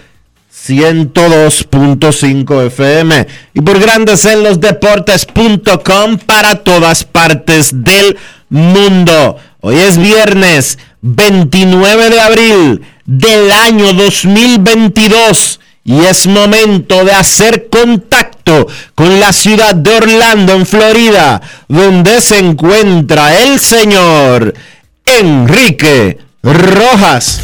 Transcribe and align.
102.5 0.53 2.67
FM 2.67 3.29
y 3.55 3.61
por 3.61 3.79
Grandes 3.79 4.25
en 4.25 4.43
los 4.43 4.59
Deportes.com 4.59 6.19
para 6.27 6.57
todas 6.57 7.05
partes 7.05 7.85
del 7.85 8.19
mundo. 8.49 9.39
Hoy 9.63 9.77
es 9.77 9.99
viernes 9.99 10.79
29 11.03 12.09
de 12.09 12.21
abril 12.21 12.83
del 13.05 13.51
año 13.51 13.93
2022 13.93 15.61
y 15.85 16.01
es 16.01 16.27
momento 16.27 17.05
de 17.05 17.13
hacer 17.13 17.69
contacto 17.69 18.67
con 18.95 19.21
la 19.21 19.35
ciudad 19.35 19.75
de 19.75 19.97
Orlando, 19.97 20.55
en 20.55 20.65
Florida, 20.65 21.43
donde 21.69 22.23
se 22.23 22.39
encuentra 22.39 23.39
el 23.43 23.61
señor 23.61 24.55
Enrique 25.05 26.19
Rojas. 26.43 27.43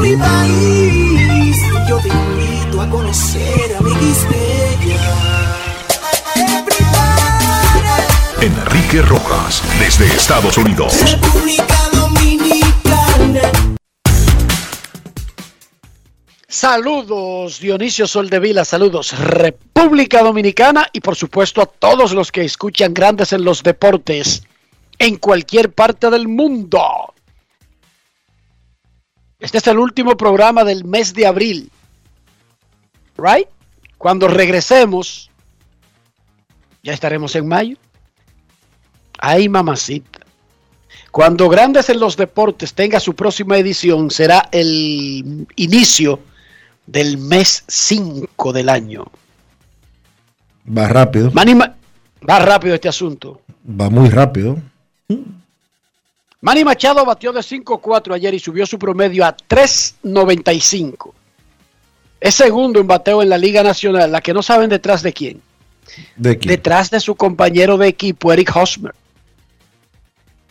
Mi 0.00 0.16
país. 0.16 0.73
Enrique 8.94 9.02
Rojas, 9.02 9.62
desde 9.80 10.06
Estados 10.06 10.56
Unidos. 10.56 11.10
República 11.10 11.90
Dominicana. 11.92 13.52
Saludos 16.46 17.58
Dionisio 17.58 18.06
Soldevila, 18.06 18.64
saludos 18.64 19.18
República 19.18 20.22
Dominicana 20.22 20.88
y 20.92 21.00
por 21.00 21.16
supuesto 21.16 21.60
a 21.60 21.66
todos 21.66 22.12
los 22.12 22.30
que 22.30 22.44
escuchan 22.44 22.94
grandes 22.94 23.32
en 23.32 23.44
los 23.44 23.64
deportes 23.64 24.44
en 24.98 25.16
cualquier 25.16 25.72
parte 25.72 26.08
del 26.10 26.28
mundo. 26.28 27.14
Este 29.40 29.58
es 29.58 29.66
el 29.66 29.78
último 29.78 30.16
programa 30.16 30.62
del 30.62 30.84
mes 30.84 31.12
de 31.14 31.26
abril. 31.26 31.70
¿Right? 33.18 33.48
Cuando 33.98 34.28
regresemos, 34.28 35.30
ya 36.82 36.92
estaremos 36.92 37.34
en 37.34 37.48
mayo. 37.48 37.76
Ay, 39.26 39.48
mamacita. 39.48 40.20
Cuando 41.10 41.48
Grandes 41.48 41.88
en 41.88 41.98
los 42.00 42.16
Deportes 42.16 42.74
tenga 42.74 43.00
su 43.00 43.14
próxima 43.14 43.56
edición, 43.56 44.10
será 44.10 44.48
el 44.52 45.46
inicio 45.56 46.20
del 46.86 47.16
mes 47.18 47.64
5 47.66 48.52
del 48.52 48.68
año. 48.68 49.06
Va 50.76 50.88
rápido, 50.88 51.30
Manny 51.32 51.54
Ma- 51.54 51.74
va 52.28 52.38
rápido 52.40 52.74
este 52.74 52.88
asunto. 52.88 53.40
va 53.68 53.88
muy 53.88 54.10
rápido. 54.10 54.58
Manny 56.42 56.62
Machado 56.64 57.04
batió 57.06 57.32
de 57.32 57.40
5-4 57.40 58.14
ayer 58.14 58.34
y 58.34 58.38
subió 58.38 58.66
su 58.66 58.78
promedio 58.78 59.24
a 59.24 59.34
3.95. 59.34 61.12
Es 62.20 62.34
segundo 62.34 62.80
en 62.80 62.86
bateo 62.86 63.22
en 63.22 63.30
la 63.30 63.38
Liga 63.38 63.62
Nacional, 63.62 64.12
la 64.12 64.20
que 64.20 64.34
no 64.34 64.42
saben 64.42 64.68
detrás 64.68 65.02
de 65.02 65.12
quién. 65.14 65.40
¿De 66.16 66.36
quién? 66.38 66.48
Detrás 66.50 66.90
de 66.90 67.00
su 67.00 67.14
compañero 67.14 67.78
de 67.78 67.88
equipo, 67.88 68.30
Eric 68.32 68.54
Hosmer. 68.54 68.94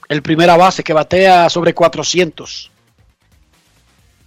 El 0.10 0.22
primera 0.22 0.58
base 0.58 0.84
que 0.84 0.94
batea 0.94 1.50
sobre 1.50 1.74
400. 1.74 2.72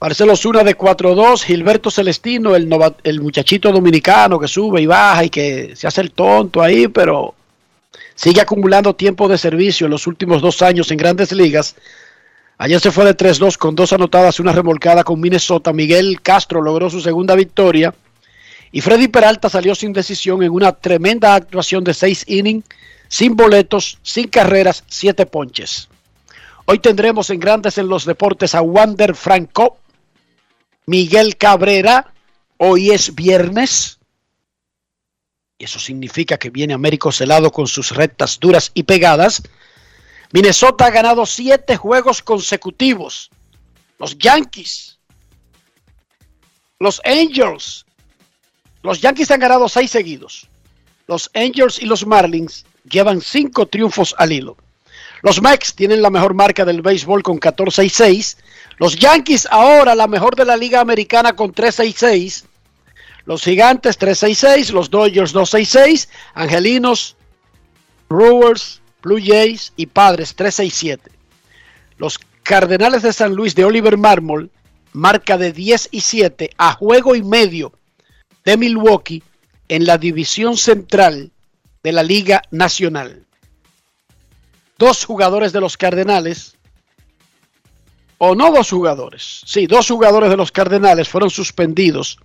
Marcelo 0.01 0.37
Zuna 0.37 0.63
de 0.63 0.77
4-2, 0.77 1.43
Gilberto 1.43 1.91
Celestino, 1.91 2.55
el, 2.55 2.69
el 3.03 3.21
muchachito 3.21 3.73
dominicano 3.73 4.39
que 4.39 4.47
sube 4.47 4.83
y 4.83 4.87
baja 4.87 5.25
y 5.25 5.31
que 5.31 5.75
se 5.75 5.87
hace 5.87 6.03
el 6.03 6.13
tonto 6.13 6.63
ahí, 6.63 6.87
pero 6.89 7.35
sigue 8.15 8.41
acumulando 8.41 8.95
tiempo 8.95 9.27
de 9.27 9.39
servicio 9.39 9.87
en 9.87 9.93
los 9.93 10.07
últimos 10.07 10.43
dos 10.43 10.61
años 10.61 10.91
en 10.91 10.99
grandes 10.99 11.33
ligas. 11.33 11.77
Ayer 12.59 12.81
se 12.81 12.91
fue 12.91 13.05
de 13.05 13.17
3-2 13.17 13.57
con 13.57 13.75
dos 13.75 13.93
anotadas 13.93 14.39
y 14.39 14.43
una 14.43 14.53
remolcada 14.53 15.05
con 15.05 15.21
Minnesota. 15.21 15.73
Miguel 15.73 16.21
Castro 16.23 16.63
logró 16.63 16.89
su 16.89 17.01
segunda 17.01 17.35
victoria. 17.35 17.95
Y 18.73 18.81
Freddy 18.81 19.09
Peralta 19.09 19.49
salió 19.49 19.75
sin 19.75 19.93
decisión 19.93 20.43
en 20.43 20.51
una 20.51 20.73
tremenda 20.73 21.35
actuación 21.35 21.85
de 21.85 21.95
seis 21.95 22.25
innings, 22.27 22.65
sin 23.09 23.37
boletos, 23.37 23.99
sin 24.03 24.29
carreras, 24.29 24.85
siete 24.89 25.27
ponches. 25.27 25.89
Hoy 26.67 26.79
tendremos 26.81 27.31
en 27.31 27.39
Grandes 27.39 27.79
en 27.79 27.89
los 27.89 28.05
Deportes 28.05 28.55
a 28.55 28.63
Wander 28.63 29.15
Franco, 29.15 29.79
Miguel 30.87 31.37
Cabrera. 31.37 32.13
Hoy 32.59 32.91
es 32.91 33.15
viernes. 33.15 33.99
Y 35.59 35.65
eso 35.65 35.79
significa 35.79 36.39
que 36.39 36.51
viene 36.51 36.75
Américo 36.75 37.13
Celado 37.13 37.51
con 37.51 37.67
sus 37.67 37.95
rectas 37.95 38.39
duras 38.41 38.73
y 38.75 38.83
pegadas. 38.83 39.43
Minnesota 40.33 40.87
ha 40.87 40.91
ganado 40.91 41.25
siete 41.25 41.77
juegos 41.77 42.21
consecutivos. 42.21 43.31
Los 43.99 44.19
Yankees, 44.19 44.99
los 46.79 47.01
Angels, 47.05 47.87
los 48.83 49.01
Yankees 49.01 49.31
han 49.31 49.41
ganado 49.41 49.69
seis 49.69 49.91
seguidos. 49.91 50.49
Los 51.07 51.31
Angels 51.35 51.81
y 51.81 51.87
los 51.87 52.05
Marlins 52.05 52.67
llevan 52.89 53.21
cinco 53.21 53.67
triunfos 53.67 54.15
al 54.19 54.33
hilo. 54.33 54.57
Los 55.23 55.43
Mex 55.43 55.75
tienen 55.75 56.03
la 56.03 56.11
mejor 56.11 56.35
marca 56.35 56.65
del 56.65 56.83
béisbol 56.83 57.23
con 57.23 57.39
14 57.39 57.85
y 57.85 57.89
6. 57.89 58.39
Los 58.79 58.97
Yankees 58.97 59.49
ahora 59.51 59.95
la 59.95 60.07
mejor 60.07 60.37
de 60.37 60.45
la 60.45 60.57
liga 60.57 60.81
americana 60.81 61.35
con 61.35 61.53
13 61.53 61.87
y 61.87 61.93
6. 61.93 62.45
Los 63.25 63.43
Gigantes 63.43 63.99
13 63.99 64.31
y 64.31 64.35
6. 64.35 64.71
Los 64.73 64.91
Dodgers 64.91 65.33
12 65.33 65.61
y 65.61 65.65
6. 65.65 66.09
Angelinos, 66.35 67.17
Brewers, 68.09 68.81
Blue 69.03 69.21
Jays 69.21 69.73
y 69.77 69.87
Padres 69.87 70.35
13 70.35 70.67
y 70.67 70.71
7. 70.71 71.11
Los 71.99 72.21
Cardenales 72.43 73.03
de 73.03 73.13
San 73.13 73.35
Luis 73.35 73.55
de 73.57 73.65
Oliver 73.65 73.97
Marmol 73.97 74.51
marca 74.93 75.37
de 75.37 75.53
10 75.53 75.89
y 75.91 76.01
7 76.03 76.51
a 76.57 76.75
juego 76.75 77.17
y 77.17 77.23
medio 77.23 77.73
de 78.45 78.57
Milwaukee 78.57 79.23
en 79.69 79.87
la 79.87 79.99
división 79.99 80.57
central 80.57 81.33
de 81.87 81.93
la 81.93 82.03
Liga 82.03 82.43
Nacional. 82.51 83.25
Dos 84.77 85.05
jugadores 85.05 85.53
de 85.53 85.61
los 85.61 85.77
Cardenales, 85.77 86.57
o 88.19 88.35
no 88.35 88.51
dos 88.51 88.71
jugadores, 88.71 89.43
sí, 89.47 89.69
dos 89.69 89.87
jugadores 89.87 90.31
de 90.31 90.37
los 90.37 90.51
Cardenales 90.51 91.09
fueron 91.09 91.31
suspendidos 91.31 92.19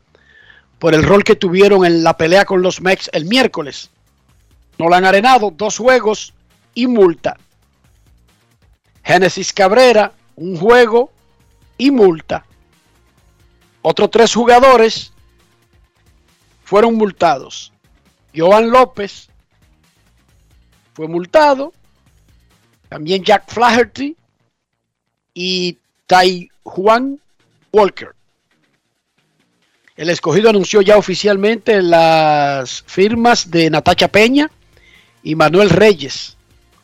por 0.79 0.95
el 0.95 1.03
rol 1.03 1.23
que 1.23 1.35
tuvieron 1.35 1.85
en 1.85 2.03
la 2.03 2.17
pelea 2.17 2.43
con 2.43 2.63
los 2.63 2.81
Mex 2.81 3.07
el 3.13 3.25
miércoles. 3.25 3.91
No 4.79 4.89
la 4.89 4.97
han 4.97 5.05
arenado, 5.05 5.51
dos 5.51 5.77
juegos 5.77 6.33
y 6.73 6.87
multa. 6.87 7.37
Génesis 9.03 9.53
Cabrera, 9.53 10.11
un 10.37 10.57
juego 10.57 11.11
y 11.77 11.91
multa. 11.91 12.47
Otros 13.83 14.09
tres 14.09 14.33
jugadores 14.33 15.13
fueron 16.63 16.95
multados. 16.95 17.71
Joan 18.35 18.71
López 18.71 19.29
fue 21.01 21.07
multado. 21.07 21.73
También 22.87 23.23
Jack 23.23 23.51
Flaherty 23.51 24.15
y 25.33 25.75
Tai 26.05 26.47
Juan 26.61 27.19
Walker. 27.73 28.09
El 29.95 30.11
escogido 30.11 30.51
anunció 30.51 30.83
ya 30.83 30.97
oficialmente 30.97 31.81
las 31.81 32.83
firmas 32.85 33.49
de 33.49 33.71
Natacha 33.71 34.09
Peña 34.09 34.51
y 35.23 35.33
Manuel 35.33 35.71
Reyes 35.71 36.37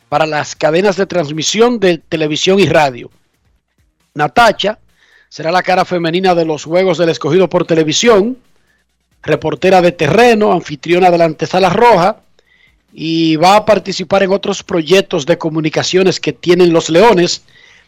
para 0.10 0.25
las 0.25 0.56
cadenas 0.56 0.96
de 0.96 1.06
transmisión 1.06 1.80
de 1.80 2.00
televisión 2.00 2.60
y 2.60 2.66
radio. 2.66 3.12
Natacha 4.16 4.80
será 5.30 5.52
la 5.52 5.62
cara 5.62 5.86
femenina 5.86 6.34
de 6.34 6.46
los 6.46 6.63
Juegos 6.63 6.98
del 6.98 7.10
Escogido 7.10 7.48
por 7.48 7.68
televisión, 7.68 8.40
reportera 9.22 9.80
de 9.84 9.92
terreno, 9.92 10.54
anfitriona 10.54 11.12
de 11.12 11.18
la 11.20 11.25
antesala 11.25 11.70
roja 11.70 12.24
y 13.00 13.36
va 13.36 13.58
a 13.58 13.64
participar 13.64 14.24
en 14.24 14.32
otros 14.32 14.64
proyectos 14.64 15.28
de 15.28 15.38
comunicaciones 15.38 16.20
que 16.20 16.34
tienen 16.34 16.74
los 16.74 16.90
Leones, 16.90 17.44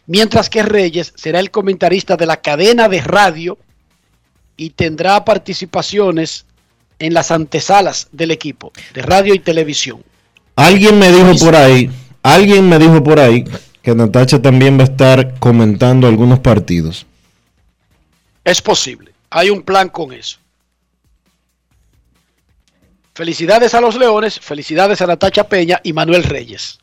mientras 0.06 0.48
que 0.48 0.62
Reyes 0.62 1.12
será 1.16 1.40
el 1.40 1.50
comentarista 1.50 2.16
de 2.16 2.26
la 2.26 2.36
cadena 2.36 2.88
de 2.88 3.00
radio 3.00 3.58
y 4.56 4.70
tendrá 4.70 5.24
participaciones 5.24 6.46
en 7.00 7.12
las 7.12 7.32
antesalas 7.32 8.06
del 8.12 8.30
equipo 8.30 8.70
de 8.94 9.02
radio 9.02 9.34
y 9.34 9.40
televisión. 9.40 10.04
Alguien 10.54 10.96
me 11.00 11.10
dijo 11.10 11.44
por 11.44 11.56
ahí, 11.56 11.90
alguien 12.22 12.68
me 12.68 12.78
dijo 12.78 13.02
por 13.02 13.18
ahí 13.18 13.42
que 13.82 13.96
Natacha 13.96 14.40
también 14.40 14.78
va 14.78 14.82
a 14.82 14.92
estar 14.92 15.40
comentando 15.40 16.06
algunos 16.06 16.38
partidos. 16.38 17.04
Es 18.44 18.62
posible, 18.62 19.10
hay 19.28 19.50
un 19.50 19.62
plan 19.62 19.88
con 19.88 20.12
eso. 20.12 20.38
Felicidades 23.14 23.74
a 23.74 23.80
los 23.80 23.96
Leones, 23.96 24.38
felicidades 24.38 25.00
a 25.00 25.06
Natacha 25.06 25.44
Peña 25.48 25.80
y 25.82 25.92
Manuel 25.92 26.24
Reyes. 26.24 26.78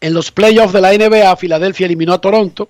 En 0.00 0.14
los 0.14 0.30
playoffs 0.30 0.72
de 0.72 0.80
la 0.80 0.92
NBA, 0.92 1.36
Filadelfia 1.36 1.86
eliminó 1.86 2.14
a 2.14 2.20
Toronto, 2.20 2.68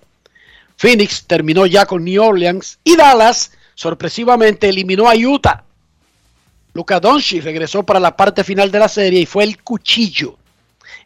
Phoenix 0.76 1.24
terminó 1.26 1.66
ya 1.66 1.86
con 1.86 2.04
New 2.04 2.22
Orleans 2.22 2.78
y 2.84 2.96
Dallas 2.96 3.52
sorpresivamente 3.74 4.68
eliminó 4.68 5.08
a 5.08 5.14
Utah. 5.14 5.64
Luka 6.74 7.00
Doncic 7.00 7.42
regresó 7.42 7.82
para 7.82 8.00
la 8.00 8.16
parte 8.16 8.44
final 8.44 8.70
de 8.70 8.78
la 8.78 8.88
serie 8.88 9.20
y 9.20 9.26
fue 9.26 9.44
el 9.44 9.62
cuchillo 9.62 10.36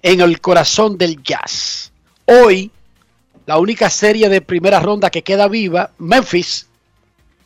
en 0.02 0.20
el 0.20 0.40
corazón 0.40 0.98
del 0.98 1.22
Jazz. 1.22 1.92
Hoy, 2.26 2.70
la 3.46 3.58
única 3.58 3.88
serie 3.88 4.28
de 4.28 4.40
primera 4.40 4.80
ronda 4.80 5.10
que 5.10 5.22
queda 5.22 5.46
viva, 5.46 5.92
Memphis 5.98 6.66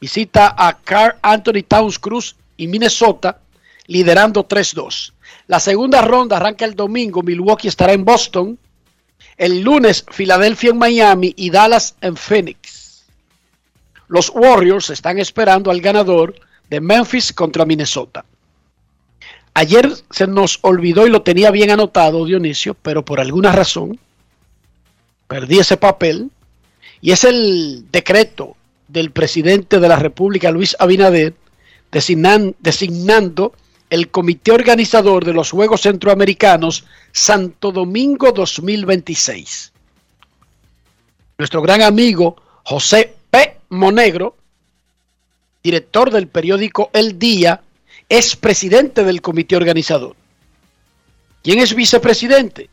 visita 0.01 0.55
a 0.57 0.79
Carl 0.79 1.17
Anthony 1.23 1.63
Towns 1.67 1.99
Cruz 1.99 2.37
y 2.57 2.69
Minnesota 2.69 3.41
liderando 3.87 4.47
3-2. 4.47 5.13
La 5.47 5.61
segunda 5.61 6.01
ronda 6.03 6.37
arranca 6.37 6.65
el 6.65 6.75
domingo, 6.75 7.23
Milwaukee 7.23 7.69
estará 7.69 7.93
en 7.93 8.05
Boston. 8.05 8.59
El 9.37 9.61
lunes, 9.61 10.05
Filadelfia 10.11 10.71
en 10.71 10.79
Miami 10.79 11.35
y 11.37 11.51
Dallas 11.51 11.97
en 12.01 12.17
Phoenix. 12.17 13.05
Los 14.09 14.31
Warriors 14.31 14.91
están 14.91 15.19
esperando 15.19 15.71
al 15.71 15.81
ganador 15.81 16.35
de 16.71 16.81
Memphis 16.81 17.33
contra 17.33 17.65
Minnesota. 17.65 18.25
Ayer 19.55 19.89
se 20.11 20.27
nos 20.27 20.59
olvidó 20.63 21.07
y 21.07 21.11
lo 21.11 21.23
tenía 21.23 21.51
bien 21.51 21.71
anotado 21.71 22.25
Dionisio, 22.25 22.75
pero 22.75 23.05
por 23.05 23.21
alguna 23.21 23.53
razón 23.53 23.99
perdí 25.29 25.59
ese 25.59 25.77
papel. 25.77 26.31
Y 27.01 27.13
es 27.13 27.25
el 27.25 27.87
decreto 27.91 28.57
del 28.89 29.11
presidente 29.11 29.79
de 29.79 29.89
la 29.89 29.97
República, 29.97 30.51
Luis 30.51 30.77
Abinader, 30.79 31.35
designan, 31.95 32.57
designando 32.59 33.55
el 33.89 34.11
comité 34.11 34.51
organizador 34.51 35.25
de 35.25 35.33
los 35.33 35.53
Juegos 35.53 35.83
Centroamericanos 35.83 36.85
Santo 37.13 37.71
Domingo 37.71 38.33
2026. 38.33 39.73
Nuestro 41.39 41.63
gran 41.63 41.83
amigo 41.83 42.37
José 42.65 43.15
P. 43.31 43.59
Monegro, 43.69 44.37
director 45.63 46.11
del 46.11 46.27
periódico 46.27 46.91
El 46.93 47.17
Día, 47.17 47.63
es 48.09 48.35
presidente 48.35 49.05
del 49.05 49.23
comité 49.23 49.55
organizador. 49.55 50.17
¿Quién 51.45 51.61
es 51.61 51.75
vicepresidente? 51.75 52.71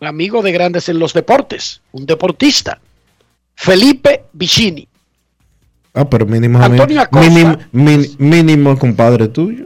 Un 0.00 0.06
amigo 0.06 0.40
de 0.40 0.52
grandes 0.52 0.88
en 0.88 0.98
los 0.98 1.12
deportes, 1.12 1.82
un 1.92 2.06
deportista, 2.06 2.80
Felipe 3.54 4.24
Vicini. 4.32 4.88
Ah, 5.98 6.08
pero 6.08 6.26
mínimo, 6.26 6.58
Antonio 6.62 7.00
Acosta. 7.00 7.28
mínimo, 7.28 7.56
mínimo, 7.72 8.14
mínimo 8.18 8.78
compadre 8.78 9.28
tuyo. 9.28 9.64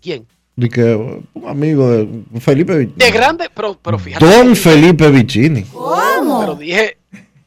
¿Quién? 0.00 0.24
Y 0.56 0.68
que 0.68 0.94
un 1.34 1.48
amigo 1.48 1.90
de 1.90 2.08
Felipe 2.40 2.76
Vicini. 2.78 2.94
De 2.96 3.10
grande, 3.10 3.48
pero, 3.54 3.76
pero 3.82 3.98
fíjate. 3.98 4.24
Don 4.24 4.54
Felipe 4.54 5.10
Vicini. 5.10 5.64
Pero 6.40 6.54
dije, 6.54 6.98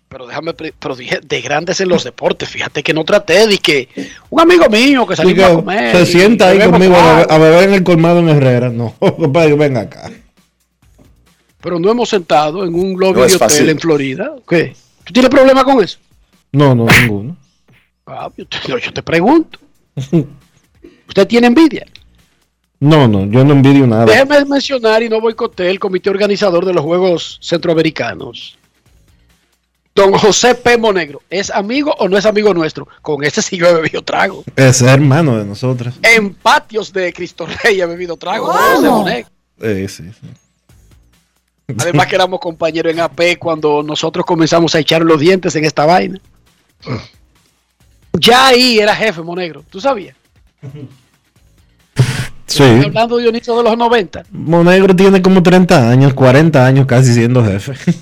pero 0.10 0.28
déjame, 0.28 0.54
pero 0.54 0.96
dije 0.96 1.20
de 1.26 1.42
grandes 1.42 1.80
en 1.80 1.90
los 1.90 2.04
deportes. 2.04 2.50
Fíjate 2.50 2.84
que 2.84 2.94
no 2.94 3.04
traté 3.06 3.48
de 3.48 3.58
que 3.60 3.88
un 4.30 4.42
amigo 4.42 4.68
mío 4.70 5.06
que 5.08 5.14
Y 5.14 5.18
salimos 5.18 5.44
a 5.46 5.54
comer. 5.56 5.96
se 5.96 6.06
sienta 6.06 6.50
ahí 6.50 6.60
conmigo 6.70 6.96
a 6.96 7.02
beber, 7.14 7.28
trago. 7.28 7.32
a 7.34 7.38
beber 7.50 7.70
en 7.70 7.76
el 7.76 7.84
colmado 7.84 8.20
en 8.20 8.30
Herrera. 8.30 8.70
No, 8.70 8.94
compadre, 9.00 9.56
ven 9.56 9.78
acá. 9.78 10.12
Pero 11.62 11.80
no 11.80 11.90
hemos 11.90 12.10
sentado 12.10 12.66
en 12.66 12.76
un 12.76 13.00
lobby 13.00 13.14
No 13.14 13.20
de 13.22 13.26
hotel 13.28 13.40
fácil. 13.40 13.70
en 13.70 13.80
Florida. 13.80 14.34
¿Qué? 14.50 14.76
¿Tú 15.06 15.14
tienes 15.14 15.30
problema 15.32 15.64
con 15.64 15.82
eso? 15.84 15.98
No, 16.52 16.76
no, 16.76 16.86
ninguno. 16.88 17.38
Ah, 18.06 18.30
yo, 18.36 18.46
te, 18.46 18.58
yo 18.68 18.94
te 18.94 19.04
pregunto. 19.04 19.60
¿Usted 21.08 21.28
tiene 21.28 21.48
envidia? 21.48 21.86
No, 22.80 23.08
no, 23.08 23.26
yo 23.26 23.46
no 23.46 23.54
envidio 23.54 23.88
nada. 23.88 24.06
Déjeme 24.06 24.44
mencionar 24.46 25.02
y 25.04 25.10
no 25.10 25.22
boicoteé 25.22 25.70
el 25.70 25.80
comité 25.80 26.10
organizador 26.10 26.66
de 26.66 26.74
los 26.74 26.84
Juegos 26.84 27.40
Centroamericanos. 27.42 28.58
Don 29.96 30.12
José 30.14 30.56
P. 30.56 30.78
Monegro, 30.78 31.22
¿es 31.30 31.52
amigo 31.52 31.94
o 32.00 32.10
no 32.10 32.18
es 32.18 32.26
amigo 32.26 32.54
nuestro? 32.54 32.88
Con 33.02 33.24
ese 33.24 33.42
sí 33.44 33.58
yo 33.58 33.68
he 33.68 33.74
bebido 33.74 34.02
trago. 34.02 34.44
Es 34.56 34.82
hermano 34.82 35.38
de 35.38 35.46
nosotros. 35.46 35.96
En 36.02 36.34
patios 36.34 36.92
de 36.92 37.14
Cristo 37.14 37.46
Rey 37.64 37.80
he 37.80 37.86
bebido 37.86 38.18
trago. 38.18 38.48
con 38.48 38.56
José 38.58 38.90
Monegro. 38.90 39.30
Eh, 39.62 39.88
sí, 39.88 40.04
sí. 40.20 40.28
Además 41.80 42.08
que 42.08 42.16
éramos 42.16 42.40
compañeros 42.40 42.92
en 42.92 43.00
AP 43.00 43.38
cuando 43.40 43.84
nosotros 43.84 44.26
comenzamos 44.26 44.76
a 44.76 44.80
echar 44.80 45.04
los 45.04 45.20
dientes 45.20 45.56
en 45.56 45.64
esta 45.64 45.86
vaina. 45.86 46.20
Ya 48.20 48.48
ahí 48.48 48.80
era 48.80 48.96
jefe 48.96 49.22
Monegro, 49.22 49.64
¿tú 49.70 49.80
sabías? 49.82 50.16
Sí. 52.46 52.62
Hablando 52.62 53.16
de 53.18 53.24
Dionisio 53.24 53.58
de 53.58 53.64
los 53.64 53.76
90. 53.76 54.26
Monegro 54.30 54.96
tiene 54.96 55.24
como 55.24 55.42
30 55.42 55.90
años, 55.90 56.14
40 56.14 56.64
años 56.64 56.86
casi 56.86 57.14
siendo 57.14 57.44
jefe. 57.44 57.74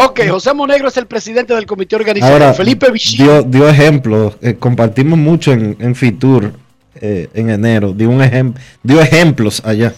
Ok, 0.00 0.20
José 0.28 0.54
Monegro 0.54 0.86
es 0.88 0.96
el 0.96 1.06
presidente 1.06 1.52
del 1.54 1.66
comité 1.66 1.96
organizador. 1.96 2.40
Ahora, 2.40 2.54
Felipe 2.54 2.88
Vichy. 2.92 3.16
dio, 3.20 3.42
dio 3.42 3.68
ejemplos. 3.68 4.36
eh, 4.40 4.54
compartimos 4.54 5.18
mucho 5.18 5.50
en, 5.52 5.76
en 5.80 5.96
Fitur 5.96 6.52
eh, 6.94 7.28
en 7.34 7.50
enero. 7.50 7.92
Dio, 7.92 8.08
un 8.08 8.20
ejem- 8.20 8.54
dio 8.84 9.00
ejemplos 9.00 9.60
allá. 9.64 9.92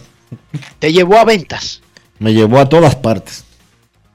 te 0.79 0.90
llevó 0.90 1.19
a 1.19 1.25
ventas. 1.26 1.83
Me 2.19 2.33
llevó 2.33 2.61
a 2.61 2.69
todas 2.71 2.95
partes. 2.97 3.45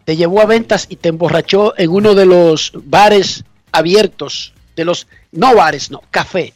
Te 0.06 0.16
llevó 0.16 0.42
a 0.42 0.46
ventas 0.48 0.88
y 0.90 0.96
te 0.96 1.10
emborrachó 1.10 1.78
en 1.78 1.92
uno 1.92 2.16
de 2.16 2.26
los 2.26 2.72
bares 2.86 3.44
abiertos. 3.78 4.54
De 4.76 4.84
los. 4.86 5.08
No 5.32 5.56
bares, 5.56 5.90
no, 5.92 6.02
café. 6.12 6.54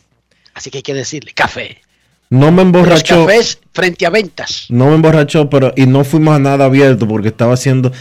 Así 0.54 0.70
que 0.72 0.80
hay 0.80 0.84
que 0.84 0.94
decirle, 0.94 1.34
café. 1.34 1.82
No 2.30 2.52
me 2.52 2.58
Los 2.58 2.66
emborrachó. 2.66 3.26
cafés 3.26 3.60
frente 3.74 4.06
a 4.06 4.10
ventas. 4.10 4.66
No 4.70 4.88
me 4.88 4.96
emborrachó, 4.96 5.50
pero 5.50 5.74
y 5.76 5.86
no 5.86 6.04
fuimos 6.04 6.36
a 6.36 6.40
nada 6.40 6.66
abierto 6.66 7.08
porque 7.08 7.30
estaba 7.30 7.54
haciendo. 7.54 7.92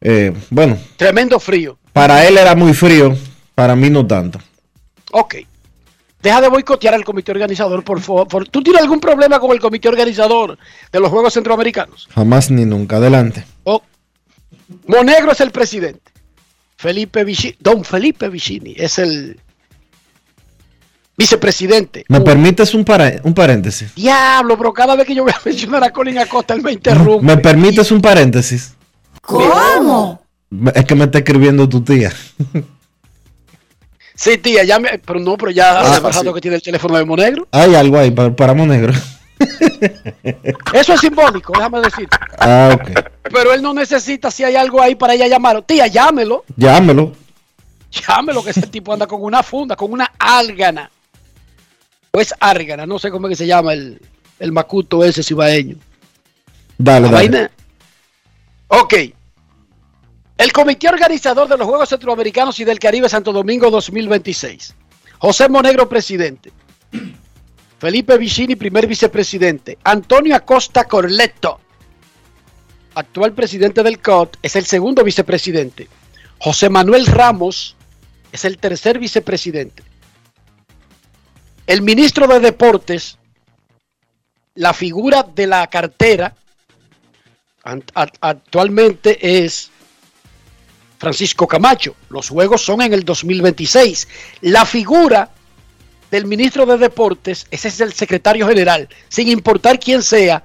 eh, 0.00 0.32
bueno, 0.50 0.76
Tremendo 0.96 1.38
frío. 1.40 1.78
para 1.92 2.26
él 2.26 2.36
era 2.38 2.54
muy 2.54 2.74
frío, 2.74 3.16
para 3.54 3.74
mí 3.76 3.88
no 3.90 4.06
tanto. 4.06 4.40
Ok. 5.12 5.36
Deja 6.20 6.40
de 6.40 6.48
boicotear 6.48 6.94
al 6.94 7.04
comité 7.04 7.30
organizador, 7.30 7.84
por 7.84 8.00
favor. 8.00 8.48
¿Tú 8.48 8.60
tienes 8.62 8.82
algún 8.82 8.98
problema 9.00 9.38
con 9.38 9.52
el 9.52 9.60
comité 9.60 9.88
organizador 9.88 10.58
de 10.90 11.00
los 11.00 11.08
Juegos 11.10 11.32
Centroamericanos? 11.32 12.08
Jamás 12.12 12.50
ni 12.50 12.64
nunca. 12.64 12.96
Adelante. 12.96 13.44
Oh. 13.62 13.80
Monegro 14.86 15.30
es 15.32 15.40
el 15.40 15.50
presidente. 15.52 16.00
Felipe 16.78 17.24
Vicini, 17.24 17.56
don 17.58 17.84
Felipe 17.84 18.28
Vicini 18.28 18.72
es 18.76 19.00
el 19.00 19.38
vicepresidente. 21.16 22.04
¿Me 22.08 22.18
Uh, 22.18 22.24
permites 22.24 22.72
un, 22.72 22.84
para- 22.84 23.20
un 23.24 23.34
paréntesis? 23.34 23.92
Diablo, 23.96 24.56
pero 24.56 24.72
cada 24.72 24.94
vez 24.94 25.04
que 25.06 25.14
yo 25.14 25.24
voy 25.24 25.32
a 25.32 25.40
mencionar 25.44 25.82
a 25.82 25.90
Colin 25.90 26.18
Acosta, 26.18 26.54
él 26.54 26.62
me 26.62 26.72
interrumpe. 26.72 27.26
¿Me 27.26 27.36
permites 27.38 27.90
un 27.90 28.00
paréntesis? 28.00 28.74
¿Cómo? 29.20 30.22
Es 30.72 30.84
que 30.84 30.94
me 30.94 31.04
está 31.04 31.18
escribiendo 31.18 31.68
tu 31.68 31.82
tía. 31.82 32.12
Sí, 34.14 34.38
tía, 34.38 34.62
ya 34.64 34.78
me, 34.78 34.98
pero 35.00 35.18
no, 35.20 35.36
pero 35.36 35.50
ya 35.50 35.80
Ah, 35.80 36.00
rato 36.00 36.20
sí. 36.22 36.32
que 36.34 36.40
tiene 36.40 36.56
el 36.56 36.62
teléfono 36.62 36.96
de 36.96 37.04
Monegro. 37.04 37.46
Hay 37.52 37.74
algo 37.74 37.98
ahí 37.98 38.10
para, 38.12 38.34
para 38.34 38.54
Monegro. 38.54 38.92
Eso 40.72 40.92
es 40.94 41.00
simbólico, 41.00 41.52
déjame 41.54 41.80
decir. 41.80 42.08
Ah, 42.38 42.70
ok. 42.74 42.90
Pero 43.30 43.52
él 43.52 43.62
no 43.62 43.72
necesita 43.74 44.30
si 44.30 44.44
hay 44.44 44.56
algo 44.56 44.80
ahí 44.82 44.94
para 44.94 45.14
ella 45.14 45.26
llamarlo. 45.26 45.62
Tía, 45.62 45.86
llámelo. 45.86 46.44
Llámelo. 46.56 47.12
Llámelo 47.90 48.42
que 48.44 48.50
ese 48.50 48.66
tipo 48.66 48.92
anda 48.92 49.06
con 49.06 49.22
una 49.22 49.42
funda, 49.42 49.76
con 49.76 49.92
una 49.92 50.12
álgana. 50.18 50.90
O 52.10 52.20
es 52.20 52.34
árgana, 52.40 52.86
no 52.86 52.98
sé 52.98 53.10
cómo 53.10 53.26
es 53.28 53.32
que 53.32 53.36
se 53.36 53.46
llama 53.46 53.72
el, 53.74 54.00
el 54.38 54.52
macuto 54.52 55.04
ese 55.04 55.22
cibaeño. 55.22 55.76
Dale, 56.78 57.06
La 57.06 57.12
dale. 57.12 57.28
vaina- 57.28 57.50
Ok. 58.68 58.94
El 60.36 60.52
comité 60.52 60.88
organizador 60.88 61.48
de 61.48 61.56
los 61.56 61.66
Juegos 61.66 61.88
Centroamericanos 61.88 62.58
y 62.60 62.64
del 62.64 62.78
Caribe 62.78 63.08
Santo 63.08 63.32
Domingo 63.32 63.70
2026. 63.70 64.74
José 65.18 65.48
Monegro, 65.48 65.88
presidente. 65.88 66.52
Felipe 67.78 68.18
Vicini, 68.18 68.56
primer 68.56 68.86
vicepresidente. 68.86 69.78
Antonio 69.84 70.34
Acosta 70.34 70.84
Corletto, 70.84 71.60
actual 72.94 73.32
presidente 73.32 73.82
del 73.82 74.00
COT, 74.00 74.36
es 74.42 74.56
el 74.56 74.66
segundo 74.66 75.04
vicepresidente. 75.04 75.88
José 76.38 76.68
Manuel 76.68 77.06
Ramos 77.06 77.76
es 78.32 78.44
el 78.44 78.58
tercer 78.58 78.98
vicepresidente. 78.98 79.84
El 81.66 81.82
ministro 81.82 82.26
de 82.26 82.40
Deportes, 82.40 83.18
la 84.54 84.72
figura 84.72 85.22
de 85.22 85.46
la 85.46 85.66
cartera, 85.68 86.34
actualmente 88.20 89.44
es 89.44 89.70
Francisco 90.98 91.46
Camacho. 91.46 91.94
Los 92.08 92.28
juegos 92.28 92.64
son 92.64 92.82
en 92.82 92.92
el 92.92 93.04
2026. 93.04 94.08
La 94.40 94.64
figura 94.64 95.30
del 96.10 96.26
ministro 96.26 96.64
de 96.66 96.78
Deportes, 96.78 97.46
ese 97.50 97.68
es 97.68 97.80
el 97.80 97.92
secretario 97.92 98.46
general, 98.48 98.88
sin 99.08 99.28
importar 99.28 99.78
quién 99.78 100.02
sea, 100.02 100.42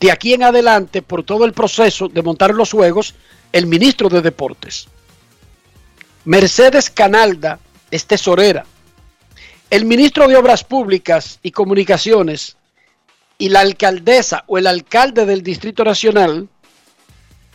de 0.00 0.12
aquí 0.12 0.32
en 0.32 0.44
adelante, 0.44 1.02
por 1.02 1.24
todo 1.24 1.44
el 1.44 1.52
proceso 1.52 2.08
de 2.08 2.22
montar 2.22 2.54
los 2.54 2.70
juegos, 2.70 3.14
el 3.52 3.66
ministro 3.66 4.08
de 4.08 4.22
Deportes. 4.22 4.88
Mercedes 6.24 6.88
Canalda 6.90 7.58
es 7.90 8.06
tesorera. 8.06 8.64
El 9.70 9.84
ministro 9.84 10.28
de 10.28 10.36
Obras 10.36 10.64
Públicas 10.64 11.40
y 11.42 11.50
Comunicaciones 11.50 12.56
y 13.38 13.48
la 13.48 13.60
alcaldesa 13.60 14.44
o 14.46 14.56
el 14.56 14.66
alcalde 14.66 15.26
del 15.26 15.42
Distrito 15.42 15.84
Nacional 15.84 16.48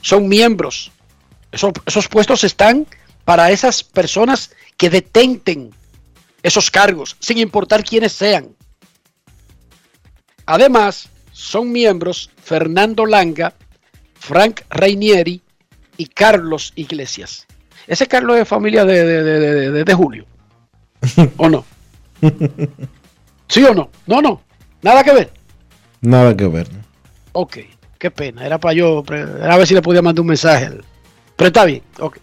son 0.01 0.27
miembros. 0.27 0.91
Esos, 1.51 1.71
esos 1.85 2.07
puestos 2.07 2.43
están 2.43 2.85
para 3.25 3.51
esas 3.51 3.83
personas 3.83 4.51
que 4.77 4.89
detenten 4.89 5.73
esos 6.43 6.69
cargos, 6.69 7.15
sin 7.19 7.37
importar 7.39 7.83
quiénes 7.83 8.11
sean. 8.13 8.49
Además, 10.45 11.09
son 11.31 11.71
miembros 11.71 12.29
Fernando 12.43 13.05
Langa, 13.05 13.53
Frank 14.15 14.61
Reinieri 14.69 15.41
y 15.97 16.05
Carlos 16.07 16.73
Iglesias. 16.75 17.47
Ese 17.87 18.07
Carlos 18.07 18.37
es 18.37 18.47
familia 18.47 18.85
de, 18.85 19.03
de- 19.05 19.23
de- 19.71 19.83
de- 19.83 19.93
Julio. 19.93 20.25
¿O 21.37 21.49
no? 21.49 21.65
¿Sí 23.47 23.63
o 23.63 23.73
no? 23.73 23.89
No, 24.07 24.21
no. 24.21 24.41
Nada 24.81 25.03
que 25.03 25.11
ver. 25.13 25.33
Nada 26.01 26.35
que 26.35 26.47
ver. 26.47 26.67
Ok, 27.33 27.57
qué 27.97 28.11
pena. 28.11 28.45
Era 28.45 28.57
para 28.57 28.73
yo, 28.73 29.03
era 29.09 29.53
a 29.53 29.57
ver 29.57 29.67
si 29.67 29.73
le 29.73 29.81
podía 29.81 30.01
mandar 30.01 30.21
un 30.21 30.27
mensaje. 30.27 30.69
Pero 31.35 31.47
está 31.47 31.65
bien, 31.65 31.81
ok. 31.99 32.17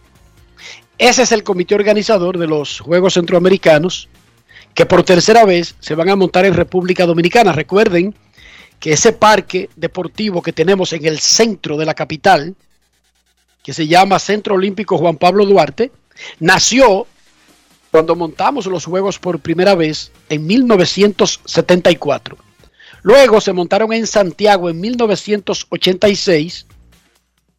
Ese 1.01 1.23
es 1.23 1.33
el 1.33 1.43
comité 1.45 1.75
organizador 1.75 2.37
de 2.37 2.47
los 2.47 2.79
Juegos 2.79 3.15
Centroamericanos 3.15 4.11
que 4.75 4.85
por 4.85 5.03
tercera 5.03 5.47
vez 5.47 5.75
se 5.81 5.95
van 5.95 6.11
a 6.11 6.15
montar 6.15 6.45
en 6.45 6.53
República 6.53 7.07
Dominicana. 7.07 7.53
Recuerden 7.53 8.15
que 8.79 8.93
ese 8.93 9.15
parque 9.15 9.71
deportivo 9.77 10.43
que 10.43 10.53
tenemos 10.53 10.93
en 10.93 11.07
el 11.07 11.19
centro 11.19 11.79
de 11.79 11.87
la 11.87 11.95
capital, 11.95 12.55
que 13.63 13.73
se 13.73 13.87
llama 13.87 14.19
Centro 14.19 14.57
Olímpico 14.57 14.99
Juan 14.99 15.17
Pablo 15.17 15.47
Duarte, 15.47 15.91
nació 16.39 17.07
cuando 17.91 18.15
montamos 18.15 18.67
los 18.67 18.85
Juegos 18.85 19.19
por 19.19 19.41
primera 19.41 19.75
vez 19.75 20.13
en 20.29 20.47
1974. 20.47 22.37
Luego 23.01 23.41
se 23.41 23.55
montaron 23.55 23.95
en 23.95 24.07
Santiago 24.07 24.69
en 24.69 24.79
1986 24.79 26.67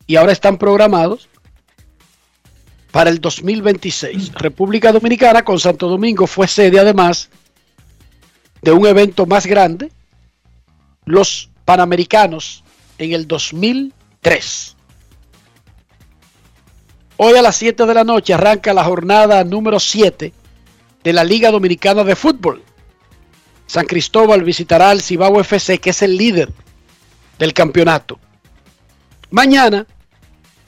y 0.05 0.15
ahora 0.15 0.31
están 0.31 0.60
programados 0.60 1.30
para 2.91 3.10
el 3.10 3.19
2026. 3.19 4.33
República 4.33 4.91
Dominicana 4.91 5.43
con 5.43 5.60
Santo 5.60 5.88
Domingo 5.88 6.27
fue 6.27 6.48
sede 6.48 6.79
además 6.79 7.29
de 8.62 8.71
un 8.71 8.86
evento 8.86 9.25
más 9.25 9.45
grande, 9.45 9.91
los 11.05 11.50
Panamericanos, 11.65 12.63
en 12.98 13.13
el 13.13 13.27
2003. 13.27 14.75
Hoy 17.17 17.38
a 17.38 17.41
las 17.41 17.55
7 17.55 17.86
de 17.86 17.93
la 17.93 18.03
noche 18.03 18.33
arranca 18.33 18.74
la 18.74 18.83
jornada 18.83 19.43
número 19.43 19.79
7 19.79 20.33
de 21.03 21.13
la 21.13 21.24
Liga 21.24 21.51
Dominicana 21.51 22.03
de 22.03 22.15
Fútbol. 22.15 22.63
San 23.67 23.86
Cristóbal 23.86 24.43
visitará 24.43 24.89
al 24.89 25.01
Cibao 25.01 25.39
FC, 25.39 25.79
que 25.79 25.91
es 25.91 26.01
el 26.01 26.17
líder 26.17 26.51
del 27.39 27.53
campeonato. 27.53 28.19
Mañana, 29.29 29.88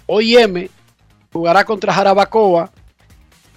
OIM 0.06 0.70
jugará 1.34 1.66
contra 1.66 1.94
Jarabacoa 1.94 2.72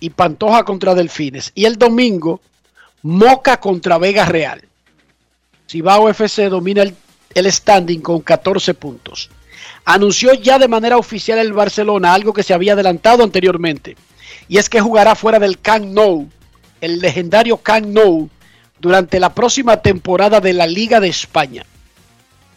y 0.00 0.10
Pantoja 0.10 0.64
contra 0.64 0.94
Delfines. 0.94 1.52
Y 1.54 1.66
el 1.66 1.76
domingo, 1.76 2.40
Moca 3.02 3.60
contra 3.60 3.98
Vega 3.98 4.24
Real. 4.24 4.62
Cibao 5.68 6.08
FC 6.08 6.48
domina 6.48 6.82
el, 6.82 6.94
el 7.34 7.52
standing 7.52 8.00
con 8.00 8.20
14 8.20 8.74
puntos. 8.74 9.30
Anunció 9.84 10.34
ya 10.34 10.58
de 10.58 10.68
manera 10.68 10.96
oficial 10.96 11.38
el 11.38 11.52
Barcelona 11.52 12.14
algo 12.14 12.32
que 12.32 12.42
se 12.42 12.54
había 12.54 12.72
adelantado 12.72 13.22
anteriormente. 13.22 13.96
Y 14.48 14.58
es 14.58 14.68
que 14.68 14.80
jugará 14.80 15.14
fuera 15.14 15.38
del 15.38 15.60
Camp 15.60 15.86
Nou, 15.86 16.28
el 16.80 16.98
legendario 16.98 17.58
Camp 17.58 17.86
Nou, 17.86 18.28
durante 18.80 19.20
la 19.20 19.34
próxima 19.34 19.76
temporada 19.82 20.40
de 20.40 20.52
la 20.52 20.66
Liga 20.66 21.00
de 21.00 21.08
España. 21.08 21.64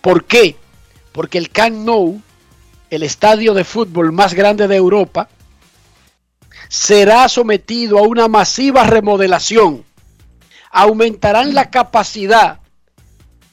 ¿Por 0.01 0.25
qué? 0.25 0.55
Porque 1.11 1.37
el 1.37 1.49
Camp 1.49 1.75
Nou, 1.75 2.21
el 2.89 3.03
estadio 3.03 3.53
de 3.53 3.63
fútbol 3.63 4.11
más 4.11 4.33
grande 4.33 4.67
de 4.67 4.75
Europa, 4.75 5.29
será 6.67 7.29
sometido 7.29 7.97
a 7.97 8.03
una 8.03 8.27
masiva 8.27 8.83
remodelación. 8.83 9.85
Aumentarán 10.71 11.55
la 11.55 11.69
capacidad 11.69 12.59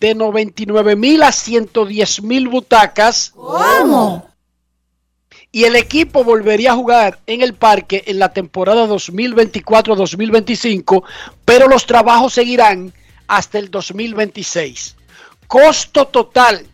de 0.00 0.14
99 0.14 0.96
mil 0.96 1.22
a 1.22 1.30
110 1.32 2.22
mil 2.22 2.48
butacas. 2.48 3.32
¿Cómo? 3.34 4.28
Y 5.50 5.64
el 5.64 5.76
equipo 5.76 6.22
volvería 6.22 6.72
a 6.72 6.76
jugar 6.76 7.20
en 7.26 7.40
el 7.40 7.54
parque 7.54 8.04
en 8.06 8.18
la 8.18 8.34
temporada 8.34 8.86
2024-2025, 8.86 11.02
pero 11.46 11.68
los 11.68 11.86
trabajos 11.86 12.34
seguirán 12.34 12.92
hasta 13.26 13.58
el 13.58 13.70
2026. 13.70 14.96
Costo 15.46 16.08
total 16.08 16.66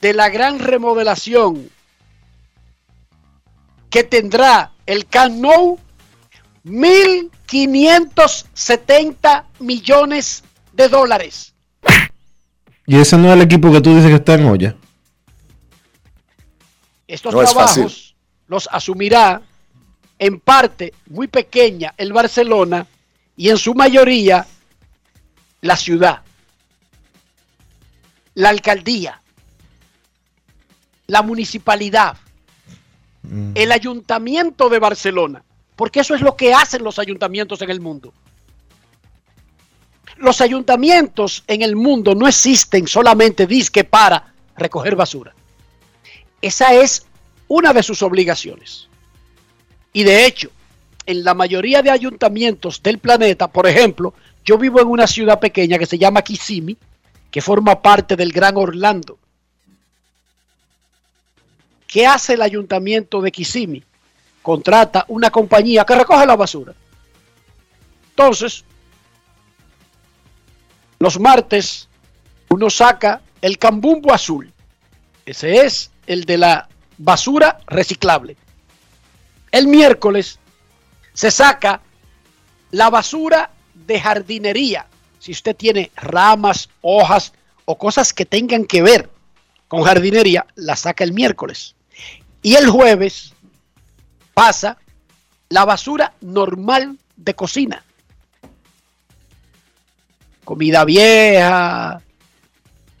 de 0.00 0.14
la 0.14 0.28
gran 0.28 0.58
remodelación 0.58 1.70
que 3.90 4.02
tendrá 4.04 4.72
el 4.86 5.06
Camp 5.06 5.36
Nou, 5.36 5.78
1.570 6.64 9.44
millones 9.60 10.42
de 10.72 10.88
dólares. 10.88 11.54
Y 12.86 12.98
ese 12.98 13.16
no 13.18 13.28
es 13.28 13.34
el 13.34 13.42
equipo 13.42 13.70
que 13.72 13.80
tú 13.80 13.94
dices 13.94 14.10
que 14.10 14.16
está 14.16 14.34
en 14.34 14.46
olla. 14.46 14.74
Estos 17.06 17.32
No 17.34 17.40
trabajos 17.40 18.16
los 18.46 18.68
asumirá 18.70 19.40
en 20.18 20.40
parte 20.40 20.92
muy 21.06 21.28
pequeña 21.28 21.94
el 21.96 22.12
Barcelona 22.12 22.86
y 23.36 23.50
en 23.50 23.58
su 23.58 23.74
mayoría 23.74 24.44
la 25.60 25.76
ciudad, 25.76 26.22
la 28.34 28.48
alcaldía, 28.48 29.22
la 31.08 31.22
municipalidad, 31.22 32.18
el 33.54 33.72
ayuntamiento 33.72 34.68
de 34.68 34.78
Barcelona, 34.78 35.42
porque 35.74 36.00
eso 36.00 36.14
es 36.14 36.20
lo 36.20 36.36
que 36.36 36.52
hacen 36.52 36.84
los 36.84 36.98
ayuntamientos 36.98 37.62
en 37.62 37.70
el 37.70 37.80
mundo. 37.80 38.12
Los 40.18 40.42
ayuntamientos 40.42 41.44
en 41.46 41.62
el 41.62 41.76
mundo 41.76 42.14
no 42.14 42.28
existen 42.28 42.86
solamente 42.86 43.46
disque 43.46 43.84
para 43.84 44.34
recoger 44.54 44.96
basura. 44.96 45.34
Esa 46.42 46.74
es 46.74 47.06
una 47.48 47.72
de 47.72 47.82
sus 47.82 48.02
obligaciones. 48.02 48.88
Y 49.94 50.04
de 50.04 50.26
hecho, 50.26 50.50
en 51.06 51.24
la 51.24 51.32
mayoría 51.32 51.80
de 51.80 51.90
ayuntamientos 51.90 52.82
del 52.82 52.98
planeta, 52.98 53.48
por 53.48 53.66
ejemplo, 53.66 54.12
yo 54.44 54.58
vivo 54.58 54.78
en 54.82 54.88
una 54.88 55.06
ciudad 55.06 55.40
pequeña 55.40 55.78
que 55.78 55.86
se 55.86 55.96
llama 55.96 56.20
Kissimmee, 56.20 56.76
que 57.30 57.40
forma 57.40 57.80
parte 57.80 58.14
del 58.14 58.30
Gran 58.30 58.58
Orlando. 58.58 59.18
¿Qué 61.88 62.06
hace 62.06 62.34
el 62.34 62.42
ayuntamiento 62.42 63.20
de 63.20 63.32
Kissimmee? 63.32 63.84
contrata 64.48 65.04
una 65.08 65.30
compañía 65.30 65.84
que 65.84 65.94
recoge 65.94 66.24
la 66.24 66.34
basura. 66.34 66.72
Entonces, 68.08 68.64
los 70.98 71.20
martes 71.20 71.86
uno 72.48 72.70
saca 72.70 73.20
el 73.42 73.58
cambumbo 73.58 74.10
azul. 74.10 74.50
Ese 75.26 75.66
es 75.66 75.90
el 76.06 76.24
de 76.24 76.38
la 76.38 76.66
basura 76.96 77.60
reciclable. 77.66 78.38
El 79.52 79.66
miércoles 79.66 80.38
se 81.12 81.30
saca 81.30 81.82
la 82.70 82.88
basura 82.88 83.50
de 83.74 84.00
jardinería. 84.00 84.86
Si 85.18 85.32
usted 85.32 85.54
tiene 85.54 85.90
ramas, 85.94 86.70
hojas 86.80 87.34
o 87.66 87.76
cosas 87.76 88.14
que 88.14 88.24
tengan 88.24 88.64
que 88.64 88.80
ver 88.80 89.10
con 89.68 89.82
jardinería, 89.82 90.46
la 90.54 90.74
saca 90.74 91.04
el 91.04 91.12
miércoles. 91.12 91.74
Y 92.42 92.54
el 92.54 92.68
jueves 92.68 93.34
pasa 94.34 94.78
la 95.48 95.64
basura 95.64 96.14
normal 96.20 96.98
de 97.16 97.34
cocina. 97.34 97.82
Comida 100.44 100.84
vieja, 100.84 102.00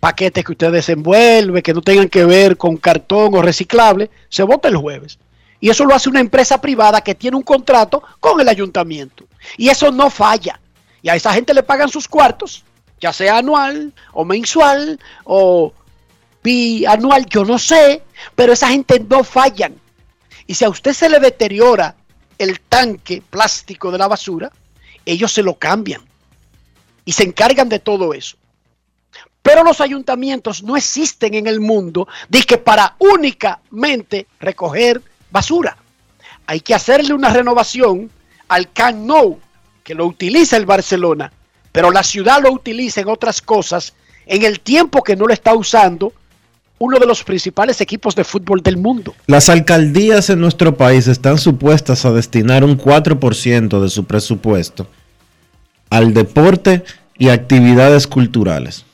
paquetes 0.00 0.44
que 0.44 0.52
usted 0.52 0.72
desenvuelve, 0.72 1.62
que 1.62 1.74
no 1.74 1.82
tengan 1.82 2.08
que 2.08 2.24
ver 2.24 2.56
con 2.56 2.76
cartón 2.76 3.34
o 3.34 3.42
reciclable, 3.42 4.10
se 4.28 4.42
vota 4.42 4.68
el 4.68 4.76
jueves. 4.76 5.18
Y 5.60 5.70
eso 5.70 5.84
lo 5.84 5.94
hace 5.94 6.08
una 6.08 6.20
empresa 6.20 6.60
privada 6.60 7.00
que 7.00 7.14
tiene 7.14 7.36
un 7.36 7.42
contrato 7.42 8.02
con 8.20 8.40
el 8.40 8.48
ayuntamiento. 8.48 9.26
Y 9.56 9.68
eso 9.68 9.90
no 9.90 10.10
falla. 10.10 10.60
Y 11.02 11.08
a 11.08 11.16
esa 11.16 11.32
gente 11.32 11.54
le 11.54 11.62
pagan 11.62 11.88
sus 11.88 12.06
cuartos, 12.06 12.64
ya 13.00 13.12
sea 13.12 13.38
anual 13.38 13.92
o 14.12 14.24
mensual 14.24 15.00
o 15.24 15.72
bianual, 16.48 17.26
yo 17.26 17.44
no 17.44 17.58
sé, 17.58 18.02
pero 18.34 18.54
esa 18.54 18.68
gente 18.68 18.98
no 19.00 19.22
fallan. 19.22 19.74
Y 20.46 20.54
si 20.54 20.64
a 20.64 20.70
usted 20.70 20.94
se 20.94 21.10
le 21.10 21.20
deteriora 21.20 21.94
el 22.38 22.60
tanque 22.60 23.22
plástico 23.28 23.90
de 23.90 23.98
la 23.98 24.08
basura, 24.08 24.50
ellos 25.04 25.30
se 25.30 25.42
lo 25.42 25.58
cambian 25.58 26.00
y 27.04 27.12
se 27.12 27.24
encargan 27.24 27.68
de 27.68 27.80
todo 27.80 28.14
eso. 28.14 28.36
Pero 29.42 29.62
los 29.62 29.80
ayuntamientos 29.82 30.62
no 30.62 30.76
existen 30.76 31.34
en 31.34 31.46
el 31.46 31.60
mundo 31.60 32.08
de 32.28 32.42
que 32.42 32.56
para 32.56 32.96
únicamente 32.98 34.26
recoger 34.40 35.02
basura. 35.30 35.76
Hay 36.46 36.60
que 36.60 36.74
hacerle 36.74 37.12
una 37.12 37.30
renovación 37.30 38.10
al 38.48 38.72
Camp 38.72 39.04
Nou, 39.04 39.38
que 39.84 39.94
lo 39.94 40.06
utiliza 40.06 40.56
el 40.56 40.64
Barcelona, 40.64 41.30
pero 41.72 41.90
la 41.90 42.02
ciudad 42.02 42.42
lo 42.42 42.52
utiliza 42.52 43.02
en 43.02 43.08
otras 43.08 43.42
cosas 43.42 43.92
en 44.24 44.44
el 44.44 44.60
tiempo 44.60 45.02
que 45.02 45.16
no 45.16 45.26
lo 45.26 45.34
está 45.34 45.54
usando 45.54 46.12
uno 46.78 46.98
de 46.98 47.06
los 47.06 47.24
principales 47.24 47.80
equipos 47.80 48.14
de 48.14 48.24
fútbol 48.24 48.62
del 48.62 48.76
mundo. 48.76 49.14
Las 49.26 49.48
alcaldías 49.48 50.30
en 50.30 50.40
nuestro 50.40 50.76
país 50.76 51.08
están 51.08 51.38
supuestas 51.38 52.04
a 52.04 52.12
destinar 52.12 52.64
un 52.64 52.78
4% 52.78 53.80
de 53.80 53.88
su 53.88 54.04
presupuesto 54.04 54.86
al 55.90 56.14
deporte 56.14 56.84
y 57.18 57.28
actividades 57.28 58.06
culturales. 58.06 58.84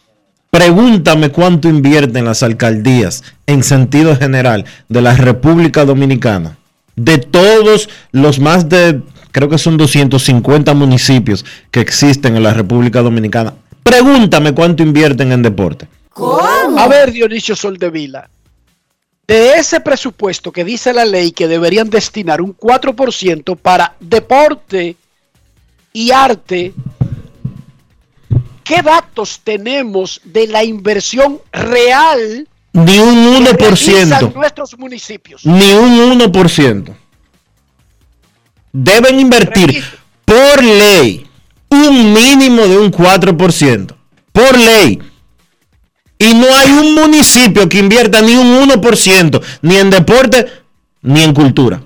Pregúntame 0.51 1.31
cuánto 1.31 1.69
invierten 1.69 2.25
las 2.25 2.43
alcaldías 2.43 3.25
en 3.47 3.65
sentido 3.65 4.17
general 4.17 4.65
de 4.89 5.03
la 5.03 5.17
República 5.17 5.85
Dominicana. 5.85 6.57
De 6.95 7.19
todos 7.19 7.89
los 8.13 8.39
más 8.39 8.69
de, 8.69 9.03
creo 9.33 9.49
que 9.49 9.59
son 9.59 9.77
250 9.77 10.73
municipios 10.75 11.45
que 11.73 11.81
existen 11.81 12.37
en 12.37 12.45
la 12.45 12.55
República 12.55 13.03
Dominicana. 13.03 13.55
Pregúntame 13.83 14.55
cuánto 14.55 14.85
invierten 14.85 15.33
en 15.33 15.43
deporte. 15.43 15.89
A 16.17 16.87
ver, 16.89 17.13
Dionisio 17.13 17.57
Soldevila, 17.57 18.29
de 19.27 19.55
ese 19.55 19.81
presupuesto 19.81 20.53
que 20.53 20.65
dice 20.65 20.93
la 20.93 21.05
ley 21.05 21.33
que 21.33 21.49
deberían 21.49 21.91
destinar 21.91 22.41
un 22.41 22.57
4% 22.57 23.57
para 23.57 23.97
deporte 24.01 24.97
y 25.93 26.11
arte, 26.11 26.75
¿qué 28.63 28.83
datos 28.83 29.41
tenemos 29.43 30.21
de 30.25 30.47
la 30.47 30.63
inversión 30.63 31.41
real 31.53 32.47
Ni 32.73 32.99
un 32.99 33.45
que 33.45 33.53
realizan 33.57 34.27
1%. 34.27 34.35
nuestros 34.35 34.79
municipios? 34.79 35.45
Ni 35.47 35.73
un 35.73 36.21
1%. 36.21 36.95
Deben 38.73 39.21
invertir 39.21 39.67
Repito. 39.69 39.87
por 40.25 40.63
ley 40.63 41.27
un 41.71 42.13
mínimo 42.13 42.63
de 42.63 42.79
un 42.79 42.91
4%. 42.93 43.95
Por 44.33 44.59
ley. 44.59 45.01
Y 46.19 46.33
no 46.35 46.55
hay 46.55 46.71
un 46.71 46.95
municipio 46.95 47.69
que 47.69 47.79
invierta 47.79 48.23
ni 48.23 48.35
un 48.35 48.69
1%, 48.69 49.43
ni 49.63 49.77
en 49.77 49.91
deporte, 49.91 50.47
ni 51.03 51.23
en 51.23 51.35
cultura. 51.35 51.83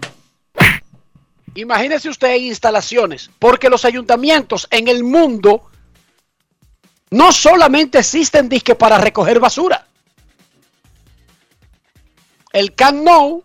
Imagínese 1.54 2.08
usted 2.08 2.36
instalaciones, 2.36 3.30
porque 3.38 3.68
los 3.68 3.84
ayuntamientos 3.84 4.68
en 4.70 4.86
el 4.86 5.02
mundo 5.02 5.64
no 7.10 7.32
solamente 7.32 7.98
existen 7.98 8.48
disque 8.48 8.74
para 8.74 8.98
recoger 8.98 9.40
basura. 9.40 9.86
El 12.52 12.74
Camp 12.74 13.02
Nou 13.02 13.44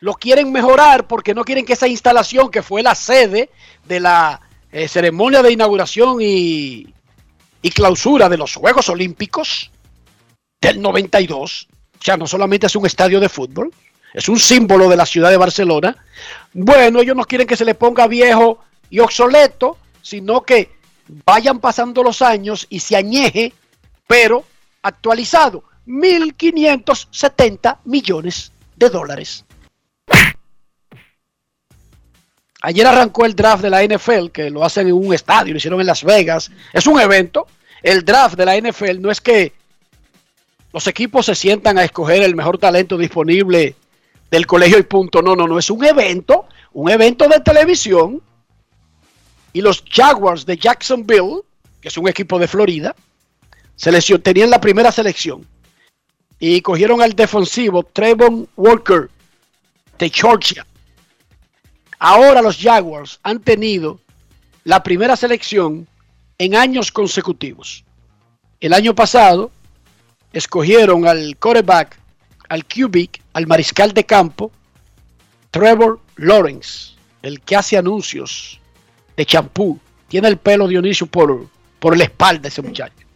lo 0.00 0.14
quieren 0.14 0.52
mejorar 0.52 1.06
porque 1.06 1.34
no 1.34 1.44
quieren 1.44 1.64
que 1.64 1.72
esa 1.72 1.88
instalación 1.88 2.50
que 2.50 2.62
fue 2.62 2.82
la 2.82 2.94
sede 2.94 3.50
de 3.86 4.00
la 4.00 4.40
eh, 4.70 4.86
ceremonia 4.86 5.42
de 5.42 5.52
inauguración 5.52 6.18
y, 6.20 6.94
y 7.64 7.70
clausura 7.70 8.28
de 8.28 8.36
los 8.36 8.56
Juegos 8.56 8.90
Olímpicos 8.90 9.70
del 10.60 10.82
92, 10.82 11.68
o 11.98 12.04
sea, 12.04 12.18
no 12.18 12.26
solamente 12.26 12.66
es 12.66 12.76
un 12.76 12.84
estadio 12.84 13.18
de 13.20 13.30
fútbol, 13.30 13.72
es 14.12 14.28
un 14.28 14.38
símbolo 14.38 14.86
de 14.86 14.96
la 14.96 15.06
ciudad 15.06 15.30
de 15.30 15.38
Barcelona. 15.38 15.96
Bueno, 16.52 17.00
ellos 17.00 17.16
no 17.16 17.24
quieren 17.24 17.46
que 17.46 17.56
se 17.56 17.64
le 17.64 17.74
ponga 17.74 18.06
viejo 18.06 18.58
y 18.90 18.98
obsoleto, 18.98 19.78
sino 20.02 20.42
que 20.42 20.72
vayan 21.24 21.58
pasando 21.58 22.02
los 22.02 22.20
años 22.20 22.66
y 22.68 22.80
se 22.80 22.96
añeje, 22.96 23.54
pero 24.06 24.44
actualizado. 24.82 25.64
1.570 25.86 27.78
millones 27.86 28.52
de 28.76 28.90
dólares. 28.90 29.46
Ayer 32.66 32.86
arrancó 32.86 33.26
el 33.26 33.36
draft 33.36 33.62
de 33.62 33.68
la 33.68 33.84
NFL, 33.84 34.28
que 34.32 34.48
lo 34.48 34.64
hacen 34.64 34.86
en 34.86 34.94
un 34.94 35.12
estadio, 35.12 35.52
lo 35.52 35.58
hicieron 35.58 35.82
en 35.82 35.86
Las 35.86 36.02
Vegas. 36.02 36.50
Es 36.72 36.86
un 36.86 36.98
evento. 36.98 37.46
El 37.82 38.06
draft 38.06 38.38
de 38.38 38.46
la 38.46 38.56
NFL 38.58 39.02
no 39.02 39.10
es 39.10 39.20
que 39.20 39.52
los 40.72 40.86
equipos 40.86 41.26
se 41.26 41.34
sientan 41.34 41.76
a 41.76 41.84
escoger 41.84 42.22
el 42.22 42.34
mejor 42.34 42.56
talento 42.56 42.96
disponible 42.96 43.76
del 44.30 44.46
colegio 44.46 44.78
y 44.78 44.82
punto. 44.84 45.20
No, 45.20 45.36
no, 45.36 45.46
no. 45.46 45.58
Es 45.58 45.68
un 45.68 45.84
evento, 45.84 46.46
un 46.72 46.90
evento 46.90 47.28
de 47.28 47.40
televisión. 47.40 48.22
Y 49.52 49.60
los 49.60 49.84
Jaguars 49.86 50.46
de 50.46 50.56
Jacksonville, 50.56 51.42
que 51.82 51.88
es 51.88 51.98
un 51.98 52.08
equipo 52.08 52.38
de 52.38 52.48
Florida, 52.48 52.96
tenían 54.22 54.48
la 54.48 54.60
primera 54.62 54.90
selección. 54.90 55.46
Y 56.38 56.62
cogieron 56.62 57.02
al 57.02 57.12
defensivo 57.12 57.82
Trevon 57.82 58.48
Walker 58.56 59.10
de 59.98 60.08
Georgia. 60.08 60.64
Ahora 62.06 62.42
los 62.42 62.58
Jaguars 62.58 63.18
han 63.22 63.40
tenido 63.40 63.98
la 64.64 64.82
primera 64.82 65.16
selección 65.16 65.88
en 66.36 66.54
años 66.54 66.92
consecutivos. 66.92 67.82
El 68.60 68.74
año 68.74 68.94
pasado 68.94 69.50
escogieron 70.30 71.06
al 71.08 71.38
quarterback, 71.38 71.98
al 72.50 72.66
QB, 72.66 73.08
al 73.32 73.46
mariscal 73.46 73.94
de 73.94 74.04
campo, 74.04 74.52
Trevor 75.50 75.98
Lawrence, 76.16 76.92
el 77.22 77.40
que 77.40 77.56
hace 77.56 77.78
anuncios 77.78 78.60
de 79.16 79.24
champú. 79.24 79.80
Tiene 80.06 80.28
el 80.28 80.36
pelo 80.36 80.68
Dionisio 80.68 81.06
por, 81.06 81.48
por 81.78 81.96
la 81.96 82.04
espalda 82.04 82.48
ese 82.48 82.60
muchacho. 82.60 83.06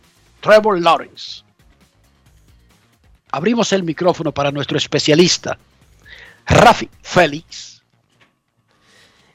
Trevor 0.40 0.80
Lawrence. 0.80 1.42
Abrimos 3.32 3.70
el 3.74 3.82
micrófono 3.82 4.32
para 4.32 4.50
nuestro 4.50 4.78
especialista, 4.78 5.58
Rafi 6.46 6.88
Félix. 7.02 7.77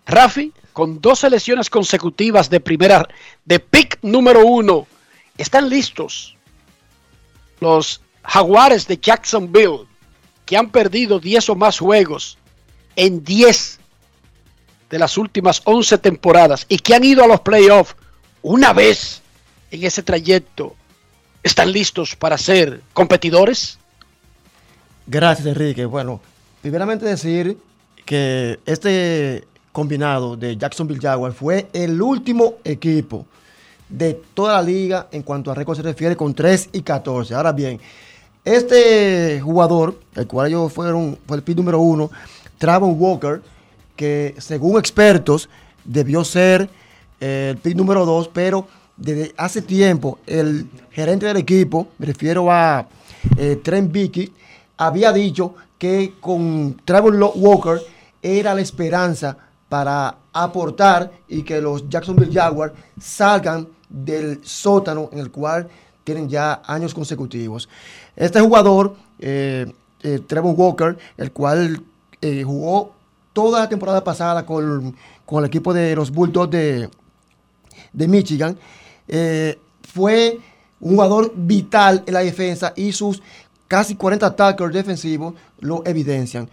Rafi, 0.05 0.51
con 0.73 0.99
dos 1.01 1.19
selecciones 1.19 1.69
consecutivas 1.69 2.49
de 2.49 2.59
primera, 2.59 3.07
de 3.45 3.59
pick 3.59 3.99
número 4.01 4.45
uno, 4.45 4.87
están 5.37 5.69
listos 5.69 6.35
los 7.59 8.01
Jaguares 8.23 8.87
de 8.87 8.97
Jacksonville, 8.97 9.85
que 10.45 10.57
han 10.57 10.69
perdido 10.69 11.19
10 11.19 11.49
o 11.49 11.55
más 11.55 11.79
juegos 11.79 12.37
en 12.95 13.23
10 13.23 13.79
de 14.89 14.99
las 14.99 15.17
últimas 15.17 15.61
11 15.63 15.97
temporadas 15.97 16.65
y 16.69 16.77
que 16.77 16.93
han 16.93 17.03
ido 17.03 17.23
a 17.23 17.27
los 17.27 17.41
playoffs 17.41 17.95
una 18.41 18.73
vez 18.73 19.21
en 19.71 19.83
ese 19.83 20.03
trayecto, 20.03 20.75
¿están 21.41 21.71
listos 21.71 22.15
para 22.15 22.37
ser 22.37 22.81
competidores? 22.93 23.79
Gracias, 25.07 25.47
Enrique. 25.47 25.85
Bueno, 25.85 26.21
primeramente 26.61 27.05
decir 27.05 27.57
que 28.05 28.59
este 28.65 29.47
combinado 29.73 30.38
de 30.38 30.55
Jacksonville 30.55 31.01
Jaguars 31.01 31.36
fue 31.36 31.67
el 31.73 32.01
último 32.01 32.55
equipo 32.63 33.25
de 33.89 34.21
toda 34.33 34.53
la 34.53 34.62
liga 34.62 35.07
en 35.12 35.23
cuanto 35.23 35.51
a 35.51 35.55
récord 35.55 35.75
se 35.75 35.83
refiere 35.83 36.15
con 36.15 36.33
3 36.33 36.69
y 36.71 36.81
14. 36.81 37.33
Ahora 37.33 37.51
bien, 37.51 37.79
este 38.45 39.41
jugador, 39.41 39.99
el 40.15 40.27
cual 40.27 40.47
ellos 40.47 40.71
fueron, 40.71 41.17
fue 41.27 41.38
el 41.38 41.43
pick 41.43 41.57
número 41.57 41.79
uno, 41.79 42.12
Travon 42.57 42.95
Walker, 42.97 43.41
que 43.95 44.36
según 44.38 44.77
expertos 44.77 45.49
debió 45.83 46.23
ser 46.23 46.69
eh, 47.19 47.49
el 47.51 47.57
pick 47.57 47.75
número 47.75 48.05
2, 48.05 48.29
pero 48.31 48.67
desde 48.95 49.33
hace 49.38 49.62
tiempo 49.62 50.19
el 50.27 50.67
gerente 50.91 51.25
del 51.25 51.38
equipo, 51.38 51.88
me 51.97 52.05
refiero 52.05 52.51
a 52.51 52.88
eh, 53.38 53.59
Trent 53.63 53.91
Vicky, 53.91 54.31
había 54.77 55.12
dicho 55.12 55.55
que 55.79 56.13
con 56.19 56.79
Travon 56.86 57.19
Walker 57.36 57.81
era 58.21 58.53
la 58.53 58.62
esperanza 58.62 59.38
para 59.73 60.15
aportar 60.31 61.12
y 61.27 61.41
que 61.41 61.59
los 61.59 61.89
Jacksonville 61.89 62.31
Jaguars 62.31 62.73
salgan 63.01 63.67
del 63.89 64.39
sótano 64.43 65.09
en 65.12 65.17
el 65.17 65.31
cual 65.31 65.67
tienen 66.03 66.29
ya 66.29 66.62
años 66.67 66.93
consecutivos. 66.93 67.67
Este 68.15 68.39
jugador, 68.39 68.95
eh, 69.17 69.65
eh, 70.03 70.19
Trevor 70.27 70.53
Walker, 70.55 70.95
el 71.17 71.31
cual 71.31 71.81
eh, 72.21 72.43
jugó 72.43 72.91
toda 73.33 73.62
la 73.62 73.67
temporada 73.67 74.03
pasada 74.03 74.45
con, 74.45 74.95
con 75.25 75.43
el 75.43 75.47
equipo 75.47 75.73
de 75.73 75.95
los 75.95 76.12
Bulldogs 76.12 76.51
de, 76.51 76.88
de 77.93 78.07
Michigan, 78.07 78.55
fue 79.91 80.39
un 80.81 80.91
jugador 80.91 81.31
vital 81.36 82.03
en 82.05 82.13
la 82.13 82.19
defensa 82.19 82.73
y 82.75 82.91
sus 82.91 83.23
casi 83.67 83.95
40 83.95 84.36
tackles 84.36 84.71
defensivos 84.71 85.33
lo 85.62 85.81
evidencian. 85.83 86.47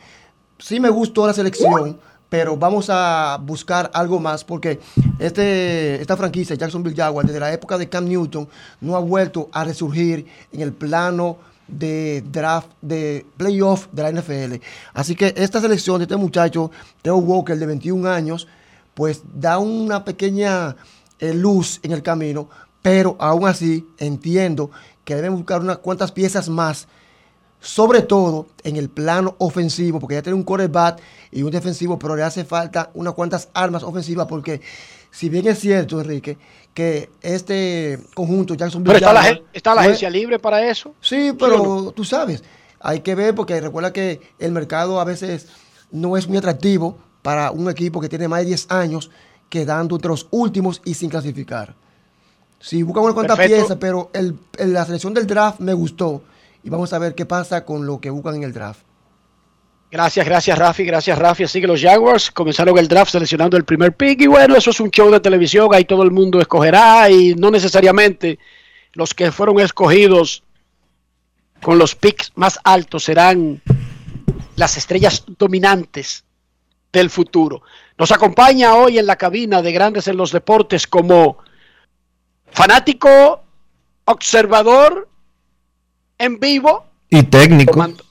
Sí 0.58 0.80
me 0.80 0.88
gustó 0.88 1.26
la 1.26 1.34
selección, 1.34 1.98
pero 2.30 2.56
vamos 2.56 2.86
a 2.88 3.38
buscar 3.42 3.90
algo 3.92 4.18
más 4.20 4.44
porque 4.44 4.80
este, 5.18 6.00
esta 6.00 6.16
franquicia, 6.16 6.56
Jacksonville 6.56 6.96
Jaguars, 6.96 7.26
desde 7.26 7.40
la 7.40 7.52
época 7.52 7.76
de 7.76 7.88
Cam 7.88 8.06
Newton, 8.06 8.48
no 8.80 8.96
ha 8.96 9.00
vuelto 9.00 9.50
a 9.52 9.64
resurgir 9.64 10.24
en 10.52 10.60
el 10.60 10.72
plano 10.72 11.36
de 11.66 12.22
draft, 12.30 12.70
de 12.80 13.26
playoff 13.36 13.88
de 13.92 14.02
la 14.02 14.12
NFL. 14.12 14.64
Así 14.94 15.14
que 15.14 15.34
esta 15.36 15.60
selección 15.60 15.98
de 15.98 16.04
este 16.04 16.16
muchacho, 16.16 16.70
Theo 17.02 17.16
Walker, 17.16 17.58
de 17.58 17.66
21 17.66 18.08
años, 18.08 18.46
pues 18.94 19.22
da 19.34 19.58
una 19.58 20.04
pequeña 20.04 20.76
eh, 21.18 21.34
luz 21.34 21.80
en 21.82 21.92
el 21.92 22.02
camino, 22.02 22.48
pero 22.80 23.16
aún 23.18 23.46
así 23.46 23.86
entiendo 23.98 24.70
que 25.04 25.16
deben 25.16 25.34
buscar 25.34 25.60
unas 25.60 25.78
cuantas 25.78 26.12
piezas 26.12 26.48
más, 26.48 26.86
sobre 27.60 28.02
todo 28.02 28.46
en 28.64 28.76
el 28.76 28.88
plano 28.88 29.34
ofensivo, 29.38 30.00
porque 30.00 30.14
ya 30.16 30.22
tiene 30.22 30.36
un 30.36 30.44
quarterback 30.44 31.00
y 31.30 31.42
un 31.42 31.50
defensivo, 31.50 31.98
pero 31.98 32.16
le 32.16 32.22
hace 32.22 32.44
falta 32.44 32.90
unas 32.94 33.14
cuantas 33.14 33.48
armas 33.52 33.82
ofensivas, 33.82 34.26
porque 34.26 34.60
si 35.10 35.28
bien 35.28 35.46
es 35.46 35.58
cierto, 35.58 36.00
Enrique, 36.00 36.38
que 36.72 37.10
este 37.20 37.98
conjunto 38.14 38.54
Jacksonville 38.54 38.94
Pero 38.94 38.98
está 39.06 39.12
la, 39.12 39.22
Jaguars 39.22 39.42
está 39.52 39.74
la 39.74 39.80
agencia 39.82 40.08
libre 40.08 40.38
para 40.38 40.66
eso. 40.70 40.94
Sí, 41.00 41.32
pero 41.38 41.92
tú 41.92 42.04
sabes, 42.04 42.42
hay 42.80 43.00
que 43.00 43.14
ver 43.14 43.34
porque 43.34 43.60
recuerda 43.60 43.92
que 43.92 44.20
el 44.38 44.52
mercado 44.52 45.00
a 45.00 45.04
veces 45.04 45.48
no 45.90 46.16
es 46.16 46.26
muy 46.28 46.38
atractivo 46.38 46.96
para 47.22 47.50
un 47.50 47.68
equipo 47.68 48.00
que 48.00 48.08
tiene 48.08 48.26
más 48.28 48.40
de 48.40 48.46
10 48.46 48.70
años 48.70 49.10
quedando 49.50 49.96
entre 49.96 50.08
los 50.10 50.28
últimos 50.30 50.80
y 50.84 50.94
sin 50.94 51.10
clasificar. 51.10 51.74
Sí, 52.58 52.82
buscan 52.82 53.04
una 53.04 53.14
cuanta 53.14 53.34
piezas, 53.48 53.76
pero 53.80 54.10
el, 54.14 54.38
el- 54.58 54.72
la 54.72 54.84
selección 54.86 55.12
del 55.12 55.26
draft 55.26 55.60
me 55.60 55.72
gustó 55.74 56.22
y 56.62 56.70
vamos 56.70 56.92
a 56.92 56.98
ver 56.98 57.14
qué 57.14 57.26
pasa 57.26 57.64
con 57.64 57.86
lo 57.86 58.00
que 58.00 58.10
buscan 58.10 58.36
en 58.36 58.42
el 58.44 58.52
draft. 58.52 58.82
Gracias, 59.90 60.24
gracias 60.24 60.56
Rafi, 60.56 60.84
gracias 60.84 61.18
Rafi. 61.18 61.44
Así 61.44 61.60
que 61.60 61.66
los 61.66 61.82
Jaguars 61.82 62.30
comenzaron 62.30 62.78
el 62.78 62.86
draft 62.86 63.10
seleccionando 63.10 63.56
el 63.56 63.64
primer 63.64 63.96
pick 63.96 64.20
y 64.20 64.26
bueno, 64.28 64.54
eso 64.54 64.70
es 64.70 64.78
un 64.78 64.90
show 64.90 65.10
de 65.10 65.18
televisión, 65.18 65.68
ahí 65.72 65.84
todo 65.84 66.04
el 66.04 66.12
mundo 66.12 66.40
escogerá 66.40 67.10
y 67.10 67.34
no 67.34 67.50
necesariamente 67.50 68.38
los 68.92 69.14
que 69.14 69.32
fueron 69.32 69.58
escogidos 69.58 70.44
con 71.60 71.76
los 71.78 71.96
picks 71.96 72.32
más 72.36 72.60
altos 72.62 73.04
serán 73.04 73.60
las 74.54 74.76
estrellas 74.76 75.24
dominantes 75.38 76.24
del 76.92 77.10
futuro. 77.10 77.62
Nos 77.98 78.12
acompaña 78.12 78.74
hoy 78.76 78.98
en 78.98 79.06
la 79.06 79.16
cabina 79.16 79.60
de 79.60 79.72
Grandes 79.72 80.06
en 80.06 80.16
los 80.16 80.32
Deportes 80.32 80.86
como 80.86 81.38
fanático, 82.46 83.42
observador 84.04 85.09
en 86.20 86.38
vivo 86.38 86.84
Y 87.10 87.24
técnico. 87.24 87.76
mandó- 87.76 88.04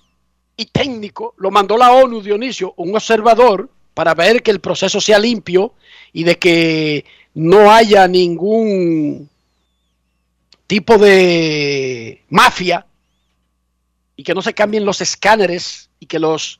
y 0.57 0.65
técnico, 0.65 1.33
lo 1.37 1.49
mandó 1.51 1.77
la 1.77 1.93
ONU, 1.93 2.21
Dionisio, 2.21 2.73
un 2.75 2.93
observador 2.95 3.69
para 3.93 4.13
ver 4.13 4.43
que 4.43 4.51
el 4.51 4.59
proceso 4.59 4.99
sea 4.99 5.17
limpio 5.17 5.73
y 6.11 6.23
de 6.23 6.37
que 6.37 7.05
no 7.35 7.71
haya 7.71 8.05
ningún 8.09 9.29
tipo 10.67 10.97
de 10.97 12.21
mafia 12.29 12.85
y 14.17 14.23
que 14.23 14.33
no 14.33 14.41
se 14.41 14.53
cambien 14.53 14.83
los 14.85 14.99
escáneres 15.01 15.89
y 15.99 16.05
que 16.07 16.19
los 16.19 16.59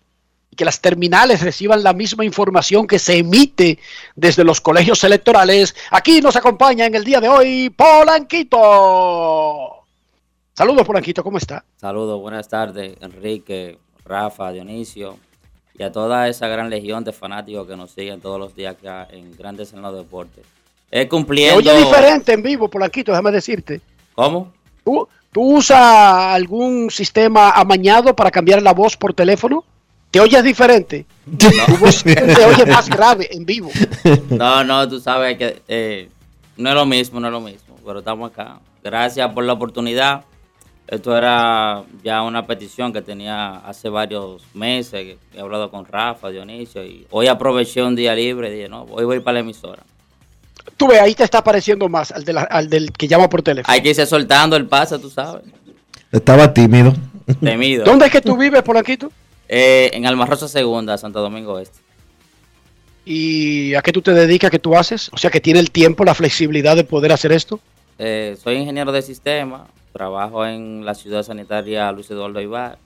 y 0.51 0.55
que 0.55 0.65
las 0.65 0.79
terminales 0.81 1.41
reciban 1.41 1.83
la 1.83 1.93
misma 1.93 2.23
información 2.25 2.87
que 2.87 2.97
se 2.99 3.17
emite 3.17 3.77
desde 4.15 4.43
los 4.43 4.59
colegios 4.61 5.03
electorales. 5.03 5.75
Aquí 5.91 6.21
nos 6.21 6.35
acompaña 6.37 6.85
en 6.87 6.95
el 6.95 7.03
día 7.03 7.19
de 7.21 7.29
hoy 7.29 7.69
Polanquito. 7.69 8.59
Saludos 10.59 10.85
Polanquito, 10.85 11.23
¿cómo 11.23 11.37
está? 11.37 11.63
Saludos, 11.77 12.19
buenas 12.19 12.49
tardes, 12.49 12.97
Enrique, 12.99 13.77
Rafa, 14.03 14.51
Dionisio 14.51 15.17
y 15.73 15.83
a 15.83 15.89
toda 15.93 16.27
esa 16.27 16.49
gran 16.49 16.69
legión 16.69 17.05
de 17.05 17.13
fanáticos 17.13 17.65
que 17.65 17.77
nos 17.77 17.91
siguen 17.91 18.19
todos 18.19 18.37
los 18.37 18.53
días 18.53 18.75
acá 18.75 19.07
en 19.09 19.37
Grandes 19.37 19.71
en 19.71 19.81
los 19.81 19.95
Deportes. 19.95 20.45
Es 20.91 21.07
cumpliendo. 21.07 21.59
oye 21.59 21.73
diferente 21.77 22.33
en 22.33 22.43
vivo, 22.43 22.67
Polanquito, 22.67 23.13
déjame 23.13 23.31
decirte. 23.31 23.79
¿Cómo? 24.13 24.51
¿Tú, 24.83 25.07
tú 25.31 25.59
usas 25.59 25.79
algún 25.79 26.91
sistema 26.91 27.51
amañado 27.51 28.13
para 28.13 28.29
cambiar 28.29 28.61
la 28.61 28.73
voz 28.73 28.97
por 28.97 29.13
teléfono? 29.13 29.63
¿Te 30.11 30.19
oyes 30.19 30.43
diferente? 30.43 31.05
Voz 31.79 32.03
te 32.03 32.45
oye 32.45 32.65
más 32.65 32.89
grave 32.89 33.29
en 33.31 33.45
vivo. 33.45 33.71
No, 34.29 34.65
no, 34.65 34.89
tú 34.89 34.99
sabes 34.99 35.37
que 35.37 35.61
eh, 35.69 36.09
no 36.57 36.67
es 36.67 36.75
lo 36.75 36.85
mismo, 36.85 37.21
no 37.21 37.27
es 37.27 37.31
lo 37.31 37.39
mismo, 37.39 37.77
pero 37.85 37.99
estamos 37.99 38.29
acá. 38.29 38.59
Gracias 38.83 39.31
por 39.33 39.45
la 39.45 39.53
oportunidad. 39.53 40.25
Esto 40.89 41.15
era 41.15 41.83
ya 42.03 42.23
una 42.23 42.47
petición 42.47 42.91
que 42.91 43.03
tenía 43.03 43.57
hace 43.57 43.89
varios 43.89 44.41
meses, 44.55 44.91
que 44.91 45.17
he 45.35 45.39
hablado 45.39 45.69
con 45.69 45.85
Rafa, 45.85 46.29
Dionisio, 46.29 46.83
y 46.83 47.05
hoy 47.11 47.27
aproveché 47.27 47.83
un 47.83 47.95
día 47.95 48.15
libre 48.15 48.49
y 48.49 48.55
dije, 48.55 48.69
no, 48.69 48.87
hoy 48.89 49.05
voy 49.05 49.19
para 49.19 49.33
la 49.35 49.39
emisora. 49.41 49.83
Tú 50.77 50.87
ves, 50.87 50.99
ahí 50.99 51.13
te 51.13 51.23
está 51.23 51.43
pareciendo 51.43 51.87
más 51.89 52.11
al, 52.11 52.23
de 52.25 52.33
la- 52.33 52.41
al 52.43 52.69
del 52.69 52.91
que 52.91 53.07
llama 53.07 53.29
por 53.29 53.43
teléfono. 53.43 53.71
Hay 53.71 53.81
que 53.83 53.89
irse 53.89 54.05
soltando 54.07 54.55
el 54.55 54.65
pase, 54.65 54.97
tú 54.97 55.09
sabes. 55.11 55.43
Estaba 56.11 56.51
tímido. 56.51 56.93
Temido. 57.39 57.85
¿Dónde 57.85 58.07
es 58.07 58.11
que 58.11 58.21
tú 58.21 58.35
vives, 58.35 58.63
Polanquito? 58.63 59.11
Eh, 59.47 59.91
en 59.93 60.07
Almarrosa 60.07 60.47
Segunda, 60.47 60.97
Santo 60.97 61.21
Domingo 61.21 61.59
Este. 61.59 61.77
¿Y 63.05 63.73
a 63.75 63.81
qué 63.81 63.91
tú 63.91 64.01
te 64.01 64.13
dedicas, 64.13 64.49
qué 64.51 64.59
tú 64.59 64.75
haces? 64.75 65.09
O 65.13 65.17
sea, 65.17 65.29
que 65.29 65.39
tiene 65.39 65.59
el 65.59 65.69
tiempo, 65.71 66.03
la 66.03 66.13
flexibilidad 66.15 66.75
de 66.75 66.83
poder 66.83 67.11
hacer 67.11 67.31
esto. 67.31 67.59
Eh, 67.97 68.37
soy 68.41 68.55
ingeniero 68.55 68.91
de 68.91 69.01
sistema, 69.01 69.67
trabajo 69.93 70.45
en 70.45 70.85
la 70.85 70.93
ciudad 70.95 71.23
sanitaria 71.23 71.91
Luis 71.91 72.09
Eduardo 72.11 72.39
Ibar. 72.41 72.77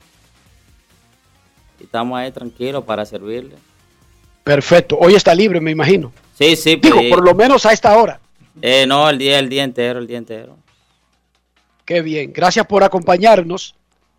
Y 1.79 1.83
estamos 1.83 2.17
ahí 2.17 2.31
tranquilos 2.31 2.83
para 2.83 3.05
servirle. 3.05 3.55
Perfecto. 4.43 4.97
Hoy 4.99 5.15
está 5.15 5.33
libre, 5.33 5.59
me 5.59 5.71
imagino. 5.71 6.11
Sí, 6.37 6.55
sí, 6.55 6.75
Digo, 6.75 6.99
pedí- 6.99 7.09
por 7.09 7.23
lo 7.23 7.33
menos 7.33 7.65
a 7.65 7.71
esta 7.73 7.97
hora. 7.97 8.19
eh, 8.61 8.85
no, 8.87 9.09
el 9.09 9.17
día, 9.17 9.39
el 9.39 9.49
día 9.49 9.63
entero, 9.63 9.99
el 9.99 10.07
día 10.07 10.17
entero. 10.17 10.57
Qué 11.85 12.01
bien. 12.01 12.31
Gracias 12.33 12.65
por 12.65 12.83
acompañarnos. 12.83 13.75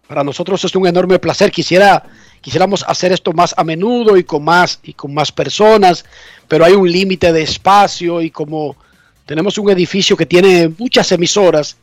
Para 0.07 0.23
nosotros 0.23 0.62
es 0.64 0.75
un 0.77 0.87
enorme 0.87 1.18
placer. 1.18 1.51
Quisiera, 1.51 2.03
quisiéramos 2.42 2.85
hacer 2.87 3.12
esto 3.12 3.33
más 3.33 3.55
a 3.57 3.64
menudo 3.64 4.18
y 4.18 4.25
con 4.25 4.44
más 4.44 4.79
y 4.83 4.92
con 4.92 5.14
más 5.14 5.33
personas, 5.33 6.05
pero 6.47 6.64
hay 6.66 6.75
un 6.75 6.90
límite 6.90 7.33
de 7.33 7.40
espacio 7.42 8.20
y 8.20 8.31
como 8.31 8.77
tenemos 9.25 9.57
un 9.57 9.70
edificio 9.70 10.14
que 10.14 10.27
tiene 10.27 10.68
muchas 10.77 11.11
emisoras, 11.12 11.79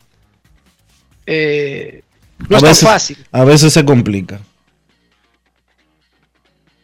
eh, 1.26 2.02
no 2.48 2.56
a, 2.56 2.58
es 2.58 2.62
tan 2.64 2.70
veces, 2.70 2.88
fácil. 2.88 3.16
a 3.30 3.44
veces 3.44 3.72
se 3.72 3.84
complica. 3.84 4.40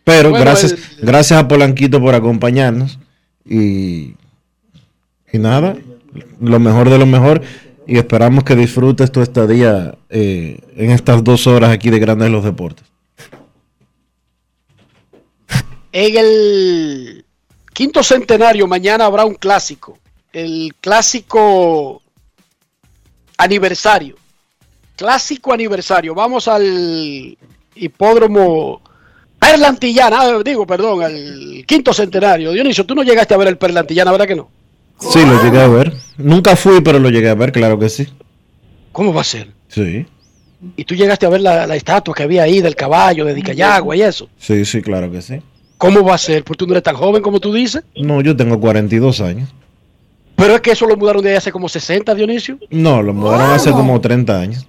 Pero 0.04 0.30
Bueno, 0.30 0.44
gracias, 0.44 0.72
el- 0.72 0.78
gracias 1.06 1.38
a 1.38 1.48
Polanquito 1.48 2.00
por 2.00 2.14
acompañarnos. 2.14 2.98
Y, 3.44 4.14
y 5.32 5.38
nada, 5.38 5.76
lo 6.40 6.58
mejor 6.60 6.88
de 6.90 6.98
lo 6.98 7.06
mejor. 7.06 7.42
Y 7.86 7.96
esperamos 7.98 8.44
que 8.44 8.54
disfrutes 8.54 9.10
tu 9.12 9.22
estadía 9.22 9.96
eh, 10.10 10.60
en 10.76 10.90
estas 10.90 11.24
dos 11.24 11.46
horas 11.46 11.70
aquí 11.70 11.88
de 11.90 11.98
Grandes 11.98 12.26
de 12.26 12.32
los 12.32 12.44
Deportes. 12.44 12.84
En 15.92 16.16
el 16.16 17.24
quinto 17.72 18.02
centenario 18.02 18.66
mañana 18.66 19.06
habrá 19.06 19.24
un 19.24 19.34
clásico, 19.34 19.98
el 20.32 20.74
clásico 20.80 22.02
aniversario. 23.38 24.16
Clásico 24.98 25.52
aniversario. 25.52 26.12
Vamos 26.12 26.48
al 26.48 27.38
hipódromo 27.76 28.82
Perlantillana, 29.38 30.18
ah, 30.20 30.42
digo, 30.44 30.66
perdón, 30.66 31.04
al 31.04 31.64
quinto 31.66 31.94
centenario. 31.94 32.50
Dionisio, 32.50 32.84
tú 32.84 32.96
no 32.96 33.04
llegaste 33.04 33.32
a 33.32 33.36
ver 33.36 33.46
el 33.46 33.56
Perlantillana, 33.58 34.10
¿verdad 34.10 34.26
que 34.26 34.34
no? 34.34 34.50
Sí, 34.98 35.20
lo 35.24 35.40
llegué 35.40 35.60
a 35.60 35.68
ver. 35.68 35.92
Nunca 36.16 36.56
fui, 36.56 36.80
pero 36.80 36.98
lo 36.98 37.08
llegué 37.10 37.28
a 37.28 37.36
ver, 37.36 37.52
claro 37.52 37.78
que 37.78 37.88
sí. 37.88 38.08
¿Cómo 38.90 39.14
va 39.14 39.20
a 39.20 39.24
ser? 39.24 39.52
Sí, 39.68 40.04
Y 40.76 40.84
tú 40.84 40.96
llegaste 40.96 41.26
a 41.26 41.28
ver 41.28 41.42
la, 41.42 41.68
la 41.68 41.76
estatua 41.76 42.12
que 42.12 42.24
había 42.24 42.42
ahí 42.42 42.60
del 42.60 42.74
caballo, 42.74 43.24
de 43.24 43.34
Dicayagua 43.34 43.94
y 43.94 44.02
eso. 44.02 44.28
sí, 44.36 44.64
sí, 44.64 44.82
claro 44.82 45.12
que 45.12 45.22
sí. 45.22 45.40
¿Cómo 45.76 46.02
va 46.02 46.16
a 46.16 46.18
ser? 46.18 46.42
Porque 46.42 46.58
tú 46.58 46.66
no 46.66 46.72
eres 46.72 46.82
tan 46.82 46.96
joven 46.96 47.22
como 47.22 47.38
tú 47.38 47.52
dices. 47.52 47.84
No, 47.94 48.20
yo 48.20 48.36
tengo 48.36 48.58
42 48.58 49.20
años. 49.20 49.48
Pero 50.34 50.56
es 50.56 50.60
que 50.60 50.72
eso 50.72 50.86
lo 50.86 50.96
mudaron 50.96 51.22
de 51.22 51.30
ahí 51.30 51.36
hace 51.36 51.52
como 51.52 51.68
60, 51.68 52.12
Dionisio. 52.16 52.58
No, 52.70 53.00
lo 53.00 53.14
mudaron 53.14 53.52
hace 53.52 53.70
como 53.70 54.00
30 54.00 54.40
años. 54.40 54.66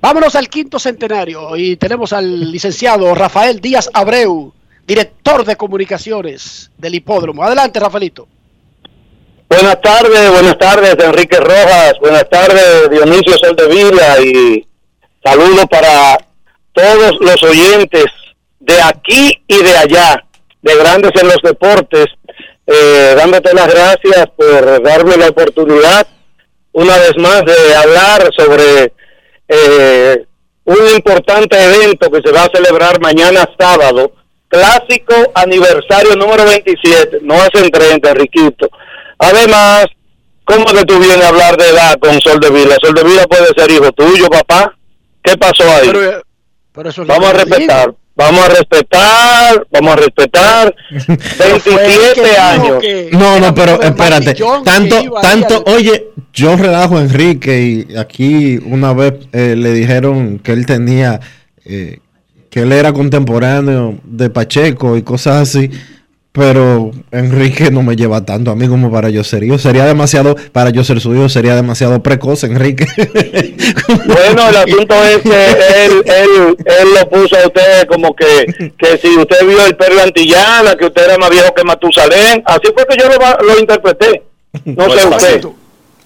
Vámonos 0.00 0.36
al 0.36 0.48
quinto 0.48 0.78
centenario 0.78 1.56
y 1.56 1.76
tenemos 1.76 2.12
al 2.12 2.52
licenciado 2.52 3.12
Rafael 3.16 3.60
Díaz 3.60 3.90
Abreu, 3.92 4.52
director 4.86 5.44
de 5.44 5.56
comunicaciones 5.56 6.70
del 6.78 6.94
hipódromo. 6.94 7.42
Adelante, 7.42 7.80
Rafaelito. 7.80 8.28
Buenas 9.48 9.80
tardes, 9.80 10.30
buenas 10.30 10.56
tardes, 10.58 10.94
Enrique 11.02 11.38
Rojas, 11.40 11.94
buenas 12.00 12.28
tardes, 12.28 12.90
Dionisio 12.90 13.38
Soldevila 13.38 14.20
y 14.20 14.64
saludos 15.24 15.66
para 15.68 16.18
todos 16.72 17.18
los 17.20 17.42
oyentes 17.42 18.04
de 18.60 18.80
aquí 18.82 19.42
y 19.48 19.62
de 19.62 19.76
allá, 19.76 20.22
de 20.62 20.76
Grandes 20.76 21.12
en 21.20 21.28
los 21.28 21.38
Deportes, 21.42 22.06
eh, 22.66 23.14
dándote 23.16 23.52
las 23.52 23.66
gracias 23.66 24.28
por 24.36 24.82
darme 24.82 25.16
la 25.16 25.28
oportunidad 25.28 26.06
una 26.72 26.98
vez 26.98 27.16
más 27.16 27.42
de 27.44 27.74
hablar 27.74 28.30
sobre 28.36 28.92
eh, 29.48 30.26
un 30.64 30.88
importante 30.94 31.56
evento 31.56 32.10
que 32.10 32.20
se 32.22 32.32
va 32.32 32.42
a 32.42 32.50
celebrar 32.52 33.00
mañana 33.00 33.48
sábado, 33.58 34.12
clásico 34.48 35.14
aniversario 35.34 36.14
número 36.14 36.44
27, 36.44 37.20
no 37.22 37.34
hacen 37.34 37.70
30, 37.70 38.14
Riquito. 38.14 38.68
Además, 39.18 39.86
¿cómo 40.44 40.66
que 40.66 40.84
tú 40.84 40.98
vienes 40.98 41.24
a 41.24 41.28
hablar 41.28 41.56
de 41.56 41.68
edad 41.68 41.98
con 41.98 42.20
Sol 42.20 42.38
de 42.40 42.50
Vila? 42.50 42.76
Sol 42.82 42.94
de 42.94 43.04
Vila 43.04 43.24
puede 43.26 43.48
ser 43.56 43.70
hijo 43.70 43.90
tuyo, 43.92 44.28
papá. 44.28 44.74
¿Qué 45.22 45.36
pasó 45.36 45.64
ahí? 45.64 45.88
Pero, 45.90 46.22
pero 46.72 46.88
eso 46.90 47.02
es 47.02 47.08
lo 47.08 47.14
Vamos 47.14 47.34
a 47.34 47.44
digo. 47.44 47.98
Vamos 48.18 48.44
a 48.44 48.48
respetar, 48.48 49.66
vamos 49.70 49.92
a 49.92 49.96
respetar. 49.96 50.74
Pero 51.38 51.60
fue 51.60 51.86
él 51.86 52.14
que 52.14 52.20
27 52.20 52.28
dijo 52.28 52.42
años. 52.42 52.84
No, 53.12 53.38
no, 53.38 53.54
pero 53.54 53.80
espérate. 53.80 54.34
Tanto, 54.64 54.96
tanto, 55.22 55.64
oye, 55.66 56.08
yo 56.32 56.56
relajo 56.56 56.98
a 56.98 57.02
Enrique 57.02 57.86
y 57.88 57.96
aquí 57.96 58.58
una 58.64 58.92
vez 58.92 59.14
eh, 59.32 59.54
le 59.56 59.72
dijeron 59.72 60.40
que 60.40 60.52
él 60.52 60.66
tenía, 60.66 61.20
eh, 61.64 62.00
que 62.50 62.60
él 62.60 62.72
era 62.72 62.92
contemporáneo 62.92 63.98
de 64.02 64.30
Pacheco 64.30 64.96
y 64.96 65.02
cosas 65.02 65.48
así. 65.48 65.70
Pero 66.38 66.92
Enrique 67.10 67.68
no 67.72 67.82
me 67.82 67.96
lleva 67.96 68.24
tanto 68.24 68.52
a 68.52 68.54
mí 68.54 68.68
como 68.68 68.92
para 68.92 69.10
yo 69.10 69.24
ser 69.24 69.42
hijo. 69.42 69.58
Sería 69.58 69.84
demasiado, 69.84 70.36
para 70.52 70.70
yo 70.70 70.84
ser 70.84 71.00
su 71.00 71.12
hijo, 71.12 71.28
sería 71.28 71.56
demasiado 71.56 72.00
precoz, 72.02 72.44
Enrique. 72.44 72.86
Bueno, 74.06 74.48
el 74.48 74.56
asunto 74.56 74.94
es 75.04 75.18
que 75.18 75.50
él, 75.84 76.02
él, 76.04 76.56
él 76.58 76.88
lo 76.94 77.08
puso 77.08 77.36
a 77.36 77.46
usted 77.46 77.86
como 77.88 78.14
que, 78.14 78.72
que 78.78 78.98
si 78.98 79.16
usted 79.16 79.46
vio 79.46 79.64
el 79.66 79.76
perro 79.76 80.00
antillana, 80.02 80.76
que 80.76 80.86
usted 80.86 81.04
era 81.04 81.18
más 81.18 81.30
viejo 81.30 81.52
que 81.54 81.64
Matusalén. 81.64 82.42
Así 82.44 82.68
fue 82.74 82.86
que 82.86 82.96
yo 82.98 83.08
lo, 83.08 83.46
lo 83.46 83.58
interpreté. 83.58 84.22
No 84.64 84.90
sé 84.90 85.06
usted. 85.06 85.44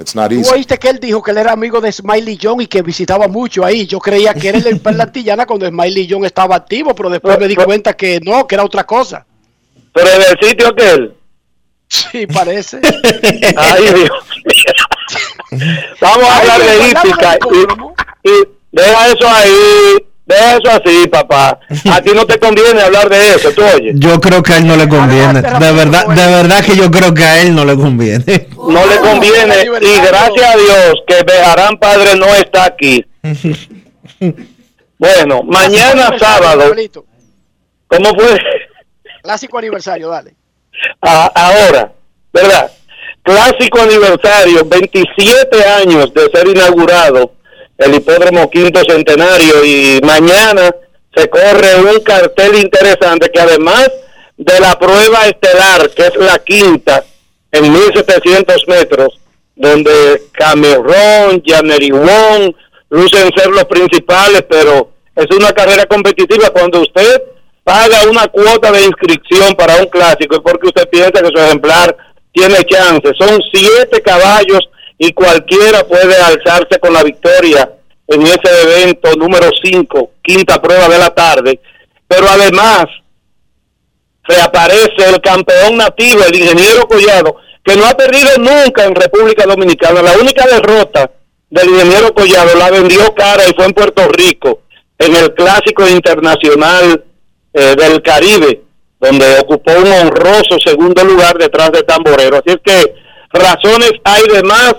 It's 0.00 0.14
not 0.14 0.30
Tú 0.30 0.42
oíste 0.52 0.78
que 0.78 0.88
él 0.88 0.98
dijo 0.98 1.22
que 1.22 1.30
él 1.30 1.38
era 1.38 1.52
amigo 1.52 1.80
de 1.80 1.92
Smiley 1.92 2.38
John 2.42 2.60
y 2.60 2.66
que 2.66 2.82
visitaba 2.82 3.28
mucho 3.28 3.64
ahí. 3.64 3.86
Yo 3.86 3.98
creía 3.98 4.34
que 4.34 4.48
era 4.48 4.58
el 4.58 4.80
Perla 4.80 5.04
Antillana 5.04 5.46
cuando 5.46 5.68
Smiley 5.68 6.08
John 6.10 6.24
estaba 6.24 6.56
activo, 6.56 6.94
pero 6.94 7.10
después 7.10 7.38
me 7.38 7.48
di 7.48 7.54
cuenta 7.56 7.92
que 7.92 8.20
no, 8.20 8.46
que 8.46 8.54
era 8.54 8.64
otra 8.64 8.84
cosa. 8.84 9.26
Pero 9.92 10.08
en 10.08 10.22
el 10.22 10.48
sitio 10.48 10.68
aquel. 10.68 11.14
Sí, 11.88 12.26
parece. 12.26 12.80
Ay, 13.56 13.82
Dios 13.82 13.94
mío. 14.44 15.60
Vamos 16.00 16.24
a 16.24 16.38
Ay, 16.38 16.40
hablar 16.40 16.60
de 16.62 16.88
hípica. 16.88 17.38
Y, 18.24 18.28
y 18.28 18.32
deja 18.72 19.06
eso 19.08 19.28
ahí. 19.28 20.06
Deja 20.24 20.52
eso 20.56 20.70
así, 20.70 21.08
papá. 21.08 21.58
A 21.90 22.00
ti 22.00 22.12
no 22.14 22.24
te 22.24 22.38
conviene 22.38 22.80
hablar 22.80 23.08
de 23.10 23.34
eso, 23.34 23.50
tú 23.50 23.62
oyes. 23.62 23.94
yo 23.98 24.20
creo 24.20 24.42
que 24.42 24.54
a 24.54 24.58
él 24.58 24.66
no 24.66 24.76
le 24.76 24.88
conviene. 24.88 25.42
De 25.42 25.72
verdad, 25.72 26.06
de 26.06 26.26
verdad 26.26 26.64
que 26.64 26.76
yo 26.76 26.90
creo 26.90 27.12
que 27.12 27.24
a 27.24 27.42
él 27.42 27.54
no 27.54 27.64
le 27.64 27.76
conviene. 27.76 28.48
No 28.56 28.86
le 28.86 28.96
conviene. 28.98 29.54
Y 29.82 30.00
gracias 30.00 30.54
a 30.54 30.56
Dios 30.56 30.94
que 31.06 31.22
Bejarán 31.24 31.76
Padre 31.76 32.16
no 32.16 32.26
está 32.26 32.64
aquí. 32.64 33.04
Bueno, 34.98 35.42
mañana 35.42 36.16
sábado. 36.16 36.72
¿Cómo 37.88 38.14
fue? 38.14 38.38
Clásico 39.22 39.58
aniversario, 39.58 40.08
dale. 40.08 40.34
Ahora, 41.00 41.92
¿verdad? 42.32 42.70
Clásico 43.22 43.80
aniversario, 43.80 44.64
27 44.64 45.64
años 45.64 46.12
de 46.12 46.28
ser 46.30 46.48
inaugurado 46.48 47.32
el 47.78 47.94
hipódromo 47.94 48.50
quinto 48.50 48.80
centenario 48.88 49.64
y 49.64 50.00
mañana 50.02 50.74
se 51.14 51.28
corre 51.28 51.76
un 51.76 52.00
cartel 52.00 52.56
interesante 52.56 53.30
que 53.30 53.40
además 53.40 53.90
de 54.36 54.60
la 54.60 54.78
prueba 54.78 55.26
estelar, 55.26 55.90
que 55.90 56.06
es 56.06 56.16
la 56.16 56.38
quinta 56.38 57.04
en 57.50 57.72
1700 57.72 58.68
metros, 58.68 59.20
donde 59.54 60.22
Cameron, 60.32 61.42
Janery 61.44 61.90
Wong 61.90 62.54
lucen 62.90 63.30
ser 63.36 63.48
los 63.48 63.64
principales, 63.66 64.44
pero 64.48 64.90
es 65.14 65.26
una 65.36 65.52
carrera 65.52 65.86
competitiva 65.86 66.50
cuando 66.50 66.80
usted 66.80 67.22
paga 67.64 68.08
una 68.08 68.26
cuota 68.28 68.72
de 68.72 68.84
inscripción 68.84 69.54
para 69.54 69.76
un 69.76 69.86
clásico 69.86 70.36
es 70.36 70.40
porque 70.42 70.68
usted 70.68 70.88
piensa 70.88 71.22
que 71.22 71.30
su 71.34 71.38
ejemplar 71.38 71.96
tiene 72.32 72.56
chance. 72.64 73.08
Son 73.18 73.40
siete 73.52 74.00
caballos 74.02 74.60
y 74.98 75.12
cualquiera 75.12 75.84
puede 75.86 76.16
alzarse 76.16 76.78
con 76.80 76.92
la 76.92 77.02
victoria 77.02 77.70
en 78.08 78.22
ese 78.22 78.62
evento 78.62 79.12
número 79.16 79.48
5, 79.62 80.10
quinta 80.22 80.60
prueba 80.60 80.88
de 80.88 80.98
la 80.98 81.10
tarde. 81.10 81.60
Pero 82.06 82.28
además 82.28 82.86
reaparece 84.24 85.08
el 85.08 85.20
campeón 85.20 85.76
nativo, 85.76 86.22
el 86.24 86.34
ingeniero 86.34 86.86
Collado, 86.86 87.36
que 87.64 87.76
no 87.76 87.86
ha 87.86 87.94
perdido 87.94 88.30
nunca 88.38 88.84
en 88.84 88.94
República 88.94 89.44
Dominicana. 89.46 90.02
La 90.02 90.18
única 90.18 90.46
derrota 90.46 91.10
del 91.48 91.68
ingeniero 91.68 92.14
Collado 92.14 92.56
la 92.56 92.70
vendió 92.70 93.14
cara 93.14 93.42
y 93.48 93.54
fue 93.54 93.66
en 93.66 93.72
Puerto 93.72 94.08
Rico, 94.08 94.62
en 94.98 95.16
el 95.16 95.34
clásico 95.34 95.88
internacional 95.88 97.04
eh, 97.52 97.74
del 97.76 98.02
Caribe, 98.02 98.62
donde 99.00 99.38
ocupó 99.40 99.72
un 99.72 99.92
honroso 99.92 100.58
segundo 100.64 101.04
lugar 101.04 101.36
detrás 101.38 101.72
de 101.72 101.82
Tamborero. 101.82 102.38
Así 102.38 102.56
es 102.56 102.60
que 102.64 102.94
razones 103.30 103.92
hay 104.04 104.22
de 104.32 104.42
más. 104.42 104.74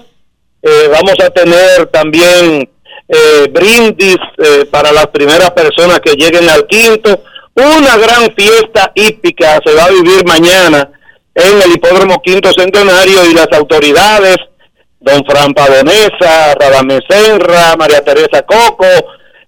Eh, 0.61 0.89
vamos 0.91 1.15
a 1.23 1.29
tener 1.29 1.87
también 1.87 2.69
eh, 3.07 3.47
brindis 3.51 4.17
eh, 4.37 4.65
para 4.71 4.91
las 4.91 5.07
primeras 5.07 5.51
personas 5.51 5.99
que 5.99 6.13
lleguen 6.13 6.49
al 6.49 6.65
quinto. 6.67 7.21
Una 7.53 7.97
gran 7.97 8.33
fiesta 8.33 8.91
hípica 8.95 9.59
se 9.63 9.73
va 9.75 9.85
a 9.85 9.91
vivir 9.91 10.25
mañana 10.25 10.89
en 11.35 11.61
el 11.61 11.71
hipódromo 11.73 12.21
Quinto 12.21 12.51
Centenario 12.53 13.25
y 13.29 13.33
las 13.33 13.51
autoridades, 13.51 14.37
don 14.99 15.23
Fran 15.25 15.53
Pavonesa, 15.53 16.55
Radamés 16.59 17.01
Senra, 17.07 17.75
María 17.77 18.03
Teresa 18.03 18.43
Coco, 18.43 18.85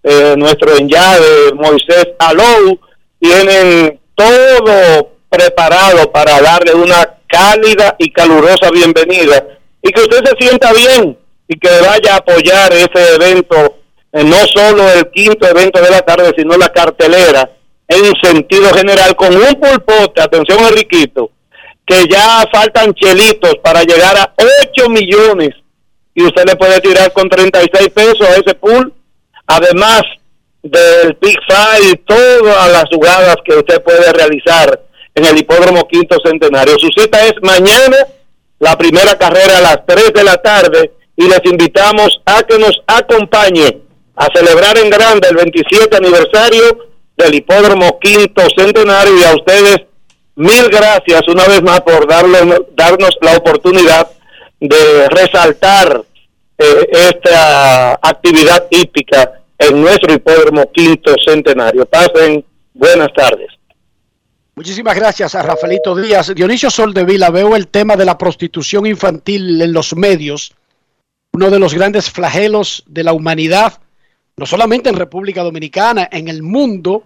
eh, 0.04 0.36
nuestro 0.38 0.76
enllave 0.76 1.54
Moisés 1.56 2.10
Alou, 2.20 2.80
tienen 3.26 4.00
todo 4.14 5.12
preparado 5.30 6.12
para 6.12 6.40
darle 6.42 6.74
una 6.76 7.18
cálida 7.28 7.96
y 7.98 8.12
calurosa 8.12 8.70
bienvenida 8.72 9.44
y 9.82 9.92
que 9.92 10.02
usted 10.02 10.24
se 10.26 10.46
sienta 10.46 10.72
bien 10.74 11.18
y 11.48 11.58
que 11.58 11.70
vaya 11.82 12.14
a 12.14 12.18
apoyar 12.18 12.72
ese 12.74 13.16
evento, 13.16 13.80
eh, 14.14 14.24
no 14.24 14.38
solo 14.48 14.88
el 14.92 15.10
quinto 15.12 15.48
evento 15.48 15.82
de 15.82 15.90
la 15.90 16.02
tarde, 16.02 16.34
sino 16.38 16.56
la 16.58 16.70
cartelera 16.70 17.50
en 17.88 18.14
sentido 18.22 18.72
general 18.74 19.16
con 19.16 19.36
un 19.36 19.56
pulpote, 19.56 20.22
atención 20.22 20.60
Enriquito, 20.60 21.32
que 21.86 22.06
ya 22.10 22.44
faltan 22.52 22.94
chelitos 22.94 23.56
para 23.64 23.82
llegar 23.84 24.18
a 24.18 24.34
8 24.78 24.90
millones 24.90 25.50
y 26.14 26.24
usted 26.24 26.46
le 26.48 26.56
puede 26.56 26.80
tirar 26.80 27.12
con 27.12 27.28
36 27.28 27.90
pesos 27.90 28.22
a 28.22 28.36
ese 28.36 28.54
pool, 28.56 28.94
además 29.46 30.04
del 30.65 31.15
Big 31.21 31.38
Five 31.47 31.97
todas 32.08 32.71
las 32.71 32.86
jugadas 32.91 33.36
que 33.45 33.56
usted 33.56 33.82
puede 33.84 34.12
realizar 34.12 34.82
en 35.13 35.25
el 35.25 35.38
hipódromo 35.38 35.88
Quinto 35.88 36.17
Centenario. 36.25 36.75
Su 36.80 36.89
cita 36.99 37.23
es 37.25 37.34
mañana, 37.43 37.97
la 38.60 38.75
primera 38.78 39.15
carrera 39.17 39.60
a 39.60 39.62
las 39.62 39.86
3 39.86 40.12
de 40.13 40.23
la 40.23 40.38
tarde 40.38 40.91
y 41.15 41.28
les 41.28 41.39
invitamos 41.45 42.19
a 42.25 42.41
que 42.43 42.58
nos 42.58 42.82
acompañe 42.88 43.78
a 44.15 44.28
celebrar 44.34 44.78
en 44.78 44.89
grande 44.89 45.28
el 45.30 45.36
27 45.36 45.95
aniversario 45.95 46.80
del 47.15 47.36
hipódromo 47.36 47.99
Quinto 47.99 48.41
Centenario 48.58 49.15
y 49.17 49.23
a 49.23 49.36
ustedes 49.36 49.78
mil 50.36 50.67
gracias 50.69 51.28
una 51.28 51.45
vez 51.45 51.62
más 51.62 51.82
por 51.82 52.08
darle- 52.08 52.65
darnos 52.75 53.12
la 53.21 53.38
oportunidad 53.38 54.10
de 54.60 55.08
resaltar 55.10 56.01
eh, 56.58 56.88
esta 56.91 57.93
actividad 58.01 58.65
hípica 58.71 59.32
en 59.58 59.82
nuestro 59.82 60.13
hipódromo 60.13 60.72
Quinto 60.72 61.13
Centenario. 61.26 61.86
Pasen 61.86 62.46
buenas 62.74 63.10
tardes. 63.13 63.50
Muchísimas 64.56 64.96
gracias 64.96 65.36
a 65.36 65.41
Rafaelito 65.41 65.96
Díaz. 65.96 66.34
Dionisio 66.34 66.70
Soldevila, 66.70 67.30
veo 67.30 67.56
el 67.56 67.68
tema 67.68 67.98
de 67.98 68.06
la 68.06 68.18
prostitución 68.18 68.86
infantil 68.86 69.62
en 69.62 69.74
los 69.74 69.96
medios, 69.96 70.54
uno 71.34 71.50
de 71.50 71.60
los 71.60 71.74
grandes 71.74 72.10
flagelos 72.10 72.84
de 72.88 73.04
la 73.04 73.12
humanidad, 73.12 73.82
no 74.38 74.46
solamente 74.46 74.89
en 74.89 74.96
República 74.96 75.44
Dominicana, 75.44 76.08
en 76.10 76.30
el 76.30 76.41
mundo. 76.41 77.04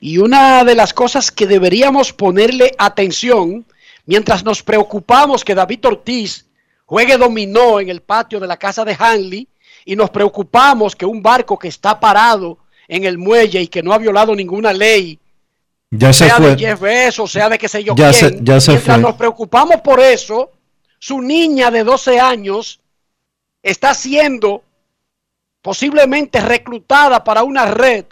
Y 0.00 0.18
una 0.18 0.62
de 0.62 0.76
las 0.76 0.94
cosas 0.94 1.32
que 1.32 1.46
deberíamos 1.46 2.12
ponerle 2.12 2.72
atención 2.78 3.66
mientras 4.06 4.44
nos 4.44 4.62
preocupamos 4.62 5.44
que 5.44 5.56
David 5.56 5.84
Ortiz 5.86 6.46
juegue 6.86 7.16
dominó 7.16 7.80
en 7.80 7.88
el 7.88 8.00
patio 8.00 8.38
de 8.38 8.46
la 8.46 8.56
casa 8.56 8.84
de 8.84 8.96
Hanley 8.98 9.48
y 9.84 9.96
nos 9.96 10.10
preocupamos 10.10 10.94
que 10.94 11.06
un 11.06 11.22
barco 11.22 11.58
que 11.58 11.68
está 11.68 11.98
parado 11.98 12.58
en 12.88 13.04
el 13.04 13.18
muelle 13.18 13.60
y 13.62 13.68
que 13.68 13.82
no 13.82 13.92
ha 13.92 13.98
violado 13.98 14.34
ninguna 14.34 14.72
ley, 14.72 15.18
Ya 15.90 16.12
se 16.12 16.26
sea 16.26 16.36
fue. 16.36 16.54
de 16.54 16.58
Jeff 16.58 16.80
Bezos, 16.80 17.30
sea 17.32 17.48
de 17.48 17.58
qué 17.58 17.68
sé 17.68 17.82
yo 17.84 17.94
Ya 17.96 18.10
quién, 18.10 18.14
se- 18.14 18.38
ya 18.44 18.60
se 18.60 18.72
mientras 18.72 18.96
fue. 18.96 19.02
nos 19.02 19.14
preocupamos 19.16 19.80
por 19.80 20.00
eso, 20.00 20.50
su 20.98 21.20
niña 21.20 21.70
de 21.70 21.82
12 21.84 22.20
años 22.20 22.80
está 23.62 23.94
siendo 23.94 24.62
posiblemente 25.62 26.40
reclutada 26.40 27.22
para 27.22 27.42
una 27.42 27.66
red 27.66 28.04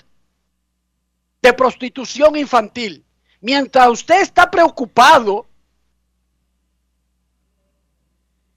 de 1.43 1.53
prostitución 1.53 2.37
infantil. 2.37 3.05
Mientras 3.41 3.89
usted 3.89 4.21
está 4.21 4.51
preocupado 4.51 5.47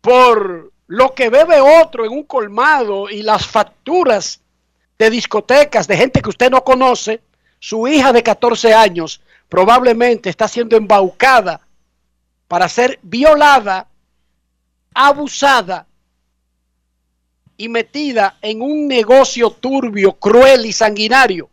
por 0.01 0.71
lo 0.91 1.13
que 1.13 1.29
bebe 1.29 1.61
otro 1.61 2.03
en 2.03 2.11
un 2.11 2.23
colmado 2.23 3.09
y 3.09 3.21
las 3.21 3.47
facturas 3.47 4.41
de 4.99 5.09
discotecas 5.09 5.87
de 5.87 5.95
gente 5.95 6.21
que 6.21 6.27
usted 6.27 6.51
no 6.51 6.65
conoce, 6.65 7.21
su 7.59 7.87
hija 7.87 8.11
de 8.11 8.21
14 8.21 8.73
años 8.73 9.21
probablemente 9.47 10.29
está 10.29 10.49
siendo 10.49 10.75
embaucada 10.75 11.61
para 12.49 12.67
ser 12.67 12.99
violada, 13.03 13.87
abusada 14.93 15.87
y 17.55 17.69
metida 17.69 18.37
en 18.41 18.61
un 18.61 18.89
negocio 18.89 19.49
turbio, 19.49 20.11
cruel 20.11 20.65
y 20.65 20.73
sanguinario, 20.73 21.49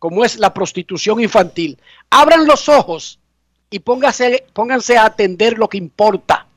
como 0.00 0.24
es 0.24 0.36
la 0.36 0.52
prostitución 0.52 1.20
infantil. 1.20 1.78
Abran 2.10 2.44
los 2.44 2.68
ojos 2.68 3.20
y 3.70 3.78
póngase, 3.78 4.46
pónganse 4.52 4.98
a 4.98 5.04
atender 5.04 5.56
lo 5.56 5.68
que 5.68 5.78
importa. 5.78 6.47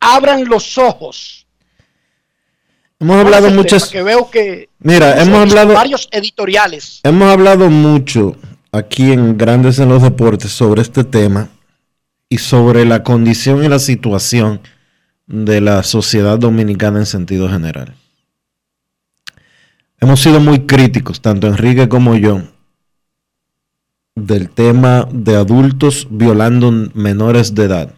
Abran 0.00 0.44
los 0.46 0.78
ojos. 0.78 1.46
Hemos 2.98 3.16
hablado 3.16 3.50
muchas. 3.50 3.90
tema, 3.90 3.92
que 3.92 4.02
veo 4.02 4.30
que 4.30 4.68
Mira, 4.80 5.22
hemos 5.22 5.40
hablado- 5.40 5.74
varios 5.74 6.08
editoriales. 6.10 7.00
Hemos 7.02 7.30
hablado 7.30 7.70
mucho 7.70 8.36
aquí 8.72 9.12
en 9.12 9.38
Grandes 9.38 9.78
en 9.78 9.88
los 9.88 10.02
Deportes 10.02 10.52
sobre 10.52 10.82
este 10.82 11.04
tema 11.04 11.48
y 12.28 12.38
sobre 12.38 12.84
la 12.84 13.02
condición 13.02 13.64
y 13.64 13.68
la 13.68 13.78
situación 13.78 14.60
de 15.26 15.60
la 15.60 15.82
sociedad 15.82 16.38
dominicana 16.38 16.98
en 16.98 17.06
sentido 17.06 17.48
general. 17.48 17.94
Hemos 20.00 20.20
sido 20.20 20.40
muy 20.40 20.66
críticos, 20.66 21.20
tanto 21.20 21.46
Enrique 21.46 21.88
como 21.88 22.16
yo, 22.16 22.42
del 24.14 24.50
tema 24.50 25.06
de 25.10 25.36
adultos 25.36 26.06
violando 26.10 26.70
menores 26.94 27.54
de 27.54 27.64
edad, 27.64 27.94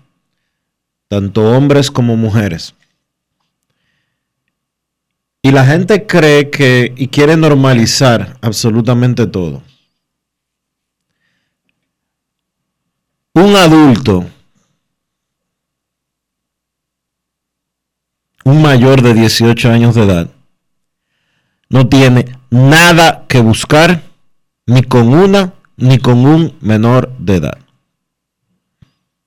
tanto 1.13 1.43
hombres 1.43 1.91
como 1.91 2.17
mujeres. 2.17 2.75
Y 5.43 5.51
la 5.51 5.67
gente 5.67 6.07
cree 6.07 6.49
que 6.49 6.95
y 6.97 7.09
quiere 7.09 7.37
normalizar 7.37 8.39
absolutamente 8.41 9.27
todo. 9.27 9.63
Un 13.35 13.55
adulto, 13.57 14.25
un 18.47 18.63
mayor 18.63 19.03
de 19.03 19.13
18 19.13 19.71
años 19.71 19.95
de 19.95 20.05
edad, 20.05 20.31
no 21.69 21.91
tiene 21.91 22.39
nada 22.49 23.27
que 23.29 23.41
buscar 23.41 24.03
ni 24.65 24.83
con 24.83 25.13
una 25.13 25.53
ni 25.77 25.99
con 25.99 26.25
un 26.25 26.57
menor 26.63 27.15
de 27.19 27.37
edad. 27.37 27.59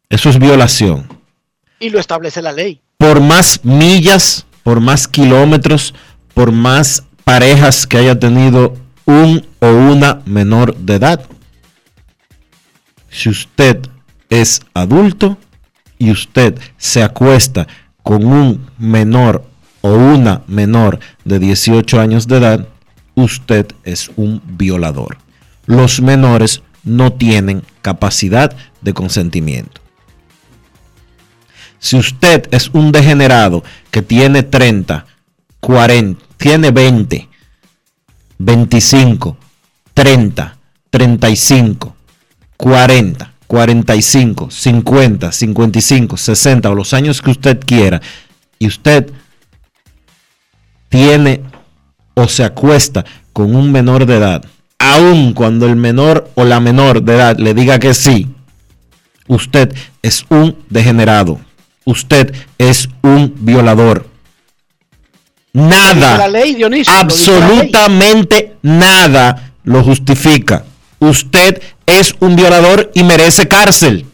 Eso 0.10 0.30
es 0.32 0.40
violación 0.40 1.15
Y 1.80 1.90
lo 1.90 2.00
establece 2.00 2.42
la 2.42 2.52
ley. 2.52 2.82
por 2.98 3.20
más 3.22 3.60
millas, 3.64 4.46
por 4.64 4.80
más 4.80 5.08
kilómetros, 5.08 5.94
por 6.34 6.52
más 6.52 7.04
parejas 7.24 7.86
que 7.86 7.98
haya 7.98 8.18
tenido 8.18 8.76
un 9.06 9.46
o 9.60 9.68
una 9.68 10.22
menor 10.26 10.76
de 10.76 10.96
edad. 10.96 11.26
Si 13.10 13.30
usted 13.30 13.82
es 14.30 14.62
adulto 14.74 15.38
y 15.98 16.12
usted 16.12 16.60
se 16.78 17.04
acuesta 17.04 17.68
con 18.04 18.26
un 18.26 18.68
menor 18.78 19.46
o 19.82 19.94
una 19.94 20.42
menor 20.48 21.00
de 21.24 21.40
18 21.40 22.00
años 22.00 22.28
de 22.28 22.38
edad, 22.38 22.68
usted 23.16 23.68
es 23.84 24.12
un 24.16 24.42
violador. 24.46 25.18
Los 25.66 26.02
menores 26.02 26.62
no 26.84 27.14
tienen 27.14 27.64
capacidad 27.82 28.56
de 28.82 28.94
consentimiento. 28.94 29.85
Si 31.86 31.98
usted 31.98 32.48
es 32.50 32.72
un 32.74 32.92
degenerado 32.92 33.64
que 33.92 34.02
tiene 34.02 34.42
30, 34.42 35.06
40, 35.60 36.26
tiene 36.36 36.72
20, 36.72 37.30
25, 38.40 39.38
30, 39.94 40.58
35, 40.90 41.96
40, 42.58 43.34
45, 43.46 44.50
50, 44.50 45.32
55, 45.32 46.18
60 46.18 46.70
o 46.72 46.74
los 46.74 46.92
años 46.96 47.22
que 47.22 47.30
usted 47.30 47.60
quiera 47.64 48.02
y 48.58 48.66
usted 48.66 49.12
tiene 50.90 51.44
o 52.16 52.28
se 52.28 52.46
acuesta 52.46 53.06
con 53.32 53.56
un 53.56 53.72
menor 53.72 54.08
de 54.08 54.16
edad, 54.16 54.44
aun 54.80 55.34
cuando 55.34 55.68
el 55.68 55.76
menor 55.76 56.32
o 56.34 56.46
la 56.46 56.60
menor 56.60 57.04
de 57.04 57.14
edad 57.14 57.38
le 57.38 57.54
diga 57.54 57.78
que 57.78 57.94
sí, 57.94 58.34
usted 59.28 59.72
es 60.02 60.26
un 60.30 60.58
degenerado. 60.68 61.40
Usted 61.86 62.36
es 62.58 62.90
un 63.04 63.34
violador. 63.40 64.08
Nada, 65.54 66.18
la 66.18 66.28
ley, 66.28 66.56
Dionisio, 66.56 66.94
lo 66.94 67.04
dice 67.08 67.32
la 67.32 67.48
ley. 67.48 67.60
absolutamente 67.60 68.58
nada 68.62 69.54
lo 69.64 69.84
justifica. 69.84 70.66
Usted 71.00 71.62
es 71.86 72.16
un 72.20 72.36
violador 72.36 72.92
y 72.94 73.04
merece 73.04 73.48
cárcel. 73.48 74.06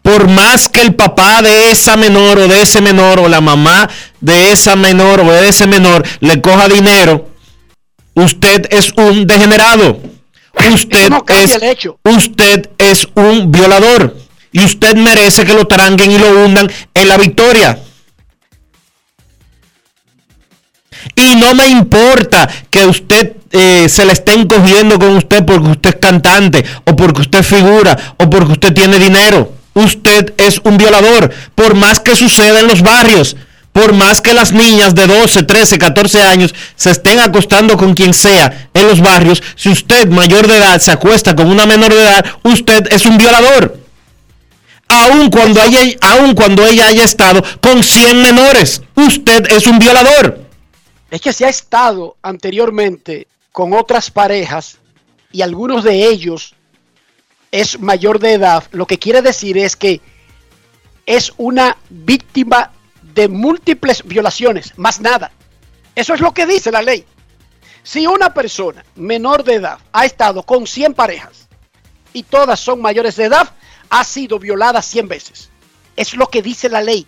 Por 0.00 0.28
más 0.28 0.68
que 0.68 0.80
el 0.80 0.94
papá 0.94 1.42
de 1.42 1.70
esa 1.70 1.96
menor 1.96 2.38
o 2.38 2.48
de 2.48 2.62
ese 2.62 2.80
menor 2.80 3.18
o 3.20 3.28
la 3.28 3.40
mamá 3.40 3.88
de 4.20 4.52
esa 4.52 4.76
menor 4.76 5.20
o 5.20 5.32
de 5.32 5.48
ese 5.48 5.66
menor 5.66 6.06
le 6.20 6.40
coja 6.40 6.68
dinero, 6.68 7.28
usted 8.14 8.66
es 8.70 8.92
un 8.96 9.26
degenerado. 9.26 9.98
Usted 10.72 11.10
no 11.10 11.24
es, 11.26 11.58
hecho. 11.60 11.98
usted 12.04 12.70
es 12.78 13.08
un 13.14 13.50
violador 13.50 14.23
y 14.54 14.64
usted 14.64 14.94
merece 14.94 15.44
que 15.44 15.52
lo 15.52 15.66
tranguen 15.66 16.12
y 16.12 16.18
lo 16.18 16.44
hundan 16.44 16.70
en 16.94 17.08
la 17.08 17.18
victoria. 17.18 17.76
Y 21.16 21.34
no 21.34 21.54
me 21.54 21.66
importa 21.66 22.48
que 22.70 22.86
usted 22.86 23.32
eh, 23.50 23.88
se 23.88 24.04
le 24.04 24.12
estén 24.12 24.46
cogiendo 24.46 24.96
con 24.96 25.16
usted 25.16 25.44
porque 25.44 25.68
usted 25.68 25.90
es 25.90 25.96
cantante 25.96 26.64
o 26.86 26.94
porque 26.94 27.22
usted 27.22 27.42
figura 27.42 28.14
o 28.16 28.30
porque 28.30 28.52
usted 28.52 28.72
tiene 28.72 29.00
dinero. 29.00 29.52
Usted 29.74 30.32
es 30.38 30.60
un 30.62 30.78
violador, 30.78 31.32
por 31.56 31.74
más 31.74 31.98
que 31.98 32.14
suceda 32.14 32.60
en 32.60 32.68
los 32.68 32.80
barrios, 32.80 33.36
por 33.72 33.92
más 33.92 34.20
que 34.20 34.34
las 34.34 34.52
niñas 34.52 34.94
de 34.94 35.08
12, 35.08 35.42
13, 35.42 35.78
14 35.78 36.22
años 36.22 36.54
se 36.76 36.92
estén 36.92 37.18
acostando 37.18 37.76
con 37.76 37.92
quien 37.94 38.14
sea 38.14 38.68
en 38.72 38.86
los 38.86 39.00
barrios, 39.00 39.42
si 39.56 39.70
usted 39.70 40.06
mayor 40.10 40.46
de 40.46 40.58
edad 40.58 40.80
se 40.80 40.92
acuesta 40.92 41.34
con 41.34 41.48
una 41.48 41.66
menor 41.66 41.92
de 41.92 42.02
edad, 42.02 42.24
usted 42.44 42.86
es 42.92 43.04
un 43.04 43.18
violador. 43.18 43.83
Aun 44.88 45.30
cuando, 45.30 45.60
haya, 45.60 45.80
aun 46.00 46.34
cuando 46.34 46.64
ella 46.66 46.86
haya 46.86 47.04
estado 47.04 47.42
con 47.60 47.82
100 47.82 48.20
menores, 48.22 48.82
usted 48.94 49.50
es 49.50 49.66
un 49.66 49.78
violador. 49.78 50.44
Es 51.10 51.20
que 51.20 51.32
se 51.32 51.46
ha 51.46 51.48
estado 51.48 52.16
anteriormente 52.22 53.26
con 53.52 53.72
otras 53.72 54.10
parejas 54.10 54.78
y 55.32 55.42
algunos 55.42 55.84
de 55.84 56.08
ellos 56.08 56.54
es 57.50 57.78
mayor 57.80 58.18
de 58.18 58.32
edad. 58.32 58.64
Lo 58.72 58.86
que 58.86 58.98
quiere 58.98 59.22
decir 59.22 59.56
es 59.58 59.76
que 59.76 60.00
es 61.06 61.32
una 61.36 61.76
víctima 61.88 62.72
de 63.14 63.28
múltiples 63.28 64.02
violaciones, 64.04 64.72
más 64.76 65.00
nada. 65.00 65.30
Eso 65.94 66.14
es 66.14 66.20
lo 66.20 66.34
que 66.34 66.46
dice 66.46 66.72
la 66.72 66.82
ley. 66.82 67.04
Si 67.82 68.06
una 68.06 68.32
persona 68.34 68.84
menor 68.96 69.44
de 69.44 69.54
edad 69.54 69.78
ha 69.92 70.04
estado 70.04 70.42
con 70.42 70.66
100 70.66 70.94
parejas 70.94 71.46
y 72.12 72.22
todas 72.22 72.58
son 72.58 72.80
mayores 72.80 73.16
de 73.16 73.24
edad, 73.24 73.48
ha 73.94 74.02
sido 74.02 74.40
violada 74.40 74.82
100 74.82 75.06
veces. 75.06 75.50
Es 75.94 76.14
lo 76.14 76.26
que 76.26 76.42
dice 76.42 76.68
la 76.68 76.82
ley. 76.82 77.06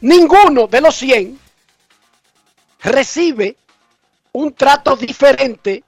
Ninguno 0.00 0.66
de 0.66 0.80
los 0.80 0.96
100 0.96 1.38
recibe 2.80 3.56
un 4.32 4.52
trato 4.54 4.96
diferente 4.96 5.84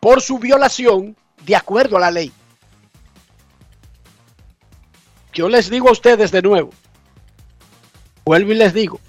por 0.00 0.22
su 0.22 0.38
violación 0.38 1.14
de 1.44 1.54
acuerdo 1.54 1.98
a 1.98 2.00
la 2.00 2.10
ley. 2.10 2.32
Yo 5.34 5.50
les 5.50 5.68
digo 5.68 5.90
a 5.90 5.92
ustedes 5.92 6.30
de 6.30 6.40
nuevo, 6.40 6.70
vuelvo 8.24 8.52
y 8.52 8.54
les 8.54 8.72
digo, 8.72 9.00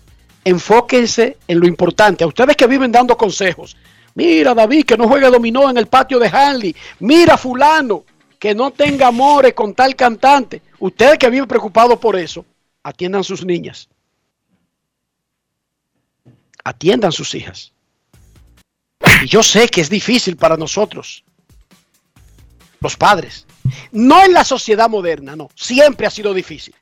enfóquense 0.43 1.38
en 1.48 1.62
lo 1.62 1.68
importante. 1.68 2.26
A 2.26 2.28
ustedes 2.28 2.58
que 2.58 2.68
viven 2.68 2.91
dando 2.91 3.16
consejos, 3.16 3.78
Mira, 4.16 4.54
David, 4.54 4.86
que 4.86 4.98
no 4.98 5.10
juegue 5.10 5.30
dominó 5.30 5.70
en 5.70 5.78
el 5.78 5.88
patio 5.88 6.20
de 6.20 6.30
Hanley. 6.30 6.74
Mira, 7.00 7.38
fulano, 7.38 8.06
que 8.40 8.56
no 8.56 8.72
tenga 8.72 9.08
amores 9.08 9.54
con 9.54 9.74
tal 9.74 9.96
cantante. 9.96 10.62
Ustedes 10.80 11.18
que 11.18 11.30
viven 11.30 11.48
preocupados 11.48 11.98
por 12.00 12.16
eso, 12.16 12.46
atiendan 12.84 13.24
sus 13.24 13.46
niñas. 13.46 13.90
Atiendan 16.64 17.12
sus 17.12 17.34
hijas. 17.36 17.72
Y 19.24 19.28
yo 19.28 19.44
sé 19.44 19.68
que 19.68 19.82
es 19.82 19.90
difícil 19.90 20.36
para 20.36 20.58
nosotros, 20.58 21.24
los 22.80 22.96
padres. 22.96 23.46
No 23.92 24.24
en 24.24 24.34
la 24.34 24.44
sociedad 24.44 24.90
moderna, 24.90 25.36
no. 25.36 25.50
Siempre 25.56 26.08
ha 26.08 26.12
sido 26.12 26.34
difícil. 26.34 26.76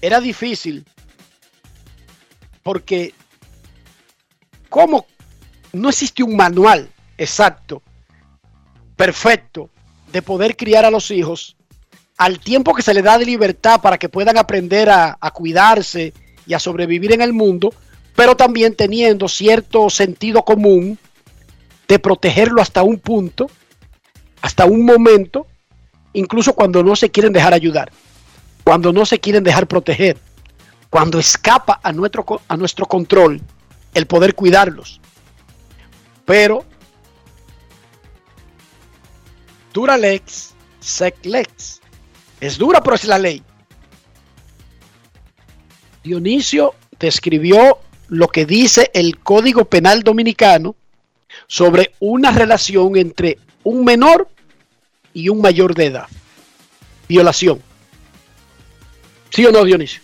Era 0.00 0.20
difícil 0.20 0.84
porque 2.62 3.14
¿cómo 4.68 5.06
no 5.72 5.88
existe 5.88 6.22
un 6.22 6.36
manual 6.36 6.90
exacto, 7.18 7.82
perfecto, 8.96 9.70
de 10.12 10.22
poder 10.22 10.56
criar 10.56 10.84
a 10.84 10.90
los 10.90 11.10
hijos 11.10 11.56
al 12.18 12.38
tiempo 12.38 12.74
que 12.74 12.82
se 12.82 12.94
les 12.94 13.02
da 13.02 13.18
de 13.18 13.24
libertad 13.24 13.80
para 13.80 13.98
que 13.98 14.08
puedan 14.08 14.38
aprender 14.38 14.90
a, 14.90 15.16
a 15.20 15.30
cuidarse 15.30 16.12
y 16.46 16.54
a 16.54 16.58
sobrevivir 16.58 17.12
en 17.12 17.22
el 17.22 17.32
mundo, 17.32 17.72
pero 18.14 18.36
también 18.36 18.76
teniendo 18.76 19.28
cierto 19.28 19.90
sentido 19.90 20.44
común 20.44 20.98
de 21.88 21.98
protegerlo 21.98 22.60
hasta 22.62 22.82
un 22.82 22.98
punto, 22.98 23.50
hasta 24.40 24.66
un 24.66 24.84
momento, 24.84 25.46
incluso 26.12 26.52
cuando 26.52 26.82
no 26.82 26.94
se 26.94 27.10
quieren 27.10 27.32
dejar 27.32 27.54
ayudar, 27.54 27.90
cuando 28.64 28.92
no 28.92 29.04
se 29.04 29.18
quieren 29.18 29.42
dejar 29.42 29.66
proteger, 29.66 30.16
cuando 30.90 31.18
escapa 31.18 31.80
a 31.82 31.92
nuestro, 31.92 32.24
a 32.46 32.56
nuestro 32.56 32.86
control 32.86 33.40
el 33.94 34.06
poder 34.06 34.34
cuidarlos. 34.34 35.00
Pero 36.24 36.64
dura 39.72 39.96
lex, 39.96 40.54
sec 40.80 41.24
lex. 41.24 41.80
Es 42.40 42.58
dura, 42.58 42.82
pero 42.82 42.96
es 42.96 43.04
la 43.04 43.18
ley. 43.18 43.42
Dionisio 46.02 46.74
describió 46.98 47.78
lo 48.08 48.28
que 48.28 48.44
dice 48.44 48.90
el 48.94 49.18
Código 49.18 49.64
Penal 49.64 50.02
Dominicano 50.02 50.74
sobre 51.46 51.94
una 52.00 52.30
relación 52.32 52.96
entre 52.96 53.38
un 53.62 53.84
menor 53.84 54.28
y 55.14 55.28
un 55.28 55.40
mayor 55.40 55.74
de 55.74 55.86
edad. 55.86 56.08
Violación. 57.08 57.62
¿Sí 59.30 59.46
o 59.46 59.52
no, 59.52 59.64
Dionisio? 59.64 60.02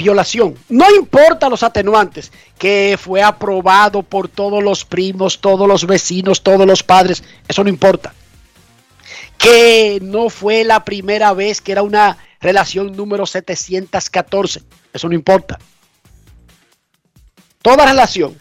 Violación. 0.00 0.54
No 0.70 0.90
importa 0.94 1.50
los 1.50 1.62
atenuantes, 1.62 2.32
que 2.56 2.98
fue 2.98 3.22
aprobado 3.22 4.02
por 4.02 4.28
todos 4.28 4.64
los 4.64 4.82
primos, 4.82 5.42
todos 5.42 5.68
los 5.68 5.86
vecinos, 5.86 6.42
todos 6.42 6.66
los 6.66 6.82
padres. 6.82 7.22
Eso 7.46 7.62
no 7.62 7.68
importa. 7.68 8.14
Que 9.36 9.98
no 10.00 10.30
fue 10.30 10.64
la 10.64 10.86
primera 10.86 11.34
vez 11.34 11.60
que 11.60 11.72
era 11.72 11.82
una 11.82 12.16
relación 12.40 12.96
número 12.96 13.26
714. 13.26 14.62
Eso 14.94 15.06
no 15.06 15.14
importa. 15.14 15.58
Toda 17.60 17.84
relación 17.84 18.34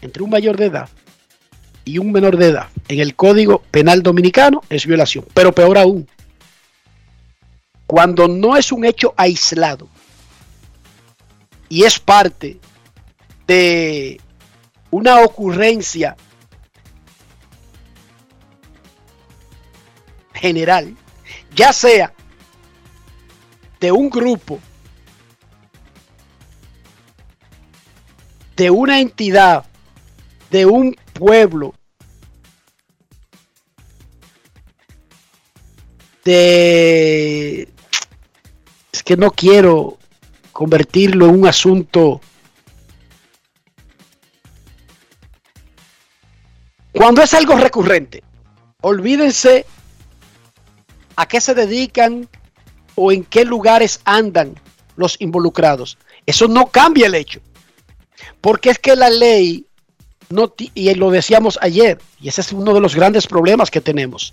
entre 0.00 0.22
un 0.22 0.30
mayor 0.30 0.56
de 0.56 0.66
edad 0.66 0.88
y 1.84 1.98
un 1.98 2.12
menor 2.12 2.36
de 2.36 2.50
edad 2.50 2.68
en 2.86 3.00
el 3.00 3.16
Código 3.16 3.64
Penal 3.72 4.04
Dominicano 4.04 4.62
es 4.70 4.86
violación. 4.86 5.24
Pero 5.34 5.52
peor 5.52 5.76
aún, 5.76 6.06
cuando 7.88 8.28
no 8.28 8.56
es 8.56 8.70
un 8.70 8.84
hecho 8.84 9.12
aislado 9.16 9.88
y 11.68 11.84
es 11.84 11.98
parte 11.98 12.58
de 13.46 14.20
una 14.90 15.22
ocurrencia 15.22 16.16
general, 20.34 20.96
ya 21.54 21.72
sea 21.72 22.12
de 23.80 23.92
un 23.92 24.08
grupo, 24.10 24.60
de 28.56 28.70
una 28.70 29.00
entidad, 29.00 29.64
de 30.50 30.66
un 30.66 30.96
pueblo, 31.12 31.74
de... 36.24 37.68
Es 38.92 39.02
que 39.02 39.16
no 39.16 39.30
quiero 39.30 39.98
convertirlo 40.54 41.26
en 41.26 41.40
un 41.40 41.46
asunto... 41.46 42.22
Cuando 46.92 47.22
es 47.22 47.34
algo 47.34 47.56
recurrente, 47.56 48.22
olvídense 48.80 49.66
a 51.16 51.26
qué 51.26 51.40
se 51.40 51.52
dedican 51.52 52.28
o 52.94 53.10
en 53.10 53.24
qué 53.24 53.44
lugares 53.44 54.00
andan 54.04 54.54
los 54.94 55.20
involucrados. 55.20 55.98
Eso 56.24 56.46
no 56.46 56.68
cambia 56.68 57.08
el 57.08 57.16
hecho. 57.16 57.40
Porque 58.40 58.70
es 58.70 58.78
que 58.78 58.94
la 58.94 59.10
ley, 59.10 59.66
no 60.30 60.54
y 60.56 60.94
lo 60.94 61.10
decíamos 61.10 61.58
ayer, 61.62 62.00
y 62.20 62.28
ese 62.28 62.42
es 62.42 62.52
uno 62.52 62.72
de 62.72 62.80
los 62.80 62.94
grandes 62.94 63.26
problemas 63.26 63.72
que 63.72 63.80
tenemos. 63.80 64.32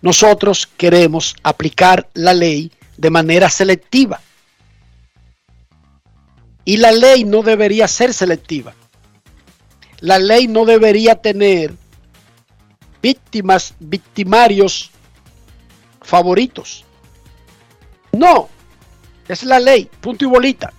Nosotros 0.00 0.68
queremos 0.76 1.34
aplicar 1.42 2.08
la 2.14 2.32
ley 2.32 2.70
de 2.96 3.10
manera 3.10 3.50
selectiva. 3.50 4.20
Y 6.68 6.76
la 6.76 6.92
ley 6.92 7.24
no 7.24 7.42
debería 7.42 7.88
ser 7.88 8.12
selectiva. 8.12 8.74
La 10.00 10.18
ley 10.18 10.46
no 10.48 10.66
debería 10.66 11.14
tener 11.14 11.74
víctimas, 13.00 13.74
victimarios 13.80 14.90
favoritos. 16.02 16.84
No, 18.12 18.50
es 19.28 19.44
la 19.44 19.58
ley, 19.58 19.88
punto 20.02 20.26
y 20.26 20.28
bolita. 20.28 20.74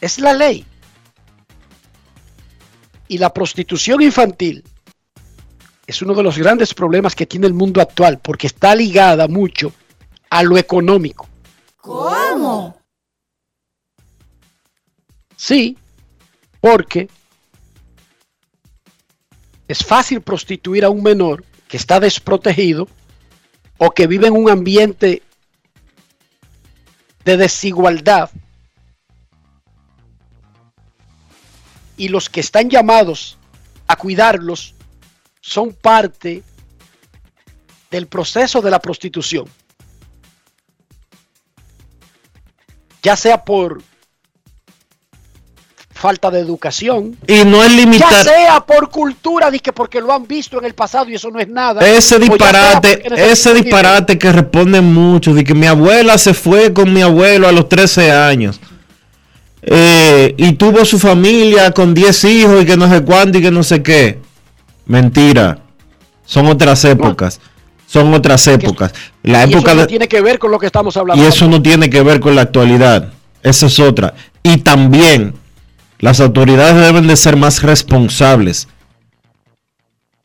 Es 0.00 0.18
la 0.18 0.32
ley. 0.32 0.66
Y 3.06 3.18
la 3.18 3.32
prostitución 3.32 4.02
infantil 4.02 4.64
es 5.86 6.02
uno 6.02 6.12
de 6.14 6.24
los 6.24 6.36
grandes 6.36 6.74
problemas 6.74 7.14
que 7.14 7.26
tiene 7.26 7.46
el 7.46 7.54
mundo 7.54 7.80
actual 7.80 8.18
porque 8.18 8.48
está 8.48 8.74
ligada 8.74 9.28
mucho 9.28 9.72
a 10.34 10.42
lo 10.42 10.58
económico. 10.58 11.28
¿Cómo? 11.76 12.76
Sí, 15.36 15.78
porque 16.60 17.08
es 19.68 19.84
fácil 19.84 20.22
prostituir 20.22 20.84
a 20.84 20.90
un 20.90 21.04
menor 21.04 21.44
que 21.68 21.76
está 21.76 22.00
desprotegido 22.00 22.88
o 23.78 23.92
que 23.92 24.08
vive 24.08 24.26
en 24.26 24.32
un 24.32 24.50
ambiente 24.50 25.22
de 27.24 27.36
desigualdad 27.36 28.28
y 31.96 32.08
los 32.08 32.28
que 32.28 32.40
están 32.40 32.68
llamados 32.68 33.38
a 33.86 33.94
cuidarlos 33.94 34.74
son 35.40 35.72
parte 35.72 36.42
del 37.88 38.08
proceso 38.08 38.60
de 38.60 38.72
la 38.72 38.80
prostitución. 38.80 39.48
Ya 43.04 43.16
sea 43.16 43.44
por 43.44 43.82
falta 45.92 46.30
de 46.30 46.40
educación, 46.40 47.16
Y 47.26 47.44
no 47.44 47.62
es 47.62 47.70
ya 47.70 47.76
limitar 47.76 48.24
sea 48.24 48.60
por 48.60 48.90
cultura, 48.90 49.50
que 49.52 49.72
porque 49.72 50.00
lo 50.00 50.12
han 50.12 50.26
visto 50.26 50.58
en 50.58 50.64
el 50.64 50.74
pasado 50.74 51.08
y 51.08 51.14
eso 51.14 51.30
no 51.30 51.38
es 51.38 51.48
nada. 51.48 51.80
ese 51.82 51.96
ya 51.96 52.02
sea 52.02 52.18
disparate, 52.18 53.30
ese 53.30 53.54
disparate 53.54 54.18
que 54.18 54.32
responden 54.32 54.92
mucho, 54.92 55.32
de 55.32 55.44
que 55.44 55.54
mi 55.54 55.66
abuela 55.66 56.18
se 56.18 56.34
fue 56.34 56.72
con 56.72 56.92
mi 56.92 57.00
abuelo 57.00 57.46
a 57.46 57.52
los 57.52 57.68
13 57.68 58.10
años. 58.10 58.60
eh, 59.62 60.34
y 60.36 60.52
tuvo 60.54 60.84
su 60.84 60.98
familia 60.98 61.70
con 61.70 61.94
10 61.94 62.24
hijos 62.24 62.62
y 62.62 62.66
que 62.66 62.76
no 62.76 62.90
sé 62.90 63.02
cuánto 63.02 63.38
y 63.38 63.42
que 63.42 63.50
no 63.50 63.62
sé 63.62 63.82
qué. 63.82 64.18
Mentira. 64.86 65.58
Son 66.26 66.46
otras 66.46 66.84
épocas. 66.84 67.40
Son 67.94 68.12
otras 68.12 68.44
épocas. 68.48 68.92
La 69.22 69.46
Y 69.46 69.50
eso 69.50 69.58
época 69.58 69.74
no 69.74 69.80
de, 69.82 69.86
tiene 69.86 70.08
que 70.08 70.20
ver 70.20 70.40
con 70.40 70.50
lo 70.50 70.58
que 70.58 70.66
estamos 70.66 70.96
hablando. 70.96 71.22
y 71.22 71.26
eso 71.28 71.46
no 71.46 71.62
tiene 71.62 71.88
que 71.88 72.02
ver 72.02 72.18
con 72.18 72.34
la 72.34 72.42
actualidad. 72.42 73.12
Esa 73.40 73.66
es 73.66 73.78
otra. 73.78 74.14
Y 74.42 74.56
también 74.56 75.34
las 76.00 76.18
autoridades 76.18 76.74
deben 76.74 77.06
de 77.06 77.14
ser 77.14 77.36
más 77.36 77.62
responsables. 77.62 78.66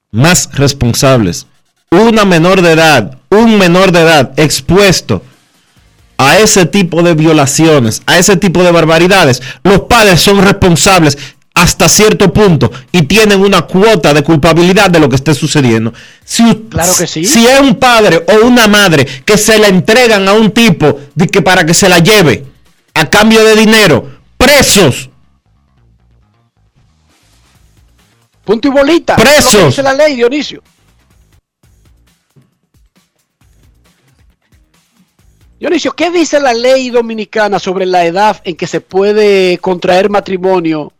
Más 0.09 0.49
responsables. 0.53 1.45
Una 1.91 2.25
menor 2.25 2.63
de 2.63 2.71
edad, 2.71 3.19
un 3.29 3.59
menor 3.59 3.91
de 3.91 3.99
edad 3.99 4.31
expuesto 4.37 5.21
a 6.17 6.39
ese 6.39 6.65
tipo 6.65 7.03
de 7.03 7.13
violaciones, 7.13 8.01
a 8.07 8.17
ese 8.17 8.35
tipo 8.35 8.63
de 8.63 8.71
barbaridades, 8.71 9.43
los 9.63 9.81
padres 9.81 10.21
son 10.21 10.41
responsables 10.41 11.19
hasta 11.61 11.89
cierto 11.89 12.31
punto 12.31 12.71
y 12.91 13.03
tienen 13.03 13.41
una 13.41 13.63
cuota 13.63 14.13
de 14.13 14.23
culpabilidad 14.23 14.89
de 14.89 14.99
lo 14.99 15.09
que 15.09 15.17
esté 15.17 15.33
sucediendo. 15.33 15.93
Si, 16.23 16.67
Claro 16.69 16.93
que 16.97 17.05
sí. 17.05 17.25
si 17.25 17.45
es 17.45 17.59
un 17.59 17.75
padre 17.75 18.23
o 18.27 18.45
una 18.45 18.67
madre 18.67 19.05
que 19.25 19.37
se 19.37 19.59
la 19.59 19.67
entregan 19.67 20.27
a 20.27 20.33
un 20.33 20.51
tipo 20.51 20.99
de 21.15 21.27
que 21.27 21.41
para 21.41 21.65
que 21.65 21.73
se 21.73 21.89
la 21.89 21.99
lleve 21.99 22.45
a 22.93 23.09
cambio 23.09 23.43
de 23.43 23.55
dinero. 23.55 24.19
Presos. 24.37 25.09
Punto 28.45 28.67
y 28.67 28.71
bolita. 28.71 29.15
Presos. 29.17 29.53
Lo 29.53 29.59
que 29.59 29.65
dice 29.67 29.83
la 29.83 29.93
ley, 29.93 30.15
Dionisio. 30.15 30.63
Dionisio, 35.59 35.91
¿qué 35.91 36.09
dice 36.09 36.39
la 36.39 36.53
ley 36.53 36.89
dominicana 36.89 37.59
sobre 37.59 37.85
la 37.85 38.05
edad 38.05 38.41
en 38.45 38.55
que 38.55 38.65
se 38.65 38.79
puede 38.79 39.57
contraer 39.57 40.09
matrimonio 40.09 40.93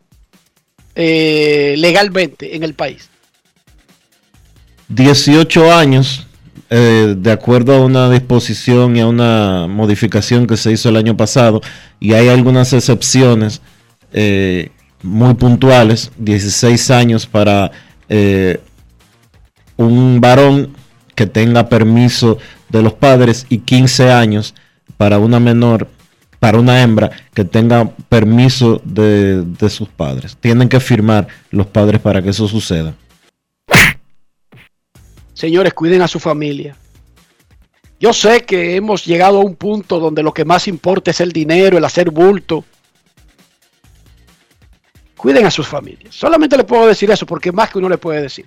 eh, 1.02 1.76
legalmente 1.78 2.58
en 2.58 2.64
el 2.64 2.74
país? 2.74 3.10
18 4.90 5.72
años, 5.72 6.28
eh, 6.70 7.16
de 7.18 7.32
acuerdo 7.32 7.74
a 7.74 7.86
una 7.86 8.10
disposición 8.10 8.98
y 8.98 9.00
a 9.00 9.08
una 9.08 9.68
modificación 9.70 10.46
que 10.46 10.58
se 10.58 10.74
hizo 10.74 10.90
el 10.90 10.98
año 10.98 11.16
pasado, 11.16 11.62
y 12.02 12.16
hay 12.16 12.28
algunas 12.28 12.74
excepciones 12.74 13.62
eh, 14.12 14.72
muy 15.02 15.36
puntuales, 15.36 16.12
16 16.18 16.92
años 16.92 17.26
para 17.26 17.72
un 19.78 20.20
varón 20.20 20.76
que 21.16 21.28
tenga 21.28 21.70
permiso 21.70 22.40
de 22.68 22.82
los 22.82 22.92
padres 22.92 23.46
y 23.48 23.60
15 23.60 24.12
años 24.12 24.54
para 24.98 25.18
una 25.18 25.40
menor, 25.40 25.88
para 26.40 26.58
una 26.58 26.82
hembra 26.82 27.12
que 27.34 27.46
tenga 27.46 27.90
permiso 28.10 28.82
de, 28.84 29.44
de 29.44 29.70
sus 29.70 29.90
padres. 29.90 30.38
Tienen 30.40 30.70
que 30.70 30.80
firmar 30.80 31.28
los 31.52 31.68
padres 31.68 32.00
para 32.02 32.22
que 32.22 32.30
eso 32.30 32.48
suceda. 32.48 32.94
Señores, 35.34 35.74
cuiden 35.74 36.02
a 36.02 36.08
su 36.08 36.20
familia. 36.20 36.76
Yo 38.00 38.14
sé 38.14 38.46
que 38.46 38.76
hemos 38.76 39.06
llegado 39.06 39.40
a 39.40 39.44
un 39.44 39.56
punto 39.56 40.00
donde 40.00 40.24
lo 40.24 40.34
que 40.34 40.46
más 40.46 40.68
importa 40.68 41.12
es 41.12 41.20
el 41.20 41.34
dinero, 41.34 41.78
el 41.78 41.84
hacer 41.84 42.12
bulto. 42.12 42.64
Cuiden 45.18 45.46
a 45.46 45.52
sus 45.52 45.68
familias. 45.68 46.16
Solamente 46.16 46.56
le 46.56 46.64
puedo 46.64 46.88
decir 46.88 47.12
eso 47.12 47.26
porque 47.26 47.52
más 47.52 47.70
que 47.70 47.78
uno 47.78 47.90
le 47.90 47.98
puede 47.98 48.22
decir. 48.22 48.46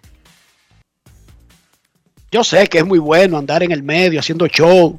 Yo 2.31 2.43
sé 2.43 2.67
que 2.67 2.79
es 2.79 2.87
muy 2.87 2.99
bueno 2.99 3.37
andar 3.37 3.63
en 3.63 3.73
el 3.73 3.83
medio 3.83 4.21
haciendo 4.21 4.47
show. 4.47 4.99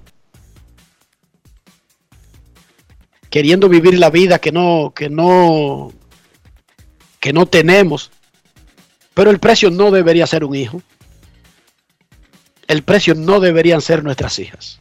Queriendo 3.34 3.68
vivir 3.68 3.98
la 3.98 4.12
vida 4.12 4.38
que 4.38 4.52
no, 4.52 4.94
que 4.96 5.10
no, 5.10 5.92
que 7.20 7.34
no 7.34 7.48
tenemos. 7.48 8.12
Pero 9.16 9.32
el 9.32 9.40
precio 9.40 9.72
no 9.72 9.90
debería 9.90 10.28
ser 10.28 10.44
un 10.44 10.56
hijo 10.56 10.84
el 12.68 12.84
precio 12.84 13.14
no 13.16 13.40
deberían 13.40 13.82
ser 13.82 14.04
nuestras 14.04 14.40
hijas. 14.40 14.80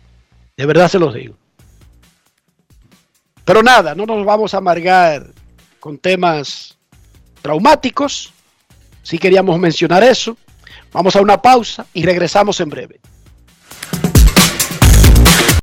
De 0.56 0.66
verdad 0.66 0.88
se 0.88 0.98
los 0.98 1.14
digo. 1.14 1.36
Pero 3.44 3.62
nada, 3.62 3.94
no 3.94 4.06
nos 4.06 4.24
vamos 4.24 4.54
a 4.54 4.58
amargar 4.58 5.26
con 5.80 5.98
temas 5.98 6.78
traumáticos. 7.42 8.32
Si 9.02 9.18
queríamos 9.18 9.58
mencionar 9.58 10.02
eso. 10.04 10.36
Vamos 10.92 11.16
a 11.16 11.20
una 11.20 11.40
pausa 11.40 11.86
y 11.92 12.04
regresamos 12.04 12.60
en 12.60 12.70
breve. 12.70 13.00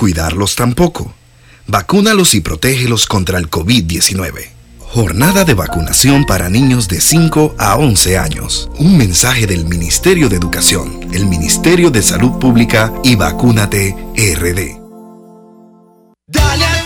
Cuidarlos 0.00 0.56
tampoco. 0.56 1.12
Vacúnalos 1.66 2.34
y 2.34 2.40
protégelos 2.40 3.04
contra 3.04 3.36
el 3.36 3.50
COVID-19. 3.50 4.48
Jornada 4.78 5.44
de 5.44 5.52
vacunación 5.52 6.24
para 6.24 6.48
niños 6.48 6.88
de 6.88 7.02
5 7.02 7.56
a 7.58 7.76
11 7.76 8.16
años. 8.16 8.70
Un 8.78 8.96
mensaje 8.96 9.46
del 9.46 9.66
Ministerio 9.66 10.30
de 10.30 10.36
Educación, 10.36 11.06
el 11.12 11.26
Ministerio 11.26 11.90
de 11.90 12.00
Salud 12.00 12.38
Pública 12.38 12.90
y 13.04 13.14
Vacúnate 13.14 13.94
RD. 14.16 14.80
Dale 16.28 16.79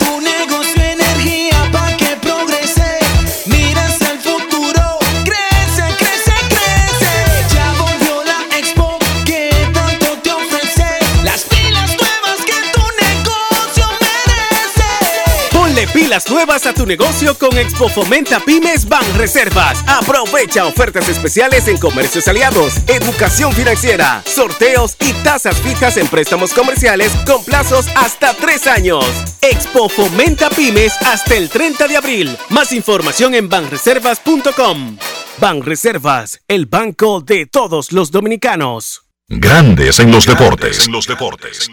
Nuevas 16.31 16.65
a 16.65 16.73
tu 16.73 16.87
negocio 16.87 17.37
con 17.37 17.59
Expo 17.59 17.89
Fomenta 17.89 18.39
Pymes 18.39 18.89
Ban 18.89 19.03
Reservas. 19.19 19.83
Aprovecha 19.89 20.65
ofertas 20.65 21.09
especiales 21.09 21.67
en 21.67 21.77
comercios 21.77 22.29
aliados, 22.29 22.75
educación 22.87 23.53
financiera, 23.53 24.23
sorteos 24.25 24.97
y 25.01 25.13
tasas 25.25 25.61
fijas 25.61 25.97
en 25.97 26.07
préstamos 26.07 26.55
comerciales 26.55 27.11
con 27.27 27.45
plazos 27.45 27.89
hasta 27.97 28.33
tres 28.35 28.69
años. 28.69 29.05
Expo 29.43 29.89
Fomenta 29.89 30.51
Pymes 30.51 30.93
hasta 31.03 31.35
el 31.35 31.49
30 31.49 31.89
de 31.89 31.97
abril. 31.97 32.39
Más 32.49 32.73
información 32.73 33.35
en 33.35 33.49
banreservas.com. 33.49 34.97
Banreservas, 35.39 36.41
el 36.47 36.67
banco 36.67 37.23
de 37.23 37.47
todos 37.47 37.91
los 37.91 38.13
dominicanos. 38.13 39.03
Grandes 39.27 39.99
en 39.99 40.13
los 40.13 40.27
deportes. 40.27 40.87
En 40.87 40.93
los 40.93 41.09
deportes. 41.09 41.69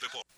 Pero 0.00 0.35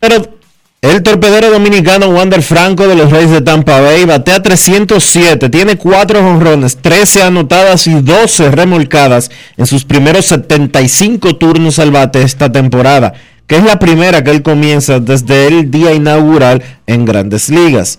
el 0.00 1.02
torpedero 1.02 1.50
dominicano 1.50 2.08
Wander 2.08 2.42
Franco 2.42 2.86
de 2.86 2.94
los 2.94 3.10
Reyes 3.10 3.32
de 3.32 3.40
Tampa 3.40 3.80
Bay 3.80 4.04
batea 4.04 4.40
307, 4.40 5.48
tiene 5.48 5.76
4 5.76 6.22
jonrones, 6.22 6.76
13 6.76 7.22
anotadas 7.24 7.86
y 7.88 7.94
12 7.94 8.52
remolcadas 8.52 9.30
en 9.56 9.66
sus 9.66 9.84
primeros 9.84 10.26
75 10.26 11.36
turnos 11.36 11.80
al 11.80 11.90
bate 11.90 12.22
esta 12.22 12.52
temporada, 12.52 13.14
que 13.48 13.56
es 13.56 13.64
la 13.64 13.80
primera 13.80 14.22
que 14.22 14.30
él 14.30 14.42
comienza 14.42 15.00
desde 15.00 15.48
el 15.48 15.70
día 15.70 15.92
inaugural 15.92 16.62
en 16.86 17.04
grandes 17.04 17.48
ligas. 17.48 17.98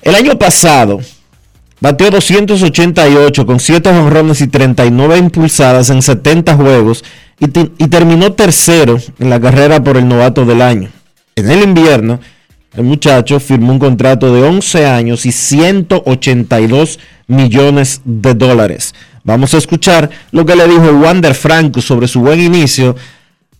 El 0.00 0.14
año 0.14 0.38
pasado 0.38 1.00
bateó 1.80 2.10
288 2.10 3.44
con 3.44 3.60
7 3.60 3.90
jonrones 3.90 4.40
y 4.40 4.46
39 4.46 5.18
impulsadas 5.18 5.90
en 5.90 6.00
70 6.00 6.54
juegos 6.54 7.04
y, 7.40 7.48
te- 7.48 7.70
y 7.78 7.88
terminó 7.88 8.32
tercero 8.32 8.98
en 9.18 9.30
la 9.30 9.40
carrera 9.40 9.82
por 9.82 9.96
el 9.96 10.06
novato 10.08 10.44
del 10.44 10.62
año. 10.62 10.90
En 11.36 11.50
el 11.50 11.62
invierno, 11.62 12.20
el 12.74 12.84
muchacho 12.84 13.38
firmó 13.40 13.72
un 13.72 13.78
contrato 13.78 14.34
de 14.34 14.42
11 14.42 14.86
años 14.86 15.24
y 15.26 15.32
182 15.32 16.98
millones 17.26 18.00
de 18.04 18.34
dólares. 18.34 18.94
Vamos 19.24 19.52
a 19.54 19.58
escuchar 19.58 20.10
lo 20.32 20.44
que 20.46 20.56
le 20.56 20.66
dijo 20.66 20.90
Wander 20.92 21.34
Franco 21.34 21.80
sobre 21.80 22.08
su 22.08 22.20
buen 22.20 22.40
inicio 22.40 22.96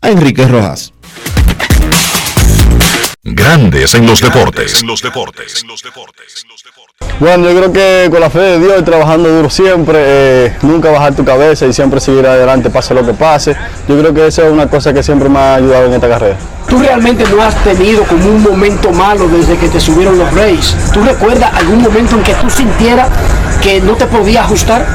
a 0.00 0.08
Enrique 0.10 0.46
Rojas. 0.46 0.92
Grandes 3.24 3.94
en 3.94 4.06
los 4.06 4.20
deportes. 4.20 4.84
Bueno, 7.18 7.50
yo 7.50 7.56
creo 7.56 7.72
que 7.72 8.10
con 8.10 8.20
la 8.20 8.30
fe 8.30 8.38
de 8.38 8.58
Dios 8.60 8.74
y 8.80 8.82
trabajando 8.84 9.28
duro 9.28 9.50
siempre, 9.50 9.98
eh, 10.00 10.56
nunca 10.62 10.90
bajar 10.90 11.16
tu 11.16 11.24
cabeza 11.24 11.66
y 11.66 11.72
siempre 11.72 11.98
seguir 11.98 12.24
adelante, 12.26 12.70
pase 12.70 12.94
lo 12.94 13.04
que 13.04 13.12
pase. 13.14 13.56
Yo 13.88 13.98
creo 13.98 14.14
que 14.14 14.28
esa 14.28 14.46
es 14.46 14.52
una 14.52 14.68
cosa 14.70 14.94
que 14.94 15.02
siempre 15.02 15.28
me 15.28 15.38
ha 15.38 15.56
ayudado 15.56 15.86
en 15.86 15.94
esta 15.94 16.08
carrera. 16.08 16.36
Tú 16.68 16.78
realmente 16.78 17.24
no 17.28 17.42
has 17.42 17.56
tenido 17.64 18.04
como 18.04 18.24
un 18.24 18.42
momento 18.42 18.92
malo 18.92 19.26
desde 19.28 19.56
que 19.56 19.68
te 19.68 19.80
subieron 19.80 20.16
los 20.16 20.32
Rays. 20.34 20.76
¿Tú 20.92 21.02
recuerdas 21.02 21.52
algún 21.54 21.82
momento 21.82 22.16
en 22.16 22.22
que 22.22 22.34
tú 22.34 22.48
sintieras 22.48 23.08
que 23.60 23.80
no 23.80 23.94
te 23.94 24.06
podías 24.06 24.44
ajustar? 24.44 24.86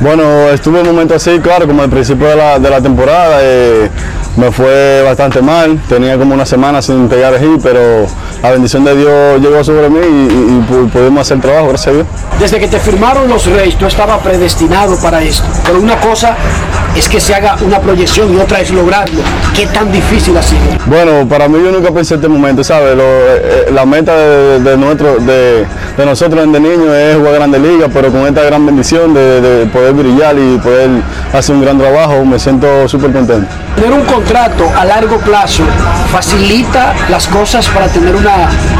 Bueno, 0.00 0.50
estuve 0.50 0.80
en 0.80 0.88
un 0.88 0.94
momento 0.94 1.14
así, 1.14 1.38
claro, 1.38 1.66
como 1.66 1.82
al 1.82 1.88
principio 1.88 2.26
de 2.26 2.36
la, 2.36 2.58
de 2.58 2.68
la 2.68 2.80
temporada, 2.80 3.38
eh, 3.40 3.88
me 4.36 4.50
fue 4.50 5.02
bastante 5.02 5.40
mal, 5.42 5.80
tenía 5.88 6.18
como 6.18 6.34
una 6.34 6.46
semana 6.46 6.82
sin 6.82 7.08
pegar 7.08 7.38
hit, 7.38 7.60
pero 7.62 8.06
la 8.44 8.50
bendición 8.50 8.84
de 8.84 8.94
Dios 8.94 9.40
llegó 9.40 9.64
sobre 9.64 9.88
mí 9.88 9.98
y, 10.02 10.02
y- 10.02 10.58
y 10.58 10.66
pu- 10.70 10.90
pudimos 10.90 11.22
hacer 11.22 11.36
el 11.36 11.42
trabajo, 11.42 11.68
gracias 11.68 11.88
a 11.88 11.92
Dios. 11.92 12.06
Desde 12.38 12.60
que 12.60 12.68
te 12.68 12.78
firmaron 12.78 13.26
los 13.26 13.46
Reyes, 13.46 13.74
tú 13.78 13.86
estabas 13.86 14.18
predestinado 14.18 14.96
para 14.98 15.22
esto. 15.22 15.44
Pero 15.64 15.80
una 15.80 15.96
cosa 15.96 16.36
es 16.94 17.08
que 17.08 17.20
se 17.20 17.34
haga 17.34 17.56
una 17.62 17.78
proyección 17.80 18.34
y 18.34 18.36
otra 18.38 18.60
es 18.60 18.70
lograrlo. 18.70 19.20
¿Qué 19.56 19.66
tan 19.68 19.90
difícil 19.90 20.36
ha 20.36 20.42
sido? 20.42 20.60
Bueno, 20.84 21.26
para 21.26 21.48
mí 21.48 21.58
yo 21.64 21.72
nunca 21.72 21.90
pensé 21.90 22.16
este 22.16 22.28
momento, 22.28 22.62
¿sabes? 22.62 22.94
Lo- 22.94 23.02
eh, 23.02 23.68
la 23.72 23.86
meta 23.86 24.14
de, 24.14 24.60
de 24.60 24.76
nuestro, 24.76 25.16
de, 25.20 25.64
de 25.96 26.04
nosotros 26.06 26.52
de 26.52 26.60
niños 26.60 26.88
es 26.94 27.16
jugar 27.16 27.32
Grande 27.36 27.58
Liga, 27.58 27.88
pero 27.90 28.10
con 28.12 28.26
esta 28.26 28.42
gran 28.42 28.66
bendición 28.66 29.14
de, 29.14 29.40
de 29.40 29.66
poder 29.66 29.94
brillar 29.94 30.36
y 30.38 30.58
poder 30.58 30.90
hacer 31.32 31.54
un 31.54 31.62
gran 31.62 31.78
trabajo, 31.78 32.22
me 32.26 32.38
siento 32.38 32.86
súper 32.88 33.10
contento. 33.10 33.48
Tener 33.74 33.90
un 33.92 34.04
contrato 34.04 34.70
a 34.78 34.84
largo 34.84 35.16
plazo 35.18 35.62
facilita 36.12 36.94
las 37.10 37.26
cosas 37.26 37.66
para 37.68 37.88
tener 37.88 38.14
una 38.14 38.33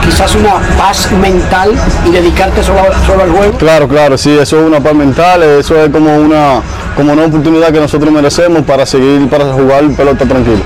quizás 0.05 0.34
una 0.34 0.55
paz 0.76 1.11
mental 1.12 1.72
y 2.07 2.11
dedicarte 2.11 2.62
solo, 2.62 2.82
solo 3.07 3.22
al 3.22 3.30
juego. 3.30 3.59
Claro, 3.59 3.88
claro, 3.88 4.18
sí, 4.18 4.30
eso 4.30 4.61
es 4.61 4.66
una 4.66 4.80
paz 4.80 4.94
mental, 4.94 5.42
eso 5.42 5.82
es 5.82 5.90
como 5.90 6.16
una, 6.16 6.61
como 6.96 7.12
una 7.12 7.24
oportunidad 7.24 7.72
que 7.72 7.80
nosotros 7.80 8.12
merecemos 8.12 8.62
para 8.62 8.86
seguir, 8.86 9.28
para 9.28 9.52
jugar 9.52 9.84
pelota 9.96 10.24
tranquilo. 10.24 10.62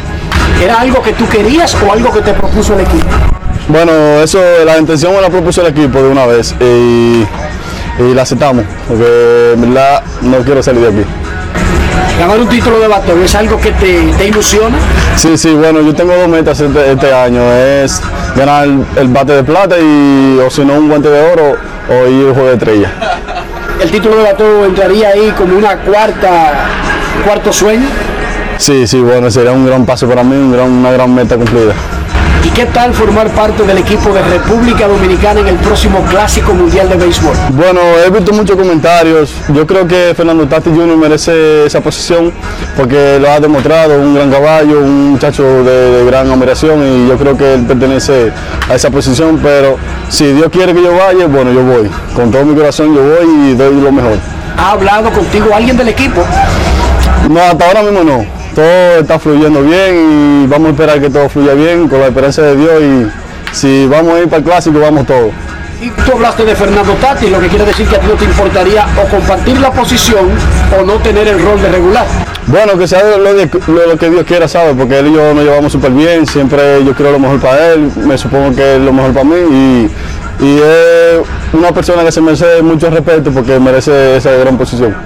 ¿Era 0.63 0.81
algo 0.81 1.03
que 1.03 1.13
tú 1.13 1.29
querías 1.29 1.77
o 1.87 1.93
algo 1.93 2.13
que 2.13 2.21
te 2.21 2.33
propuso 2.33 2.75
el 2.75 2.81
equipo? 2.81 3.07
Bueno, 3.69 3.93
eso, 4.23 4.41
la 4.65 4.79
intención 4.79 5.15
me 5.15 5.21
la 5.21 5.29
propuso 5.29 5.61
el 5.61 5.69
equipo 5.69 6.03
de 6.03 6.09
una 6.09 6.27
vez 6.27 6.55
y, 6.61 7.25
y 8.03 8.15
la 8.15 8.23
aceptamos, 8.23 8.65
porque 8.89 9.53
en 9.55 9.61
verdad 9.61 10.03
no 10.23 10.39
quiero 10.39 10.63
salir 10.63 10.83
de 10.83 10.89
aquí. 10.89 11.09
Ganar 12.19 12.41
un 12.41 12.49
título 12.49 12.79
de 12.81 12.89
batón 12.89 13.23
es 13.23 13.35
algo 13.35 13.61
que 13.61 13.71
te, 13.73 14.13
te 14.19 14.27
ilusiona. 14.29 14.77
Sí, 15.17 15.37
sí, 15.39 15.53
bueno, 15.55 15.81
yo 15.81 15.95
tengo 15.95 16.15
dos 16.15 16.29
metas 16.29 16.59
este, 16.61 16.93
este 16.93 17.13
año, 17.13 17.41
es 17.53 18.01
ganar 18.37 18.65
el, 18.65 18.85
el 18.97 19.09
bate 19.09 19.33
de 19.35 19.45
plata 19.45 19.77
y, 19.79 20.39
o 20.45 20.51
si 20.51 20.65
no, 20.65 20.75
un 20.75 20.89
guante 20.89 21.09
de 21.09 21.21
oro 21.33 21.57
o 21.89 22.09
ir 22.09 22.27
al 22.29 22.33
juego 22.35 22.49
de 22.49 22.55
estrella. 22.55 22.93
El 23.81 23.91
título 23.91 24.17
de 24.17 24.23
batón 24.25 24.65
entraría 24.67 25.09
ahí 25.11 25.33
como 25.39 25.57
una 25.57 25.77
cuarta, 25.77 26.53
cuarto 27.25 27.53
sueño. 27.53 27.87
Sí, 28.57 28.87
sí, 28.89 28.99
bueno, 29.01 29.31
sería 29.31 29.53
un 29.53 29.65
gran 29.65 29.87
paso 29.87 30.09
para 30.09 30.25
mí, 30.25 30.35
un 30.35 30.53
gran- 30.53 30.71
una 30.71 30.91
gran 30.91 31.15
meta 31.15 31.37
cumplida. 31.37 31.75
¿Y 32.45 32.51
qué 32.51 32.67
tal 32.67 32.95
formar 32.95 33.29
parte 33.31 33.65
del 33.65 33.79
equipo 33.79 34.13
de 34.13 34.23
República 34.23 34.87
Dominicana 34.87 35.41
en 35.41 35.49
el 35.49 35.57
próximo 35.57 36.03
Clásico 36.09 36.55
Mundial 36.55 36.89
de 36.89 36.97
Béisbol? 36.97 37.35
Bueno, 37.51 37.81
he 38.05 38.11
visto 38.11 38.33
muchos 38.33 38.57
comentarios. 38.57 39.33
Yo 39.49 39.67
creo 39.67 39.87
que 39.87 40.15
Fernando 40.17 40.47
Tati 40.47 40.71
Jr. 40.71 40.97
merece 40.97 41.67
esa 41.67 41.81
posición 41.81 42.33
porque 42.77 43.19
lo 43.21 43.31
ha 43.31 43.41
demostrado, 43.41 43.99
un 44.01 44.15
gran 44.15 44.31
caballo, 44.31 44.81
un 44.81 45.13
muchacho 45.13 45.43
de, 45.65 45.91
de 45.99 46.05
gran 46.05 46.31
admiración 46.31 46.83
y 46.87 47.09
yo 47.09 47.17
creo 47.17 47.37
que 47.37 47.55
él 47.55 47.67
pertenece 47.67 48.33
a 48.69 48.75
esa 48.75 48.91
posición, 48.91 49.41
pero 49.43 49.77
si 50.09 50.33
Dios 50.33 50.49
quiere 50.51 50.75
que 50.75 50.83
yo 50.83 50.97
vaya, 50.97 51.27
bueno, 51.27 51.53
yo 51.53 51.63
voy. 51.63 51.91
Con 52.15 52.31
todo 52.31 52.45
mi 52.45 52.55
corazón 52.55 52.95
yo 52.95 53.03
voy 53.03 53.51
y 53.51 53.55
doy 53.55 53.81
lo 53.81 53.93
mejor. 53.93 54.19
¿Ha 54.57 54.73
hablado 54.73 55.11
contigo 55.11 55.47
alguien 55.55 55.77
del 55.77 55.89
equipo? 55.89 56.25
No, 57.29 57.41
hasta 57.41 57.67
ahora 57.67 57.83
mismo 57.83 58.05
no. 58.05 58.38
Todo 58.55 59.01
está 59.01 59.19
fluyendo 59.19 59.63
bien 59.63 60.43
y 60.45 60.47
vamos 60.49 60.69
a 60.69 60.71
esperar 60.73 61.01
que 61.01 61.11
todo 61.11 61.29
fluya 61.29 61.55
bien 61.55 61.89
con 61.89 62.01
la 62.01 62.07
esperanza 62.09 62.43
de 62.43 62.57
Dios 62.57 62.83
y 62.83 63.55
si 63.57 63.87
vamos 63.87 64.15
a 64.15 64.19
ir 64.21 64.25
para 64.25 64.39
el 64.39 64.45
clásico, 64.45 64.79
vamos 64.81 65.07
todos. 65.07 65.31
Y 65.81 65.91
tú 65.91 66.13
hablaste 66.15 66.45
de 66.45 66.57
Fernando 66.57 66.93
Tati, 66.95 67.29
lo 67.29 67.39
que 67.39 67.47
quiere 67.47 67.65
decir 67.65 67.87
que 67.87 67.95
a 67.97 68.01
ti 68.01 68.07
no 68.09 68.15
te 68.15 68.25
importaría 68.25 68.85
o 69.01 69.09
compartir 69.09 69.61
la 69.61 69.71
posición 69.71 70.27
o 70.77 70.85
no 70.85 70.95
tener 70.95 71.29
el 71.29 71.41
rol 71.41 71.63
de 71.63 71.69
regular. 71.69 72.05
Bueno, 72.49 72.77
que 72.77 72.89
sea 72.89 73.03
lo, 73.17 73.35
de- 73.35 73.49
lo- 73.69 73.87
lo 73.87 73.97
que 73.97 74.11
Dios 74.11 74.25
quiera, 74.27 74.49
¿sabes? 74.49 74.75
Porque 74.77 74.99
él 74.99 75.07
y 75.09 75.13
yo 75.13 75.35
nos 75.35 75.45
llevamos 75.45 75.71
súper 75.71 75.93
bien, 75.93 76.27
siempre 76.27 76.83
yo 76.85 76.95
quiero 76.95 77.13
lo 77.13 77.21
mejor 77.21 77.39
para 77.39 77.73
él, 77.75 77.93
me 77.97 78.19
supongo 78.19 78.57
que 78.57 78.75
es 78.77 78.81
lo 78.81 78.93
mejor 78.93 79.13
para 79.13 79.25
mí 79.25 79.37
y, 80.41 80.45
y 80.45 80.57
es 80.59 81.21
una 81.53 81.71
persona 81.71 82.03
que 82.03 82.11
se 82.11 82.21
merece 82.23 82.61
mucho 82.63 82.91
respeto 82.91 83.31
porque 83.31 83.61
merece 83.61 84.17
esa 84.17 84.33
gran 84.33 84.59
posición. 84.59 84.97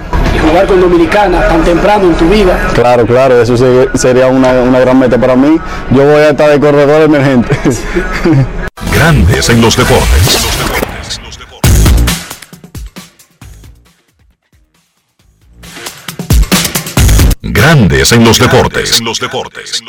Jugar 0.47 0.67
con 0.67 0.81
Dominicana 0.81 1.47
tan 1.47 1.63
temprano 1.63 2.05
en 2.05 2.13
tu 2.15 2.27
vida. 2.29 2.59
Claro, 2.73 3.05
claro, 3.05 3.41
eso 3.41 3.55
se- 3.57 3.89
sería 3.97 4.27
una, 4.27 4.51
una 4.61 4.79
gran 4.79 4.99
meta 4.99 5.17
para 5.17 5.35
mí. 5.35 5.57
Yo 5.91 6.03
voy 6.03 6.21
a 6.21 6.29
estar 6.29 6.49
de 6.49 6.59
corredor 6.59 7.01
emergente. 7.01 7.57
Grandes 8.93 9.49
en 9.49 9.61
los 9.61 9.75
deportes. 9.75 10.39
Grandes 17.41 18.11
en 18.13 18.23
los 18.23 18.39
deportes. 18.39 18.99
En 18.99 19.05
los 19.05 19.19
deportes. 19.19 19.81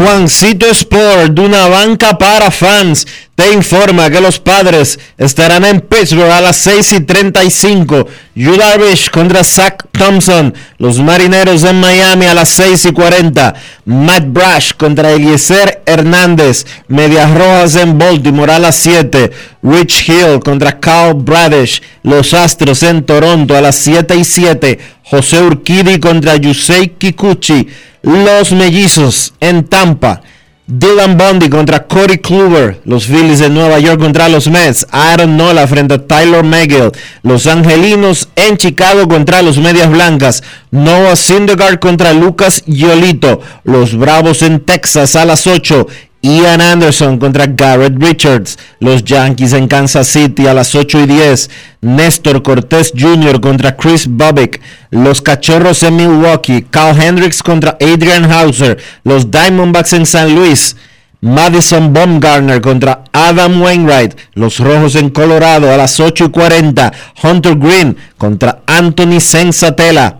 Juancito 0.00 0.64
Sport, 0.66 1.32
de 1.32 1.42
una 1.42 1.68
banca 1.68 2.16
para 2.16 2.50
fans, 2.50 3.06
te 3.34 3.52
informa 3.52 4.08
que 4.08 4.22
los 4.22 4.38
padres 4.38 4.98
estarán 5.18 5.62
en 5.66 5.82
Pittsburgh 5.82 6.30
a 6.30 6.40
las 6.40 6.56
6 6.56 6.92
y 6.92 7.00
35. 7.00 8.08
Yu 8.34 8.56
Darvish 8.56 9.10
contra 9.10 9.44
Zach 9.44 9.84
Thompson. 9.92 10.54
Los 10.78 10.98
marineros 11.00 11.64
en 11.64 11.80
Miami 11.80 12.24
a 12.24 12.32
las 12.32 12.48
6 12.48 12.86
y 12.86 12.92
40. 12.92 13.54
Matt 13.84 14.24
Brash 14.28 14.72
contra 14.72 15.12
Eliezer 15.12 15.82
Hernández. 15.84 16.64
Medias 16.88 17.30
Rojas 17.30 17.74
en 17.76 17.98
Baltimore 17.98 18.54
a 18.54 18.58
las 18.58 18.76
7. 18.76 19.30
Rich 19.62 20.08
Hill 20.08 20.40
contra 20.42 20.80
Carl 20.80 21.12
Bradish. 21.14 21.82
Los 22.02 22.32
Astros 22.32 22.82
en 22.84 23.04
Toronto 23.04 23.54
a 23.54 23.60
las 23.60 23.76
7 23.76 24.16
y 24.16 24.24
7. 24.24 24.78
José 25.04 25.42
Urquidi 25.42 25.98
contra 25.98 26.36
Yusei 26.36 26.88
Kikuchi. 26.88 27.68
Los 28.02 28.52
Mellizos 28.52 29.34
en 29.40 29.64
Tampa. 29.64 30.22
Dylan 30.66 31.18
Bundy 31.18 31.48
contra 31.48 31.86
Cody 31.86 32.18
Kluber. 32.18 32.80
Los 32.84 33.06
Phillies 33.06 33.40
de 33.40 33.50
Nueva 33.50 33.80
York 33.80 34.00
contra 34.00 34.28
los 34.28 34.48
Mets. 34.48 34.86
Aaron 34.92 35.36
Nola 35.36 35.66
frente 35.66 35.94
a 35.94 36.06
Tyler 36.06 36.44
Megill. 36.44 36.92
Los 37.22 37.48
Angelinos 37.48 38.28
en 38.36 38.56
Chicago 38.56 39.08
contra 39.08 39.42
los 39.42 39.58
Medias 39.58 39.90
Blancas. 39.90 40.44
Noah 40.70 41.16
Syndergaard 41.16 41.80
contra 41.80 42.12
Lucas 42.12 42.62
Yolito. 42.66 43.40
Los 43.64 43.96
Bravos 43.96 44.42
en 44.42 44.60
Texas 44.60 45.16
a 45.16 45.24
las 45.24 45.48
8. 45.48 45.88
Ian 46.22 46.60
Anderson 46.60 47.18
contra 47.18 47.46
Garrett 47.46 47.94
Richards. 47.98 48.58
Los 48.78 49.04
Yankees 49.04 49.54
en 49.54 49.68
Kansas 49.68 50.08
City 50.08 50.46
a 50.46 50.54
las 50.54 50.74
8 50.74 51.00
y 51.00 51.06
10. 51.06 51.50
Néstor 51.80 52.42
Cortés 52.42 52.92
Jr. 52.96 53.40
contra 53.40 53.76
Chris 53.76 54.06
Bobbick. 54.06 54.60
Los 54.90 55.22
Cachorros 55.22 55.82
en 55.82 55.96
Milwaukee. 55.96 56.66
Carl 56.70 57.00
Hendricks 57.00 57.42
contra 57.42 57.78
Adrian 57.80 58.30
Hauser. 58.30 58.78
Los 59.04 59.30
Diamondbacks 59.30 59.94
en 59.94 60.04
San 60.04 60.34
Luis. 60.34 60.76
Madison 61.22 61.92
Baumgartner 61.92 62.60
contra 62.60 63.04
Adam 63.12 63.60
Wainwright. 63.60 64.14
Los 64.34 64.58
Rojos 64.58 64.96
en 64.96 65.10
Colorado 65.10 65.72
a 65.72 65.76
las 65.76 66.00
8 66.00 66.26
y 66.26 66.30
40. 66.30 66.92
Hunter 67.22 67.56
Green 67.56 67.96
contra 68.18 68.60
Anthony 68.66 69.20
Sensatela. 69.20 70.19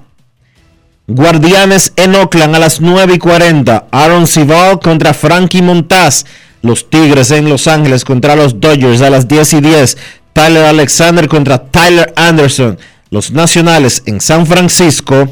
Guardianes 1.12 1.92
en 1.96 2.14
Oakland 2.14 2.54
a 2.54 2.60
las 2.60 2.80
9 2.80 3.14
y 3.14 3.18
40. 3.18 3.88
Aaron 3.90 4.28
Sival 4.28 4.78
contra 4.78 5.12
Frankie 5.12 5.60
Montaz. 5.60 6.24
Los 6.62 6.88
Tigres 6.88 7.32
en 7.32 7.48
Los 7.48 7.66
Ángeles 7.66 8.04
contra 8.04 8.36
los 8.36 8.60
Dodgers 8.60 9.02
a 9.02 9.10
las 9.10 9.26
10 9.26 9.54
y 9.54 9.60
10. 9.60 9.98
Tyler 10.32 10.66
Alexander 10.66 11.26
contra 11.26 11.64
Tyler 11.64 12.12
Anderson. 12.14 12.78
Los 13.10 13.32
Nacionales 13.32 14.04
en 14.06 14.20
San 14.20 14.46
Francisco. 14.46 15.28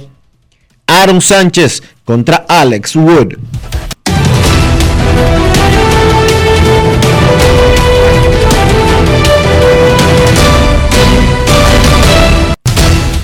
Aaron 0.88 1.20
Sánchez 1.20 1.84
contra 2.04 2.44
Alex 2.48 2.96
Wood. 2.96 3.34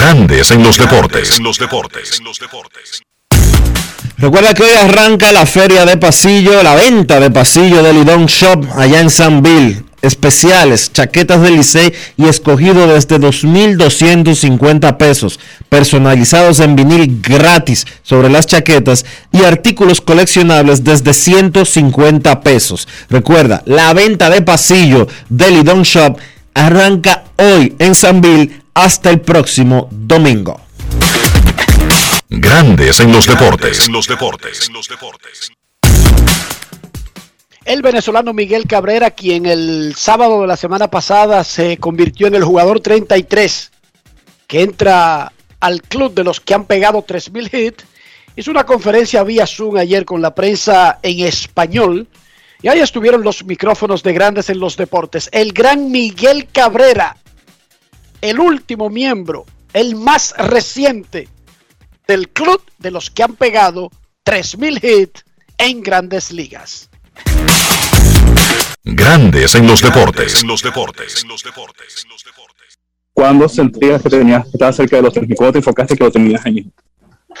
Grandes 0.00 0.50
en 0.50 0.62
los 0.62 0.78
deportes. 0.78 1.36
En 1.36 1.44
los 1.44 1.58
deportes. 1.58 2.22
Recuerda 4.16 4.54
que 4.54 4.62
hoy 4.62 4.70
arranca 4.70 5.30
la 5.30 5.44
feria 5.44 5.84
de 5.84 5.98
pasillo, 5.98 6.62
la 6.62 6.74
venta 6.74 7.20
de 7.20 7.30
pasillo 7.30 7.82
del 7.82 7.96
Lidón 7.96 8.24
Shop 8.24 8.64
allá 8.76 9.00
en 9.00 9.10
San 9.10 9.42
Bill. 9.42 9.84
especiales, 10.00 10.90
chaquetas 10.94 11.42
de 11.42 11.50
Licey 11.50 11.92
y 12.16 12.24
escogido 12.24 12.86
desde 12.86 13.20
2.250 13.20 14.96
pesos, 14.96 15.38
personalizados 15.68 16.60
en 16.60 16.74
vinil 16.74 17.20
gratis 17.20 17.86
sobre 18.02 18.30
las 18.30 18.46
chaquetas 18.46 19.04
y 19.30 19.44
artículos 19.44 20.00
coleccionables 20.00 20.82
desde 20.82 21.12
150 21.12 22.40
pesos. 22.40 22.88
Recuerda, 23.10 23.62
la 23.66 23.92
venta 23.92 24.30
de 24.30 24.40
pasillo 24.40 25.06
de 25.28 25.50
Lidon 25.50 25.82
Shop 25.82 26.16
arranca 26.54 27.24
hoy 27.36 27.74
en 27.78 27.94
Sanville 27.94 28.59
hasta 28.74 29.10
el 29.10 29.20
próximo 29.20 29.88
domingo. 29.90 30.60
Grandes 32.28 33.00
en 33.00 33.12
los 33.12 33.26
deportes. 33.26 33.86
En 33.86 33.92
los 33.92 34.06
deportes. 34.06 34.70
El 37.64 37.82
venezolano 37.82 38.32
Miguel 38.32 38.66
Cabrera, 38.66 39.10
quien 39.10 39.46
el 39.46 39.94
sábado 39.96 40.40
de 40.40 40.46
la 40.46 40.56
semana 40.56 40.88
pasada 40.88 41.44
se 41.44 41.76
convirtió 41.76 42.26
en 42.26 42.34
el 42.34 42.44
jugador 42.44 42.80
33 42.80 43.70
que 44.46 44.62
entra 44.62 45.32
al 45.60 45.82
club 45.82 46.14
de 46.14 46.24
los 46.24 46.40
que 46.40 46.54
han 46.54 46.64
pegado 46.64 47.04
3.000 47.04 47.54
hits, 47.54 47.84
hizo 48.34 48.50
una 48.50 48.64
conferencia 48.64 49.22
vía 49.22 49.46
Zoom 49.46 49.76
ayer 49.76 50.04
con 50.04 50.22
la 50.22 50.34
prensa 50.34 50.98
en 51.02 51.20
español 51.26 52.08
y 52.62 52.68
ahí 52.68 52.80
estuvieron 52.80 53.22
los 53.22 53.44
micrófonos 53.44 54.02
de 54.02 54.12
grandes 54.12 54.50
en 54.50 54.58
los 54.58 54.76
deportes. 54.76 55.28
El 55.32 55.52
gran 55.52 55.90
Miguel 55.90 56.48
Cabrera, 56.50 57.16
el 58.20 58.40
último 58.40 58.90
miembro, 58.90 59.46
el 59.72 59.96
más 59.96 60.34
reciente 60.36 61.28
del 62.06 62.28
club 62.28 62.62
de 62.78 62.90
los 62.90 63.10
que 63.10 63.22
han 63.22 63.34
pegado 63.34 63.90
3.000 64.24 64.84
hits 64.84 65.24
en 65.58 65.82
grandes 65.82 66.32
ligas. 66.32 66.90
Grandes 68.82 69.54
en 69.54 69.66
los 69.66 69.82
deportes. 69.82 70.42
En 70.42 70.48
los 70.48 70.62
deportes. 70.62 71.24
¿Cuándo 73.12 73.48
sentías 73.48 74.02
que 74.02 74.08
tenías 74.08 74.44
que 74.44 74.50
estar 74.50 74.72
cerca 74.72 74.96
de 74.96 75.02
los 75.02 75.14
3.000? 75.14 75.36
¿Cuándo 75.36 75.52
te 75.52 75.58
enfocaste 75.58 75.96
que 75.96 76.04
lo 76.04 76.10
tenías 76.10 76.44
ahí? 76.46 76.70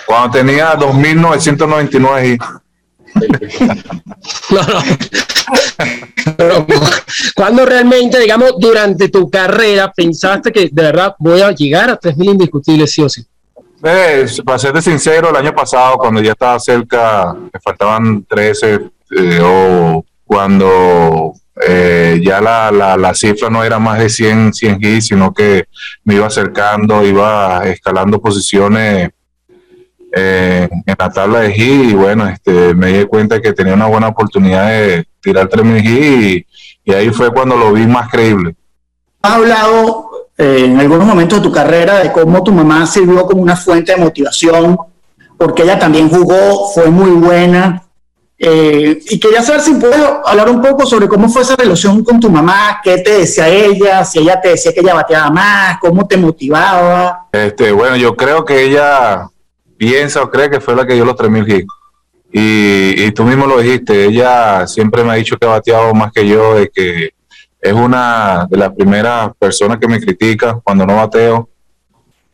Cuando 0.06 0.38
tenía 0.38 0.74
2.999 0.74 2.34
y 2.34 2.38
No, 4.50 4.62
no. 4.62 4.82
Pero, 6.36 6.66
¿Cuándo 7.34 7.64
realmente, 7.64 8.18
digamos, 8.18 8.54
durante 8.58 9.08
tu 9.08 9.30
carrera 9.30 9.92
pensaste 9.92 10.52
que 10.52 10.68
de 10.70 10.82
verdad 10.82 11.14
voy 11.18 11.40
a 11.40 11.52
llegar 11.52 11.90
a 11.90 11.98
3.000 11.98 12.32
indiscutibles, 12.32 12.92
sí 12.92 13.02
o 13.02 13.08
sí? 13.08 13.24
Eh, 13.82 14.26
para 14.44 14.58
serte 14.58 14.82
sincero, 14.82 15.30
el 15.30 15.36
año 15.36 15.54
pasado, 15.54 15.96
cuando 15.96 16.20
ya 16.20 16.32
estaba 16.32 16.58
cerca, 16.60 17.34
me 17.34 17.60
faltaban 17.60 18.24
13, 18.24 18.74
eh, 19.16 19.40
o 19.42 20.04
cuando 20.24 21.32
eh, 21.66 22.20
ya 22.22 22.40
la, 22.40 22.70
la, 22.70 22.96
la 22.96 23.14
cifra 23.14 23.48
no 23.48 23.64
era 23.64 23.78
más 23.78 23.98
de 23.98 24.08
100, 24.08 24.52
100 24.52 24.78
hits, 24.80 25.06
sino 25.06 25.32
que 25.32 25.64
me 26.04 26.16
iba 26.16 26.26
acercando, 26.26 27.04
iba 27.04 27.62
escalando 27.66 28.20
posiciones 28.20 29.10
eh, 30.12 30.68
en 30.70 30.94
la 30.98 31.10
tabla 31.10 31.40
de 31.40 31.50
hits 31.50 31.92
y 31.92 31.94
bueno, 31.94 32.26
este, 32.28 32.74
me 32.74 32.88
di 32.88 33.04
cuenta 33.04 33.40
que 33.40 33.52
tenía 33.52 33.74
una 33.74 33.86
buena 33.86 34.08
oportunidad 34.08 34.68
de 34.68 35.06
tirar 35.20 35.48
3.000 35.48 35.84
hits 35.84 36.46
y, 36.84 36.90
y 36.90 36.94
ahí 36.94 37.10
fue 37.10 37.32
cuando 37.32 37.56
lo 37.56 37.72
vi 37.72 37.86
más 37.86 38.08
creíble. 38.10 38.54
Has 39.22 39.32
hablado 39.32 40.10
eh, 40.40 40.64
en 40.64 40.80
algunos 40.80 41.06
momentos 41.06 41.38
de 41.38 41.48
tu 41.48 41.52
carrera 41.52 41.98
de 41.98 42.10
cómo 42.12 42.42
tu 42.42 42.50
mamá 42.50 42.86
sirvió 42.86 43.26
como 43.26 43.42
una 43.42 43.56
fuente 43.56 43.92
de 43.92 43.98
motivación, 43.98 44.78
porque 45.36 45.64
ella 45.64 45.78
también 45.78 46.08
jugó, 46.08 46.70
fue 46.70 46.88
muy 46.88 47.10
buena. 47.10 47.82
Eh, 48.38 49.02
y 49.10 49.20
quería 49.20 49.42
saber 49.42 49.60
si 49.60 49.74
puedo 49.74 50.26
hablar 50.26 50.48
un 50.48 50.62
poco 50.62 50.86
sobre 50.86 51.08
cómo 51.08 51.28
fue 51.28 51.42
esa 51.42 51.56
relación 51.56 52.02
con 52.02 52.18
tu 52.18 52.30
mamá, 52.30 52.80
qué 52.82 52.96
te 52.98 53.18
decía 53.18 53.48
ella, 53.48 54.02
si 54.02 54.20
ella 54.20 54.40
te 54.40 54.48
decía 54.48 54.72
que 54.72 54.80
ella 54.80 54.94
bateaba 54.94 55.30
más, 55.30 55.78
cómo 55.78 56.06
te 56.06 56.16
motivaba. 56.16 57.26
Este, 57.32 57.70
bueno, 57.70 57.96
yo 57.96 58.16
creo 58.16 58.42
que 58.42 58.62
ella 58.64 59.28
piensa 59.80 60.22
o 60.22 60.30
cree 60.30 60.50
que 60.50 60.60
fue 60.60 60.76
la 60.76 60.86
que 60.86 60.92
dio 60.92 61.06
los 61.06 61.16
3.000 61.16 61.48
hits. 61.48 61.72
Y, 62.30 63.02
y 63.02 63.12
tú 63.12 63.24
mismo 63.24 63.46
lo 63.46 63.58
dijiste, 63.58 64.04
ella 64.04 64.66
siempre 64.66 65.02
me 65.02 65.12
ha 65.12 65.14
dicho 65.14 65.38
que 65.38 65.46
ha 65.46 65.50
bateado 65.50 65.94
más 65.94 66.12
que 66.12 66.28
yo, 66.28 66.54
de 66.54 66.68
que 66.68 67.14
es 67.62 67.72
una 67.72 68.46
de 68.50 68.58
las 68.58 68.74
primeras 68.74 69.30
personas 69.38 69.78
que 69.78 69.88
me 69.88 69.98
critica 69.98 70.60
cuando 70.62 70.84
no 70.84 70.96
bateo. 70.96 71.48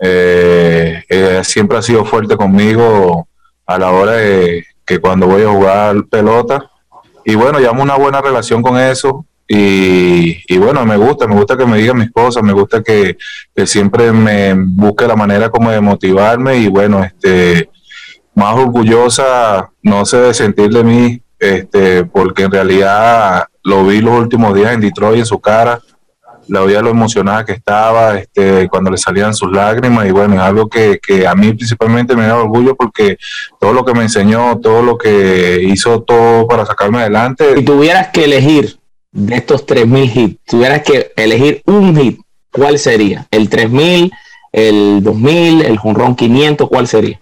Eh, 0.01 1.05
siempre 1.45 1.79
ha 1.79 1.83
sido 1.83 2.05
fuerte 2.05 2.37
conmigo 2.37 3.29
a 3.65 3.79
la 3.79 3.93
hora 3.93 4.13
de 4.13 4.65
que 4.85 4.99
cuando 4.99 5.29
voy 5.29 5.43
a 5.43 5.49
jugar 5.49 6.05
pelota. 6.11 6.69
Y 7.25 7.37
bueno, 7.37 7.61
llevamos 7.61 7.85
una 7.85 7.97
buena 7.97 8.21
relación 8.21 8.61
con 8.61 8.77
eso. 8.77 9.25
Y, 9.49 10.43
y 10.53 10.59
bueno, 10.59 10.85
me 10.85 10.97
gusta, 10.97 11.27
me 11.27 11.37
gusta 11.37 11.57
que 11.57 11.67
me 11.67 11.79
digan 11.79 11.99
mis 11.99 12.11
cosas, 12.11 12.43
me 12.43 12.53
gusta 12.53 12.83
que, 12.83 13.17
que 13.55 13.67
siempre 13.67 14.13
me 14.13 14.55
busque 14.55 15.07
la 15.07 15.15
manera 15.15 15.51
como 15.51 15.71
de 15.71 15.81
motivarme 15.81 16.57
y 16.59 16.69
bueno, 16.69 17.05
este, 17.05 17.71
más 18.35 18.55
orgullosa, 18.57 19.71
no 19.83 20.05
sé 20.05 20.19
de 20.19 20.35
sentir 20.35 20.71
de 20.71 20.85
mí, 20.85 21.23
este, 21.39 22.05
porque 22.05 22.45
en 22.45 22.51
realidad 22.51 23.45
lo 23.63 23.87
vi 23.87 24.01
los 24.01 24.19
últimos 24.19 24.55
días 24.55 24.73
en 24.73 24.81
Detroit 24.81 25.21
en 25.21 25.27
su 25.27 25.41
cara, 25.41 25.81
la 26.49 26.61
veía 26.61 26.83
lo 26.83 26.91
emocionada 26.91 27.45
que 27.45 27.53
estaba, 27.53 28.19
este, 28.19 28.69
cuando 28.69 28.91
le 28.91 28.97
salían 28.97 29.35
sus 29.35 29.51
lágrimas 29.51 30.07
y 30.07 30.11
bueno, 30.11 30.35
es 30.35 30.41
algo 30.41 30.69
que, 30.69 30.99
que 31.01 31.27
a 31.27 31.35
mí 31.35 31.53
principalmente 31.53 32.17
me 32.17 32.27
da 32.27 32.37
orgullo 32.37 32.77
porque 32.77 33.17
todo 33.59 33.73
lo 33.73 33.85
que 33.85 33.95
me 33.95 34.03
enseñó, 34.03 34.59
todo 34.59 34.83
lo 34.83 34.99
que 34.99 35.61
hizo 35.63 36.03
todo 36.03 36.47
para 36.47 36.67
sacarme 36.67 36.99
adelante. 36.99 37.57
Si 37.57 37.65
tuvieras 37.65 38.09
que 38.09 38.25
elegir 38.25 38.76
de 39.17 39.37
estos 39.37 39.67
3.000 39.67 40.17
hits, 40.17 40.41
tuvieras 40.45 40.83
que 40.83 41.13
elegir 41.17 41.63
un 41.65 41.97
hit, 41.97 42.21
¿cuál 42.53 42.79
sería? 42.79 43.27
¿El 43.31 43.49
3.000, 43.49 44.13
el 44.53 45.03
2.000, 45.03 45.65
el 45.65 45.79
jonrón 45.79 46.15
500, 46.15 46.69
cuál 46.69 46.87
sería? 46.87 47.21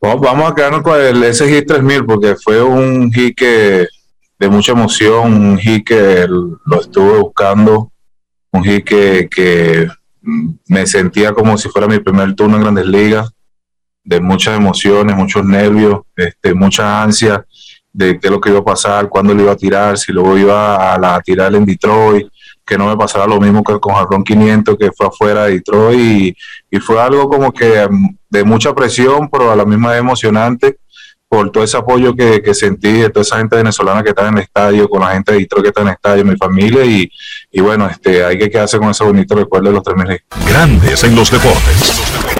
Vamos, 0.00 0.20
vamos 0.22 0.50
a 0.50 0.54
quedarnos 0.54 0.82
con 0.82 1.00
el, 1.00 1.22
ese 1.24 1.48
hit 1.48 1.66
3000 1.66 2.04
porque 2.04 2.36
fue 2.36 2.62
un 2.62 3.12
hit 3.12 3.36
que 3.36 3.86
de 4.38 4.48
mucha 4.48 4.72
emoción, 4.72 5.32
un 5.32 5.58
hit 5.58 5.86
que 5.86 6.26
lo 6.28 6.80
estuve 6.80 7.18
buscando, 7.18 7.92
un 8.52 8.64
hit 8.64 8.84
que, 8.84 9.28
que 9.30 9.88
me 10.66 10.86
sentía 10.86 11.32
como 11.32 11.56
si 11.58 11.68
fuera 11.68 11.86
mi 11.86 11.98
primer 11.98 12.34
turno 12.34 12.56
en 12.56 12.62
Grandes 12.62 12.86
Ligas, 12.86 13.30
de 14.04 14.20
muchas 14.20 14.56
emociones, 14.56 15.16
muchos 15.16 15.44
nervios, 15.44 16.00
este, 16.14 16.54
mucha 16.54 17.02
ansia 17.02 17.44
de 17.96 18.30
lo 18.30 18.40
que 18.40 18.50
iba 18.50 18.58
a 18.58 18.64
pasar, 18.64 19.08
cuándo 19.08 19.34
lo 19.34 19.42
iba 19.42 19.52
a 19.52 19.56
tirar, 19.56 19.96
si 19.96 20.12
luego 20.12 20.36
iba 20.36 20.94
a, 20.94 20.98
la, 20.98 21.20
tirar 21.20 21.54
en 21.54 21.64
Detroit, 21.64 22.28
que 22.64 22.76
no 22.76 22.88
me 22.88 22.96
pasara 22.96 23.26
lo 23.26 23.40
mismo 23.40 23.64
que 23.64 23.78
con 23.80 23.94
Jarrón 23.94 24.22
500, 24.22 24.76
que 24.76 24.90
fue 24.92 25.06
afuera 25.06 25.44
de 25.44 25.52
Detroit, 25.52 26.36
y, 26.70 26.78
fue 26.78 27.00
algo 27.00 27.28
como 27.28 27.52
que 27.52 27.88
mm, 27.88 28.16
de 28.28 28.44
mucha 28.44 28.74
presión, 28.74 29.30
pero 29.30 29.50
a 29.50 29.56
la 29.56 29.64
misma 29.64 29.96
emocionante 29.96 30.76
por 31.26 31.50
todo 31.50 31.64
ese 31.64 31.76
apoyo 31.78 32.14
que, 32.14 32.54
sentí 32.54 32.92
de 32.92 33.08
toda 33.08 33.22
esa 33.22 33.38
gente 33.38 33.56
venezolana 33.56 34.02
que 34.02 34.10
está 34.10 34.28
en 34.28 34.34
el 34.34 34.42
estadio, 34.42 34.88
con 34.88 35.00
la 35.00 35.12
gente 35.12 35.32
de 35.32 35.38
Detroit 35.38 35.62
que 35.64 35.68
está 35.68 35.80
en 35.80 35.88
el 35.88 35.94
estadio, 35.94 36.24
mi 36.24 36.36
familia, 36.36 36.84
y, 36.84 37.10
bueno, 37.60 37.88
este, 37.88 38.24
hay 38.24 38.38
que 38.38 38.50
quedarse 38.50 38.78
con 38.78 38.90
ese 38.90 39.04
bonito 39.04 39.34
recuerdo 39.34 39.68
de 39.68 39.74
los 39.74 39.82
3.000 39.82 40.14
hits. 40.14 40.48
Grandes 40.48 41.02
en 41.02 41.16
los 41.16 41.30
deportes. 41.30 42.35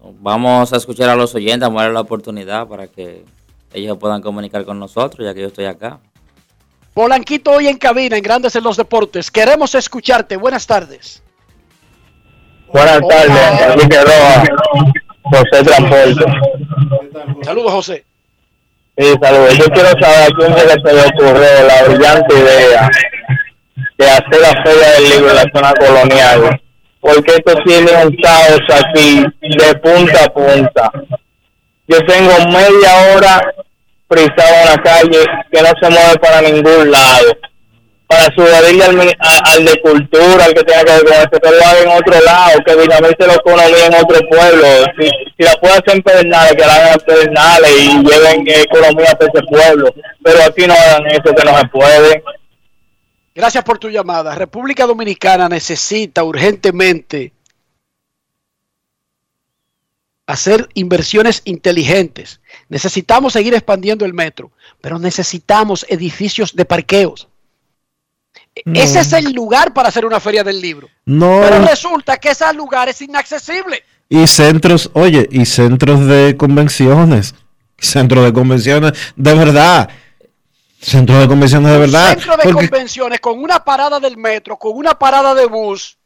Vamos 0.00 0.72
a 0.72 0.76
escuchar 0.76 1.08
a 1.08 1.16
los 1.16 1.34
oyentes, 1.34 1.60
vamos 1.60 1.80
a 1.80 1.84
dar 1.84 1.92
la 1.94 2.00
oportunidad 2.02 2.68
para 2.68 2.88
que 2.88 3.24
ellos 3.72 3.96
puedan 3.98 4.20
comunicar 4.20 4.64
con 4.64 4.78
nosotros, 4.78 5.26
ya 5.26 5.32
que 5.32 5.40
yo 5.40 5.46
estoy 5.48 5.64
acá. 5.64 6.00
Polanquito 6.98 7.52
hoy 7.52 7.68
en 7.68 7.78
cabina, 7.78 8.16
en 8.16 8.22
Grandes 8.24 8.56
en 8.56 8.64
los 8.64 8.76
Deportes. 8.76 9.30
Queremos 9.30 9.72
escucharte. 9.76 10.36
Buenas 10.36 10.66
tardes. 10.66 11.22
Buenas 12.66 12.98
tardes, 13.08 13.60
Enrique 13.68 14.00
Roja, 14.00 14.44
José 15.22 15.62
Transporte. 15.62 16.24
Saludos, 17.44 17.70
José. 17.70 18.04
Sí, 18.96 19.14
saludos. 19.22 19.58
Yo 19.58 19.64
quiero 19.66 19.90
saber 19.90 20.22
a 20.22 20.36
quién 20.36 20.52
se 20.58 20.92
le 20.92 21.02
ocurrió 21.02 21.66
la 21.68 21.82
brillante 21.84 22.36
idea 22.36 22.90
de 23.96 24.10
hacer 24.10 24.40
la 24.40 24.62
feria 24.64 24.90
del 24.94 25.04
libro 25.04 25.30
en 25.30 25.36
la 25.36 25.44
zona 25.54 25.72
colonial. 25.74 26.60
Porque 26.98 27.30
esto 27.36 27.54
tiene 27.64 27.92
un 28.04 28.16
caos 28.16 28.60
aquí 28.74 29.24
de 29.40 29.74
punta 29.76 30.24
a 30.24 30.28
punta. 30.30 30.90
Yo 31.86 32.04
tengo 32.06 32.32
media 32.50 33.14
hora 33.14 33.54
frisado 34.08 34.54
en 34.62 34.66
la 34.66 34.82
calle 34.82 35.24
que 35.52 35.62
no 35.62 35.68
se 35.80 35.90
mueve 35.90 36.18
para 36.20 36.40
ningún 36.42 36.90
lado. 36.90 37.36
Para 38.06 38.24
sugerirle 38.34 38.84
al, 38.84 39.64
de 39.66 39.80
cultura, 39.82 40.46
al 40.46 40.54
que 40.54 40.64
tenga 40.64 40.82
que 40.82 41.04
ver 41.04 41.28
con 41.28 41.52
en 41.82 41.88
otro 41.88 42.24
lado, 42.24 42.58
que 42.64 42.74
dinamice 42.74 43.26
la 43.26 43.34
economía 43.34 43.86
en 43.86 43.94
otro 44.02 44.18
pueblo. 44.30 44.66
Si, 44.98 45.10
si 45.36 45.44
la 45.44 45.52
puede 45.60 45.74
hacer 45.74 45.96
en 45.96 46.02
Pedernales, 46.02 46.52
que 46.54 46.66
la 46.66 46.74
hagan 46.74 46.98
en 47.06 47.78
y 47.78 48.08
lleven 48.08 48.48
economía 48.48 49.10
a 49.10 49.24
ese 49.24 49.42
pueblo. 49.50 49.94
Pero 50.22 50.38
aquí 50.42 50.66
no 50.66 50.72
hagan 50.72 51.06
eso, 51.08 51.34
que 51.34 51.44
no 51.44 51.58
se 51.58 51.66
puede. 51.66 52.22
Gracias 53.34 53.62
por 53.62 53.78
tu 53.78 53.90
llamada. 53.90 54.34
República 54.34 54.86
Dominicana 54.86 55.46
necesita 55.50 56.24
urgentemente 56.24 57.34
hacer 60.28 60.68
inversiones 60.74 61.40
inteligentes. 61.44 62.40
Necesitamos 62.68 63.32
seguir 63.32 63.54
expandiendo 63.54 64.04
el 64.04 64.12
metro, 64.14 64.50
pero 64.80 64.98
necesitamos 64.98 65.86
edificios 65.88 66.54
de 66.54 66.64
parqueos. 66.64 67.28
No. 68.64 68.80
Ese 68.80 69.00
es 69.00 69.12
el 69.12 69.32
lugar 69.32 69.72
para 69.72 69.88
hacer 69.88 70.04
una 70.04 70.20
feria 70.20 70.42
del 70.44 70.60
libro. 70.60 70.88
No. 71.04 71.40
Pero 71.42 71.64
resulta 71.64 72.16
que 72.18 72.30
ese 72.30 72.52
lugar 72.54 72.88
es 72.88 73.00
inaccesible. 73.00 73.82
Y 74.08 74.26
centros, 74.26 74.90
oye, 74.94 75.28
y 75.30 75.44
centros 75.46 76.06
de 76.06 76.36
convenciones. 76.36 77.34
Centros 77.78 78.24
de 78.24 78.32
convenciones, 78.32 78.92
de 79.16 79.34
verdad. 79.34 79.88
Centros 80.80 81.20
de 81.20 81.28
convenciones 81.28 81.70
de 81.72 81.78
verdad. 81.78 82.08
Centro 82.10 82.36
de 82.36 82.42
Porque- 82.44 82.68
convenciones 82.68 83.20
con 83.20 83.38
una 83.38 83.62
parada 83.64 84.00
del 84.00 84.16
metro, 84.16 84.56
con 84.56 84.76
una 84.76 84.98
parada 84.98 85.34
de 85.34 85.46
bus 85.46 85.97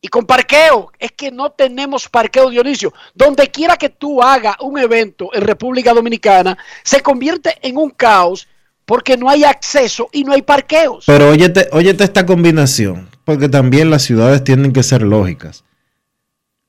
y 0.00 0.08
con 0.08 0.26
parqueo. 0.26 0.90
Es 0.98 1.12
que 1.12 1.30
no 1.30 1.50
tenemos 1.50 2.08
parqueo, 2.08 2.50
Dionisio. 2.50 2.92
Donde 3.14 3.48
quiera 3.48 3.76
que 3.76 3.90
tú 3.90 4.22
hagas 4.22 4.56
un 4.60 4.78
evento 4.78 5.30
en 5.34 5.42
República 5.42 5.92
Dominicana, 5.92 6.56
se 6.82 7.00
convierte 7.00 7.56
en 7.62 7.76
un 7.76 7.90
caos 7.90 8.48
porque 8.84 9.16
no 9.16 9.28
hay 9.28 9.44
acceso 9.44 10.08
y 10.12 10.24
no 10.24 10.32
hay 10.32 10.42
parqueos. 10.42 11.04
Pero 11.06 11.30
óyete, 11.30 11.68
óyete 11.72 12.04
esta 12.04 12.26
combinación, 12.26 13.08
porque 13.24 13.48
también 13.48 13.90
las 13.90 14.02
ciudades 14.02 14.42
tienen 14.42 14.72
que 14.72 14.82
ser 14.82 15.02
lógicas. 15.02 15.64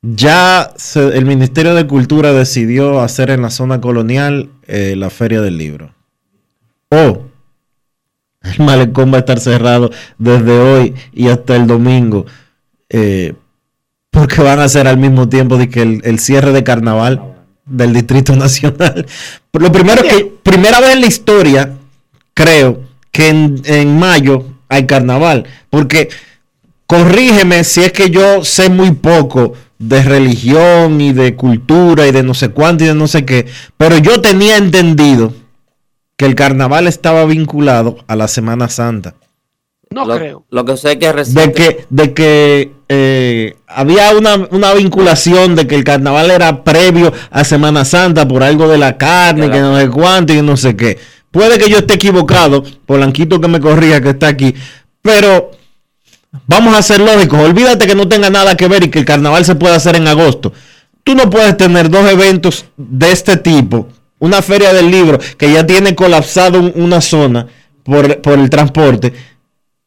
Ya 0.04 0.72
el 0.96 1.26
Ministerio 1.26 1.76
de 1.76 1.88
Cultura 1.88 2.32
decidió 2.34 3.02
hacer 3.02 3.30
en 3.30 3.42
la 3.42 3.52
zona 3.52 3.82
colonial 3.82 4.50
eh, 4.68 4.96
la 4.98 5.10
Feria 5.10 5.42
del 5.42 5.58
Libro. 5.58 5.94
O 6.90 7.24
el 8.44 8.66
malecón 8.66 9.12
va 9.12 9.18
a 9.18 9.20
estar 9.20 9.40
cerrado 9.40 9.92
desde 10.18 10.60
hoy 10.60 10.96
y 11.14 11.30
hasta 11.30 11.56
el 11.56 11.68
domingo, 11.68 12.26
eh, 12.92 13.34
porque 14.10 14.42
van 14.42 14.60
a 14.60 14.66
hacer 14.66 14.88
al 14.88 14.98
mismo 14.98 15.30
tiempo 15.30 15.58
de 15.58 15.70
que 15.70 15.82
el, 15.82 16.20
cierre 16.20 16.52
de 16.52 16.64
carnaval 16.64 17.36
del 17.66 17.94
Distrito 17.94 18.36
Nacional. 18.36 19.06
Lo 19.54 19.72
primero 19.72 20.04
que, 20.04 20.32
primera 20.44 20.80
vez 20.82 20.94
en 20.94 21.02
la 21.02 21.08
historia, 21.08 21.78
creo 22.34 22.82
que 23.12 23.30
en, 23.30 23.62
en 23.66 23.98
mayo 23.98 24.46
hay 24.68 24.86
carnaval. 24.86 25.46
Porque 25.70 26.10
corrígeme 26.86 27.64
si 27.64 27.82
es 27.82 27.94
que 27.94 28.10
yo 28.10 28.44
sé 28.44 28.70
muy 28.70 28.92
poco 28.92 29.54
de 29.80 30.04
religión 30.04 31.00
y 31.00 31.14
de 31.14 31.36
cultura 31.36 32.06
y 32.08 32.12
de 32.12 32.22
no 32.22 32.34
sé 32.34 32.50
cuánto 32.50 32.84
y 32.84 32.88
de 32.88 32.96
no 32.96 33.08
sé 33.08 33.26
qué. 33.26 33.48
Pero 33.78 33.98
yo 33.98 34.20
tenía 34.20 34.58
entendido 34.58 35.34
que 36.18 36.26
el 36.26 36.36
carnaval 36.36 36.88
estaba 36.88 37.26
vinculado 37.26 37.98
a 38.08 38.16
la 38.18 38.28
Semana 38.28 38.68
Santa. 38.68 39.16
No 39.92 40.06
lo, 40.06 40.18
creo. 40.18 40.46
Lo 40.50 40.64
que 40.66 40.78
sé 40.78 40.94
es 40.94 40.98
que 40.98 41.12
De 41.12 41.52
que, 41.52 41.86
de 41.90 42.14
que 42.14 42.72
eh, 42.88 43.56
había 43.68 44.16
una, 44.16 44.36
una 44.52 44.74
vinculación 44.74 45.56
de 45.56 45.68
que 45.68 45.76
el 45.76 45.84
carnaval 45.84 46.32
era 46.32 46.64
previo 46.64 47.12
a 47.30 47.44
Semana 47.44 47.84
Santa 47.86 48.28
por 48.28 48.42
algo 48.42 48.68
de 48.68 48.78
la 48.78 48.98
carne, 48.98 49.50
que 49.52 49.60
no 49.60 49.78
sé 49.78 49.90
cuánto 49.90 50.34
y 50.34 50.42
no 50.42 50.56
sé 50.58 50.76
qué. 50.76 50.98
Puede 51.30 51.58
que 51.58 51.70
yo 51.70 51.78
esté 51.80 51.96
equivocado, 51.96 52.64
Polanquito 52.86 53.40
que 53.40 53.48
me 53.48 53.60
corrija 53.60 54.02
que 54.02 54.10
está 54.10 54.28
aquí, 54.28 54.54
pero 55.02 55.52
vamos 56.48 56.76
a 56.76 56.82
ser 56.82 57.00
lógicos. 57.02 57.40
Olvídate 57.40 57.86
que 57.88 57.96
no 57.96 58.08
tenga 58.08 58.30
nada 58.30 58.56
que 58.56 58.68
ver 58.68 58.84
y 58.84 58.90
que 58.90 59.00
el 59.00 59.06
carnaval 59.06 59.44
se 59.46 59.56
pueda 59.56 59.76
hacer 59.76 59.96
en 59.98 60.08
agosto. 60.08 60.54
Tú 61.04 61.16
no 61.16 61.30
puedes 61.30 61.56
tener 61.58 61.90
dos 61.90 62.10
eventos 62.10 62.66
de 62.78 63.12
este 63.12 63.38
tipo, 63.38 63.88
una 64.20 64.42
feria 64.42 64.74
del 64.74 64.90
libro 64.92 65.20
que 65.38 65.52
ya 65.52 65.66
tiene 65.66 65.96
colapsado 65.96 66.60
un- 66.60 66.74
una 66.76 67.02
zona 67.02 67.48
por, 67.84 68.22
por 68.22 68.38
el 68.40 68.50
transporte 68.50 69.14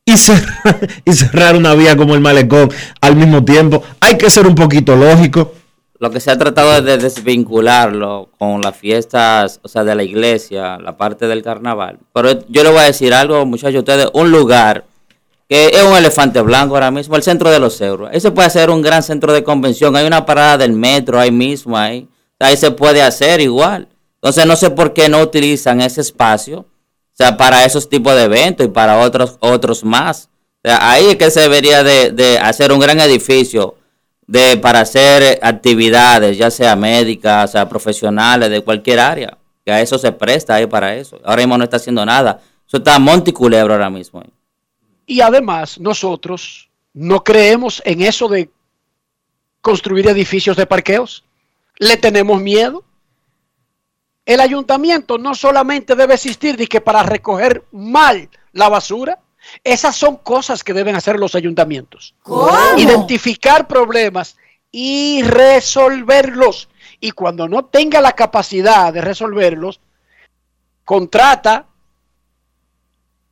y 1.05 1.13
cerrar, 1.13 1.57
una 1.57 1.75
vía 1.75 1.97
como 1.97 2.15
el 2.15 2.21
malecón 2.21 2.71
al 3.01 3.17
mismo 3.17 3.45
tiempo. 3.45 3.83
Hay 4.01 4.19
que 4.19 4.29
ser 4.29 4.47
un 4.47 4.55
poquito 4.55 4.95
lógico. 4.97 5.53
Lo 5.99 6.11
que 6.11 6.21
se 6.21 6.31
ha 6.31 6.37
tratado 6.37 6.77
es 6.77 6.85
de 6.85 6.99
desvincularlo 6.99 8.29
con 8.39 8.61
las 8.61 8.77
fiestas, 8.77 9.61
o 9.63 9.69
sea, 9.69 9.83
de 9.85 9.95
la 9.95 10.03
iglesia, 10.03 10.77
la 10.77 10.99
parte 10.99 11.27
del 11.27 11.43
carnaval. 11.43 11.99
Pero 12.13 12.47
yo 12.49 12.63
le 12.63 12.71
voy 12.71 12.81
a 12.81 12.83
decir 12.83 13.15
algo, 13.15 13.47
muchachos, 13.47 13.79
ustedes, 13.79 14.09
un 14.13 14.31
lugar 14.31 14.85
que 15.49 15.69
es 15.69 15.83
un 15.83 15.97
elefante 15.97 16.41
blanco 16.43 16.75
ahora 16.75 16.91
mismo, 16.91 17.17
el 17.17 17.23
centro 17.23 17.51
de 17.51 17.59
los 17.59 17.81
euros. 17.81 18.11
Ese 18.13 18.31
puede 18.31 18.51
ser 18.51 18.69
un 18.69 18.83
gran 18.83 19.03
centro 19.03 19.33
de 19.33 19.43
convención. 19.43 19.97
Hay 19.97 20.07
una 20.07 20.27
parada 20.27 20.59
del 20.59 20.73
metro 20.73 21.19
ahí 21.19 21.31
mismo, 21.31 21.79
ahí. 21.79 22.09
Ahí 22.39 22.57
se 22.59 22.71
puede 22.71 23.01
hacer 23.01 23.41
igual. 23.41 23.89
Entonces 24.17 24.45
no 24.47 24.57
sé 24.57 24.71
por 24.71 24.93
qué 24.93 25.09
no 25.09 25.21
utilizan 25.21 25.81
ese 25.81 26.03
espacio, 26.03 26.67
o 27.15 27.17
sea, 27.17 27.37
para 27.37 27.65
esos 27.65 27.89
tipos 27.89 28.13
de 28.17 28.25
eventos 28.25 28.67
y 28.67 28.71
para 28.71 28.99
otros, 28.99 29.37
otros 29.39 29.85
más. 29.85 30.29
O 30.65 30.69
sea, 30.69 30.91
ahí 30.91 31.07
es 31.11 31.17
que 31.17 31.31
se 31.31 31.41
debería 31.41 31.85
de, 31.85 32.11
de 32.11 32.39
hacer 32.39 32.73
un 32.73 32.81
gran 32.81 32.99
edificio 32.99 33.77
de 34.27 34.57
para 34.57 34.81
hacer 34.81 35.39
actividades, 35.41 36.37
ya 36.37 36.51
sea 36.51 36.75
médicas, 36.75 37.53
sea 37.53 37.69
profesionales, 37.69 38.51
de 38.51 38.63
cualquier 38.63 38.99
área. 38.99 39.39
Que 39.65 39.71
a 39.71 39.81
eso 39.81 39.97
se 39.97 40.11
presta 40.11 40.57
ahí 40.57 40.67
para 40.67 40.97
eso. 40.97 41.21
Ahora 41.25 41.43
mismo 41.43 41.57
no 41.57 41.65
está 41.65 41.77
haciendo 41.77 42.05
nada. 42.05 42.43
Eso 42.67 42.79
está 42.79 42.99
monticulebro 42.99 43.75
ahora 43.75 43.91
mismo. 43.91 44.23
Y 45.07 45.21
además, 45.21 45.79
nosotros 45.79 46.69
no 46.93 47.23
creemos 47.23 47.81
en 47.85 48.03
eso 48.03 48.27
de 48.27 48.51
construir 49.61 50.09
edificios 50.09 50.57
de 50.57 50.67
parqueos. 50.67 51.25
Le 51.79 51.97
tenemos 51.97 52.41
miedo. 52.41 52.83
El 54.27 54.41
ayuntamiento 54.41 55.19
no 55.19 55.35
solamente 55.35 55.95
debe 55.95 56.15
existir 56.15 56.57
de 56.57 56.67
que 56.67 56.81
para 56.81 57.03
recoger 57.03 57.65
mal 57.73 58.31
la 58.53 58.69
basura, 58.69 59.19
esas 59.63 59.97
son 59.97 60.17
cosas 60.17 60.65
que 60.65 60.73
deben 60.73 60.97
hacer 60.97 61.19
los 61.19 61.35
ayuntamientos. 61.35 62.15
Identificar 62.77 63.69
problemas 63.69 64.37
y 64.71 65.23
resolverlos. 65.23 66.69
Y 67.01 67.11
cuando 67.11 67.49
no 67.49 67.67
tenga 67.67 68.01
la 68.01 68.13
capacidad 68.13 68.93
de 68.93 69.03
resolverlos, 69.03 69.81
contrata 70.85 71.67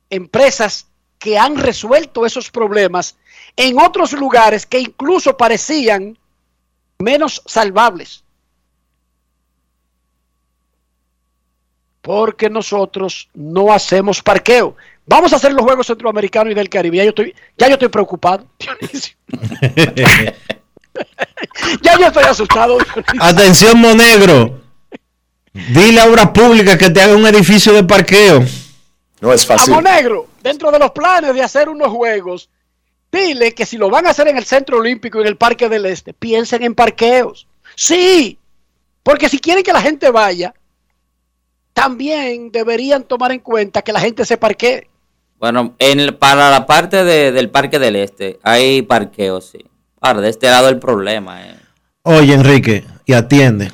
empresas 0.09 0.87
que 1.17 1.39
han 1.39 1.57
resuelto 1.57 2.25
esos 2.25 2.51
problemas 2.51 3.15
en 3.55 3.79
otros 3.79 4.13
lugares 4.13 4.65
que 4.65 4.79
incluso 4.79 5.37
parecían 5.37 6.17
menos 6.99 7.41
salvables. 7.45 8.22
Porque 12.03 12.49
nosotros 12.49 13.29
no 13.33 13.73
hacemos 13.73 14.21
parqueo. 14.21 14.75
Vamos 15.07 15.33
a 15.33 15.37
hacer 15.37 15.53
los 15.53 15.63
Juegos 15.63 15.87
Centroamericanos 15.87 16.51
y 16.51 16.55
del 16.55 16.69
Caribe. 16.69 16.97
Ya 16.97 17.03
yo 17.05 17.09
estoy, 17.09 17.33
ya 17.57 17.67
yo 17.67 17.73
estoy 17.73 17.87
preocupado. 17.87 18.45
Dionisio. 18.59 19.15
ya 21.81 21.97
yo 21.97 22.05
estoy 22.05 22.25
asustado. 22.25 22.77
Dionisio. 22.77 23.23
Atención, 23.23 23.79
Monegro. 23.79 24.61
Dile 25.53 26.01
a 26.01 26.05
obras 26.05 26.29
públicas 26.29 26.77
que 26.77 26.89
te 26.89 27.01
haga 27.01 27.15
un 27.15 27.25
edificio 27.25 27.73
de 27.73 27.83
parqueo. 27.83 28.43
No 29.23 29.31
es 29.31 29.49
Amo 29.49 29.81
Negro, 29.81 30.27
dentro 30.41 30.69
de 30.69 30.79
los 30.79 30.91
planes 30.91 31.33
de 31.33 31.41
hacer 31.41 31.69
unos 31.69 31.87
juegos, 31.87 32.49
dile 33.09 33.53
que 33.53 33.65
si 33.65 33.77
lo 33.77 33.89
van 33.89 34.05
a 34.05 34.09
hacer 34.09 34.27
en 34.27 34.35
el 34.35 34.43
Centro 34.43 34.79
Olímpico 34.79 35.19
y 35.19 35.21
en 35.21 35.27
el 35.29 35.37
Parque 35.37 35.69
del 35.69 35.85
Este, 35.85 36.11
piensen 36.11 36.61
en 36.63 36.75
parqueos. 36.75 37.47
Sí, 37.75 38.37
porque 39.01 39.29
si 39.29 39.39
quieren 39.39 39.63
que 39.63 39.71
la 39.71 39.81
gente 39.81 40.11
vaya, 40.11 40.53
también 41.73 42.51
deberían 42.51 43.03
tomar 43.03 43.31
en 43.31 43.39
cuenta 43.39 43.81
que 43.81 43.93
la 43.93 43.99
gente 43.99 44.25
se 44.25 44.37
parquee. 44.37 44.87
Bueno, 45.39 45.73
en 45.79 45.99
el- 45.99 46.15
para 46.15 46.49
la 46.49 46.65
parte 46.65 47.03
de- 47.03 47.31
del 47.31 47.49
Parque 47.49 47.79
del 47.79 47.95
Este 47.95 48.39
hay 48.43 48.81
parqueos, 48.81 49.49
sí. 49.51 49.65
Ahora, 49.99 50.21
de 50.21 50.29
este 50.29 50.47
lado 50.47 50.69
el 50.69 50.79
problema. 50.79 51.41
eh. 51.41 51.55
Oye, 52.03 52.33
Enrique, 52.33 52.83
y 53.05 53.13
atiende. 53.13 53.71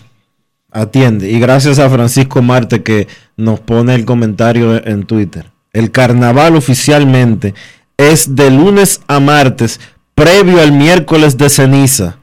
Atiende. 0.72 1.30
Y 1.32 1.40
gracias 1.40 1.80
a 1.80 1.90
Francisco 1.90 2.42
Marte 2.44 2.84
que 2.84 3.08
nos 3.38 3.60
pone 3.60 3.96
el 3.96 4.06
comentario 4.06 4.76
en 4.86 5.06
Twitter. 5.06 5.48
El 5.74 5.92
carnaval 5.92 6.56
oficialmente 6.56 7.56
es 7.98 8.36
de 8.36 8.52
lunes 8.52 9.02
a 9.08 9.20
martes, 9.20 9.80
previo 10.14 10.62
al 10.62 10.72
miércoles 10.72 11.38
de 11.38 11.50
ceniza, 11.50 12.19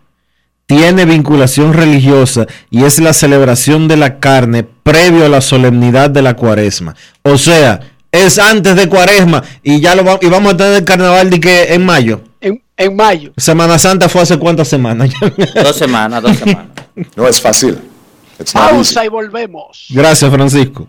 tiene 0.66 1.04
vinculación 1.04 1.72
religiosa 1.72 2.46
y 2.70 2.84
es 2.84 2.98
la 2.98 3.12
celebración 3.12 3.86
de 3.88 3.96
la 3.96 4.18
carne 4.18 4.64
previo 4.64 5.24
a 5.24 5.28
la 5.28 5.40
solemnidad 5.40 6.10
de 6.10 6.22
la 6.22 6.34
cuaresma. 6.34 6.94
O 7.22 7.38
sea, 7.38 7.80
es 8.10 8.38
antes 8.38 8.74
de 8.76 8.88
cuaresma 8.88 9.42
y 9.62 9.80
ya 9.80 9.94
lo 9.94 10.04
va- 10.04 10.18
y 10.20 10.26
vamos 10.26 10.54
a 10.54 10.56
tener 10.56 10.74
el 10.74 10.84
carnaval 10.84 11.30
de 11.30 11.40
que 11.40 11.72
en 11.74 11.84
mayo. 11.84 12.20
En, 12.40 12.60
en 12.76 12.96
mayo. 12.96 13.32
Semana 13.36 13.78
Santa 13.78 14.08
fue 14.08 14.22
hace 14.22 14.38
cuántas 14.38 14.68
semanas. 14.68 15.10
Dos 15.54 15.76
semanas, 15.76 16.22
dos 16.22 16.36
semanas. 16.36 16.66
No 17.14 17.28
es 17.28 17.40
fácil. 17.40 17.78
Pausa 18.52 19.04
y 19.04 19.08
volvemos. 19.08 19.86
Gracias, 19.90 20.30
Francisco. 20.30 20.88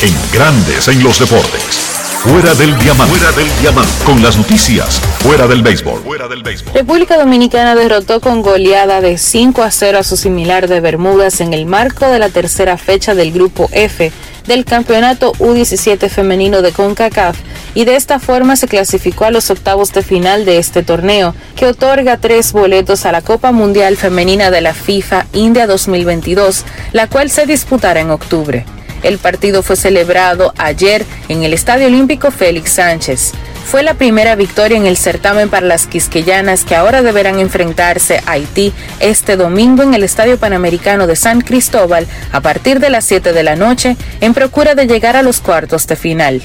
En 0.00 0.14
Grandes 0.32 0.86
en 0.86 1.02
los 1.02 1.18
deportes. 1.18 1.85
Fuera 2.26 2.54
del 2.54 2.76
diamante. 2.78 3.14
Fuera 3.14 3.36
del 3.36 3.60
diamante. 3.60 3.92
Con 4.04 4.20
las 4.20 4.36
noticias. 4.36 5.00
Fuera 5.20 5.46
del 5.46 5.62
béisbol. 5.62 6.00
Fuera 6.02 6.26
del 6.26 6.42
béisbol. 6.42 6.74
República 6.74 7.18
Dominicana 7.18 7.76
derrotó 7.76 8.20
con 8.20 8.42
goleada 8.42 9.00
de 9.00 9.16
5 9.16 9.62
a 9.62 9.70
0 9.70 9.98
a 9.98 10.02
su 10.02 10.16
similar 10.16 10.66
de 10.66 10.80
Bermudas 10.80 11.40
en 11.40 11.54
el 11.54 11.66
marco 11.66 12.08
de 12.08 12.18
la 12.18 12.28
tercera 12.28 12.78
fecha 12.78 13.14
del 13.14 13.30
Grupo 13.30 13.68
F 13.70 14.10
del 14.48 14.64
Campeonato 14.64 15.34
U17 15.34 16.08
femenino 16.08 16.62
de 16.62 16.72
CONCACAF 16.72 17.36
y 17.74 17.84
de 17.84 17.94
esta 17.94 18.18
forma 18.18 18.56
se 18.56 18.66
clasificó 18.66 19.26
a 19.26 19.30
los 19.30 19.50
octavos 19.50 19.92
de 19.92 20.02
final 20.02 20.44
de 20.44 20.58
este 20.58 20.82
torneo, 20.82 21.34
que 21.54 21.66
otorga 21.66 22.16
tres 22.16 22.52
boletos 22.52 23.06
a 23.06 23.12
la 23.12 23.22
Copa 23.22 23.52
Mundial 23.52 23.96
Femenina 23.96 24.50
de 24.50 24.62
la 24.62 24.74
FIFA 24.74 25.26
India 25.32 25.66
2022, 25.68 26.64
la 26.92 27.08
cual 27.08 27.30
se 27.30 27.46
disputará 27.46 28.00
en 28.00 28.10
octubre. 28.10 28.64
El 29.06 29.18
partido 29.18 29.62
fue 29.62 29.76
celebrado 29.76 30.52
ayer 30.58 31.06
en 31.28 31.44
el 31.44 31.54
Estadio 31.54 31.86
Olímpico 31.86 32.32
Félix 32.32 32.72
Sánchez. 32.72 33.34
Fue 33.64 33.84
la 33.84 33.94
primera 33.94 34.34
victoria 34.34 34.76
en 34.76 34.84
el 34.84 34.96
certamen 34.96 35.48
para 35.48 35.64
las 35.64 35.86
quisqueyanas 35.86 36.64
que 36.64 36.74
ahora 36.74 37.02
deberán 37.02 37.38
enfrentarse 37.38 38.20
a 38.26 38.32
Haití 38.32 38.72
este 38.98 39.36
domingo 39.36 39.84
en 39.84 39.94
el 39.94 40.02
Estadio 40.02 40.38
Panamericano 40.38 41.06
de 41.06 41.14
San 41.14 41.40
Cristóbal 41.40 42.08
a 42.32 42.40
partir 42.40 42.80
de 42.80 42.90
las 42.90 43.04
7 43.04 43.32
de 43.32 43.44
la 43.44 43.54
noche 43.54 43.96
en 44.20 44.34
procura 44.34 44.74
de 44.74 44.88
llegar 44.88 45.14
a 45.14 45.22
los 45.22 45.38
cuartos 45.38 45.86
de 45.86 45.94
final. 45.94 46.42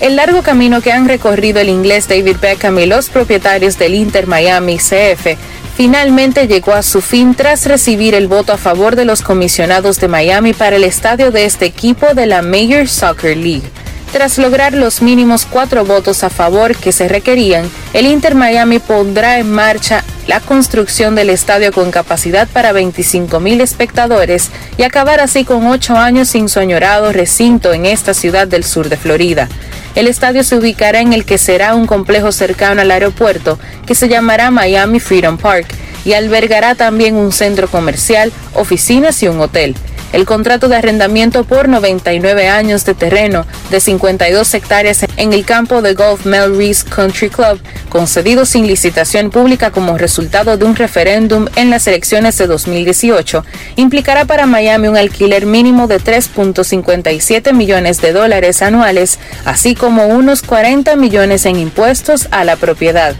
El 0.00 0.16
largo 0.16 0.42
camino 0.42 0.82
que 0.82 0.92
han 0.92 1.08
recorrido 1.08 1.60
el 1.60 1.70
inglés 1.70 2.08
David 2.08 2.36
Beckham 2.42 2.78
y 2.78 2.84
los 2.84 3.08
propietarios 3.08 3.78
del 3.78 3.94
Inter 3.94 4.26
Miami 4.26 4.76
CF 4.76 5.38
finalmente 5.76 6.46
llegó 6.46 6.72
a 6.74 6.82
su 6.82 7.00
fin 7.00 7.34
tras 7.34 7.66
recibir 7.66 8.14
el 8.14 8.28
voto 8.28 8.52
a 8.52 8.58
favor 8.58 8.96
de 8.96 9.04
los 9.04 9.22
comisionados 9.22 9.98
de 10.00 10.08
Miami 10.08 10.52
para 10.52 10.76
el 10.76 10.84
estadio 10.84 11.30
de 11.30 11.44
este 11.44 11.66
equipo 11.66 12.14
de 12.14 12.26
la 12.26 12.42
Major 12.42 12.88
Soccer 12.88 13.36
League. 13.36 13.68
Tras 14.12 14.36
lograr 14.36 14.74
los 14.74 15.00
mínimos 15.00 15.46
cuatro 15.46 15.86
votos 15.86 16.22
a 16.22 16.28
favor 16.28 16.76
que 16.76 16.92
se 16.92 17.08
requerían, 17.08 17.70
el 17.94 18.06
Inter 18.06 18.34
Miami 18.34 18.78
pondrá 18.78 19.38
en 19.38 19.50
marcha 19.50 20.04
la 20.26 20.38
construcción 20.40 21.14
del 21.14 21.30
estadio 21.30 21.72
con 21.72 21.90
capacidad 21.90 22.46
para 22.46 22.72
25 22.72 23.40
mil 23.40 23.62
espectadores 23.62 24.50
y 24.76 24.82
acabar 24.82 25.20
así 25.20 25.44
con 25.44 25.66
ocho 25.66 25.96
años 25.96 26.28
sin 26.28 26.50
su 26.50 26.60
añorado 26.60 27.10
recinto 27.10 27.72
en 27.72 27.86
esta 27.86 28.12
ciudad 28.12 28.46
del 28.46 28.64
sur 28.64 28.90
de 28.90 28.98
Florida. 28.98 29.48
El 29.94 30.06
estadio 30.06 30.42
se 30.42 30.56
ubicará 30.56 31.00
en 31.00 31.12
el 31.12 31.24
que 31.24 31.36
será 31.36 31.74
un 31.74 31.86
complejo 31.86 32.32
cercano 32.32 32.80
al 32.80 32.90
aeropuerto 32.90 33.58
que 33.86 33.94
se 33.94 34.08
llamará 34.08 34.50
Miami 34.50 35.00
Freedom 35.00 35.36
Park 35.36 35.66
y 36.04 36.14
albergará 36.14 36.74
también 36.74 37.14
un 37.14 37.30
centro 37.30 37.68
comercial, 37.68 38.32
oficinas 38.54 39.22
y 39.22 39.28
un 39.28 39.40
hotel. 39.40 39.76
El 40.12 40.26
contrato 40.26 40.68
de 40.68 40.76
arrendamiento 40.76 41.44
por 41.44 41.68
99 41.68 42.48
años 42.48 42.84
de 42.84 42.94
terreno 42.94 43.46
de 43.70 43.80
52 43.80 44.54
hectáreas 44.54 45.04
en 45.16 45.32
el 45.32 45.44
campo 45.44 45.82
de 45.82 45.94
golf 45.94 46.26
Melreese 46.26 46.84
Country 46.84 47.30
Club, 47.30 47.60
concedido 47.88 48.44
sin 48.46 48.66
licitación 48.66 49.30
pública 49.30 49.70
como 49.70 49.98
resultado 49.98 50.56
de 50.56 50.64
un 50.64 50.76
referéndum 50.76 51.46
en 51.56 51.70
las 51.70 51.86
elecciones 51.86 52.36
de 52.38 52.46
2018, 52.46 53.44
implicará 53.76 54.24
para 54.24 54.46
Miami 54.46 54.88
un 54.88 54.96
alquiler 54.96 55.46
mínimo 55.46 55.86
de 55.86 55.98
3.57 55.98 57.52
millones 57.52 58.00
de 58.00 58.12
dólares 58.12 58.62
anuales, 58.62 59.18
así 59.44 59.74
como 59.74 60.06
unos 60.06 60.42
40 60.42 60.96
millones 60.96 61.46
en 61.46 61.56
impuestos 61.56 62.28
a 62.30 62.44
la 62.44 62.56
propiedad. 62.56 63.14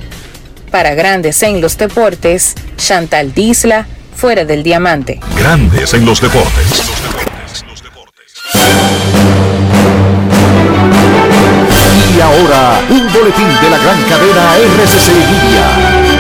Para 0.71 0.95
Grandes 0.95 1.43
en 1.43 1.61
los 1.61 1.77
Deportes, 1.77 2.55
Chantal 2.77 3.35
Disla, 3.35 3.87
fuera 4.15 4.45
del 4.45 4.63
diamante. 4.63 5.21
Grandes 5.37 5.95
en 5.95 6.05
los 6.05 6.21
deportes. 6.21 6.83
Y 12.15 12.21
ahora, 12.21 12.81
un 12.91 13.13
boletín 13.13 13.49
de 13.63 13.71
la 13.71 13.79
gran 13.79 14.03
cadena 14.03 14.57
RCC 14.57 15.09
Media. 15.09 16.12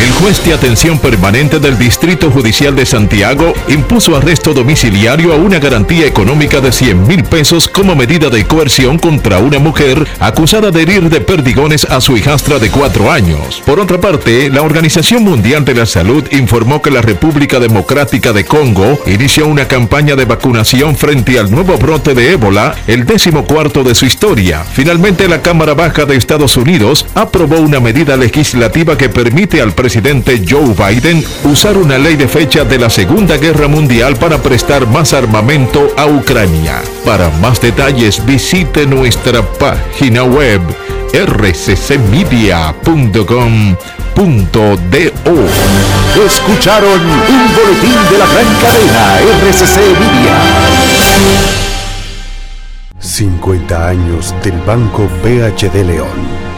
El 0.00 0.12
juez 0.12 0.44
de 0.44 0.54
atención 0.54 0.98
permanente 0.98 1.58
del 1.58 1.76
Distrito 1.76 2.30
Judicial 2.30 2.74
de 2.74 2.86
Santiago 2.86 3.52
impuso 3.68 4.16
arresto 4.16 4.54
domiciliario 4.54 5.32
a 5.32 5.36
una 5.36 5.58
garantía 5.58 6.06
económica 6.06 6.60
de 6.60 6.72
100 6.72 7.06
mil 7.06 7.24
pesos 7.24 7.68
como 7.68 7.94
medida 7.94 8.30
de 8.30 8.44
coerción 8.46 8.98
contra 8.98 9.38
una 9.38 9.58
mujer 9.58 10.06
acusada 10.20 10.70
de 10.70 10.82
herir 10.82 11.10
de 11.10 11.20
perdigones 11.20 11.84
a 11.84 12.00
su 12.00 12.16
hijastra 12.16 12.58
de 12.58 12.70
cuatro 12.70 13.10
años. 13.10 13.62
Por 13.66 13.80
otra 13.80 14.00
parte, 14.00 14.50
la 14.50 14.62
Organización 14.62 15.24
Mundial 15.24 15.64
de 15.64 15.74
la 15.74 15.86
Salud 15.86 16.24
informó 16.32 16.80
que 16.80 16.90
la 16.90 17.02
República 17.02 17.58
Democrática 17.58 18.32
de 18.32 18.44
Congo 18.44 19.00
inició 19.06 19.46
una 19.46 19.68
campaña 19.68 20.16
de 20.16 20.24
vacunación 20.24 20.96
frente 20.96 21.38
al 21.38 21.50
nuevo 21.50 21.76
brote 21.76 22.14
de 22.14 22.32
ébola, 22.32 22.74
el 22.86 23.04
décimo 23.04 23.44
cuarto 23.44 23.82
de 23.84 23.94
su 23.94 24.06
historia. 24.06 24.64
Finalmente, 24.64 25.28
la 25.28 25.42
Cámara 25.42 25.74
Baja 25.74 26.04
de 26.04 26.16
Estados 26.16 26.56
Unidos 26.56 27.06
aprobó 27.14 27.56
una 27.56 27.80
medida 27.80 28.16
legislativa 28.16 28.96
que 28.96 29.08
permite 29.08 29.57
al 29.60 29.72
presidente 29.72 30.42
Joe 30.48 30.74
Biden 30.74 31.24
usar 31.44 31.76
una 31.76 31.98
ley 31.98 32.16
de 32.16 32.28
fecha 32.28 32.64
de 32.64 32.78
la 32.78 32.90
Segunda 32.90 33.36
Guerra 33.36 33.68
Mundial 33.68 34.16
para 34.16 34.38
prestar 34.38 34.86
más 34.86 35.12
armamento 35.12 35.88
a 35.96 36.06
Ucrania. 36.06 36.80
Para 37.04 37.28
más 37.40 37.60
detalles 37.60 38.24
visite 38.24 38.86
nuestra 38.86 39.42
página 39.42 40.24
web 40.24 40.60
rccmedia.com.do. 41.12 41.48
Escucharon 46.24 47.00
un 47.00 47.54
boletín 47.54 47.98
de 48.10 48.18
la 48.18 48.26
gran 48.26 48.46
cadena 48.60 49.18
RCC 49.42 49.76
Media. 49.98 50.36
50 53.00 53.88
años 53.88 54.34
del 54.42 54.58
Banco 54.60 55.08
BHD 55.22 55.84
León. 55.84 56.57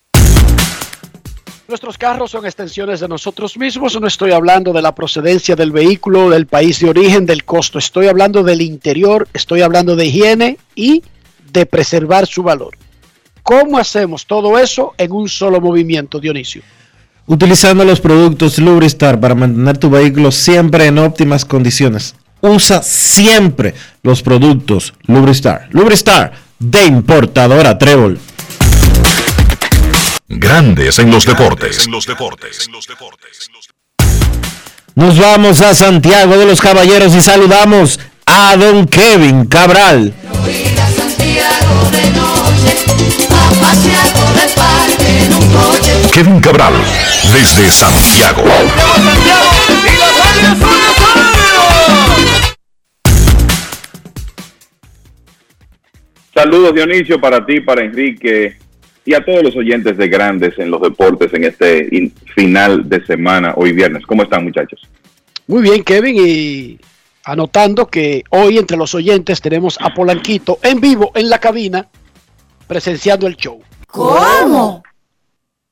Nuestros 1.71 1.97
carros 1.97 2.31
son 2.31 2.45
extensiones 2.45 2.99
de 2.99 3.07
nosotros 3.07 3.57
mismos. 3.57 3.97
No 3.97 4.05
estoy 4.05 4.31
hablando 4.31 4.73
de 4.73 4.81
la 4.81 4.93
procedencia 4.93 5.55
del 5.55 5.71
vehículo, 5.71 6.29
del 6.29 6.45
país 6.45 6.81
de 6.81 6.89
origen, 6.89 7.25
del 7.25 7.45
costo. 7.45 7.79
Estoy 7.79 8.07
hablando 8.07 8.43
del 8.43 8.61
interior, 8.61 9.25
estoy 9.33 9.61
hablando 9.61 9.95
de 9.95 10.05
higiene 10.05 10.57
y 10.75 11.01
de 11.53 11.65
preservar 11.65 12.27
su 12.27 12.43
valor. 12.43 12.77
¿Cómo 13.41 13.77
hacemos 13.77 14.25
todo 14.25 14.59
eso 14.59 14.93
en 14.97 15.13
un 15.13 15.29
solo 15.29 15.61
movimiento, 15.61 16.19
Dionisio? 16.19 16.61
Utilizando 17.25 17.85
los 17.85 18.01
productos 18.01 18.59
Lubristar 18.59 19.17
para 19.17 19.33
mantener 19.33 19.77
tu 19.77 19.89
vehículo 19.89 20.29
siempre 20.33 20.87
en 20.87 20.97
óptimas 20.97 21.45
condiciones. 21.45 22.15
Usa 22.41 22.83
siempre 22.83 23.75
los 24.03 24.21
productos 24.21 24.93
Lubristar. 25.07 25.69
Lubristar 25.71 26.33
de 26.59 26.83
importadora 26.83 27.77
Trébol. 27.77 28.19
Grandes 30.33 30.97
en 30.97 31.11
los 31.11 31.25
deportes. 31.25 31.85
En 31.85 31.91
los 31.91 32.05
deportes. 32.05 32.69
Nos 34.95 35.19
vamos 35.19 35.61
a 35.61 35.75
Santiago 35.75 36.37
de 36.37 36.45
los 36.45 36.61
Caballeros 36.61 37.13
y 37.13 37.21
saludamos 37.21 37.99
a 38.25 38.55
don 38.55 38.87
Kevin 38.87 39.45
Cabral. 39.47 40.13
Kevin 46.13 46.39
Cabral, 46.39 46.73
desde 47.33 47.69
Santiago. 47.69 48.43
Saludos 56.33 56.73
Dionisio 56.73 57.19
para 57.19 57.45
ti, 57.45 57.59
para 57.59 57.83
Enrique 57.83 58.70
y 59.05 59.13
a 59.13 59.23
todos 59.25 59.43
los 59.43 59.55
oyentes 59.55 59.97
de 59.97 60.07
Grandes 60.07 60.57
en 60.59 60.69
los 60.71 60.81
Deportes 60.81 61.33
en 61.33 61.43
este 61.45 61.87
in- 61.91 62.13
final 62.35 62.87
de 62.87 63.03
semana, 63.05 63.53
hoy 63.55 63.73
viernes. 63.73 64.05
¿Cómo 64.05 64.23
están 64.23 64.43
muchachos? 64.43 64.79
Muy 65.47 65.61
bien, 65.63 65.83
Kevin, 65.83 66.15
y 66.19 66.79
anotando 67.23 67.87
que 67.87 68.23
hoy 68.29 68.57
entre 68.57 68.77
los 68.77 68.93
oyentes 68.95 69.41
tenemos 69.41 69.77
a 69.81 69.93
Polanquito 69.93 70.59
en 70.63 70.79
vivo 70.79 71.11
en 71.15 71.29
la 71.29 71.39
cabina 71.39 71.87
presenciando 72.67 73.27
el 73.27 73.35
show. 73.35 73.61
¿Cómo? 73.87 74.83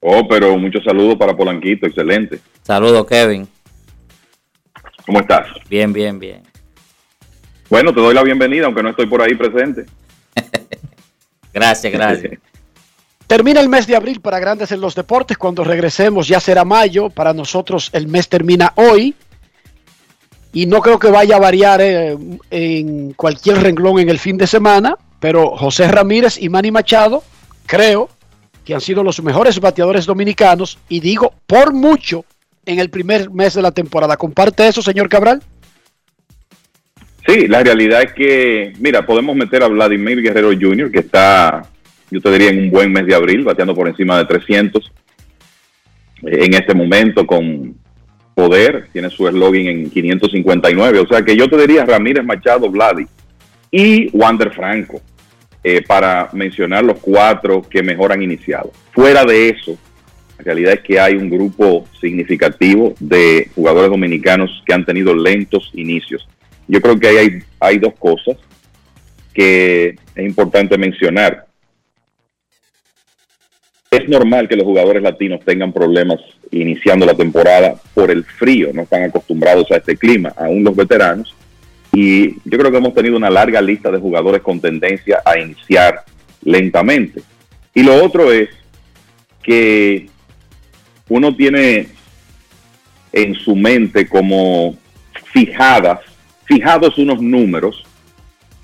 Oh, 0.02 0.28
pero 0.28 0.58
muchos 0.58 0.84
saludos 0.84 1.16
para 1.18 1.36
Polanquito, 1.36 1.86
excelente. 1.88 2.40
Saludos, 2.64 3.06
Kevin. 3.06 3.48
¿Cómo 5.06 5.20
estás? 5.22 5.48
Bien, 5.70 5.92
bien, 5.94 6.20
bien. 6.20 6.44
Bueno, 7.70 7.94
te 7.94 8.00
doy 8.02 8.14
la 8.16 8.24
bienvenida, 8.24 8.66
aunque 8.66 8.82
no 8.84 8.90
estoy 8.90 9.06
por 9.08 9.22
ahí 9.22 9.36
presente. 9.36 9.86
Gracias, 11.54 11.92
gracias. 11.94 12.34
Termina 13.30 13.60
el 13.60 13.70
mes 13.70 13.86
de 13.86 13.96
abril 13.96 14.22
para 14.22 14.40
Grandes 14.40 14.72
en 14.72 14.82
los 14.82 14.96
Deportes. 14.96 15.38
Cuando 15.38 15.64
regresemos 15.64 16.28
ya 16.28 16.40
será 16.40 16.66
mayo. 16.66 17.12
Para 17.12 17.32
nosotros 17.32 17.92
el 17.94 18.08
mes 18.08 18.28
termina 18.28 18.74
hoy. 18.74 19.14
Y 20.52 20.66
no 20.66 20.82
creo 20.82 20.98
que 20.98 21.12
vaya 21.12 21.36
a 21.36 21.40
variar 21.40 21.80
eh, 21.80 22.18
en 22.50 23.14
cualquier 23.14 23.62
renglón 23.62 24.00
en 24.00 24.10
el 24.10 24.18
fin 24.18 24.36
de 24.36 24.48
semana. 24.48 24.96
Pero 25.20 25.56
José 25.56 25.88
Ramírez 25.88 26.42
y 26.42 26.50
Manny 26.50 26.72
Machado, 26.72 27.24
creo 27.68 28.10
que 28.66 28.74
han 28.74 28.82
sido 28.82 29.04
los 29.04 29.22
mejores 29.22 29.60
bateadores 29.60 30.08
dominicanos. 30.08 30.80
Y 30.90 31.00
digo, 31.00 31.36
por 31.46 31.72
mucho, 31.72 32.26
en 32.66 32.80
el 32.80 32.90
primer 32.90 33.30
mes 33.30 33.54
de 33.54 33.62
la 33.62 33.72
temporada. 33.72 34.18
¿Comparte 34.18 34.68
eso, 34.68 34.82
señor 34.82 35.08
Cabral? 35.08 35.44
Sí, 37.28 37.48
la 37.48 37.62
realidad 37.62 38.02
es 38.02 38.14
que, 38.14 38.74
mira, 38.80 39.06
podemos 39.06 39.36
meter 39.36 39.62
a 39.62 39.68
Vladimir 39.68 40.20
Guerrero 40.20 40.50
Jr., 40.50 40.92
que 40.92 41.00
está, 41.02 41.70
yo 42.11 42.22
te 42.22 42.31
diría, 42.31 42.49
en 42.49 42.60
un 42.64 42.72
buen 42.72 42.91
mes 42.91 43.06
de 43.06 43.15
abril, 43.15 43.44
bateando 43.44 43.76
por 43.76 43.88
encima 43.88 44.18
de 44.18 44.26
300. 44.26 44.91
eh, 46.26 46.45
En 46.45 46.53
este 46.53 46.73
momento 46.73 47.26
con 47.26 47.76
poder, 48.34 48.88
tiene 48.94 49.10
su 49.10 49.27
eslogan 49.27 49.68
en 49.68 49.90
559. 49.90 50.99
O 50.99 51.07
sea 51.07 51.22
que 51.23 51.36
yo 51.36 51.49
te 51.49 51.57
diría 51.57 51.86
Ramírez 51.86 52.23
Machado, 52.23 52.69
Vladi 52.69 53.06
y 53.72 54.10
Wander 54.18 54.52
Franco, 54.53 55.02
eh, 55.64 55.84
para 55.86 56.30
mencionar 56.34 56.86
los 56.86 56.99
cuatro 56.99 57.61
que 57.61 57.84
mejor 57.84 58.14
han 58.14 58.22
iniciado. 58.22 58.72
Fuera 58.94 59.26
de 59.26 59.49
eso, 59.49 59.77
la 60.38 60.45
realidad 60.45 60.73
es 60.76 60.80
que 60.80 60.99
hay 60.99 61.15
un 61.15 61.30
grupo 61.30 61.86
significativo 61.99 62.95
de 62.99 63.49
jugadores 63.53 63.91
dominicanos 63.91 64.64
que 64.65 64.73
han 64.73 64.86
tenido 64.86 65.14
lentos 65.14 65.69
inicios. 65.73 66.26
Yo 66.65 66.80
creo 66.80 66.98
que 66.98 67.07
hay, 67.10 67.40
hay 67.60 67.77
dos 67.77 67.94
cosas 67.99 68.38
que 69.34 69.95
es 70.15 70.26
importante 70.26 70.77
mencionar. 70.77 71.49
Es 73.91 74.07
normal 74.07 74.48
que 74.48 74.56
los 74.56 74.66
jugadores 74.66 75.02
latinos 75.02 75.40
tengan 75.44 75.74
problemas 75.74 76.20
iniciando 76.52 77.07
la 77.07 77.16
temporada 77.16 77.74
por 77.95 78.11
el 78.11 78.24
frío, 78.24 78.70
no 78.72 78.84
están 78.84 79.03
acostumbrados 79.03 79.72
a 79.72 79.78
este 79.78 79.98
clima, 79.98 80.32
aún 80.38 80.64
los 80.64 80.76
veteranos. 80.76 81.36
Y 81.91 82.36
yo 82.48 82.60
creo 82.60 82.70
que 82.70 82.78
hemos 82.78 82.94
tenido 82.94 83.18
una 83.18 83.32
larga 83.32 83.60
lista 83.64 83.90
de 83.90 83.98
jugadores 83.98 84.44
con 84.44 84.60
tendencia 84.60 85.24
a 85.26 85.40
iniciar 85.40 86.03
lentamente. 86.44 87.24
Y 87.74 87.82
lo 87.82 88.03
otro 88.03 88.32
es 88.32 88.49
que 89.41 90.07
uno 91.07 91.36
tiene 91.36 91.88
en 93.11 93.34
su 93.34 93.56
mente 93.56 94.07
como 94.07 94.78
fijadas, 95.34 96.02
fijados 96.45 96.99
unos 96.99 97.20
números 97.24 97.84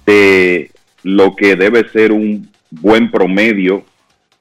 de 0.06 0.69
lo 1.02 1.35
que 1.35 1.56
debe 1.56 1.89
ser 1.89 2.11
un 2.11 2.47
buen 2.69 3.10
promedio 3.10 3.84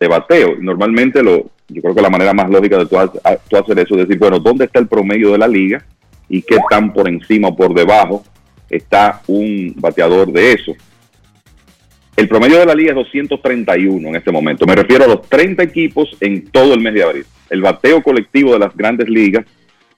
de 0.05 0.09
bateo. 0.09 0.57
Normalmente 0.61 1.23
lo, 1.23 1.51
yo 1.69 1.83
creo 1.83 1.95
que 1.95 2.03
la 2.03 2.11
manera 2.11 2.35
más 2.35 2.51
lógica 2.51 2.79
de 2.79 2.87
tú, 2.87 2.97
tú 3.49 3.57
hacer 3.57 3.79
eso 3.79 3.95
es 3.95 4.07
decir, 4.07 4.19
bueno, 4.19 4.39
¿dónde 4.39 4.67
está 4.67 4.79
el 4.79 4.87
promedio 4.87 5.33
de 5.33 5.39
la 5.39 5.49
liga 5.49 5.85
y 6.29 6.43
qué 6.43 6.59
tan 6.69 6.93
por 6.93 7.09
encima 7.09 7.49
o 7.49 7.57
por 7.57 7.75
debajo 7.75 8.23
está 8.69 9.23
un 9.27 9.75
bateador 9.77 10.31
de 10.31 10.53
eso? 10.53 10.73
El 12.17 12.29
promedio 12.29 12.59
de 12.59 12.67
la 12.67 12.75
liga 12.75 12.91
es 12.91 12.97
231 12.97 14.09
en 14.09 14.17
este 14.17 14.31
momento. 14.31 14.67
Me 14.67 14.77
refiero 14.77 15.05
a 15.05 15.09
los 15.09 15.23
30 15.23 15.63
equipos 15.63 16.17
en 16.21 16.47
todo 16.49 16.75
el 16.75 16.81
mes 16.81 16.95
de 16.95 17.03
abril. 17.03 17.27
El 17.51 17.63
bateo 17.63 18.03
colectivo 18.03 18.53
de 18.53 18.61
las 18.61 18.77
grandes 18.77 19.09
ligas 19.09 19.45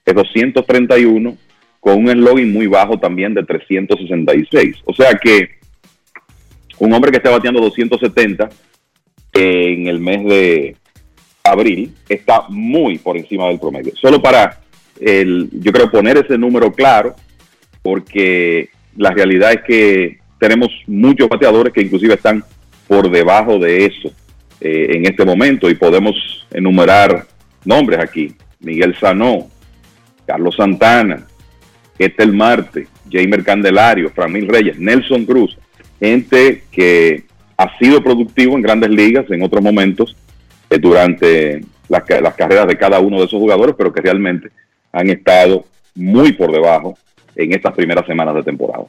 es 0.03 0.15
231 0.15 1.37
con 1.79 1.97
un 1.99 2.09
eslogan 2.09 2.51
muy 2.51 2.65
bajo 2.65 2.97
también 2.97 3.33
de 3.33 3.43
366. 3.43 4.77
O 4.85 4.93
sea 4.93 5.13
que 5.13 5.57
un 6.79 6.93
hombre 6.93 7.11
que 7.11 7.17
esté 7.17 7.29
bateando 7.29 7.59
270 7.61 8.49
en 9.37 9.87
el 9.87 9.99
mes 9.99 10.23
de 10.25 10.75
abril 11.43 11.93
está 12.09 12.43
muy 12.49 12.97
por 12.97 13.17
encima 13.17 13.47
del 13.47 13.59
promedio. 13.59 13.93
Solo 13.95 14.21
para, 14.21 14.59
el, 14.99 15.49
yo 15.51 15.71
creo, 15.71 15.89
poner 15.89 16.17
ese 16.17 16.37
número 16.37 16.71
claro, 16.71 17.15
porque 17.81 18.69
la 18.95 19.11
realidad 19.11 19.53
es 19.53 19.61
que 19.61 20.19
tenemos 20.39 20.69
muchos 20.87 21.29
bateadores 21.29 21.73
que 21.73 21.81
inclusive 21.81 22.15
están 22.15 22.43
por 22.87 23.09
debajo 23.09 23.59
de 23.59 23.85
eso 23.85 24.11
eh, 24.61 24.91
en 24.93 25.05
este 25.05 25.25
momento 25.25 25.69
y 25.69 25.75
podemos 25.75 26.45
enumerar 26.51 27.25
nombres 27.65 27.99
aquí. 27.99 28.33
Miguel 28.59 28.95
Sanó, 28.99 29.47
Carlos 30.25 30.55
Santana, 30.55 31.27
Etel 31.99 32.33
Marte, 32.33 32.87
Jamer 33.11 33.43
Candelario, 33.43 34.09
Framil 34.09 34.47
Reyes, 34.47 34.79
Nelson 34.79 35.25
Cruz, 35.25 35.57
gente 35.99 36.63
que 36.71 37.23
ha 37.57 37.77
sido 37.79 38.03
productivo 38.03 38.55
en 38.55 38.61
grandes 38.61 38.89
ligas 38.89 39.25
en 39.29 39.41
otros 39.43 39.61
momentos 39.63 40.15
eh, 40.69 40.77
durante 40.79 41.61
las, 41.89 42.03
las 42.21 42.33
carreras 42.35 42.67
de 42.67 42.77
cada 42.77 42.99
uno 42.99 43.17
de 43.19 43.25
esos 43.25 43.39
jugadores, 43.39 43.75
pero 43.77 43.91
que 43.91 44.01
realmente 44.01 44.49
han 44.91 45.09
estado 45.09 45.65
muy 45.95 46.33
por 46.33 46.51
debajo 46.51 46.97
en 47.35 47.53
estas 47.53 47.73
primeras 47.73 48.05
semanas 48.05 48.35
de 48.35 48.43
temporada. 48.43 48.83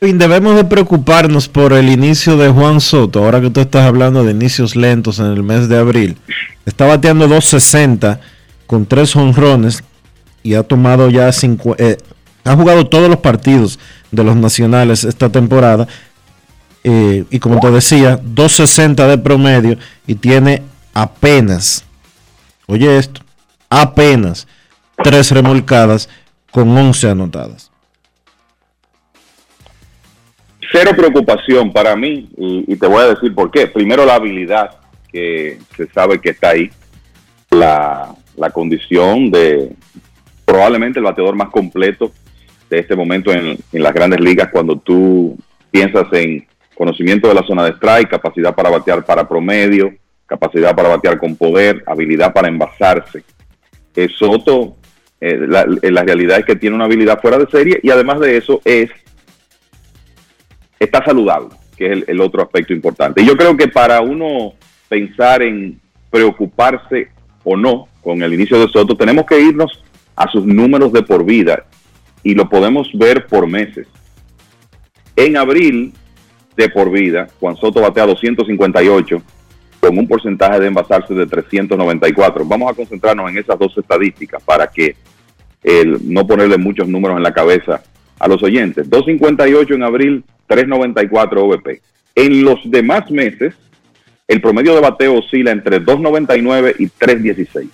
Debemos 0.00 0.56
de 0.56 0.64
preocuparnos 0.64 1.46
por 1.48 1.74
el 1.74 1.90
inicio 1.90 2.38
de 2.38 2.48
Juan 2.48 2.80
Soto, 2.80 3.22
ahora 3.22 3.40
que 3.42 3.50
tú 3.50 3.60
estás 3.60 3.84
hablando 3.86 4.24
de 4.24 4.30
inicios 4.32 4.74
lentos 4.74 5.18
en 5.18 5.26
el 5.26 5.42
mes 5.42 5.68
de 5.68 5.76
abril. 5.76 6.16
Está 6.64 6.86
bateando 6.86 7.28
260 7.28 8.18
con 8.66 8.86
tres 8.86 9.14
honrones 9.14 9.84
y 10.42 10.54
ha 10.54 10.62
tomado 10.62 11.10
ya 11.10 11.28
cincu- 11.28 11.74
eh, 11.78 11.98
ha 12.44 12.56
jugado 12.56 12.86
todos 12.86 13.10
los 13.10 13.18
partidos 13.18 13.78
de 14.10 14.24
los 14.24 14.36
nacionales 14.36 15.04
esta 15.04 15.28
temporada. 15.30 15.86
Eh, 16.82 17.24
y 17.30 17.38
como 17.38 17.60
te 17.60 17.70
decía, 17.70 18.18
260 18.22 19.06
de 19.06 19.18
promedio 19.18 19.76
y 20.06 20.14
tiene 20.14 20.62
apenas, 20.94 21.84
oye 22.66 22.96
esto, 22.96 23.20
apenas 23.68 24.48
tres 25.02 25.30
remolcadas 25.30 26.08
con 26.50 26.76
11 26.76 27.10
anotadas. 27.10 27.70
Cero 30.72 30.92
preocupación 30.96 31.72
para 31.72 31.96
mí, 31.96 32.30
y, 32.36 32.72
y 32.72 32.76
te 32.76 32.86
voy 32.86 33.02
a 33.02 33.08
decir 33.14 33.34
por 33.34 33.50
qué. 33.50 33.66
Primero 33.66 34.06
la 34.06 34.14
habilidad, 34.14 34.70
que 35.10 35.58
se 35.76 35.88
sabe 35.88 36.20
que 36.20 36.30
está 36.30 36.50
ahí. 36.50 36.70
La, 37.50 38.14
la 38.36 38.50
condición 38.50 39.30
de 39.30 39.72
probablemente 40.44 41.00
el 41.00 41.04
bateador 41.04 41.34
más 41.34 41.50
completo 41.50 42.12
de 42.68 42.78
este 42.78 42.94
momento 42.94 43.32
en, 43.32 43.58
en 43.72 43.82
las 43.82 43.92
grandes 43.92 44.20
ligas 44.20 44.48
cuando 44.52 44.76
tú 44.76 45.36
piensas 45.70 46.06
en 46.12 46.46
conocimiento 46.80 47.28
de 47.28 47.34
la 47.34 47.42
zona 47.42 47.64
de 47.64 47.72
strike, 47.72 48.08
capacidad 48.08 48.54
para 48.54 48.70
batear 48.70 49.04
para 49.04 49.28
promedio, 49.28 49.92
capacidad 50.24 50.74
para 50.74 50.88
batear 50.88 51.18
con 51.18 51.36
poder, 51.36 51.84
habilidad 51.86 52.32
para 52.32 52.48
envasarse. 52.48 53.22
Eh, 53.94 54.08
Soto, 54.08 54.78
eh, 55.20 55.36
la, 55.46 56.02
realidad 56.02 56.38
es 56.38 56.46
que 56.46 56.56
tiene 56.56 56.74
una 56.76 56.86
habilidad 56.86 57.20
fuera 57.20 57.36
de 57.36 57.50
serie 57.50 57.80
y 57.82 57.90
además 57.90 58.18
de 58.20 58.38
eso 58.38 58.62
es 58.64 58.88
está 60.78 61.04
saludable, 61.04 61.50
que 61.76 61.84
es 61.84 61.92
el, 61.92 62.04
el 62.08 62.20
otro 62.22 62.42
aspecto 62.42 62.72
importante. 62.72 63.20
Y 63.20 63.26
yo 63.26 63.36
creo 63.36 63.54
que 63.58 63.68
para 63.68 64.00
uno 64.00 64.54
pensar 64.88 65.42
en 65.42 65.78
preocuparse 66.08 67.10
o 67.44 67.58
no 67.58 67.88
con 68.00 68.22
el 68.22 68.32
inicio 68.32 68.58
de 68.58 68.72
Soto, 68.72 68.96
tenemos 68.96 69.26
que 69.26 69.38
irnos 69.38 69.84
a 70.16 70.30
sus 70.30 70.46
números 70.46 70.94
de 70.94 71.02
por 71.02 71.26
vida 71.26 71.66
y 72.22 72.34
lo 72.34 72.48
podemos 72.48 72.88
ver 72.94 73.26
por 73.26 73.46
meses. 73.46 73.86
En 75.14 75.36
abril 75.36 75.92
de 76.56 76.68
por 76.68 76.90
vida, 76.90 77.28
Juan 77.38 77.56
Soto 77.56 77.80
batea 77.80 78.06
258 78.06 79.22
con 79.80 79.98
un 79.98 80.06
porcentaje 80.06 80.60
de 80.60 80.66
envasarse 80.66 81.14
de 81.14 81.26
394. 81.26 82.44
Vamos 82.44 82.70
a 82.70 82.74
concentrarnos 82.74 83.30
en 83.30 83.38
esas 83.38 83.58
dos 83.58 83.76
estadísticas 83.78 84.42
para 84.42 84.66
que 84.66 84.94
el, 85.62 85.98
no 86.12 86.26
ponerle 86.26 86.58
muchos 86.58 86.86
números 86.86 87.16
en 87.16 87.22
la 87.22 87.32
cabeza 87.32 87.82
a 88.18 88.28
los 88.28 88.42
oyentes. 88.42 88.88
258 88.88 89.74
en 89.74 89.82
abril, 89.82 90.24
394 90.46 91.44
OVP. 91.44 91.80
En 92.14 92.44
los 92.44 92.58
demás 92.70 93.10
meses, 93.10 93.54
el 94.28 94.40
promedio 94.40 94.74
de 94.74 94.80
bateo 94.80 95.18
oscila 95.18 95.50
entre 95.50 95.80
299 95.80 96.76
y 96.78 96.86
316. 96.88 97.68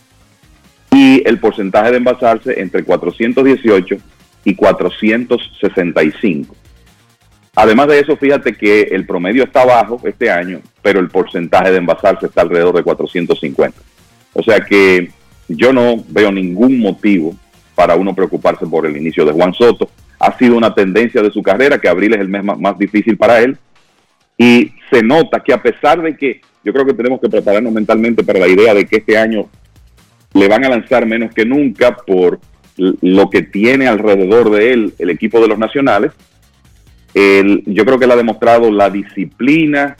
Y 0.92 1.28
el 1.28 1.38
porcentaje 1.38 1.90
de 1.90 1.96
envasarse 1.98 2.60
entre 2.60 2.84
418 2.84 3.96
y 4.44 4.54
465. 4.54 6.54
Además 7.58 7.88
de 7.88 8.00
eso, 8.00 8.18
fíjate 8.18 8.52
que 8.54 8.82
el 8.82 9.06
promedio 9.06 9.42
está 9.42 9.64
bajo 9.64 9.98
este 10.04 10.30
año, 10.30 10.60
pero 10.82 11.00
el 11.00 11.08
porcentaje 11.08 11.70
de 11.70 11.78
envasarse 11.78 12.26
está 12.26 12.42
alrededor 12.42 12.76
de 12.76 12.82
450. 12.82 13.80
O 14.34 14.42
sea 14.42 14.60
que 14.60 15.10
yo 15.48 15.72
no 15.72 16.04
veo 16.08 16.30
ningún 16.30 16.78
motivo 16.78 17.34
para 17.74 17.96
uno 17.96 18.14
preocuparse 18.14 18.66
por 18.66 18.84
el 18.84 18.94
inicio 18.98 19.24
de 19.24 19.32
Juan 19.32 19.54
Soto. 19.54 19.88
Ha 20.18 20.36
sido 20.36 20.54
una 20.54 20.74
tendencia 20.74 21.22
de 21.22 21.30
su 21.30 21.42
carrera 21.42 21.78
que 21.78 21.88
abril 21.88 22.12
es 22.12 22.20
el 22.20 22.28
mes 22.28 22.44
más, 22.44 22.78
difícil 22.78 23.16
para 23.16 23.40
él. 23.40 23.56
Y 24.36 24.72
se 24.90 25.02
nota 25.02 25.40
que 25.40 25.54
a 25.54 25.62
pesar 25.62 26.02
de 26.02 26.14
que 26.14 26.42
yo 26.62 26.74
creo 26.74 26.84
que 26.84 26.92
tenemos 26.92 27.22
que 27.22 27.30
prepararnos 27.30 27.72
mentalmente 27.72 28.22
para 28.22 28.40
la 28.40 28.48
idea 28.48 28.74
de 28.74 28.84
que 28.84 28.96
este 28.96 29.16
año 29.16 29.48
le 30.34 30.46
van 30.46 30.62
a 30.66 30.68
lanzar 30.68 31.06
menos 31.06 31.32
que 31.32 31.46
nunca 31.46 31.96
por 31.96 32.38
lo 32.76 33.30
que 33.30 33.40
tiene 33.40 33.86
alrededor 33.86 34.50
de 34.50 34.72
él 34.74 34.94
el 34.98 35.08
equipo 35.08 35.40
de 35.40 35.48
los 35.48 35.58
nacionales, 35.58 36.12
el- 37.16 37.62
yo 37.66 37.84
creo 37.84 37.98
que 37.98 38.04
él 38.04 38.10
ha 38.12 38.16
demostrado 38.16 38.70
la 38.70 38.90
disciplina, 38.90 39.96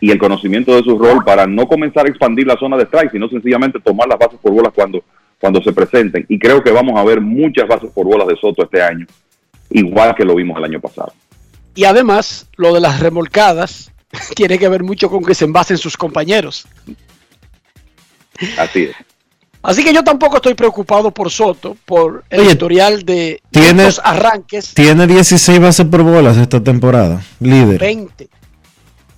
y 0.00 0.10
el 0.10 0.18
conocimiento 0.18 0.74
de 0.74 0.82
su 0.82 0.98
rol 0.98 1.22
para 1.24 1.46
no 1.46 1.68
comenzar 1.68 2.06
a 2.06 2.08
expandir 2.08 2.44
la 2.44 2.56
zona 2.58 2.76
de 2.76 2.82
strike, 2.86 3.12
sino 3.12 3.28
sencillamente 3.28 3.78
tomar 3.78 4.08
las 4.08 4.18
bases 4.18 4.36
por 4.42 4.50
bolas 4.52 4.72
cuando, 4.74 5.04
cuando 5.38 5.62
se 5.62 5.72
presenten. 5.72 6.26
Y 6.28 6.40
creo 6.40 6.60
que 6.60 6.72
vamos 6.72 6.98
a 6.98 7.04
ver 7.04 7.20
muchas 7.20 7.68
bases 7.68 7.88
por 7.92 8.06
bolas 8.06 8.26
de 8.26 8.34
Soto 8.36 8.64
este 8.64 8.82
año, 8.82 9.06
igual 9.70 10.12
que 10.16 10.24
lo 10.24 10.34
vimos 10.34 10.58
el 10.58 10.64
año 10.64 10.80
pasado. 10.80 11.12
Y 11.76 11.84
además, 11.84 12.48
lo 12.56 12.74
de 12.74 12.80
las 12.80 12.98
remolcadas 12.98 13.92
tiene 14.34 14.58
que 14.58 14.68
ver 14.68 14.82
mucho 14.82 15.08
con 15.08 15.24
que 15.24 15.36
se 15.36 15.44
envasen 15.44 15.78
sus 15.78 15.96
compañeros. 15.96 16.66
Así 18.58 18.84
es. 18.84 18.96
Así 19.62 19.84
que 19.84 19.94
yo 19.94 20.02
tampoco 20.02 20.36
estoy 20.36 20.54
preocupado 20.54 21.12
por 21.12 21.30
Soto, 21.30 21.76
por 21.84 22.24
el 22.30 22.40
Oye, 22.40 22.50
historial 22.52 23.04
de 23.04 23.40
tiene- 23.50 23.86
estos 23.86 24.04
arranques. 24.04 24.74
Tiene 24.74 25.06
16 25.06 25.60
bases 25.60 25.86
por 25.86 26.02
bolas 26.02 26.36
esta 26.36 26.60
temporada. 26.62 27.22
Líder. 27.38 27.78
20, 27.78 28.24
¿Eh? 28.24 28.28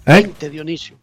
20, 0.05 0.51
Dionisio. 0.51 0.97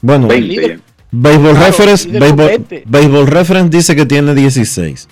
Bueno, 0.00 0.28
20 0.28 0.46
líder. 0.48 0.80
Baseball, 1.10 1.50
Claro, 1.52 1.66
Reference, 1.66 2.08
Baseball, 2.18 2.46
20. 2.48 2.82
Baseball 2.86 3.26
Reference 3.26 3.76
dice 3.76 3.94
que 3.96 4.06
tiene 4.06 4.34
16. 4.34 5.08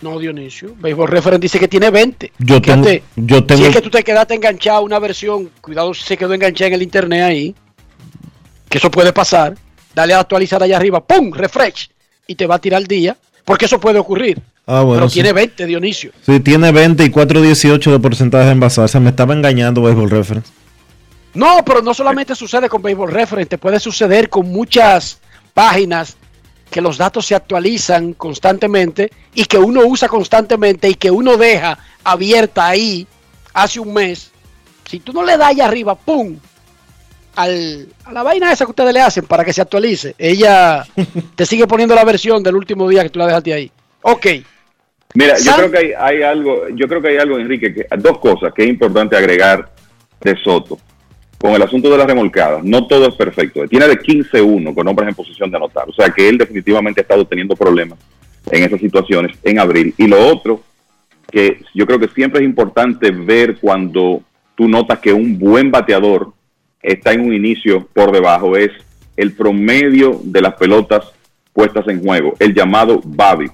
No, 0.00 0.18
Dionisio. 0.18 0.74
Baseball 0.78 1.08
Reference 1.08 1.40
dice 1.42 1.58
que 1.60 1.68
tiene 1.68 1.90
20. 1.90 2.32
Yo 2.38 2.60
tengo, 2.60 2.84
Fíjate, 2.84 3.02
yo 3.16 3.44
tengo, 3.44 3.60
Si 3.62 3.66
es 3.68 3.74
que 3.76 3.82
tú 3.82 3.90
te 3.90 4.02
quedaste 4.02 4.34
enganchado 4.34 4.78
a 4.78 4.80
una 4.80 4.98
versión, 4.98 5.50
cuidado 5.60 5.94
si 5.94 6.02
se 6.04 6.16
quedó 6.16 6.34
enganchada 6.34 6.68
en 6.68 6.74
el 6.74 6.82
internet 6.82 7.22
ahí, 7.22 7.54
que 8.68 8.78
eso 8.78 8.90
puede 8.90 9.12
pasar, 9.12 9.56
dale 9.94 10.14
a 10.14 10.20
actualizar 10.20 10.62
allá 10.62 10.76
arriba, 10.76 11.04
¡pum! 11.04 11.32
Refresh, 11.32 11.90
y 12.28 12.36
te 12.36 12.46
va 12.46 12.56
a 12.56 12.58
tirar 12.60 12.80
el 12.80 12.86
día, 12.86 13.16
porque 13.44 13.64
eso 13.64 13.80
puede 13.80 13.98
ocurrir. 13.98 14.40
Ah, 14.66 14.82
bueno, 14.82 15.00
pero 15.00 15.08
sí. 15.08 15.14
tiene 15.14 15.32
20, 15.32 15.66
Dionisio. 15.66 16.12
Sí, 16.24 16.38
tiene 16.40 16.70
20 16.70 17.02
y 17.02 17.08
4.18 17.10 17.90
de 17.90 17.98
porcentaje 17.98 18.44
de 18.44 18.52
envasarse. 18.52 19.00
Me 19.00 19.10
estaba 19.10 19.32
engañando 19.34 19.80
Baseball 19.80 20.10
Reference. 20.10 20.52
No, 21.34 21.64
pero 21.64 21.80
no 21.82 21.94
solamente 21.94 22.34
sucede 22.34 22.68
con 22.68 22.82
Baseball 22.82 23.10
Reference, 23.10 23.48
te 23.48 23.58
puede 23.58 23.80
suceder 23.80 24.28
con 24.28 24.50
muchas 24.50 25.20
páginas 25.54 26.16
que 26.70 26.82
los 26.82 26.98
datos 26.98 27.24
se 27.24 27.34
actualizan 27.34 28.12
constantemente 28.12 29.10
y 29.34 29.44
que 29.46 29.56
uno 29.56 29.80
usa 29.86 30.06
constantemente 30.06 30.88
y 30.88 30.94
que 30.94 31.10
uno 31.10 31.38
deja 31.38 31.78
abierta 32.04 32.66
ahí 32.66 33.06
hace 33.54 33.80
un 33.80 33.94
mes. 33.94 34.30
Si 34.88 35.00
tú 35.00 35.12
no 35.12 35.24
le 35.24 35.36
das 35.38 35.48
allá 35.48 35.66
arriba, 35.66 35.94
¡pum! 35.94 36.36
Al, 37.38 37.86
a 38.04 38.12
la 38.12 38.24
vaina 38.24 38.52
esa 38.52 38.64
que 38.64 38.72
ustedes 38.72 38.92
le 38.92 39.00
hacen 39.00 39.24
para 39.24 39.44
que 39.44 39.52
se 39.52 39.62
actualice, 39.62 40.16
ella 40.18 40.84
te 41.36 41.46
sigue 41.46 41.68
poniendo 41.68 41.94
la 41.94 42.04
versión 42.04 42.42
del 42.42 42.56
último 42.56 42.88
día 42.88 43.04
que 43.04 43.10
tú 43.10 43.20
la 43.20 43.26
dejaste 43.26 43.52
ahí. 43.52 43.70
Ok. 44.02 44.26
Mira, 45.14 45.38
yo 45.38 45.54
creo 45.54 45.70
que 45.70 45.78
hay, 45.78 45.92
hay 45.96 46.22
algo, 46.22 46.68
yo 46.70 46.88
creo 46.88 47.00
que 47.00 47.08
hay 47.08 47.16
algo, 47.18 47.38
Enrique, 47.38 47.72
que, 47.72 47.86
dos 47.98 48.18
cosas 48.18 48.52
que 48.52 48.64
es 48.64 48.68
importante 48.68 49.16
agregar 49.16 49.70
de 50.20 50.36
Soto 50.42 50.78
con 51.38 51.52
el 51.52 51.62
asunto 51.62 51.88
de 51.88 51.96
las 51.96 52.06
remolcadas. 52.06 52.64
No 52.64 52.86
todo 52.86 53.08
es 53.08 53.14
perfecto. 53.14 53.66
Tiene 53.68 53.86
de 53.86 53.98
15-1 53.98 54.74
con 54.74 54.88
hombres 54.88 55.08
en 55.08 55.14
posición 55.14 55.50
de 55.50 55.56
anotar. 55.56 55.88
O 55.88 55.92
sea 55.92 56.10
que 56.10 56.28
él 56.28 56.36
definitivamente 56.36 57.00
ha 57.00 57.02
estado 57.02 57.24
teniendo 57.24 57.54
problemas 57.54 57.98
en 58.50 58.64
esas 58.64 58.80
situaciones 58.80 59.36
en 59.44 59.60
abril. 59.60 59.94
Y 59.96 60.08
lo 60.08 60.26
otro, 60.26 60.60
que 61.30 61.62
yo 61.74 61.86
creo 61.86 62.00
que 62.00 62.08
siempre 62.08 62.40
es 62.40 62.46
importante 62.46 63.10
ver 63.12 63.58
cuando 63.58 64.22
tú 64.56 64.68
notas 64.68 64.98
que 64.98 65.12
un 65.12 65.38
buen 65.38 65.70
bateador 65.70 66.32
está 66.82 67.12
en 67.12 67.22
un 67.22 67.34
inicio 67.34 67.88
por 67.92 68.12
debajo, 68.12 68.56
es 68.56 68.70
el 69.16 69.32
promedio 69.32 70.20
de 70.22 70.40
las 70.40 70.54
pelotas 70.54 71.12
puestas 71.52 71.88
en 71.88 72.02
juego, 72.02 72.34
el 72.38 72.54
llamado 72.54 73.00
BABI. 73.04 73.50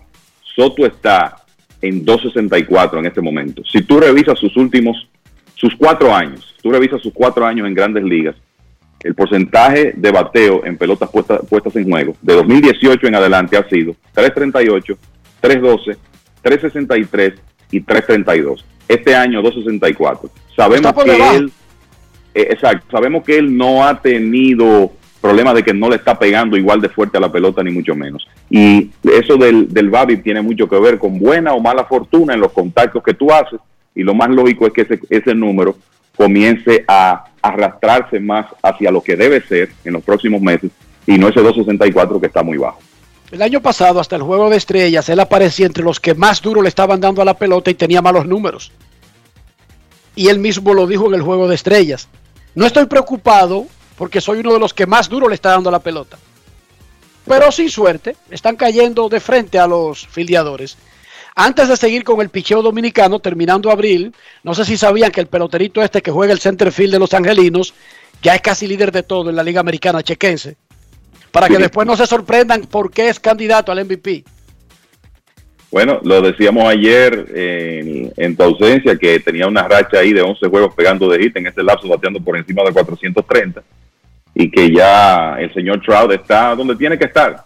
Soto 0.55 0.87
está 0.87 1.45
en 1.81 2.05
2.64 2.05 2.99
en 2.99 3.07
este 3.07 3.21
momento. 3.21 3.63
Si 3.65 3.83
tú 3.83 3.99
revisas 3.99 4.39
sus 4.39 4.57
últimos, 4.57 5.09
sus 5.55 5.75
cuatro 5.77 6.15
años, 6.15 6.55
tú 6.63 6.71
revisas 6.71 7.01
sus 7.01 7.13
cuatro 7.13 7.47
años 7.47 7.67
en 7.67 7.75
grandes 7.75 8.05
ligas, 8.05 8.37
el 9.03 9.15
porcentaje 9.15 9.93
de 9.97 10.11
bateo 10.11 10.65
en 10.65 10.79
pelotas 10.79 11.11
puestas, 11.11 11.41
puestas 11.49 11.77
en 11.77 11.91
juego 11.91 12.17
de 12.23 12.35
2018 12.35 13.07
en 13.07 13.15
adelante 13.15 13.57
ha 13.57 13.69
sido 13.69 13.95
338, 14.15 14.99
312, 15.41 15.99
363 16.43 17.35
y 17.71 17.81
332. 17.81 18.65
Este 18.89 19.15
año 19.15 19.43
264. 19.43 20.31
Sabemos 20.57 20.93
que 21.05 21.37
él, 21.37 21.53
eh, 22.35 22.49
exacto, 22.51 22.87
sabemos 22.91 23.25
que 23.25 23.39
él 23.39 23.57
no 23.57 23.85
ha 23.85 24.01
tenido 24.01 24.93
problemas 25.21 25.55
de 25.55 25.63
que 25.63 25.73
no 25.73 25.89
le 25.89 25.97
está 25.97 26.19
pegando 26.19 26.57
igual 26.57 26.81
de 26.81 26.91
fuerte 26.91 27.17
a 27.17 27.21
la 27.21 27.33
pelota 27.33 27.63
ni 27.63 27.71
mucho 27.71 27.95
menos. 27.95 28.27
Y 28.51 28.91
eso 29.05 29.37
del, 29.37 29.73
del 29.73 29.89
Babi 29.89 30.19
tiene 30.19 30.43
mucho 30.43 30.69
que 30.69 30.79
ver 30.79 30.99
con 30.99 31.19
buena 31.19 31.55
o 31.55 31.61
mala 31.61 31.85
fortuna 31.85 32.35
en 32.35 32.41
los 32.41 32.53
contactos 32.53 33.03
que 33.03 33.15
tú 33.15 33.33
haces 33.33 33.59
y 33.95 34.03
lo 34.03 34.15
más 34.15 34.29
lógico 34.29 34.67
es 34.67 34.73
que 34.73 34.83
ese, 34.83 35.01
ese 35.09 35.35
número 35.35 35.77
comience 36.17 36.85
a 36.87 37.25
arrastrarse 37.41 38.21
más 38.21 38.47
hacia 38.63 38.91
lo 38.91 39.03
que 39.03 39.17
debe 39.17 39.41
ser 39.43 39.71
en 39.85 39.93
los 39.95 40.03
próximos 40.03 40.41
meses 40.41 40.71
y 41.07 41.19
no 41.19 41.29
ese 41.29 41.41
264 41.41 42.21
que 42.21 42.27
está 42.27 42.43
muy 42.43 42.59
bajo. 42.59 42.79
El 43.31 43.43
año 43.43 43.61
pasado, 43.61 44.01
hasta 44.01 44.17
el 44.17 44.23
juego 44.23 44.49
de 44.51 44.57
estrellas, 44.57 45.09
él 45.09 45.19
aparecía 45.21 45.67
entre 45.67 45.83
los 45.83 45.99
que 46.01 46.15
más 46.15 46.41
duro 46.41 46.63
le 46.63 46.69
estaban 46.69 47.01
dando 47.01 47.23
a 47.23 47.25
la 47.25 47.35
pelota 47.35 47.71
y 47.71 47.75
tenía 47.75 48.01
malos 48.01 48.27
números. 48.27 48.73
Y 50.15 50.29
él 50.29 50.39
mismo 50.39 50.73
lo 50.75 50.87
dijo 50.87 51.09
en 51.09 51.15
el 51.15 51.23
juego 51.23 51.49
de 51.49 51.57
estrellas. 51.57 52.09
No 52.55 52.67
estoy 52.67 52.87
preocupado 52.87 53.67
porque 53.97 54.21
soy 54.21 54.39
uno 54.39 54.53
de 54.53 54.61
los 54.61 54.75
que 54.75 54.87
más 54.87 55.09
duro 55.09 55.29
le 55.29 55.35
está 55.35 55.51
dando 55.51 55.71
la 55.71 55.81
pelota. 55.81 56.19
Pero 57.27 57.51
sin 57.51 57.71
suerte, 57.71 58.17
están 58.31 58.57
cayendo 58.57 59.09
de 59.09 59.21
frente 59.21 59.59
a 59.59 59.67
los 59.67 60.07
fildeadores. 60.07 60.77
Antes 61.37 61.69
de 61.69 61.77
seguir 61.77 62.05
con 62.05 62.21
el 62.21 62.29
picheo 62.29 62.63
dominicano, 62.63 63.19
terminando 63.19 63.71
abril, 63.71 64.15
no 64.45 64.55
sé 64.55 64.65
si 64.65 64.77
sabían 64.77 65.11
que 65.11 65.21
el 65.21 65.27
peloterito 65.27 65.83
este 65.83 66.03
que 66.03 66.13
juega 66.13 66.33
el 66.33 66.41
center 66.41 66.71
field 66.71 66.93
de 66.93 66.99
los 66.99 67.13
angelinos 67.13 67.75
ya 68.23 68.35
es 68.35 68.41
casi 68.41 68.67
líder 68.67 68.93
de 68.93 69.03
todo 69.03 69.31
en 69.31 69.37
la 69.37 69.43
Liga 69.43 69.61
Americana, 69.61 70.03
chequense. 70.03 70.57
Para 71.33 71.49
que 71.49 71.59
después 71.59 71.87
no 71.87 71.97
se 71.97 72.07
sorprendan 72.07 72.63
por 72.63 72.93
qué 72.93 73.09
es 73.09 73.19
candidato 73.19 73.73
al 73.73 73.85
MVP. 73.85 74.25
Bueno, 75.75 75.99
lo 76.05 76.21
decíamos 76.21 76.69
ayer 76.69 77.27
en, 77.35 78.13
en 78.17 78.37
tu 78.37 78.45
ausencia, 78.45 78.97
que 78.97 79.19
tenía 79.19 79.49
una 79.49 79.67
racha 79.67 79.99
ahí 79.99 80.13
de 80.13 80.23
11 80.23 80.47
juegos 80.47 80.73
pegando 80.73 81.09
de 81.09 81.19
hit 81.19 81.37
en 81.37 81.49
este 81.49 81.65
lapso, 81.65 81.89
bateando 81.89 82.21
por 82.21 82.37
encima 82.37 82.63
de 82.63 82.73
430, 82.73 83.61
y 84.37 84.53
que 84.53 84.73
ya 84.73 85.35
el 85.37 85.53
señor 85.53 85.83
Trout 85.85 86.13
está 86.13 86.55
donde 86.55 86.77
tiene 86.77 86.97
que 86.97 87.07
estar, 87.07 87.45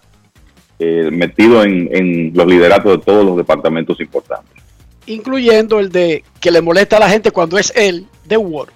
eh, 0.79 1.09
metido 1.11 1.63
en, 1.63 1.89
en 1.91 2.33
los 2.35 2.47
lideratos 2.47 2.99
de 2.99 3.03
todos 3.03 3.25
los 3.25 3.35
departamentos 3.39 3.99
importantes. 3.99 4.63
incluyendo 5.07 5.81
el 5.81 5.89
de 5.89 6.23
que 6.39 6.51
le 6.51 6.61
molesta 6.61 6.99
a 6.99 7.01
la 7.01 7.09
gente 7.09 7.31
cuando 7.31 7.57
es 7.57 7.73
él, 7.75 8.07
de 8.27 8.37
Ward. 8.37 8.69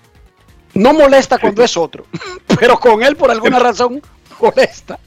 No 0.73 0.95
molesta 0.95 1.37
cuando 1.37 1.63
es 1.63 1.77
otro, 1.77 2.07
pero 2.59 2.79
con 2.79 3.03
él 3.03 3.17
por 3.17 3.31
alguna 3.31 3.59
razón 3.69 4.01
molesta. 4.41 4.99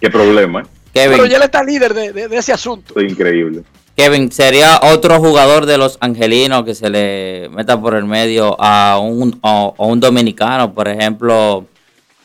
Qué 0.00 0.08
problema, 0.08 0.62
¿eh? 0.62 0.77
Pero 1.10 1.26
ya 1.26 1.36
él 1.36 1.42
está 1.42 1.62
líder 1.62 1.94
de, 1.94 2.12
de- 2.12 2.28
de 2.28 2.36
ese 2.36 2.52
asunto. 2.52 3.00
Increíble. 3.00 3.62
Kevin, 3.96 4.30
¿sería 4.30 4.80
otro 4.82 5.18
jugador 5.18 5.66
de 5.66 5.76
los 5.76 5.98
angelinos 6.00 6.64
que 6.64 6.74
se 6.74 6.88
le 6.88 7.48
meta 7.50 7.80
por 7.80 7.94
el 7.94 8.04
medio 8.04 8.56
a 8.60 8.98
un, 9.00 9.38
a- 9.42 9.72
a 9.76 9.84
un 9.84 9.98
dominicano, 10.00 10.72
por 10.72 10.86
ejemplo, 10.88 11.66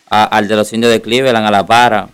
a- 0.10 0.26
al 0.26 0.48
de 0.48 0.56
los 0.56 0.72
indios 0.74 0.92
de 0.92 1.02
Cleveland, 1.02 1.46
a 1.48 1.52
la 1.52 1.66
para? 1.66 2.10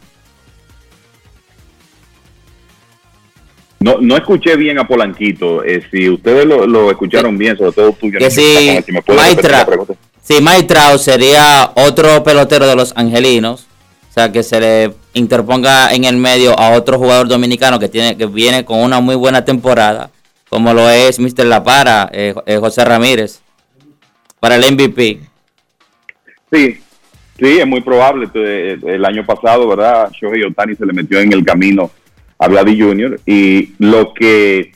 No, 3.81 3.97
no 4.01 4.17
escuché 4.17 4.55
bien 4.57 4.77
a 4.77 4.85
Polanquito. 4.87 5.63
eh, 5.63 5.81
si 5.89 6.09
ustedes 6.09 6.45
lo, 6.45 6.67
lo 6.67 6.91
escucharon 6.91 7.37
bien, 7.37 7.57
sobre 7.57 7.71
todo 7.71 7.91
tú, 7.93 8.11
Que 8.11 8.29
si 8.29 8.77
si 10.21 10.41
Mike 10.41 10.63
Trout 10.67 10.99
sería 10.99 11.71
otro 11.75 12.23
pelotero 12.23 12.67
de 12.67 12.75
los 12.75 12.93
angelinos, 12.95 13.65
o 14.09 14.11
sea, 14.11 14.31
que 14.31 14.41
se 14.41 14.59
le 14.59 14.93
interponga 15.13 15.93
en 15.93 16.03
el 16.03 16.17
medio 16.17 16.57
a 16.57 16.71
otro 16.71 16.97
jugador 16.97 17.27
dominicano 17.27 17.79
que 17.79 17.89
tiene 17.89 18.17
que 18.17 18.25
viene 18.25 18.65
con 18.65 18.79
una 18.79 18.99
muy 18.99 19.15
buena 19.15 19.45
temporada, 19.45 20.09
como 20.49 20.73
lo 20.73 20.89
es 20.89 21.19
Mr. 21.19 21.45
La 21.45 21.63
Para, 21.63 22.09
eh, 22.11 22.33
eh, 22.47 22.57
José 22.57 22.83
Ramírez, 22.85 23.41
para 24.39 24.55
el 24.55 24.63
MVP. 24.73 25.19
Sí, 26.51 26.79
sí, 27.37 27.59
es 27.59 27.67
muy 27.67 27.81
probable. 27.81 28.25
Este, 28.25 28.95
El 28.95 29.05
año 29.05 29.23
pasado, 29.25 29.67
¿verdad? 29.67 30.11
Shohei 30.11 30.43
Otani 30.43 30.75
se 30.75 30.87
le 30.87 30.93
metió 30.93 31.19
en 31.19 31.31
el 31.31 31.45
camino 31.45 31.91
a 32.39 32.47
Vladdy 32.47 32.81
Jr. 32.81 33.19
Y 33.27 33.73
lo 33.77 34.11
que 34.15 34.71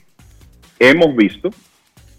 hemos 0.77 1.15
visto 1.15 1.49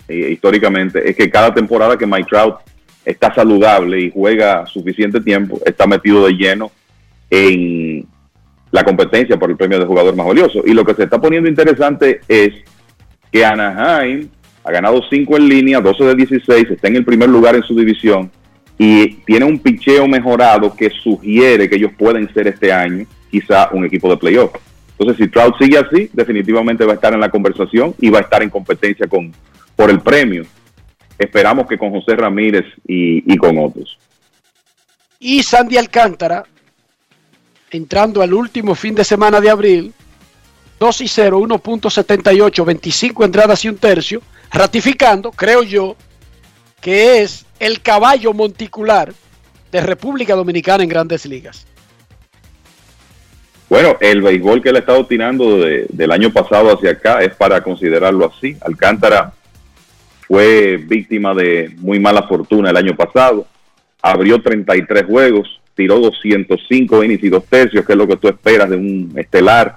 eh, 0.08 0.30
históricamente 0.32 1.08
es 1.08 1.14
que 1.14 1.30
cada 1.30 1.54
temporada 1.54 1.96
que 1.96 2.06
Mike 2.06 2.28
Trout 2.28 2.56
está 3.04 3.32
saludable 3.32 4.00
y 4.00 4.10
juega 4.10 4.66
suficiente 4.66 5.20
tiempo, 5.20 5.60
está 5.64 5.86
metido 5.86 6.26
de 6.26 6.32
lleno 6.32 6.72
en 7.34 8.06
la 8.70 8.84
competencia 8.84 9.36
por 9.36 9.50
el 9.50 9.56
premio 9.56 9.78
de 9.78 9.86
jugador 9.86 10.14
más 10.14 10.26
valioso. 10.26 10.62
Y 10.64 10.72
lo 10.72 10.84
que 10.84 10.94
se 10.94 11.04
está 11.04 11.20
poniendo 11.20 11.48
interesante 11.48 12.20
es 12.28 12.52
que 13.32 13.44
Anaheim 13.44 14.28
ha 14.62 14.70
ganado 14.70 15.02
5 15.08 15.36
en 15.36 15.48
línea, 15.48 15.80
12 15.80 16.04
de 16.04 16.14
16, 16.14 16.70
está 16.70 16.88
en 16.88 16.96
el 16.96 17.04
primer 17.04 17.28
lugar 17.28 17.56
en 17.56 17.62
su 17.62 17.74
división 17.74 18.30
y 18.78 19.14
tiene 19.26 19.44
un 19.44 19.58
picheo 19.58 20.06
mejorado 20.06 20.74
que 20.74 20.90
sugiere 20.90 21.68
que 21.68 21.76
ellos 21.76 21.92
pueden 21.96 22.32
ser 22.32 22.48
este 22.48 22.72
año 22.72 23.06
quizá 23.30 23.68
un 23.72 23.84
equipo 23.84 24.08
de 24.08 24.16
playoff. 24.16 24.54
Entonces, 24.96 25.24
si 25.24 25.30
Trout 25.30 25.56
sigue 25.58 25.78
así, 25.78 26.08
definitivamente 26.12 26.84
va 26.84 26.92
a 26.92 26.94
estar 26.94 27.12
en 27.12 27.20
la 27.20 27.30
conversación 27.30 27.94
y 27.98 28.10
va 28.10 28.18
a 28.20 28.22
estar 28.22 28.42
en 28.42 28.50
competencia 28.50 29.08
con 29.08 29.32
por 29.74 29.90
el 29.90 30.00
premio. 30.00 30.44
Esperamos 31.18 31.66
que 31.66 31.76
con 31.76 31.90
José 31.90 32.14
Ramírez 32.14 32.64
y, 32.86 33.32
y 33.32 33.36
con 33.36 33.58
otros. 33.58 33.98
Y 35.18 35.42
Sandy 35.42 35.78
Alcántara, 35.78 36.44
entrando 37.78 38.22
al 38.22 38.32
último 38.32 38.74
fin 38.76 38.94
de 38.94 39.02
semana 39.02 39.40
de 39.40 39.50
abril, 39.50 39.92
2 40.78 41.00
y 41.00 41.08
0, 41.08 41.40
1.78, 41.40 42.64
25 42.64 43.24
entradas 43.24 43.64
y 43.64 43.68
un 43.68 43.76
tercio, 43.78 44.22
ratificando, 44.52 45.32
creo 45.32 45.64
yo, 45.64 45.96
que 46.80 47.22
es 47.22 47.44
el 47.58 47.80
caballo 47.80 48.32
monticular 48.32 49.12
de 49.72 49.80
República 49.80 50.36
Dominicana 50.36 50.84
en 50.84 50.88
grandes 50.88 51.26
ligas. 51.26 51.66
Bueno, 53.68 53.96
el 54.00 54.22
béisbol 54.22 54.62
que 54.62 54.68
él 54.68 54.76
ha 54.76 54.80
estado 54.80 55.04
tirando 55.06 55.58
de- 55.58 55.86
del 55.88 56.12
año 56.12 56.32
pasado 56.32 56.72
hacia 56.72 56.90
acá 56.90 57.22
es 57.22 57.34
para 57.34 57.60
considerarlo 57.60 58.30
así. 58.32 58.56
Alcántara 58.60 59.32
fue 60.28 60.76
víctima 60.76 61.34
de 61.34 61.74
muy 61.78 61.98
mala 61.98 62.22
fortuna 62.22 62.70
el 62.70 62.76
año 62.76 62.94
pasado. 62.94 63.48
Abrió 64.00 64.40
33 64.40 65.06
juegos, 65.06 65.60
tiró 65.74 65.98
205 65.98 67.04
innings 67.04 67.24
y 67.24 67.28
dos 67.28 67.44
tercios, 67.44 67.84
que 67.84 67.92
es 67.92 67.98
lo 67.98 68.06
que 68.06 68.16
tú 68.16 68.28
esperas 68.28 68.70
de 68.70 68.76
un 68.76 69.12
estelar 69.16 69.76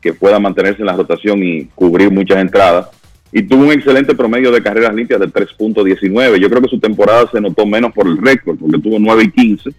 que 0.00 0.12
pueda 0.12 0.38
mantenerse 0.38 0.82
en 0.82 0.86
la 0.86 0.96
rotación 0.96 1.42
y 1.42 1.64
cubrir 1.74 2.10
muchas 2.10 2.38
entradas. 2.38 2.88
Y 3.32 3.42
tuvo 3.42 3.64
un 3.64 3.72
excelente 3.72 4.14
promedio 4.14 4.52
de 4.52 4.62
carreras 4.62 4.94
limpias 4.94 5.18
de 5.18 5.26
3.19. 5.26 6.36
Yo 6.36 6.48
creo 6.48 6.62
que 6.62 6.68
su 6.68 6.78
temporada 6.78 7.28
se 7.32 7.40
notó 7.40 7.66
menos 7.66 7.92
por 7.92 8.06
el 8.06 8.18
récord, 8.18 8.58
porque 8.58 8.78
tuvo 8.78 8.98
9 8.98 9.24
y 9.24 9.30
15 9.30 9.70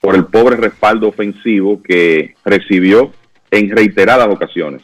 por 0.00 0.14
el 0.14 0.24
pobre 0.26 0.56
respaldo 0.56 1.08
ofensivo 1.08 1.82
que 1.82 2.34
recibió 2.44 3.12
en 3.50 3.70
reiteradas 3.70 4.28
ocasiones 4.28 4.82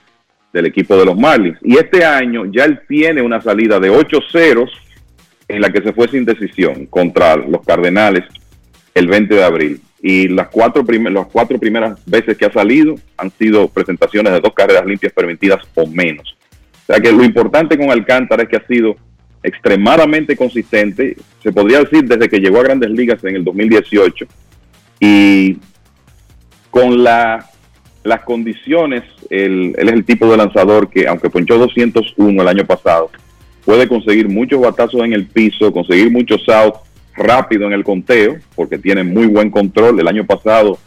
del 0.53 0.67
equipo 0.67 0.97
de 0.97 1.07
los 1.07 1.17
Marlins. 1.17 1.59
Y 1.63 1.77
este 1.77 2.05
año 2.05 2.45
ya 2.47 2.65
él 2.65 2.81
tiene 2.87 3.23
una 3.23 3.41
salida 3.41 3.81
de 3.81 3.91
8 3.91 4.19
ceros 4.31 4.71
en 5.49 5.61
la 5.61 5.71
que 5.71 5.83
se 5.83 5.93
fue 5.93 6.09
sin 6.09 6.25
decisión 6.25 6.87
contra 6.87 7.37
los 7.37 7.63
Cardenales 7.63 8.25
el 8.95 9.09
20 9.09 9.35
de 9.35 9.45
abril. 9.45 9.81
Y 10.07 10.29
las 10.29 10.49
cuatro, 10.49 10.85
las 10.87 11.27
cuatro 11.29 11.59
primeras 11.59 11.99
veces 12.05 12.37
que 12.37 12.45
ha 12.45 12.53
salido 12.53 12.95
han 13.17 13.31
sido 13.39 13.69
presentaciones 13.69 14.35
de 14.35 14.41
dos 14.41 14.53
carreras 14.53 14.85
limpias 14.85 15.15
permitidas 15.15 15.61
o 15.75 15.87
menos. 15.87 16.37
O 16.83 16.93
sea 16.93 17.01
que 17.01 17.11
lo 17.11 17.25
importante 17.25 17.79
con 17.79 17.91
Alcántara 17.91 18.43
es 18.43 18.51
que 18.51 18.57
ha 18.57 18.67
sido 18.67 18.97
extremadamente 19.43 20.37
consistente, 20.37 21.17
se 21.43 21.53
podría 21.53 21.79
decir 21.79 22.05
desde 22.05 22.29
que 22.29 22.39
llegó 22.39 22.61
a 22.61 22.65
grandes 22.65 22.91
ligas 22.91 23.25
en 23.25 23.37
el 23.37 23.45
2018 23.45 24.27
y 25.01 25.57
con 26.71 27.03
la, 27.03 27.49
las 28.03 28.21
condiciones, 28.25 29.05
él, 29.31 29.75
él 29.79 29.89
es 29.89 29.95
el 29.95 30.05
tipo 30.05 30.31
de 30.31 30.37
lanzador 30.37 30.91
que 30.91 31.09
aunque 31.09 31.31
ponchó 31.31 31.57
201 31.57 32.43
el 32.43 32.49
año 32.49 32.67
pasado, 32.67 33.11
puede 33.65 33.89
conseguir 33.89 34.29
muchos 34.29 34.61
batazos 34.61 35.03
en 35.03 35.15
el 35.15 35.25
piso, 35.25 35.73
conseguir 35.73 36.11
muchos 36.11 36.47
outs 36.51 36.81
rápido 37.17 37.67
en 37.67 37.73
el 37.73 37.85
conteo, 37.85 38.39
porque 38.55 38.79
tiene 38.79 39.05
muy 39.05 39.27
buen 39.27 39.51
control. 39.51 40.01
El 40.01 40.09
año 40.09 40.25
pasado 40.25 40.79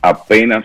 apenas 0.00 0.64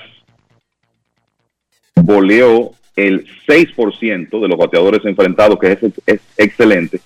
voleó 1.96 2.72
el 2.96 3.26
6% 3.48 4.42
de 4.42 4.48
los 4.48 4.58
bateadores 4.58 5.04
enfrentados, 5.06 5.60
que 5.60 5.72
es, 5.72 5.80
es 6.06 6.22
excelente. 6.38 7.00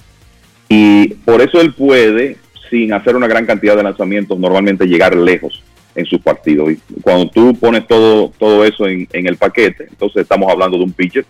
Y 0.67 1.09
por 1.25 1.41
eso 1.41 1.61
él 1.61 1.73
puede, 1.73 2.37
sin 2.69 2.93
hacer 2.93 3.15
una 3.15 3.27
gran 3.27 3.45
cantidad 3.45 3.75
de 3.75 3.83
lanzamientos, 3.83 4.39
normalmente 4.39 4.85
llegar 4.85 5.15
lejos 5.15 5.63
en 5.95 6.05
sus 6.05 6.19
partidos. 6.19 6.71
Y 6.71 6.79
cuando 7.01 7.29
tú 7.29 7.55
pones 7.55 7.87
todo, 7.87 8.31
todo 8.37 8.65
eso 8.65 8.87
en, 8.87 9.07
en 9.13 9.27
el 9.27 9.37
paquete, 9.37 9.85
entonces 9.89 10.23
estamos 10.23 10.51
hablando 10.51 10.77
de 10.77 10.83
un 10.83 10.91
pitcher 10.91 11.25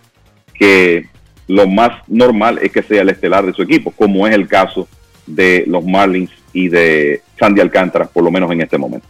que 0.54 1.06
lo 1.48 1.68
más 1.68 2.02
normal 2.08 2.58
es 2.60 2.72
que 2.72 2.82
sea 2.82 3.02
el 3.02 3.10
estelar 3.10 3.46
de 3.46 3.52
su 3.52 3.62
equipo, 3.62 3.90
como 3.92 4.26
es 4.26 4.34
el 4.34 4.48
caso 4.48 4.88
de 5.26 5.64
los 5.66 5.84
Marlins 5.84 6.30
y 6.56 6.70
de 6.70 7.20
Sandy 7.38 7.60
Alcántara, 7.60 8.06
por 8.06 8.24
lo 8.24 8.30
menos 8.30 8.50
en 8.50 8.62
este 8.62 8.78
momento. 8.78 9.06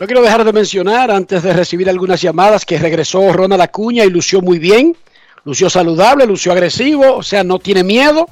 No 0.00 0.06
quiero 0.06 0.22
dejar 0.22 0.44
de 0.44 0.52
mencionar, 0.52 1.08
antes 1.08 1.44
de 1.44 1.52
recibir 1.52 1.88
algunas 1.88 2.20
llamadas, 2.20 2.64
que 2.64 2.78
regresó 2.78 3.32
Ronald 3.32 3.62
Acuña 3.62 4.04
y 4.04 4.10
lució 4.10 4.40
muy 4.40 4.58
bien, 4.58 4.96
lució 5.44 5.70
saludable, 5.70 6.26
lució 6.26 6.50
agresivo, 6.50 7.14
o 7.14 7.22
sea, 7.22 7.44
no 7.44 7.60
tiene 7.60 7.84
miedo. 7.84 8.26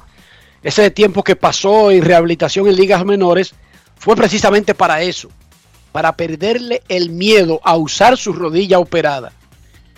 Ese 0.61 0.91
tiempo 0.91 1.23
que 1.23 1.37
pasó 1.37 1.89
en 1.89 2.03
rehabilitación 2.03 2.67
en 2.67 2.75
ligas 2.75 3.05
menores 3.05 3.53
fue 3.95 4.17
precisamente 4.17 4.75
para 4.75 5.01
eso, 5.01 5.29
para 5.93 6.11
perderle 6.17 6.83
el 6.89 7.09
miedo 7.09 7.61
a 7.63 7.77
usar 7.77 8.17
su 8.17 8.33
rodilla 8.33 8.79
operada. 8.79 9.31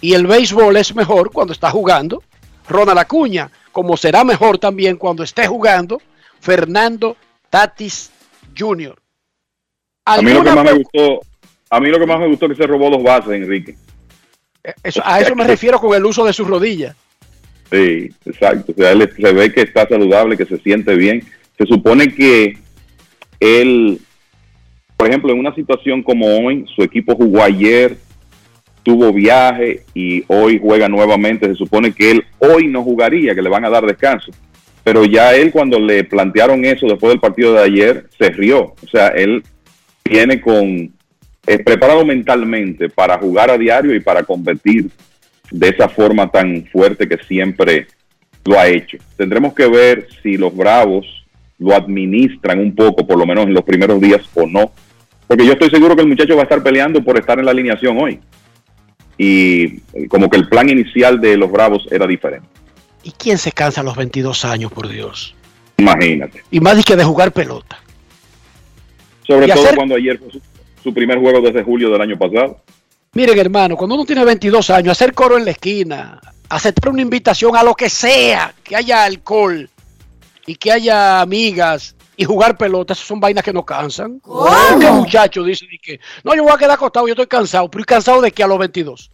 Y 0.02 0.14
el 0.14 0.28
béisbol 0.28 0.78
es 0.78 0.94
mejor 0.94 1.32
cuando 1.32 1.54
está 1.54 1.72
jugando 1.72 2.22
Ronald 2.68 3.00
Acuña, 3.00 3.50
como 3.72 3.98
será 3.98 4.24
mejor 4.24 4.60
también 4.60 4.98
cuando 4.98 5.24
esté 5.24 5.48
jugando 5.48 6.00
Fernando 6.40 7.18
Tatis 7.50 8.12
Jr. 8.58 8.96
A 10.06 10.22
mí 10.22 10.32
lo 10.34 10.44
que 10.44 10.50
¿Alguna 10.50 10.64
más 10.64 10.74
me 10.74 10.80
gustó, 10.80 11.22
a 11.70 11.80
mí 11.80 11.90
lo 11.90 12.00
que 12.00 12.06
más 12.06 12.20
me 12.20 12.28
gustó 12.28 12.46
es 12.48 12.52
que 12.54 12.64
se 12.64 12.68
robó 12.68 12.90
dos 12.90 13.04
bases, 13.04 13.32
Enrique. 13.32 13.76
Eso- 14.84 15.02
a 15.06 15.20
eso 15.20 15.36
me 15.36 15.44
refiero 15.48 15.80
con 15.80 15.96
el 15.96 16.06
uso 16.06 16.26
de 16.26 16.34
sus 16.34 16.48
rodillas. 16.48 16.96
Sí, 17.72 18.10
exacto. 18.26 18.72
O 18.72 18.76
sea, 18.76 18.92
él 18.92 19.10
se 19.16 19.34
ve 19.34 19.54
que 19.54 19.62
está 19.62 19.88
saludable, 19.88 20.36
que 20.38 20.46
se 20.46 20.58
siente 20.58 20.96
bien. 20.96 21.24
Se 21.58 21.66
supone 21.68 22.14
que 22.14 22.58
él, 23.40 24.00
por 24.98 25.08
ejemplo, 25.08 25.32
en 25.32 25.40
una 25.40 25.54
situación 25.54 26.02
como 26.02 26.26
hoy, 26.40 26.66
su 26.76 26.82
equipo 26.82 27.16
jugó 27.16 27.44
ayer, 27.44 27.98
tuvo 28.82 29.14
viaje 29.14 29.84
y 29.94 30.24
hoy 30.28 30.60
juega 30.60 30.90
nuevamente. 30.90 31.48
Se 31.48 31.56
supone 31.56 31.94
que 31.94 32.12
él 32.12 32.24
hoy 32.40 32.68
no 32.68 32.84
jugaría, 32.84 33.36
que 33.36 33.42
le 33.44 33.50
van 33.50 33.66
a 33.66 33.70
dar 33.70 33.86
descanso. 33.86 34.32
Pero 34.84 35.06
ya 35.06 35.36
él 35.36 35.52
cuando 35.52 35.80
le 35.80 36.04
plantearon 36.04 36.66
eso 36.66 36.88
después 36.88 37.12
del 37.12 37.20
partido 37.20 37.54
de 37.54 37.64
ayer, 37.64 38.06
se 38.18 38.30
rió. 38.30 38.76
O 38.84 38.88
sea, 38.92 39.10
él 39.10 39.44
viene 40.04 40.42
con 40.42 40.92
eh, 41.48 41.60
preparado 41.64 42.06
mentalmente 42.06 42.90
para 42.90 43.18
jugar 43.18 43.50
a 43.50 43.58
diario 43.58 43.94
y 43.96 44.00
para 44.00 44.24
competir 44.24 44.90
de 45.52 45.70
esa 45.70 45.90
forma 45.90 46.30
tan 46.30 46.66
fuerte 46.66 47.08
que 47.08 47.18
siempre 47.18 47.88
lo 48.46 48.60
ha 48.60 48.68
hecho. 48.68 48.98
Tendremos 49.18 49.54
que 49.54 49.68
ver 49.68 50.08
si 50.22 50.38
los 50.38 50.56
Bravos 50.56 51.06
lo 51.58 51.76
administran 51.76 52.60
un 52.60 52.74
poco, 52.74 53.06
por 53.06 53.18
lo 53.18 53.26
menos 53.26 53.46
en 53.46 53.54
los 53.54 53.64
primeros 53.64 54.00
días 54.00 54.22
o 54.34 54.48
no. 54.48 54.72
Porque 55.28 55.46
yo 55.46 55.54
estoy 55.54 55.70
seguro 55.70 55.96
que 55.96 56.02
el 56.02 56.08
muchacho 56.08 56.36
va 56.36 56.42
a 56.42 56.44
estar 56.44 56.64
peleando 56.64 57.04
por 57.04 57.18
estar 57.20 57.38
en 57.38 57.46
la 57.46 57.52
alineación 57.52 57.98
hoy. 58.00 58.20
Y 59.18 59.80
como 60.08 60.30
que 60.30 60.38
el 60.38 60.48
plan 60.48 60.70
inicial 60.70 61.20
de 61.20 61.36
los 61.36 61.52
Bravos 61.52 61.88
era 61.92 62.08
diferente. 62.08 62.48
¿Y 63.04 63.12
quién 63.12 63.38
se 63.38 63.52
cansa 63.52 63.82
a 63.82 63.84
los 63.84 63.96
22 63.96 64.46
años, 64.46 64.72
por 64.72 64.88
Dios? 64.88 65.36
Imagínate. 65.78 66.44
Y 66.52 66.60
más 66.60 66.84
que 66.84 66.96
de 66.96 67.04
jugar 67.04 67.32
pelota. 67.32 67.80
Sobre 69.26 69.48
Y 69.48 69.52
todo 69.52 69.64
hacer- 69.64 69.76
cuando 69.76 69.96
ayer 69.96 70.18
fue 70.20 70.32
su, 70.32 70.42
su 70.84 70.94
primer 70.94 71.20
juego 71.20 71.42
desde 71.42 71.64
julio 71.64 71.90
del 71.92 72.02
año 72.02 72.18
pasado. 72.18 72.62
Miren, 73.14 73.38
hermano, 73.40 73.76
cuando 73.76 73.96
uno 73.96 74.06
tiene 74.06 74.24
22 74.26 74.70
años, 74.70 74.92
hacer 74.92 75.14
coro 75.14 75.38
en 75.38 75.46
la 75.46 75.52
esquina, 75.52 76.20
aceptar 76.50 76.92
una 76.92 77.02
invitación 77.02 77.56
a 77.56 77.64
lo 77.64 77.74
que 77.76 77.90
sea, 77.90 78.54
que 78.64 78.76
haya 78.76 79.04
alcohol 79.04 79.70
y 80.46 80.56
que 80.56 80.72
haya 80.72 81.22
amigas 81.22 81.96
y 82.18 82.26
jugar 82.26 82.58
pelota, 82.58 82.94
esas 82.94 83.08
son 83.08 83.20
vainas 83.20 83.44
que 83.44 83.54
no 83.54 83.66
cansan. 83.66 84.22
¿Qué 84.80 84.92
muchacho 84.92 85.44
dice 85.44 85.66
que 85.82 86.00
no, 86.24 86.36
yo 86.36 86.44
voy 86.44 86.52
a 86.52 86.58
quedar 86.58 86.72
acostado, 86.72 87.08
yo 87.08 87.14
estoy 87.14 87.28
cansado, 87.28 87.70
pero 87.72 87.82
¿y 87.82 87.86
cansado 87.86 88.22
de 88.22 88.32
qué 88.32 88.44
a 88.44 88.48
los 88.48 88.60
22? 88.60 89.10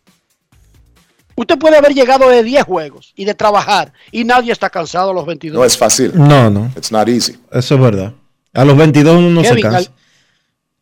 Usted 1.36 1.57
puede 1.57 1.78
haber 1.78 1.94
llegado 1.94 2.30
de 2.30 2.44
10 2.44 2.64
juegos 2.64 3.12
y 3.16 3.26
de 3.26 3.34
trabajar 3.34 3.91
y 4.12 4.24
nadie 4.24 4.52
está 4.53 4.70
cansado 4.70 5.12
a 5.12 5.14
los 5.14 5.26
22. 5.26 5.60
No 5.60 5.66
es 5.66 5.78
fácil. 5.78 6.12
No, 6.16 6.49
no. 6.49 6.72
It's 6.78 6.91
not 6.91 7.07
easy. 7.10 7.38
Eso 7.52 7.76
es 7.76 7.82
verdad. 7.82 8.14
A 8.53 8.64
los 8.64 8.78
22 8.78 9.18
uno 9.18 9.30
no 9.30 9.44
se 9.44 9.60
cansa. 9.60 9.78
al- 9.80 9.90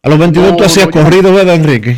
A 0.03 0.09
los 0.09 0.19
22 0.19 0.51
No, 0.51 0.57
tú 0.57 0.63
hacías 0.63 0.85
no, 0.87 0.91
corrido, 0.91 1.33
¿verdad, 1.33 1.55
Enrique? 1.55 1.97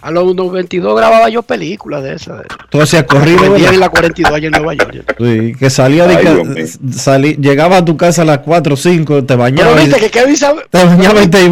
A 0.00 0.12
los 0.12 0.52
22 0.52 0.96
grababa 0.96 1.28
yo 1.28 1.42
películas 1.42 2.04
de 2.04 2.14
esas. 2.14 2.42
Tú 2.70 2.80
hacías 2.80 3.02
corrido, 3.02 3.56
en 3.56 3.80
la 3.80 3.88
42 3.88 4.32
allá 4.32 4.46
en 4.46 4.52
Nueva 4.52 4.74
York. 4.74 5.16
Sí, 5.18 5.52
que 5.58 5.68
salía 5.70 6.06
de 6.06 6.14
Ay, 6.14 6.24
ca- 6.24 6.34
Dios 6.34 6.46
mío. 6.46 6.64
salí- 6.92 7.36
llegaba 7.36 7.78
a 7.78 7.84
tu 7.84 7.96
casa 7.96 8.22
a 8.22 8.24
las 8.24 8.38
4 8.38 8.74
o 8.74 8.76
5, 8.76 9.16
te 9.22 9.26
Pero 9.26 9.38
bañabas. 9.40 9.82
y- 9.82 9.86
viste 9.86 10.00
que 10.00 10.08
Kevin 10.10 10.36
sabe, 10.36 10.62
Te 10.70 10.84
bañabas 10.84 11.26
y 11.26 11.30
te 11.30 11.50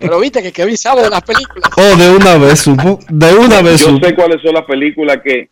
pero 0.00 0.18
viste 0.18 0.42
que 0.42 0.50
Kevin 0.50 0.76
sabe 0.76 1.02
de 1.02 1.10
las 1.10 1.22
películas. 1.22 1.70
Oh, 1.76 1.96
de 1.96 2.10
una 2.16 2.38
vez 2.38 2.58
supo. 2.58 2.98
De 3.08 3.32
una 3.34 3.62
vez 3.62 3.82
Yo 3.82 3.90
supo. 3.90 4.04
sé 4.04 4.14
cuáles 4.16 4.42
son 4.42 4.54
las 4.54 4.64
películas 4.64 5.18
que. 5.22 5.48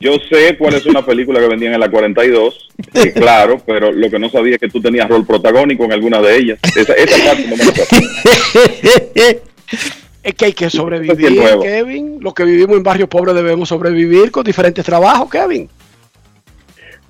Yo 0.00 0.12
sé 0.30 0.56
cuáles 0.56 0.82
son 0.82 0.94
las 0.94 1.04
películas 1.04 1.42
que 1.42 1.48
vendían 1.50 1.74
en 1.74 1.80
la 1.80 1.90
42, 1.90 2.70
que 2.94 3.12
claro, 3.12 3.60
pero 3.66 3.92
lo 3.92 4.08
que 4.08 4.18
no 4.18 4.30
sabía 4.30 4.54
es 4.54 4.60
que 4.60 4.68
tú 4.70 4.80
tenías 4.80 5.10
rol 5.10 5.26
protagónico 5.26 5.84
en 5.84 5.92
alguna 5.92 6.22
de 6.22 6.36
ellas. 6.38 6.58
Esa, 6.74 6.94
esa 6.94 7.22
parte 7.26 7.46
no 7.48 7.54
me 7.56 7.64
lo. 7.66 7.72
Es 10.28 10.34
que 10.34 10.44
hay 10.44 10.52
que 10.52 10.66
es 10.66 10.74
sobrevivir. 10.74 11.40
Kevin. 11.62 12.18
Los 12.20 12.34
que 12.34 12.44
vivimos 12.44 12.76
en 12.76 12.82
barrios 12.82 13.08
pobres 13.08 13.34
debemos 13.34 13.70
sobrevivir 13.70 14.30
con 14.30 14.44
diferentes 14.44 14.84
trabajos, 14.84 15.30
Kevin. 15.30 15.70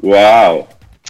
Wow. 0.00 0.68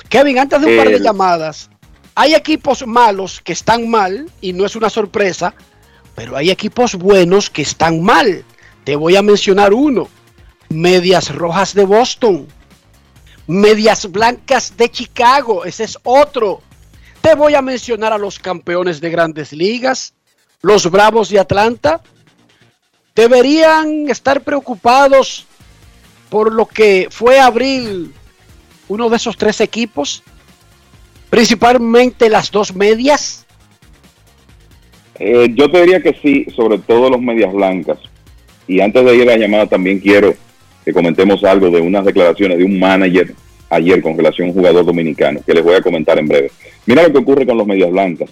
Kevin, 0.09 0.39
antes 0.39 0.59
de 0.59 0.69
un 0.69 0.77
par 0.79 0.89
de 0.89 1.01
llamadas, 1.01 1.69
hay 2.15 2.35
equipos 2.35 2.87
malos 2.87 3.43
que 3.43 3.53
están 3.53 3.91
mal 3.91 4.27
y 4.41 4.55
no 4.55 4.65
es 4.65 4.75
una 4.75 4.89
sorpresa, 4.89 5.55
pero 6.15 6.35
hay 6.35 6.51
equipos 6.51 6.95
buenos 6.95 7.51
que 7.51 7.61
están 7.61 8.03
mal. 8.03 8.43
Te 8.85 8.97
voy 8.97 9.15
a 9.15 9.21
mencionar 9.21 9.75
uno. 9.75 10.09
Medias 10.71 11.35
Rojas 11.35 11.75
de 11.75 11.85
Boston. 11.85 12.49
Medias 13.47 14.11
Blancas 14.11 14.75
de 14.79 14.91
Chicago. 14.91 15.67
Ese 15.67 15.85
es 15.85 15.99
otro. 16.05 16.63
Te 17.21 17.35
voy 17.35 17.55
a 17.55 17.61
mencionar 17.61 18.15
a 18.15 18.19
los 18.19 18.39
campeones 18.39 18.99
de 19.03 19.11
grandes 19.11 19.53
ligas, 19.53 20.15
los 20.63 20.91
Bravos 20.91 21.31
de 21.31 21.39
Atlanta. 21.39 22.01
Deberían 23.15 24.09
estar 24.09 24.43
preocupados 24.43 25.47
por 26.29 26.53
lo 26.53 26.67
que 26.67 27.09
fue 27.11 27.41
abril 27.41 28.13
uno 28.89 29.09
de 29.11 29.17
esos 29.17 29.37
tres 29.37 29.61
equipos, 29.61 30.23
principalmente 31.31 32.29
las 32.29 32.51
dos 32.51 32.75
medias. 32.75 33.47
Eh, 35.19 35.49
yo 35.55 35.71
te 35.71 35.81
diría 35.81 36.01
que 36.01 36.17
sí, 36.23 36.47
sobre 36.55 36.79
todo 36.79 37.11
los 37.11 37.21
medias 37.21 37.53
blancas. 37.53 37.99
Y 38.67 38.81
antes 38.81 39.05
de 39.05 39.17
ir 39.17 39.23
a 39.23 39.33
la 39.33 39.39
llamada 39.39 39.67
también 39.67 39.99
quiero 39.99 40.35
que 40.85 40.93
comentemos 40.93 41.43
algo 41.45 41.71
de 41.71 41.81
unas 41.81 42.05
declaraciones 42.05 42.59
de 42.59 42.65
un 42.65 42.79
manager 42.79 43.35
ayer 43.71 44.01
con 44.01 44.17
relación 44.17 44.49
a 44.49 44.51
un 44.51 44.57
jugador 44.57 44.87
dominicano, 44.87 45.41
que 45.45 45.55
les 45.55 45.63
voy 45.63 45.75
a 45.75 45.83
comentar 45.83 46.19
en 46.19 46.29
breve. 46.29 46.51
Mira 46.87 47.03
lo 47.03 47.13
que 47.13 47.19
ocurre 47.19 47.47
con 47.47 47.59
los 47.59 47.67
medias 47.67 47.91
blancas. 47.91 48.31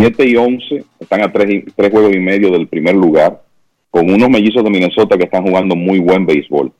7 0.00 0.28
y 0.28 0.36
11 0.36 0.84
están 1.00 1.22
a 1.22 1.32
tres, 1.32 1.64
juegos 1.74 2.14
y 2.14 2.18
medio 2.18 2.50
del 2.50 2.68
primer 2.68 2.94
lugar, 2.94 3.42
con 3.90 4.10
unos 4.10 4.28
mellizos 4.28 4.62
de 4.62 4.70
Minnesota 4.70 5.16
que 5.16 5.24
están 5.24 5.46
jugando 5.46 5.74
muy 5.74 6.00
buen 6.00 6.26
béisbol. 6.26 6.70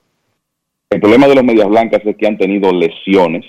El 0.89 0.99
problema 0.99 1.27
de 1.27 1.35
los 1.35 1.43
medias 1.43 1.67
blancas 1.67 2.01
es 2.05 2.15
que 2.15 2.27
han 2.27 2.37
tenido 2.37 2.71
lesiones. 2.71 3.45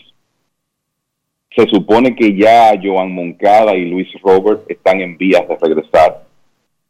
Se 1.55 1.66
supone 1.69 2.16
que 2.16 2.35
ya 2.36 2.73
Joan 2.82 3.12
Moncada 3.12 3.77
y 3.77 3.85
Luis 3.85 4.09
Robert 4.23 4.62
están 4.69 5.01
en 5.01 5.19
vías 5.19 5.47
de 5.47 5.57
regresar. 5.61 6.24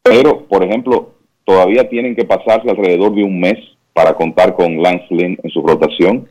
Pero, 0.03 0.47
por 0.47 0.65
ejemplo, 0.65 1.15
todavía 1.45 1.89
tienen 1.89 2.15
que 2.15 2.25
pasarse 2.25 2.71
alrededor 2.71 3.15
de 3.15 3.25
un 3.25 3.41
mes 3.41 3.59
para 3.93 4.15
contar 4.15 4.55
con 4.55 4.81
Lance 4.81 5.07
Lynn 5.11 5.39
en 5.43 5.51
su 5.51 5.63
rotación. 5.63 6.29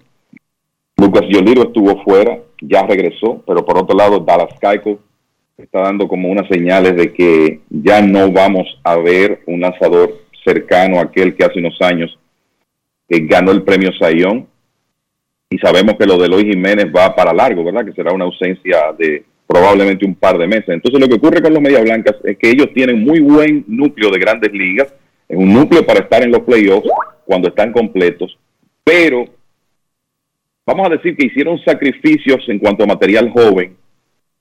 Lucas 0.95 1.23
Yoliro 1.29 1.63
estuvo 1.63 2.01
fuera, 2.03 2.39
ya 2.61 2.83
regresó, 2.83 3.43
pero 3.45 3.65
por 3.65 3.77
otro 3.77 3.95
lado, 3.95 4.19
Dallas 4.19 4.53
Keuchel 4.59 4.97
está 5.57 5.81
dando 5.81 6.07
como 6.07 6.29
unas 6.29 6.47
señales 6.49 6.95
de 6.95 7.11
que 7.11 7.61
ya 7.69 7.99
no 7.99 8.31
vamos 8.31 8.67
a 8.83 8.95
ver 8.97 9.41
un 9.47 9.61
lanzador 9.61 10.13
cercano 10.45 10.99
a 10.99 11.03
aquel 11.03 11.35
que 11.35 11.43
hace 11.43 11.57
unos 11.57 11.75
años 11.81 12.15
que 13.09 13.21
ganó 13.21 13.51
el 13.51 13.63
premio 13.63 13.91
Sayón. 13.99 14.47
Y 15.49 15.57
sabemos 15.57 15.95
que 15.97 16.05
lo 16.05 16.17
de 16.17 16.25
Eloy 16.25 16.45
Jiménez 16.45 16.85
va 16.95 17.15
para 17.15 17.33
largo, 17.33 17.63
¿verdad? 17.63 17.85
Que 17.85 17.93
será 17.93 18.13
una 18.13 18.25
ausencia 18.25 18.93
de 18.99 19.23
probablemente 19.47 20.05
un 20.05 20.13
par 20.13 20.37
de 20.37 20.45
meses. 20.45 20.69
Entonces 20.69 20.99
lo 20.99 21.07
que 21.07 21.15
ocurre 21.15 21.41
con 21.41 21.53
los 21.53 21.61
Medias 21.61 21.81
Blancas 21.81 22.17
es 22.23 22.37
que 22.37 22.51
ellos 22.51 22.67
tienen 22.75 23.03
muy 23.03 23.19
buen 23.19 23.63
núcleo 23.67 24.11
de 24.11 24.19
grandes 24.19 24.51
ligas, 24.51 24.93
es 25.27 25.37
un 25.37 25.51
núcleo 25.51 25.85
para 25.85 26.01
estar 26.01 26.21
en 26.21 26.31
los 26.31 26.41
playoffs 26.41 26.87
cuando 27.25 27.47
están 27.47 27.71
completos, 27.71 28.37
pero 28.83 29.25
vamos 30.65 30.87
a 30.87 30.91
decir 30.91 31.17
que 31.17 31.27
hicieron 31.27 31.57
sacrificios 31.63 32.47
en 32.47 32.59
cuanto 32.59 32.83
a 32.83 32.87
material 32.87 33.31
joven 33.31 33.76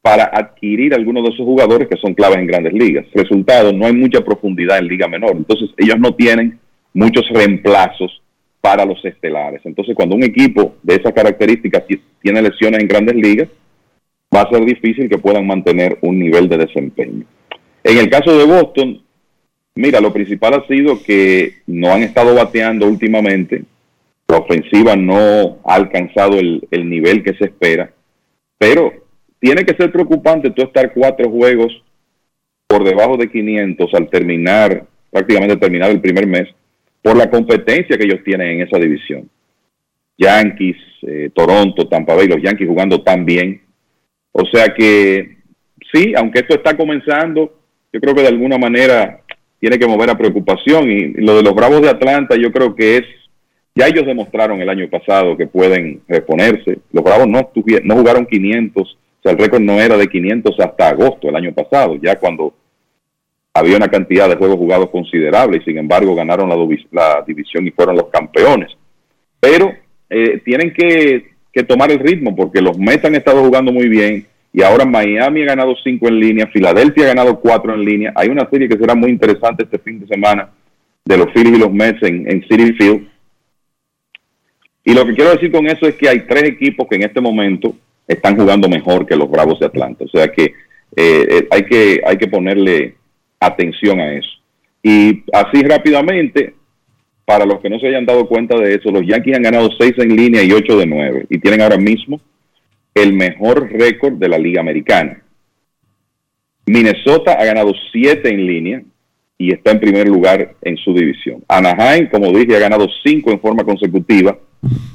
para 0.06 0.30
adquirir 0.32 0.94
algunos 0.94 1.24
de 1.24 1.30
esos 1.30 1.44
jugadores 1.44 1.88
que 1.88 1.96
son 1.96 2.14
claves 2.14 2.38
en 2.38 2.46
grandes 2.46 2.72
ligas. 2.72 3.06
Resultado, 3.12 3.72
no 3.72 3.86
hay 3.86 3.92
mucha 3.92 4.20
profundidad 4.20 4.78
en 4.78 4.86
liga 4.86 5.08
menor. 5.08 5.32
Entonces 5.36 5.70
ellos 5.76 5.98
no 5.98 6.14
tienen 6.14 6.60
muchos 6.94 7.28
reemplazos 7.28 8.22
para 8.60 8.84
los 8.84 9.04
estelares. 9.04 9.62
Entonces 9.64 9.96
cuando 9.96 10.14
un 10.14 10.22
equipo 10.22 10.76
de 10.84 10.94
esas 10.94 11.12
características 11.12 11.88
ti- 11.88 12.00
tiene 12.22 12.40
lesiones 12.40 12.80
en 12.82 12.86
grandes 12.86 13.16
ligas, 13.16 13.48
va 14.32 14.42
a 14.42 14.48
ser 14.48 14.64
difícil 14.64 15.08
que 15.08 15.18
puedan 15.18 15.44
mantener 15.44 15.98
un 16.02 16.20
nivel 16.20 16.48
de 16.48 16.58
desempeño. 16.58 17.24
En 17.82 17.98
el 17.98 18.08
caso 18.08 18.38
de 18.38 18.44
Boston, 18.44 19.02
mira, 19.74 20.00
lo 20.00 20.12
principal 20.12 20.54
ha 20.54 20.66
sido 20.68 21.02
que 21.02 21.54
no 21.66 21.92
han 21.92 22.04
estado 22.04 22.32
bateando 22.32 22.86
últimamente, 22.86 23.64
la 24.28 24.38
ofensiva 24.38 24.94
no 24.94 25.58
ha 25.64 25.74
alcanzado 25.74 26.38
el 26.38 26.88
nivel 26.88 27.24
que 27.24 27.34
se 27.34 27.46
espera, 27.46 27.90
pero 28.56 29.04
tiene 29.40 29.64
que 29.64 29.74
ser 29.74 29.92
preocupante 29.92 30.50
tú 30.50 30.62
estar 30.62 30.92
cuatro 30.92 31.30
juegos 31.30 31.82
por 32.66 32.84
debajo 32.84 33.16
de 33.16 33.30
500 33.30 33.94
al 33.94 34.08
terminar, 34.08 34.86
prácticamente 35.10 35.56
terminar 35.56 35.90
el 35.90 36.00
primer 36.00 36.26
mes, 36.26 36.48
por 37.02 37.16
la 37.16 37.30
competencia 37.30 37.96
que 37.96 38.04
ellos 38.04 38.24
tienen 38.24 38.48
en 38.48 38.66
esa 38.66 38.78
división. 38.78 39.28
Yankees, 40.18 40.76
eh, 41.02 41.30
Toronto, 41.34 41.86
Tampa 41.86 42.14
Bay, 42.14 42.26
los 42.26 42.42
Yankees 42.42 42.68
jugando 42.68 43.02
tan 43.02 43.24
bien. 43.24 43.62
O 44.32 44.44
sea 44.46 44.68
que 44.74 45.36
sí, 45.92 46.14
aunque 46.16 46.40
esto 46.40 46.54
está 46.54 46.76
comenzando, 46.76 47.54
yo 47.92 48.00
creo 48.00 48.14
que 48.14 48.22
de 48.22 48.28
alguna 48.28 48.58
manera 48.58 49.20
tiene 49.60 49.78
que 49.78 49.86
mover 49.86 50.10
a 50.10 50.18
preocupación. 50.18 50.90
Y 50.90 51.12
lo 51.14 51.36
de 51.36 51.42
los 51.42 51.54
Bravos 51.54 51.82
de 51.82 51.90
Atlanta, 51.90 52.36
yo 52.36 52.50
creo 52.52 52.74
que 52.74 52.96
es, 52.98 53.04
ya 53.74 53.86
ellos 53.86 54.06
demostraron 54.06 54.60
el 54.60 54.68
año 54.68 54.88
pasado 54.88 55.36
que 55.36 55.46
pueden 55.46 56.00
reponerse. 56.08 56.78
Los 56.92 57.04
Bravos 57.04 57.28
no, 57.28 57.50
no 57.84 57.94
jugaron 57.94 58.26
500, 58.26 58.82
o 58.82 58.96
el 59.30 59.38
récord 59.38 59.60
no 59.60 59.80
era 59.80 59.96
de 59.96 60.06
500 60.08 60.60
hasta 60.60 60.88
agosto 60.88 61.26
del 61.26 61.36
año 61.36 61.52
pasado, 61.52 61.96
ya 62.02 62.18
cuando 62.18 62.54
había 63.54 63.76
una 63.76 63.88
cantidad 63.88 64.28
de 64.28 64.36
juegos 64.36 64.58
jugados 64.58 64.90
considerable 64.90 65.58
y 65.58 65.64
sin 65.64 65.78
embargo 65.78 66.14
ganaron 66.14 66.48
la, 66.48 66.56
divis- 66.56 66.86
la 66.90 67.24
división 67.26 67.66
y 67.66 67.70
fueron 67.70 67.96
los 67.96 68.08
campeones. 68.10 68.70
Pero 69.40 69.72
eh, 70.10 70.40
tienen 70.44 70.72
que, 70.74 71.30
que 71.52 71.62
tomar 71.62 71.90
el 71.90 71.98
ritmo 71.98 72.36
porque 72.36 72.60
los 72.60 72.78
Mets 72.78 73.04
han 73.06 73.14
estado 73.14 73.42
jugando 73.44 73.72
muy 73.72 73.88
bien 73.88 74.26
y 74.52 74.62
ahora 74.62 74.84
Miami 74.84 75.42
ha 75.42 75.46
ganado 75.46 75.74
cinco 75.82 76.08
en 76.08 76.20
línea, 76.20 76.46
Filadelfia 76.48 77.04
ha 77.04 77.08
ganado 77.08 77.40
cuatro 77.40 77.74
en 77.74 77.80
línea. 77.84 78.12
Hay 78.14 78.28
una 78.28 78.48
serie 78.50 78.68
que 78.68 78.76
será 78.78 78.94
muy 78.94 79.10
interesante 79.10 79.64
este 79.64 79.78
fin 79.78 80.00
de 80.00 80.06
semana 80.06 80.50
de 81.04 81.16
los 81.16 81.28
Phillies 81.32 81.56
y 81.56 81.60
los 81.60 81.72
Mets 81.72 82.02
en, 82.02 82.30
en 82.30 82.42
City 82.48 82.72
Field. 82.74 83.08
Y 84.84 84.94
lo 84.94 85.04
que 85.04 85.14
quiero 85.14 85.30
decir 85.32 85.50
con 85.50 85.66
eso 85.66 85.86
es 85.86 85.94
que 85.96 86.08
hay 86.08 86.20
tres 86.26 86.44
equipos 86.44 86.86
que 86.88 86.96
en 86.96 87.02
este 87.02 87.20
momento 87.20 87.74
están 88.06 88.36
jugando 88.36 88.68
mejor 88.68 89.06
que 89.06 89.16
los 89.16 89.30
Bravos 89.30 89.58
de 89.60 89.66
Atlanta. 89.66 90.04
O 90.04 90.08
sea 90.08 90.28
que 90.28 90.44
eh, 90.44 90.52
eh, 90.96 91.48
hay 91.50 91.64
que 91.64 92.00
hay 92.04 92.16
que 92.16 92.28
ponerle 92.28 92.94
atención 93.40 94.00
a 94.00 94.14
eso. 94.14 94.30
Y 94.82 95.24
así 95.32 95.62
rápidamente, 95.62 96.54
para 97.24 97.44
los 97.44 97.60
que 97.60 97.68
no 97.68 97.78
se 97.78 97.88
hayan 97.88 98.06
dado 98.06 98.28
cuenta 98.28 98.56
de 98.56 98.74
eso, 98.74 98.90
los 98.90 99.04
Yankees 99.06 99.36
han 99.36 99.42
ganado 99.42 99.68
seis 99.78 99.94
en 99.98 100.14
línea 100.14 100.42
y 100.42 100.52
ocho 100.52 100.78
de 100.78 100.86
nueve 100.86 101.26
y 101.28 101.38
tienen 101.38 101.60
ahora 101.60 101.76
mismo 101.76 102.20
el 102.94 103.12
mejor 103.12 103.70
récord 103.72 104.14
de 104.14 104.28
la 104.28 104.38
Liga 104.38 104.60
Americana. 104.60 105.22
Minnesota 106.66 107.32
ha 107.32 107.44
ganado 107.44 107.72
siete 107.92 108.28
en 108.28 108.46
línea 108.46 108.82
y 109.38 109.52
está 109.52 109.72
en 109.72 109.80
primer 109.80 110.08
lugar 110.08 110.54
en 110.62 110.76
su 110.78 110.94
división. 110.94 111.44
Anaheim, 111.46 112.08
como 112.08 112.32
dije, 112.32 112.56
ha 112.56 112.60
ganado 112.60 112.86
cinco 113.04 113.30
en 113.30 113.40
forma 113.40 113.64
consecutiva 113.64 114.38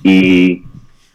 y 0.04 0.64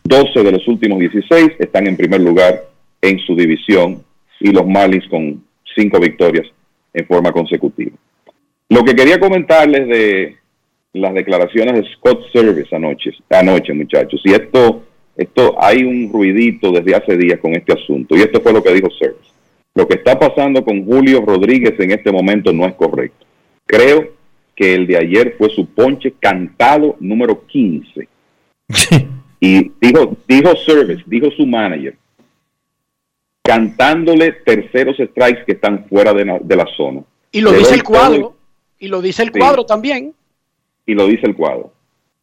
12 0.07 0.43
de 0.43 0.53
los 0.53 0.67
últimos 0.69 1.01
16 1.01 1.53
están 1.59 1.87
en 1.87 1.97
primer 1.97 2.21
lugar 2.21 2.65
en 3.03 3.19
su 3.21 3.35
división 3.35 4.05
y 4.41 4.53
los 4.53 4.67
Marlins 4.67 5.09
con 5.09 5.45
cinco 5.75 5.99
victorias 5.99 6.47
en 6.95 7.07
forma 7.07 7.33
consecutiva. 7.33 7.97
Lo 8.69 8.85
que 8.85 8.95
quería 8.95 9.19
comentarles 9.19 9.89
de 9.89 10.37
las 10.93 11.13
declaraciones 11.13 11.75
de 11.75 11.91
Scott 11.95 12.23
Service 12.33 12.75
anoche, 12.75 13.11
anoche 13.31 13.73
muchachos, 13.73 14.21
y 14.25 14.33
esto, 14.33 14.85
esto 15.17 15.57
hay 15.59 15.83
un 15.83 16.11
ruidito 16.13 16.71
desde 16.71 16.95
hace 16.95 17.17
días 17.17 17.41
con 17.41 17.55
este 17.55 17.73
asunto, 17.73 18.17
y 18.17 18.21
esto 18.21 18.41
fue 18.41 18.53
lo 18.53 18.63
que 18.63 18.75
dijo 18.75 18.89
Service. 18.91 19.31
Lo 19.75 19.87
que 19.87 19.97
está 19.97 20.19
pasando 20.19 20.65
con 20.65 20.85
Julio 20.87 21.21
Rodríguez 21.21 21.79
en 21.81 21.91
este 21.91 22.11
momento 22.11 22.53
no 22.53 22.65
es 22.65 22.75
correcto. 22.75 23.27
Creo 23.67 24.09
que 24.55 24.75
el 24.75 24.87
de 24.87 24.97
ayer 24.97 25.35
fue 25.37 25.51
su 25.51 25.67
ponche 25.67 26.15
cantado 26.19 26.97
número 27.01 27.45
15. 27.47 28.09
y 29.41 29.71
dijo, 29.81 30.17
dijo 30.27 30.57
Service, 30.57 31.03
dijo 31.07 31.31
su 31.37 31.47
manager, 31.47 31.97
cantándole 33.43 34.33
terceros 34.45 34.97
strikes 34.97 35.45
que 35.47 35.53
están 35.53 35.87
fuera 35.89 36.13
de 36.13 36.25
la, 36.25 36.39
de 36.39 36.57
la 36.57 36.67
zona. 36.77 37.03
Y 37.33 37.41
lo 37.41 37.53
Le 37.53 37.59
dice 37.59 37.75
el 37.75 37.83
cuadro. 37.83 38.35
Y 38.79 38.89
lo 38.89 39.01
dice 39.01 39.23
el 39.23 39.33
Sí. 39.33 39.39
cuadro 39.39 39.65
también. 39.65 40.13
y 40.89 40.95
lo 40.95 41.07
dice 41.09 41.27
el 41.27 41.35
cuadro. 41.35 41.73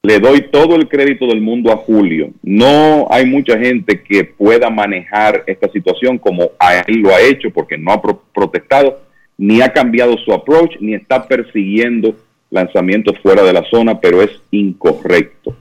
Le 0.04 0.20
doy 0.20 0.44
todo 0.50 0.76
el 0.78 0.88
crédito 0.88 1.28
del 1.28 1.42
mundo 1.42 1.70
a 1.72 1.76
Julio. 1.78 2.30
No 2.42 3.08
hay 3.10 3.26
mucha 3.26 3.58
gente 3.60 4.02
que 4.02 4.24
pueda 4.24 4.70
manejar 4.70 5.44
esta 5.48 5.70
situación 5.70 6.18
como 6.18 6.52
a 6.60 6.80
él 6.80 7.00
lo 7.02 7.10
ha 7.14 7.20
hecho 7.22 7.50
porque 7.52 7.78
no 7.78 7.92
ha 7.92 8.02
pro- 8.02 8.22
protestado, 8.34 9.02
ni 9.38 9.62
ha 9.62 9.74
cambiado 9.74 10.18
su 10.18 10.32
approach, 10.34 10.78
ni 10.80 10.94
está 10.94 11.28
persiguiendo 11.28 12.16
lanzamientos 12.50 13.18
fuera 13.20 13.44
de 13.44 13.52
la 13.52 13.64
zona, 13.70 14.00
pero 14.00 14.22
es 14.22 14.32
incorrecto. 14.52 15.56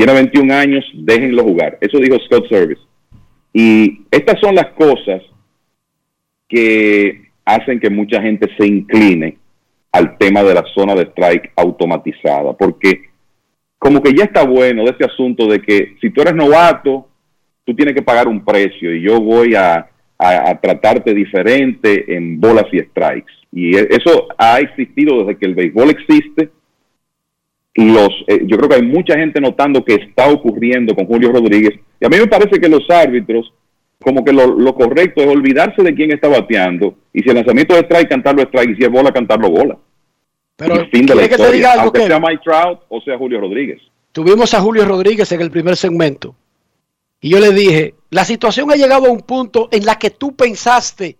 Tiene 0.00 0.14
21 0.14 0.54
años, 0.54 0.82
déjenlo 0.94 1.42
jugar. 1.42 1.76
Eso 1.78 1.98
dijo 1.98 2.16
Scott 2.20 2.48
Service. 2.48 2.80
Y 3.52 4.00
estas 4.10 4.40
son 4.40 4.54
las 4.54 4.68
cosas 4.68 5.20
que 6.48 7.30
hacen 7.44 7.78
que 7.80 7.90
mucha 7.90 8.22
gente 8.22 8.48
se 8.58 8.66
incline 8.66 9.36
al 9.92 10.16
tema 10.16 10.42
de 10.42 10.54
la 10.54 10.64
zona 10.74 10.94
de 10.94 11.02
strike 11.02 11.52
automatizada, 11.56 12.54
porque 12.54 13.10
como 13.78 14.02
que 14.02 14.14
ya 14.14 14.24
está 14.24 14.44
bueno 14.46 14.84
de 14.84 14.90
este 14.92 15.04
asunto 15.04 15.46
de 15.46 15.60
que 15.60 15.96
si 16.00 16.08
tú 16.08 16.22
eres 16.22 16.34
novato, 16.34 17.06
tú 17.66 17.74
tienes 17.74 17.94
que 17.94 18.00
pagar 18.02 18.26
un 18.26 18.42
precio 18.42 18.94
y 18.94 19.02
yo 19.02 19.20
voy 19.20 19.54
a, 19.54 19.86
a- 20.16 20.50
a 20.50 20.60
tratarte 20.60 21.12
diferente 21.12 22.16
en 22.16 22.40
bolas 22.40 22.66
y 22.72 22.78
strikes. 22.80 23.32
Y 23.52 23.76
eso 23.76 24.28
ha 24.38 24.60
existido 24.60 25.24
desde 25.24 25.38
que 25.38 25.44
el 25.44 25.54
béisbol 25.54 25.90
existe. 25.90 26.48
Los, 27.74 28.10
eh, 28.26 28.40
yo 28.46 28.56
creo 28.56 28.68
que 28.68 28.76
hay 28.76 28.82
mucha 28.82 29.16
gente 29.16 29.40
notando 29.40 29.84
que 29.84 29.94
está 29.94 30.28
ocurriendo 30.28 30.94
con 30.94 31.06
Julio 31.06 31.30
Rodríguez. 31.32 31.78
Y 32.00 32.06
a 32.06 32.08
mí 32.08 32.16
me 32.16 32.26
parece 32.26 32.60
que 32.60 32.68
los 32.68 32.88
árbitros 32.90 33.52
como 34.02 34.24
que 34.24 34.32
lo, 34.32 34.46
lo 34.46 34.74
correcto 34.74 35.20
es 35.20 35.28
olvidarse 35.28 35.82
de 35.82 35.94
quién 35.94 36.10
está 36.10 36.28
bateando 36.28 36.94
y 37.12 37.20
si 37.20 37.28
el 37.28 37.36
lanzamiento 37.36 37.74
es 37.74 37.82
strike, 37.82 38.08
cantarlo 38.08 38.42
strike 38.42 38.70
y 38.70 38.76
si 38.76 38.84
es 38.84 38.90
bola, 38.90 39.12
cantarlo 39.12 39.50
bola. 39.50 39.76
Pero 40.56 40.82
Y 40.82 40.86
fin 40.86 41.06
de 41.06 41.14
la 41.14 41.22
¿quiere 41.22 41.36
que 41.36 41.42
te 41.42 41.52
diga 41.52 41.72
algo, 41.72 41.84
aunque 41.84 42.06
sea 42.06 42.18
Mike 42.18 42.40
Trout 42.42 42.80
o 42.88 43.00
sea 43.02 43.18
Julio 43.18 43.40
Rodríguez. 43.40 43.80
Tuvimos 44.12 44.54
a 44.54 44.60
Julio 44.60 44.84
Rodríguez 44.84 45.30
en 45.32 45.40
el 45.40 45.50
primer 45.50 45.76
segmento. 45.76 46.34
Y 47.20 47.30
yo 47.30 47.38
le 47.38 47.52
dije, 47.52 47.94
la 48.10 48.24
situación 48.24 48.70
ha 48.70 48.76
llegado 48.76 49.06
a 49.06 49.10
un 49.10 49.20
punto 49.20 49.68
en 49.70 49.84
la 49.84 49.98
que 49.98 50.10
tú 50.10 50.34
pensaste, 50.34 51.16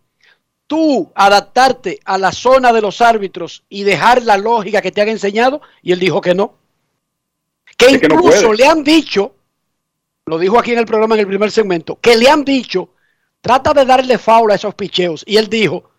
tú 0.70 1.10
adaptarte 1.16 1.98
a 2.04 2.16
la 2.16 2.30
zona 2.30 2.72
de 2.72 2.80
los 2.80 3.00
árbitros 3.00 3.64
y 3.68 3.82
dejar 3.82 4.22
la 4.22 4.36
lógica 4.36 4.80
que 4.80 4.92
te 4.92 5.00
han 5.00 5.08
enseñado. 5.08 5.60
Y 5.82 5.90
él 5.90 5.98
dijo 5.98 6.20
que 6.20 6.32
no. 6.32 6.54
Que 7.76 7.86
Es 7.86 7.98
que 7.98 8.06
no 8.06 8.14
incluso 8.14 8.52
le 8.52 8.64
han 8.68 8.84
dicho, 8.84 9.34
lo 10.26 10.38
dijo 10.38 10.60
aquí 10.60 10.70
en 10.70 10.78
el 10.78 10.86
programa 10.86 11.16
en 11.16 11.22
el 11.22 11.26
primer 11.26 11.50
segmento, 11.50 11.98
que 12.00 12.16
le 12.16 12.30
han 12.30 12.44
dicho, 12.44 12.90
trata 13.40 13.74
de 13.74 13.84
darle 13.84 14.16
foul 14.16 14.52
a 14.52 14.54
esos 14.54 14.76
picheos. 14.76 15.24
Y 15.26 15.38
él 15.38 15.48
dijo, 15.48 15.90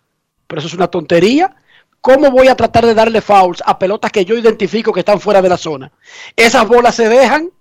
pero 0.48 0.60
eso 0.60 0.69
es 0.69 0.73
una 0.73 0.88
tontería. 0.88 1.53
¿Cómo 1.99 2.31
voy 2.31 2.48
a 2.48 2.56
tratar 2.56 2.85
de 2.85 2.93
darle 2.93 3.19
fouls 3.19 3.61
a 3.65 3.77
pelotas 3.77 4.10
que 4.10 4.23
yo 4.23 4.38
identifico 4.38 4.93
que 4.93 5.02
están 5.02 5.19
fuera 5.19 5.41
de 5.41 5.49
la 5.49 5.57
zona? 5.57 5.91
Esas 6.34 6.65
bolas 6.65 6.95
se 6.95 7.10
dejan. 7.10 7.52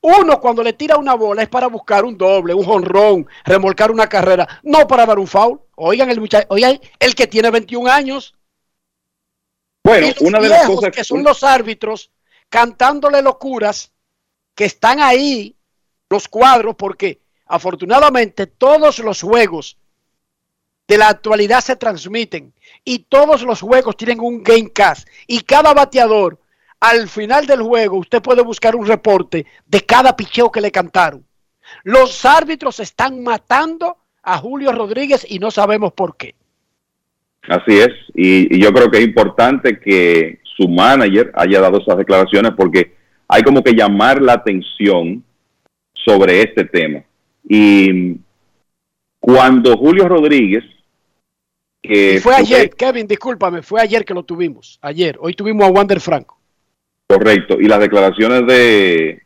Uno 0.00 0.40
cuando 0.40 0.62
le 0.62 0.74
tira 0.74 0.96
una 0.96 1.14
bola 1.14 1.42
es 1.42 1.48
para 1.48 1.66
buscar 1.66 2.04
un 2.04 2.16
doble, 2.16 2.54
un 2.54 2.64
jonrón, 2.64 3.26
remolcar 3.44 3.90
una 3.90 4.08
carrera, 4.08 4.60
no 4.62 4.86
para 4.86 5.04
dar 5.04 5.18
un 5.18 5.26
foul. 5.26 5.60
Oigan 5.74 6.10
el 6.10 6.20
muchacho, 6.20 6.46
oigan 6.50 6.78
el 6.98 7.14
que 7.14 7.26
tiene 7.26 7.50
21 7.50 7.90
años. 7.90 8.34
Bueno, 9.82 10.08
una 10.20 10.40
de 10.40 10.48
las 10.48 10.66
cosas 10.66 10.90
que 10.90 11.02
son 11.02 11.22
los 11.24 11.42
árbitros 11.42 12.12
cantándole 12.48 13.22
locuras 13.22 13.92
que 14.54 14.64
están 14.64 15.00
ahí 15.00 15.56
los 16.10 16.28
cuadros 16.28 16.76
porque 16.76 17.20
afortunadamente 17.46 18.46
todos 18.46 18.98
los 19.00 19.22
juegos 19.22 19.78
de 20.86 20.98
la 20.98 21.08
actualidad 21.08 21.60
se 21.60 21.76
transmiten 21.76 22.54
y 22.84 23.00
todos 23.00 23.42
los 23.42 23.60
juegos 23.60 23.96
tienen 23.96 24.20
un 24.20 24.42
game 24.42 24.72
cast 24.72 25.08
y 25.26 25.40
cada 25.42 25.74
bateador 25.74 26.40
al 26.80 27.08
final 27.08 27.46
del 27.46 27.62
juego 27.62 27.98
usted 27.98 28.22
puede 28.22 28.42
buscar 28.42 28.76
un 28.76 28.86
reporte 28.86 29.46
de 29.66 29.80
cada 29.82 30.16
picheo 30.16 30.50
que 30.50 30.60
le 30.60 30.70
cantaron. 30.70 31.24
Los 31.84 32.24
árbitros 32.24 32.80
están 32.80 33.22
matando 33.22 33.96
a 34.22 34.38
Julio 34.38 34.72
Rodríguez 34.72 35.26
y 35.28 35.38
no 35.38 35.50
sabemos 35.50 35.92
por 35.92 36.16
qué. 36.16 36.34
Así 37.48 37.78
es, 37.78 37.90
y, 38.14 38.56
y 38.56 38.60
yo 38.60 38.72
creo 38.72 38.90
que 38.90 38.98
es 38.98 39.04
importante 39.04 39.78
que 39.80 40.40
su 40.56 40.68
manager 40.68 41.32
haya 41.34 41.60
dado 41.60 41.78
esas 41.78 41.96
declaraciones 41.96 42.52
porque 42.56 42.94
hay 43.28 43.42
como 43.42 43.62
que 43.62 43.72
llamar 43.72 44.20
la 44.20 44.34
atención 44.34 45.24
sobre 45.92 46.42
este 46.42 46.64
tema. 46.64 47.02
Y 47.48 48.16
cuando 49.20 49.76
Julio 49.76 50.08
Rodríguez, 50.08 50.64
que 51.82 52.14
Y 52.14 52.18
fue 52.18 52.34
ayer, 52.34 52.70
Kevin, 52.70 53.06
discúlpame, 53.06 53.62
fue 53.62 53.80
ayer 53.80 54.04
que 54.04 54.14
lo 54.14 54.24
tuvimos. 54.24 54.78
Ayer, 54.82 55.16
hoy 55.20 55.34
tuvimos 55.34 55.66
a 55.66 55.70
Wander 55.70 56.00
Franco. 56.00 56.37
Correcto, 57.08 57.56
y 57.58 57.64
las 57.64 57.80
declaraciones 57.80 58.46
de, 58.46 59.22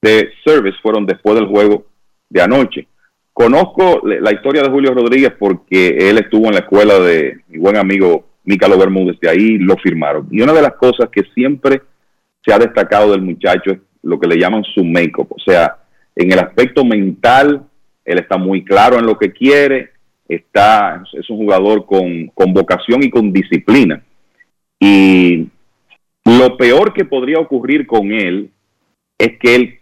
de 0.00 0.30
Service 0.44 0.78
fueron 0.80 1.04
después 1.06 1.34
del 1.34 1.48
juego 1.48 1.86
de 2.28 2.40
anoche. 2.40 2.86
Conozco 3.32 4.00
la 4.04 4.32
historia 4.32 4.62
de 4.62 4.70
Julio 4.70 4.94
Rodríguez 4.94 5.32
porque 5.38 6.08
él 6.08 6.18
estuvo 6.18 6.46
en 6.46 6.54
la 6.54 6.60
escuela 6.60 6.98
de 7.00 7.40
mi 7.48 7.58
buen 7.58 7.76
amigo 7.76 8.24
Mícalo 8.44 8.78
Bermúdez, 8.78 9.18
de 9.20 9.28
ahí 9.28 9.58
lo 9.58 9.76
firmaron. 9.76 10.28
Y 10.30 10.40
una 10.40 10.52
de 10.52 10.62
las 10.62 10.74
cosas 10.74 11.10
que 11.10 11.24
siempre 11.34 11.82
se 12.44 12.54
ha 12.54 12.58
destacado 12.58 13.10
del 13.10 13.22
muchacho 13.22 13.72
es 13.72 13.78
lo 14.02 14.18
que 14.18 14.28
le 14.28 14.38
llaman 14.38 14.62
su 14.62 14.84
make-up. 14.84 15.26
O 15.30 15.38
sea, 15.38 15.76
en 16.14 16.32
el 16.32 16.38
aspecto 16.38 16.84
mental, 16.84 17.62
él 18.04 18.18
está 18.18 18.38
muy 18.38 18.64
claro 18.64 18.98
en 18.98 19.04
lo 19.04 19.18
que 19.18 19.32
quiere, 19.32 19.90
está, 20.28 21.02
es 21.12 21.28
un 21.28 21.38
jugador 21.38 21.84
con, 21.84 22.28
con 22.28 22.54
vocación 22.54 23.02
y 23.02 23.10
con 23.10 23.32
disciplina. 23.32 24.00
Y 24.78 25.48
lo 26.26 26.56
peor 26.56 26.92
que 26.92 27.04
podría 27.04 27.38
ocurrir 27.38 27.86
con 27.86 28.12
él 28.12 28.50
es 29.16 29.38
que 29.38 29.54
él 29.54 29.78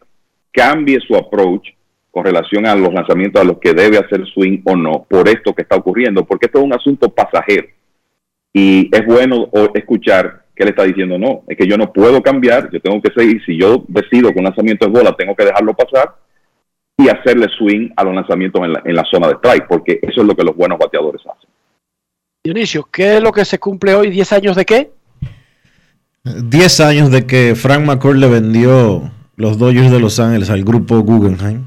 cambie 0.52 1.00
su 1.00 1.16
approach 1.16 1.68
con 2.10 2.24
relación 2.24 2.66
a 2.66 2.76
los 2.76 2.92
lanzamientos 2.92 3.40
a 3.40 3.44
los 3.44 3.58
que 3.58 3.72
debe 3.72 3.98
hacer 3.98 4.24
swing 4.26 4.60
o 4.64 4.76
no, 4.76 5.06
por 5.08 5.28
esto 5.28 5.54
que 5.54 5.62
está 5.62 5.76
ocurriendo, 5.76 6.24
porque 6.24 6.46
esto 6.46 6.58
es 6.58 6.64
un 6.64 6.74
asunto 6.74 7.08
pasajero. 7.08 7.66
Y 8.52 8.88
es 8.94 9.04
bueno 9.06 9.48
escuchar 9.74 10.44
que 10.54 10.62
él 10.62 10.68
está 10.68 10.84
diciendo, 10.84 11.18
no, 11.18 11.42
es 11.48 11.56
que 11.56 11.66
yo 11.66 11.76
no 11.76 11.92
puedo 11.92 12.22
cambiar, 12.22 12.70
yo 12.70 12.80
tengo 12.80 13.02
que 13.02 13.12
seguir, 13.16 13.42
si 13.44 13.58
yo 13.58 13.82
decido 13.88 14.30
que 14.30 14.38
un 14.38 14.44
lanzamiento 14.44 14.86
es 14.86 14.92
bola, 14.92 15.16
tengo 15.16 15.34
que 15.34 15.46
dejarlo 15.46 15.74
pasar 15.74 16.14
y 16.96 17.08
hacerle 17.08 17.48
swing 17.58 17.90
a 17.96 18.04
los 18.04 18.14
lanzamientos 18.14 18.62
en 18.62 18.74
la, 18.74 18.82
en 18.84 18.94
la 18.94 19.04
zona 19.04 19.28
de 19.28 19.34
strike, 19.34 19.66
porque 19.66 19.98
eso 20.02 20.20
es 20.20 20.26
lo 20.26 20.36
que 20.36 20.44
los 20.44 20.54
buenos 20.54 20.78
bateadores 20.78 21.22
hacen. 21.22 21.50
Dionisio, 22.44 22.86
¿qué 22.92 23.16
es 23.16 23.22
lo 23.22 23.32
que 23.32 23.44
se 23.44 23.58
cumple 23.58 23.94
hoy? 23.94 24.10
¿10 24.10 24.36
años 24.36 24.54
de 24.54 24.64
qué? 24.64 24.90
10 26.24 26.80
años 26.80 27.10
de 27.10 27.26
que 27.26 27.54
Frank 27.54 27.84
McCourt 27.84 28.18
le 28.18 28.28
vendió 28.28 29.10
los 29.36 29.58
Dodgers 29.58 29.90
de 29.90 30.00
Los 30.00 30.18
Ángeles 30.18 30.48
al 30.50 30.64
grupo 30.64 31.00
Guggenheim. 31.00 31.66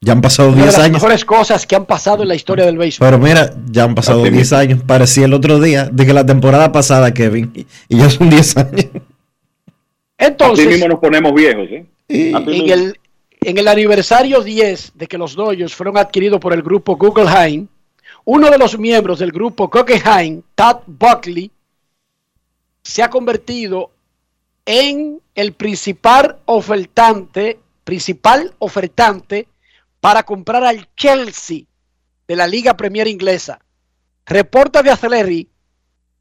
Ya 0.00 0.12
han 0.12 0.20
pasado 0.20 0.48
Una 0.50 0.58
de 0.58 0.62
10 0.64 0.72
las 0.76 0.84
años. 0.84 0.92
mejores 0.94 1.24
cosas 1.24 1.66
que 1.66 1.76
han 1.76 1.86
pasado 1.86 2.22
en 2.22 2.28
la 2.28 2.34
historia 2.34 2.66
del 2.66 2.76
béisbol. 2.76 3.06
Pero 3.06 3.18
mira, 3.18 3.54
ya 3.70 3.84
han 3.84 3.94
pasado 3.94 4.22
Así 4.22 4.30
10 4.30 4.42
mismo. 4.42 4.58
años. 4.58 4.80
Parecía 4.86 5.24
el 5.24 5.32
otro 5.32 5.60
día 5.60 5.86
de 5.86 6.04
que 6.04 6.12
la 6.12 6.26
temporada 6.26 6.72
pasada, 6.72 7.14
Kevin. 7.14 7.52
Y, 7.88 7.96
ya 7.96 8.10
son 8.10 8.28
10 8.28 8.56
años. 8.58 8.86
Entonces, 10.18 10.66
Así 10.66 10.74
mismo 10.74 10.88
nos 10.88 10.98
ponemos 10.98 11.32
viejos, 11.34 11.68
¿eh? 11.70 11.86
En 12.08 12.70
el, 12.70 12.98
en 13.40 13.58
el 13.58 13.68
aniversario 13.68 14.42
10 14.42 14.92
de 14.94 15.06
que 15.06 15.16
los 15.16 15.34
Dodgers 15.34 15.74
fueron 15.74 15.96
adquiridos 15.96 16.40
por 16.40 16.52
el 16.52 16.62
grupo 16.62 16.96
Guggenheim, 16.96 17.66
uno 18.24 18.50
de 18.50 18.58
los 18.58 18.78
miembros 18.78 19.20
del 19.20 19.32
grupo 19.32 19.68
Guggenheim, 19.68 20.42
Todd 20.54 20.78
Buckley, 20.86 21.50
se 22.84 23.02
ha 23.02 23.10
convertido 23.10 23.90
en 24.66 25.20
el 25.34 25.54
principal 25.54 26.38
ofertante, 26.44 27.58
principal 27.82 28.54
ofertante 28.58 29.48
para 30.00 30.22
comprar 30.22 30.64
al 30.64 30.88
Chelsea 30.94 31.62
de 32.28 32.36
la 32.36 32.46
Liga 32.46 32.76
Premier 32.76 33.08
Inglesa. 33.08 33.58
Reporta 34.26 34.82
de 34.82 34.90
Aceleri 34.90 35.48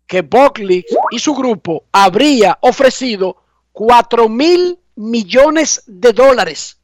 que 0.07 0.22
Buckley 0.22 0.85
y 1.11 1.19
su 1.19 1.34
grupo 1.35 1.85
habría 1.91 2.57
ofrecido 2.61 3.38
4 3.73 4.30
mil 4.30 4.80
millones 4.95 5.84
de 5.85 6.14
dólares 6.14 6.80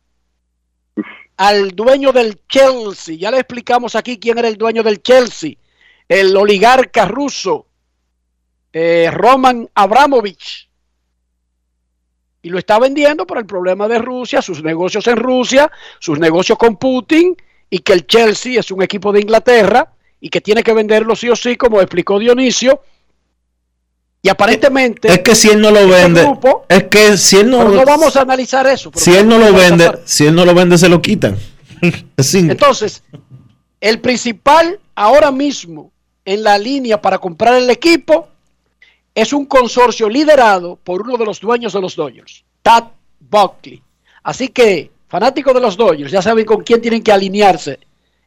al 1.38 1.72
dueño 1.72 2.12
del 2.12 2.42
Chelsea. 2.48 3.16
Ya 3.16 3.32
le 3.32 3.40
explicamos 3.40 3.96
aquí 3.96 4.20
quién 4.20 4.38
era 4.38 4.48
el 4.48 4.58
dueño 4.58 4.84
del 4.84 5.02
Chelsea. 5.02 5.54
El 6.08 6.36
oligarca 6.36 7.06
ruso 7.06 7.69
eh, 8.74 9.10
Roman 9.12 9.70
Abramovich. 9.74 10.68
Y 12.42 12.50
lo 12.50 12.58
está 12.58 12.80
vendiendo 12.80 13.28
por 13.28 13.38
el 13.38 13.46
problema 13.46 13.88
de 13.88 14.00
Rusia, 14.00 14.42
sus 14.42 14.64
negocios 14.64 15.06
en 15.08 15.18
Rusia, 15.18 15.70
sus 16.00 16.20
negocios 16.20 16.58
con 16.58 16.78
Putin 16.78 17.36
y 17.70 17.80
que 17.80 17.94
el 17.94 18.08
Chelsea 18.08 18.60
es 18.60 18.72
un 18.72 18.82
equipo 18.82 19.12
de 19.12 19.20
Inglaterra 19.22 19.92
y 20.22 20.30
que 20.30 20.40
tiene 20.42 20.64
que 20.64 20.74
venderlo 20.74 21.16
sí 21.16 21.30
o 21.30 21.36
sí, 21.36 21.58
como 21.58 21.82
explicó 21.82 22.18
Dionisio. 22.18 22.82
Y 24.22 24.30
aparentemente... 24.30 25.08
Es 25.10 25.20
que 25.20 25.36
si 25.36 25.50
él 25.50 25.62
no 25.62 25.72
lo 25.72 25.88
vende, 25.88 26.24
grupo- 26.24 26.66
es 26.68 26.84
que 26.86 27.18
si 27.18 27.38
él 27.38 27.50
no, 27.50 27.64
no 27.70 27.86
vamos 27.86 28.16
a 28.16 28.22
analizar 28.22 28.68
eso. 28.68 28.92
si 28.96 29.16
él 29.16 29.28
no 29.28 29.38
lo 29.38 29.54
vende, 29.54 29.92
si 30.06 30.28
él 30.28 30.36
no 30.36 30.46
lo 30.46 30.54
vende, 30.54 30.78
se 30.78 30.90
lo 30.90 31.02
quitan. 31.02 31.38
Entonces, 32.34 33.04
el 33.80 34.00
principal 34.00 34.80
ahora 34.96 35.32
mismo 35.32 35.92
en 36.26 36.44
la 36.44 36.58
línea 36.58 37.02
para 37.02 37.18
comprar 37.18 37.56
el 37.56 37.70
equipo 37.70 38.28
es 39.14 39.34
un 39.34 39.46
consorcio 39.46 40.10
liderado 40.10 40.78
por 40.78 41.02
uno 41.02 41.18
de 41.18 41.26
los 41.26 41.40
dueños 41.40 41.74
de 41.74 41.82
los 41.82 41.96
Dodgers, 41.96 42.44
Tad 42.62 42.86
Buckley. 43.20 43.82
Así 44.24 44.50
que, 44.50 44.92
fanáticos 45.08 45.54
de 45.54 45.62
los 45.62 45.76
Dodgers, 45.76 46.12
ya 46.12 46.22
saben 46.22 46.46
con 46.46 46.64
quién 46.64 46.82
tienen 46.82 47.04
que 47.04 47.12
alinearse 47.12 47.80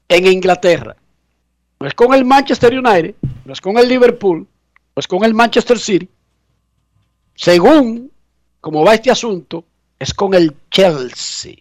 en 0.08 0.26
Inglaterra. 0.26 0.96
No 1.80 1.86
es 1.86 1.94
con 1.94 2.14
el 2.14 2.24
Manchester 2.24 2.78
United, 2.78 3.14
no 3.44 3.52
es 3.52 3.60
con 3.60 3.78
el 3.78 3.88
Liverpool, 3.88 4.38
no 4.40 5.00
es 5.00 5.06
con 5.06 5.24
el 5.24 5.34
Manchester 5.34 5.78
City. 5.78 6.08
Según 7.34 8.10
cómo 8.60 8.84
va 8.84 8.94
este 8.94 9.10
asunto, 9.10 9.64
es 9.98 10.14
con 10.14 10.34
el 10.34 10.54
Chelsea. 10.70 11.56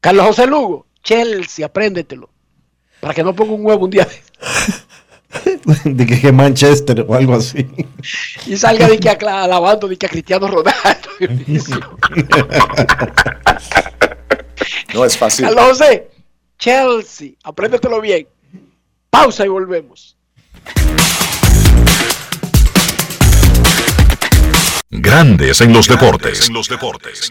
Carlos 0.00 0.26
José 0.26 0.46
Lugo, 0.46 0.86
Chelsea, 1.02 1.66
apréndetelo. 1.66 2.30
Para 3.00 3.14
que 3.14 3.24
no 3.24 3.34
ponga 3.34 3.52
un 3.52 3.64
huevo 3.64 3.84
un 3.84 3.90
día 3.90 4.06
de 5.84 6.06
que, 6.06 6.32
Manchester 6.32 7.04
o 7.06 7.14
algo 7.14 7.34
así. 7.34 7.66
y 8.46 8.56
salga 8.56 8.88
de 8.88 8.98
que 8.98 9.08
alabando 9.08 9.88
de 9.88 9.96
que 9.96 10.06
a 10.06 10.08
Cristiano 10.08 10.48
Ronaldo. 10.48 11.08
No 14.94 15.04
es 15.04 15.16
fácil. 15.16 15.44
Carlos 15.44 15.78
José, 15.78 16.08
Chelsea, 16.58 17.32
apréndetelo 17.44 18.00
bien. 18.00 18.26
Pausa 19.10 19.44
y 19.44 19.48
volvemos. 19.48 20.16
Grandes 24.90 25.60
en 25.60 25.72
los 25.72 25.88
deportes. 25.88 26.48
En 26.48 26.54
los 26.54 26.68
deportes. 26.68 27.30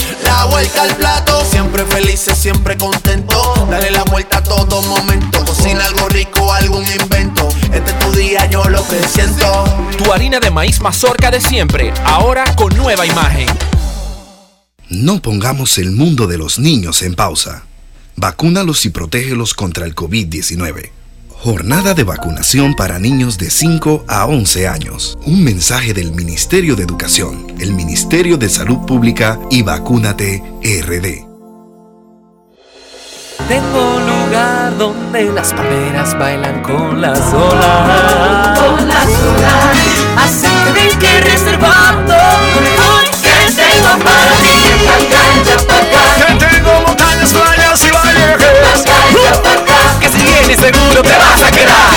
La 0.31 0.45
vuelta 0.45 0.83
al 0.83 0.95
plato, 0.95 1.43
siempre 1.43 1.85
felices, 1.85 2.37
siempre 2.37 2.77
contento. 2.77 3.67
Dale 3.69 3.91
la 3.91 4.05
vuelta 4.05 4.37
a 4.37 4.43
todo 4.43 4.81
momento. 4.81 5.43
Cocina 5.43 5.83
algo 5.85 6.07
rico, 6.07 6.53
algún 6.53 6.85
invento. 6.89 7.49
Este 7.73 7.91
es 7.91 7.99
tu 7.99 8.11
día, 8.13 8.49
yo 8.49 8.63
lo 8.69 8.81
que 8.87 8.97
siento. 9.09 9.65
Tu 9.97 10.11
harina 10.11 10.39
de 10.39 10.49
maíz 10.49 10.79
mazorca 10.79 11.31
de 11.31 11.41
siempre, 11.41 11.93
ahora 12.05 12.45
con 12.55 12.75
nueva 12.77 13.05
imagen. 13.05 13.47
No 14.89 15.21
pongamos 15.21 15.77
el 15.77 15.91
mundo 15.91 16.27
de 16.27 16.37
los 16.37 16.59
niños 16.59 17.01
en 17.01 17.15
pausa. 17.15 17.65
Vacúnalos 18.15 18.85
y 18.85 18.89
protégelos 18.89 19.53
contra 19.53 19.85
el 19.85 19.93
COVID-19. 19.95 21.00
Jornada 21.43 21.95
de 21.95 22.03
vacunación 22.03 22.75
para 22.75 22.99
niños 22.99 23.39
de 23.39 23.49
5 23.49 24.05
a 24.07 24.27
11 24.27 24.67
años. 24.67 25.17
Un 25.25 25.43
mensaje 25.43 25.91
del 25.91 26.11
Ministerio 26.11 26.75
de 26.75 26.83
Educación, 26.83 27.47
el 27.59 27.73
Ministerio 27.73 28.37
de 28.37 28.47
Salud 28.47 28.85
Pública 28.85 29.39
y 29.49 29.63
Vacúnate 29.63 30.43
RD. 30.61 31.25
Tengo 33.47 33.95
un 33.95 34.05
lugar 34.05 34.77
donde 34.77 35.31
las 35.33 35.51
palmeras 35.51 36.15
bailan 36.19 36.61
con 36.61 37.01
las 37.01 37.19
olas. 37.33 38.59
Con 38.59 38.87
las 38.87 39.07
olas. 39.07 39.77
Así 40.17 40.47
que 40.75 40.99
que 40.99 41.21
reservando 41.21 42.13
lo 42.13 42.61
mejor 42.61 43.03
que 43.23 43.51
tengo 43.55 44.03
para 44.03 44.40
Seguro 50.55 51.01
te 51.01 51.17
vas 51.17 51.43
a 51.43 51.51
quedar. 51.51 51.91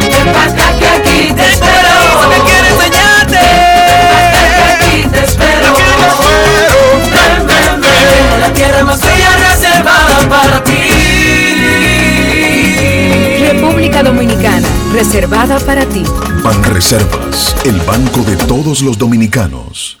Ven 0.00 0.32
para 0.32 0.52
acá 0.52 0.78
que 0.78 0.88
aquí 0.88 1.32
te 1.34 1.44
espero. 1.52 1.94
Que 2.30 2.38
quiero 2.50 2.66
enseñarte. 2.74 3.38
Que 4.56 4.62
aquí 4.72 5.08
te 5.08 5.24
espero. 5.24 5.72
Ven, 7.12 7.46
ven, 7.46 7.80
ven. 7.80 8.40
La 8.40 8.52
tierra 8.52 8.84
más 8.84 9.00
bella 9.00 9.30
reservada 9.48 10.28
para 10.28 10.64
ti. 10.64 10.72
República 13.52 14.02
Dominicana, 14.02 14.68
reservada 14.92 15.58
para 15.60 15.86
ti. 15.86 16.02
Banreservas, 16.42 17.54
el 17.64 17.80
banco 17.80 18.20
de 18.22 18.36
todos 18.36 18.82
los 18.82 18.98
dominicanos. 18.98 20.00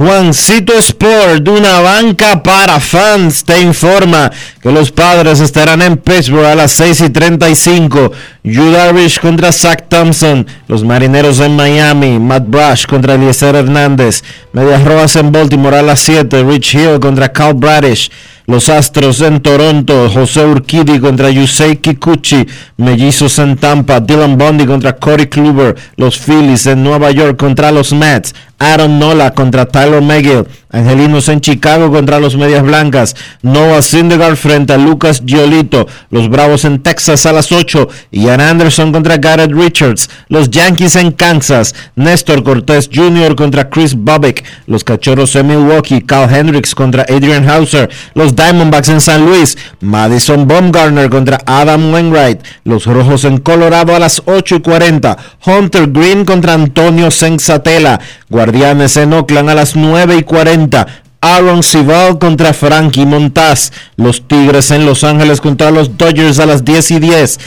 Juancito 0.00 0.72
Sport, 0.78 1.46
una 1.46 1.80
banca 1.80 2.42
para 2.42 2.80
fans, 2.80 3.44
te 3.44 3.60
informa 3.60 4.32
que 4.62 4.72
los 4.72 4.90
padres 4.90 5.40
estarán 5.40 5.82
en 5.82 5.98
Pittsburgh 5.98 6.46
a 6.46 6.54
las 6.54 6.72
6 6.72 7.02
y 7.02 7.10
35. 7.10 8.10
Yu 8.42 8.70
Darvish 8.70 9.20
contra 9.20 9.52
Zach 9.52 9.88
Thompson. 9.88 10.46
Los 10.68 10.84
marineros 10.84 11.40
en 11.40 11.54
Miami. 11.54 12.18
Matt 12.18 12.44
Brush 12.46 12.86
contra 12.86 13.14
Eliezer 13.14 13.54
Hernández. 13.54 14.22
Medias 14.52 14.82
Rojas 14.84 15.16
en 15.16 15.32
Baltimore 15.32 15.78
a 15.78 15.82
las 15.82 16.00
7. 16.00 16.44
Rich 16.44 16.74
Hill 16.74 17.00
contra 17.00 17.30
Cal 17.30 17.52
Bradish. 17.52 18.10
Los 18.46 18.70
Astros 18.70 19.20
en 19.20 19.40
Toronto. 19.40 20.08
José 20.08 20.44
Urquidi 20.46 20.98
contra 20.98 21.30
Yusei 21.30 21.76
Kikuchi. 21.76 22.46
Mellizos 22.78 23.38
en 23.38 23.56
Tampa. 23.56 24.00
Dylan 24.00 24.38
Bundy 24.38 24.64
contra 24.64 24.96
Corey 24.96 25.26
Kluber. 25.26 25.76
Los 25.96 26.18
Phillies 26.18 26.66
en 26.66 26.82
Nueva 26.82 27.10
York 27.10 27.38
contra 27.38 27.70
los 27.70 27.92
Mets. 27.92 28.34
Aaron 28.60 28.98
Nola 28.98 29.32
contra 29.32 29.66
Tyler 29.66 30.02
McGill. 30.02 30.46
Angelinos 30.72 31.28
en 31.28 31.40
Chicago 31.40 31.90
contra 31.90 32.20
los 32.20 32.36
Medias 32.36 32.62
Blancas. 32.62 33.16
Noah 33.42 33.82
Syndergaard 33.82 34.36
frente 34.36 34.72
a 34.72 34.78
Lucas 34.78 35.22
Giolito. 35.24 35.88
Los 36.10 36.28
Bravos 36.28 36.64
en 36.64 36.80
Texas 36.80 37.26
a 37.26 37.32
las 37.32 37.50
8. 37.50 37.88
Ian 38.12 38.40
Anderson 38.40 38.92
contra 38.92 39.16
Garrett 39.16 39.50
Richards. 39.50 40.08
Los 40.28 40.50
Yankees 40.50 40.94
en 40.94 41.10
Kansas. 41.10 41.74
Néstor 41.96 42.44
Cortés 42.44 42.88
Jr. 42.92 43.34
contra 43.34 43.68
Chris 43.68 43.94
Bobbick. 43.94 44.44
Los 44.66 44.84
Cachorros 44.84 45.34
en 45.34 45.48
Milwaukee. 45.48 46.02
Cal 46.02 46.32
Hendricks 46.32 46.74
contra 46.74 47.02
Adrian 47.02 47.48
Hauser. 47.48 47.90
Los 48.14 48.36
Diamondbacks 48.36 48.90
en 48.90 49.00
San 49.00 49.24
Luis. 49.26 49.56
Madison 49.80 50.46
Baumgartner 50.46 51.08
contra 51.10 51.38
Adam 51.46 51.92
Wainwright. 51.92 52.42
Los 52.64 52.84
Rojos 52.84 53.24
en 53.24 53.38
Colorado 53.38 53.96
a 53.96 53.98
las 53.98 54.22
8 54.26 54.56
y 54.56 54.60
40. 54.60 55.16
Hunter 55.46 55.88
Green 55.90 56.24
contra 56.24 56.54
Antonio 56.54 57.10
Sensatela. 57.10 57.98
Guardianes 58.30 58.96
en 58.96 59.12
Oakland 59.12 59.50
a 59.50 59.54
las 59.54 59.76
9 59.76 60.16
y 60.16 60.22
40. 60.22 60.86
Aaron 61.20 61.62
Sival 61.62 62.18
contra 62.18 62.54
Frankie 62.54 63.04
Montaz. 63.04 63.72
Los 63.96 64.26
Tigres 64.26 64.70
en 64.70 64.86
Los 64.86 65.04
Ángeles 65.04 65.40
contra 65.40 65.70
los 65.70 65.98
Dodgers 65.98 66.38
a 66.38 66.46
las 66.46 66.64
10 66.64 66.92
y 66.92 66.98
10. 67.00 67.40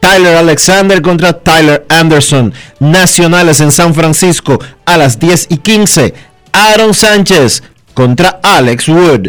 Tyler 0.00 0.36
Alexander 0.36 1.02
contra 1.02 1.32
Tyler 1.32 1.84
Anderson. 1.88 2.54
Nacionales 2.78 3.60
en 3.60 3.72
San 3.72 3.94
Francisco 3.94 4.58
a 4.86 4.96
las 4.96 5.18
10 5.18 5.48
y 5.50 5.56
15. 5.58 6.14
Aaron 6.52 6.94
Sánchez 6.94 7.62
contra 7.92 8.40
Alex 8.42 8.88
Wood. 8.88 9.28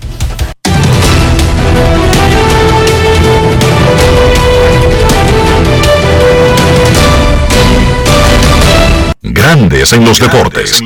Grandes 9.21 9.93
en 9.93 10.03
los 10.05 10.19
deportes. 10.19 10.81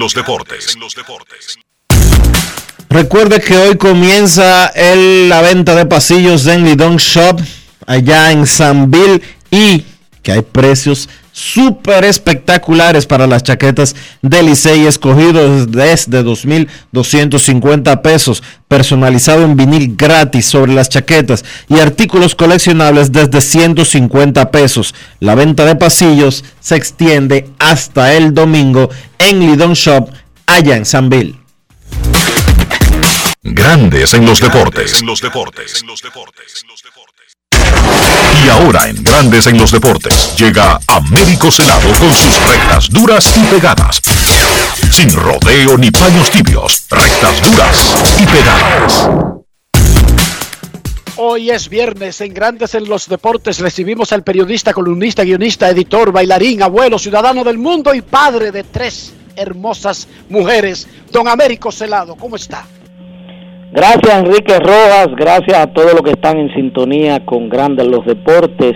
Recuerde 2.90 3.42
que 3.42 3.58
hoy 3.58 3.78
comienza 3.78 4.68
el- 4.68 5.30
la 5.30 5.42
venta 5.42 5.76
de 5.76 5.86
pasillos 5.86 6.46
en 6.48 6.64
Lidon 6.66 6.98
Shop 6.98 7.40
allá 7.88 8.32
en 8.32 8.46
Sanville 8.46 9.22
y 9.52 9.86
que 10.22 10.32
hay 10.34 10.42
precios 10.42 11.08
súper 11.36 12.06
espectaculares 12.06 13.06
para 13.06 13.28
las 13.28 13.44
chaquetas 13.44 13.94
de 14.22 14.42
Licey 14.42 14.88
escogidos 14.88 15.70
desde 15.70 16.24
2.250 16.24 18.02
pesos, 18.02 18.42
personalizado 18.70 19.44
en 19.44 19.58
vinil 19.58 19.96
gratis 19.98 20.46
sobre 20.46 20.74
las 20.74 20.88
chaquetas 20.88 21.44
y 21.68 21.80
artículos 21.80 22.36
coleccionables 22.36 23.12
desde 23.12 23.42
150 23.42 24.50
pesos. 24.50 24.96
La 25.20 25.36
venta 25.36 25.66
de 25.66 25.76
pasillos 25.76 26.46
se 26.62 26.78
extiende 26.78 27.50
hasta 27.60 28.14
el 28.14 28.34
domingo 28.34 28.90
en 29.20 29.42
Lidon 29.42 29.74
Shop 29.74 30.10
allá 30.46 30.78
en 30.78 30.86
Sanville. 30.86 31.36
Grandes 33.44 34.14
en 34.14 34.26
los 34.26 34.40
deportes. 34.40 35.02
Y 35.02 35.06
ahora 38.56 38.88
en 38.88 39.04
Grandes 39.04 39.48
en 39.48 39.58
los 39.58 39.72
deportes 39.72 40.34
llega 40.38 40.80
Américo 40.88 41.52
Celado 41.52 41.90
con 42.00 42.14
sus 42.14 42.40
rectas 42.48 42.90
duras 42.90 43.34
y 43.36 43.44
pegadas. 43.54 44.02
Sin 44.92 45.12
rodeo 45.12 45.78
ni 45.78 45.92
paños 45.92 46.32
tibios, 46.32 46.86
rectas 46.90 47.42
duras 47.42 47.96
y 48.18 48.26
pegadas. 48.26 49.10
Hoy 51.18 51.50
es 51.50 51.70
viernes 51.70 52.22
en 52.22 52.34
Grandes 52.34 52.76
en 52.76 52.88
los 52.88 53.08
Deportes. 53.08 53.60
Recibimos 53.60 54.12
al 54.12 54.24
periodista, 54.24 54.74
columnista, 54.74 55.24
guionista, 55.24 55.70
editor, 55.70 56.12
bailarín, 56.12 56.62
abuelo, 56.62 57.00
ciudadano 57.00 57.44
del 57.44 57.58
mundo 57.58 57.94
y 57.94 58.02
padre 58.02 58.52
de 58.52 58.64
tres 58.64 59.14
hermosas 59.36 60.08
mujeres, 60.30 60.88
don 61.12 61.28
Américo 61.28 61.72
Celado. 61.72 62.16
¿Cómo 62.16 62.36
está? 62.36 62.66
Gracias 63.76 64.20
Enrique 64.20 64.58
Rojas, 64.58 65.10
gracias 65.18 65.58
a 65.60 65.68
todos 65.68 65.92
los 65.92 66.02
que 66.02 66.12
están 66.12 66.38
en 66.38 66.50
sintonía 66.54 67.20
con 67.26 67.50
Grandes 67.50 67.86
los 67.86 68.06
Deportes. 68.06 68.72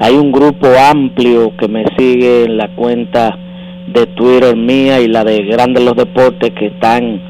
Hay 0.00 0.16
un 0.16 0.32
grupo 0.32 0.66
amplio 0.76 1.56
que 1.56 1.68
me 1.68 1.84
sigue 1.96 2.42
en 2.42 2.56
la 2.56 2.74
cuenta 2.74 3.38
de 3.86 4.06
Twitter 4.08 4.56
mía 4.56 4.98
y 5.00 5.06
la 5.06 5.22
de 5.22 5.44
Grandes 5.44 5.84
los 5.84 5.94
Deportes 5.94 6.50
que 6.50 6.66
están 6.66 7.22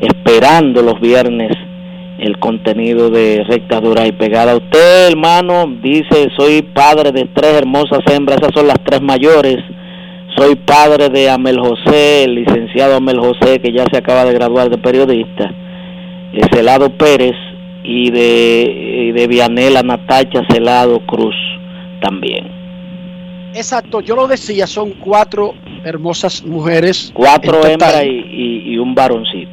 esperando 0.00 0.82
los 0.82 1.00
viernes 1.00 1.52
el 2.18 2.40
contenido 2.40 3.08
de 3.08 3.44
recta 3.48 3.80
dura 3.80 4.08
y 4.08 4.10
pegada. 4.10 4.56
Usted, 4.56 5.10
hermano, 5.10 5.72
dice, 5.80 6.26
soy 6.36 6.62
padre 6.62 7.12
de 7.12 7.28
tres 7.34 7.54
hermosas 7.54 8.00
hembras, 8.10 8.38
esas 8.38 8.50
son 8.52 8.66
las 8.66 8.80
tres 8.84 9.00
mayores. 9.00 9.58
Soy 10.36 10.56
padre 10.56 11.08
de 11.08 11.30
Amel 11.30 11.60
José, 11.60 12.24
el 12.24 12.34
licenciado 12.34 12.96
Amel 12.96 13.20
José, 13.20 13.60
que 13.60 13.72
ya 13.72 13.84
se 13.92 13.98
acaba 13.98 14.24
de 14.24 14.32
graduar 14.32 14.68
de 14.70 14.78
periodista, 14.78 15.52
Celado 16.52 16.96
Pérez 16.96 17.34
y 17.84 18.10
de, 18.10 19.06
y 19.08 19.12
de 19.12 19.26
Vianela 19.26 19.82
Natacha 19.82 20.42
Celado 20.50 21.04
Cruz 21.06 21.34
también. 22.02 22.46
Exacto, 23.54 24.00
yo 24.00 24.14
lo 24.14 24.28
decía, 24.28 24.66
son 24.66 24.90
cuatro 24.92 25.54
hermosas 25.84 26.44
mujeres. 26.44 27.10
Cuatro 27.14 27.64
hembras 27.66 28.04
y, 28.04 28.08
y- 28.08 28.72
y 28.74 28.78
un 28.78 28.94
varoncito. 28.94 29.48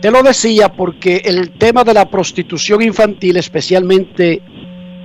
Te 0.00 0.10
lo 0.10 0.22
decía 0.22 0.70
porque 0.72 1.20
el 1.24 1.50
tema 1.50 1.84
de 1.84 1.92
la 1.92 2.06
prostitución 2.08 2.80
infantil, 2.80 3.36
especialmente 3.36 4.40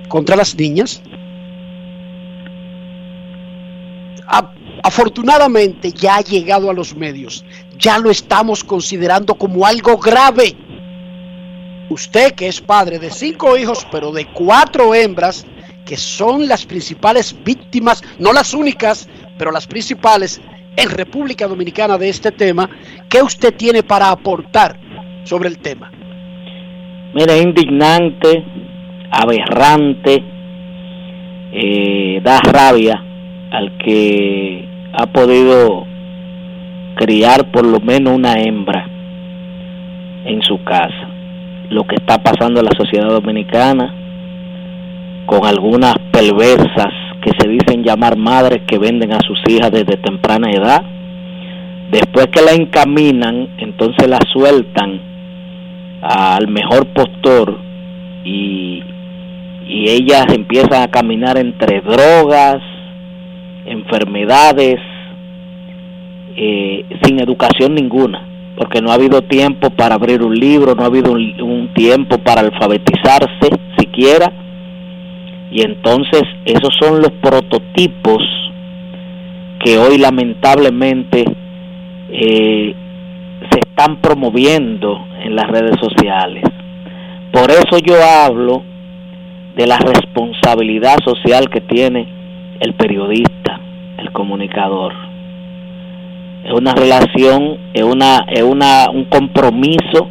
contra 0.08 0.36
las 0.36 0.56
niñas, 0.56 1.02
a- 4.26 4.50
afortunadamente 4.82 5.92
ya 5.92 6.16
ha 6.16 6.20
llegado 6.22 6.70
a 6.70 6.72
los 6.74 6.96
medios. 6.96 7.44
Ya 7.78 7.98
lo 7.98 8.10
estamos 8.10 8.64
considerando 8.64 9.34
como 9.34 9.66
algo 9.66 9.96
grave. 9.98 10.54
Usted 11.88 12.32
que 12.32 12.48
es 12.48 12.60
padre 12.60 12.98
de 12.98 13.10
cinco 13.10 13.56
hijos, 13.56 13.86
pero 13.92 14.10
de 14.12 14.26
cuatro 14.32 14.94
hembras, 14.94 15.46
que 15.84 15.96
son 15.96 16.48
las 16.48 16.66
principales 16.66 17.36
víctimas, 17.44 18.02
no 18.18 18.32
las 18.32 18.54
únicas, 18.54 19.08
pero 19.38 19.52
las 19.52 19.66
principales 19.66 20.40
en 20.76 20.90
República 20.90 21.46
Dominicana 21.46 21.96
de 21.96 22.08
este 22.08 22.32
tema, 22.32 22.68
¿qué 23.08 23.22
usted 23.22 23.54
tiene 23.54 23.82
para 23.82 24.10
aportar 24.10 24.76
sobre 25.24 25.48
el 25.48 25.58
tema? 25.58 25.90
Mira, 27.14 27.36
indignante, 27.36 28.44
aberrante, 29.10 30.22
eh, 31.52 32.20
da 32.22 32.40
rabia 32.40 33.02
al 33.50 33.78
que 33.78 34.68
ha 34.92 35.06
podido 35.06 35.86
criar 36.96 37.50
por 37.52 37.64
lo 37.64 37.78
menos 37.78 38.14
una 38.14 38.40
hembra 38.40 38.88
en 40.24 40.42
su 40.42 40.62
casa. 40.64 41.08
Lo 41.70 41.84
que 41.84 41.96
está 41.96 42.18
pasando 42.18 42.60
en 42.60 42.66
la 42.66 42.76
sociedad 42.76 43.08
dominicana 43.08 43.94
con 45.26 45.44
algunas 45.44 45.94
perversas 46.10 46.92
que 47.20 47.32
se 47.38 47.48
dicen 47.48 47.84
llamar 47.84 48.16
madres 48.16 48.62
que 48.66 48.78
venden 48.78 49.12
a 49.12 49.20
sus 49.20 49.38
hijas 49.48 49.70
desde 49.70 49.96
temprana 49.98 50.50
edad. 50.50 50.82
Después 51.90 52.28
que 52.28 52.42
la 52.42 52.52
encaminan, 52.52 53.48
entonces 53.58 54.08
la 54.08 54.18
sueltan 54.32 55.00
al 56.02 56.48
mejor 56.48 56.86
postor 56.86 57.58
y, 58.24 58.82
y 59.68 59.90
ellas 59.90 60.26
empiezan 60.32 60.82
a 60.82 60.88
caminar 60.88 61.36
entre 61.36 61.80
drogas, 61.80 62.62
enfermedades, 63.66 64.80
eh, 66.36 66.84
sin 67.02 67.20
educación 67.20 67.74
ninguna, 67.74 68.52
porque 68.56 68.80
no 68.80 68.90
ha 68.90 68.94
habido 68.94 69.22
tiempo 69.22 69.70
para 69.70 69.94
abrir 69.94 70.22
un 70.22 70.34
libro, 70.34 70.74
no 70.74 70.82
ha 70.82 70.86
habido 70.86 71.12
un, 71.12 71.40
un 71.40 71.74
tiempo 71.74 72.18
para 72.18 72.42
alfabetizarse 72.42 73.50
siquiera, 73.78 74.32
y 75.50 75.62
entonces 75.62 76.22
esos 76.44 76.74
son 76.78 77.00
los 77.00 77.12
prototipos 77.22 78.22
que 79.64 79.78
hoy 79.78 79.98
lamentablemente 79.98 81.24
eh, 82.10 82.74
se 83.50 83.58
están 83.58 83.96
promoviendo 83.96 85.06
en 85.22 85.34
las 85.34 85.48
redes 85.48 85.76
sociales. 85.80 86.44
Por 87.32 87.50
eso 87.50 87.78
yo 87.78 87.94
hablo 88.02 88.62
de 89.56 89.66
la 89.66 89.78
responsabilidad 89.78 90.98
social 91.04 91.48
que 91.48 91.60
tiene 91.60 92.06
el 92.60 92.74
periodista, 92.74 93.60
el 93.98 94.12
comunicador. 94.12 95.05
Es 96.46 96.52
una 96.52 96.74
relación, 96.74 97.58
es 97.74 97.82
una, 97.82 98.24
es 98.28 98.42
una, 98.42 98.88
un 98.90 99.06
compromiso 99.06 100.08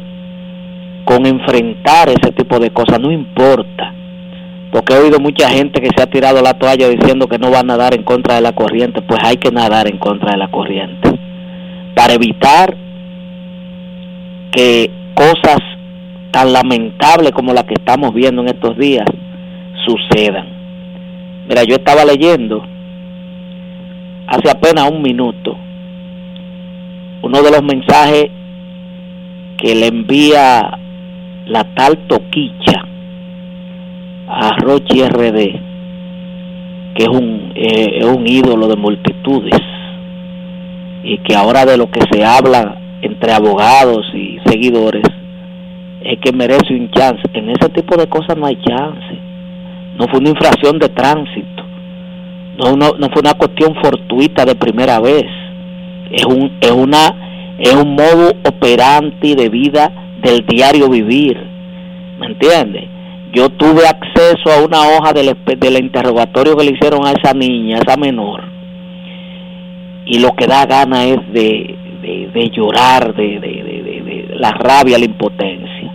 con 1.06 1.24
enfrentar 1.24 2.10
ese 2.10 2.30
tipo 2.32 2.58
de 2.58 2.70
cosas, 2.70 3.00
no 3.00 3.10
importa. 3.10 3.94
Porque 4.70 4.92
he 4.92 4.98
oído 4.98 5.18
mucha 5.18 5.48
gente 5.48 5.80
que 5.80 5.88
se 5.96 6.02
ha 6.02 6.10
tirado 6.10 6.42
la 6.42 6.52
toalla 6.58 6.90
diciendo 6.90 7.26
que 7.26 7.38
no 7.38 7.50
va 7.50 7.60
a 7.60 7.62
nadar 7.62 7.94
en 7.94 8.02
contra 8.02 8.34
de 8.34 8.42
la 8.42 8.52
corriente, 8.52 9.00
pues 9.00 9.18
hay 9.24 9.38
que 9.38 9.50
nadar 9.50 9.88
en 9.88 9.96
contra 9.96 10.32
de 10.32 10.36
la 10.36 10.48
corriente. 10.48 11.08
Para 11.94 12.12
evitar 12.12 12.76
que 14.52 14.90
cosas 15.14 15.58
tan 16.32 16.52
lamentables 16.52 17.32
como 17.32 17.54
las 17.54 17.64
que 17.64 17.74
estamos 17.78 18.12
viendo 18.12 18.42
en 18.42 18.48
estos 18.48 18.76
días 18.76 19.06
sucedan. 19.86 20.48
Mira, 21.48 21.64
yo 21.64 21.76
estaba 21.76 22.04
leyendo 22.04 22.62
hace 24.26 24.50
apenas 24.50 24.90
un 24.90 25.00
minuto 25.00 25.56
uno 27.26 27.42
de 27.42 27.50
los 27.50 27.62
mensajes 27.62 28.26
que 29.58 29.74
le 29.74 29.88
envía 29.88 30.78
la 31.46 31.64
tal 31.74 32.06
Toquicha 32.06 32.84
a 34.28 34.56
Rochi 34.58 35.02
RD, 35.02 35.34
que 36.94 37.02
es 37.02 37.08
un, 37.08 37.52
eh, 37.56 37.98
es 37.98 38.06
un 38.06 38.28
ídolo 38.28 38.68
de 38.68 38.76
multitudes 38.76 39.60
y 41.02 41.18
que 41.18 41.34
ahora 41.34 41.66
de 41.66 41.76
lo 41.76 41.90
que 41.90 42.00
se 42.12 42.24
habla 42.24 42.76
entre 43.02 43.32
abogados 43.32 44.06
y 44.14 44.38
seguidores 44.44 45.02
es 46.02 46.20
que 46.20 46.32
merece 46.32 46.74
un 46.74 46.90
chance. 46.92 47.22
En 47.32 47.50
ese 47.50 47.68
tipo 47.70 47.96
de 47.96 48.06
cosas 48.06 48.36
no 48.36 48.46
hay 48.46 48.56
chance. 48.62 49.18
No 49.98 50.06
fue 50.08 50.20
una 50.20 50.30
infracción 50.30 50.78
de 50.78 50.88
tránsito. 50.90 51.64
No, 52.58 52.76
no, 52.76 52.92
no 52.98 53.08
fue 53.10 53.20
una 53.20 53.34
cuestión 53.34 53.74
fortuita 53.82 54.44
de 54.44 54.54
primera 54.54 55.00
vez. 55.00 55.26
Es 56.16 56.24
un, 56.24 56.56
es 56.60 56.70
una, 56.70 57.54
es 57.58 57.74
un 57.74 57.94
modo 57.94 58.30
operante 58.48 59.34
de 59.34 59.48
vida 59.50 59.92
del 60.22 60.46
diario 60.46 60.88
vivir. 60.88 61.36
¿Me 62.18 62.26
entiendes? 62.28 62.84
Yo 63.32 63.50
tuve 63.50 63.82
acceso 63.86 64.50
a 64.50 64.64
una 64.64 64.80
hoja 64.88 65.12
del, 65.12 65.36
del 65.58 65.78
interrogatorio 65.84 66.56
que 66.56 66.64
le 66.64 66.72
hicieron 66.72 67.04
a 67.06 67.12
esa 67.12 67.34
niña, 67.34 67.76
a 67.76 67.80
esa 67.80 67.96
menor. 67.98 68.42
Y 70.06 70.20
lo 70.20 70.30
que 70.36 70.46
da 70.46 70.64
gana 70.64 71.04
es 71.04 71.18
de, 71.32 71.76
de, 72.00 72.30
de 72.32 72.50
llorar, 72.50 73.14
de- 73.14 73.40
de 73.40 74.36
la 74.38 74.50
rabia, 74.52 74.98
la 74.98 75.04
impotencia. 75.04 75.92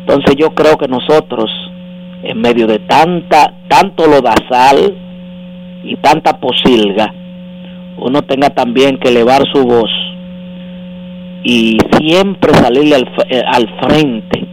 Entonces 0.00 0.34
yo 0.36 0.54
creo 0.54 0.76
que 0.78 0.88
nosotros, 0.88 1.50
en 2.22 2.40
medio 2.40 2.66
de 2.66 2.78
tanta, 2.80 3.52
tanto 3.68 4.06
lodazal 4.06 4.94
y 5.84 5.96
tanta 5.96 6.38
posilga, 6.40 7.12
uno 7.98 8.22
tenga 8.22 8.50
también 8.50 8.98
que 8.98 9.08
elevar 9.08 9.42
su 9.52 9.64
voz 9.64 9.90
y 11.42 11.78
siempre 11.98 12.52
salirle 12.54 12.96
al, 12.96 13.08
eh, 13.30 13.42
al 13.46 13.68
frente 13.80 14.46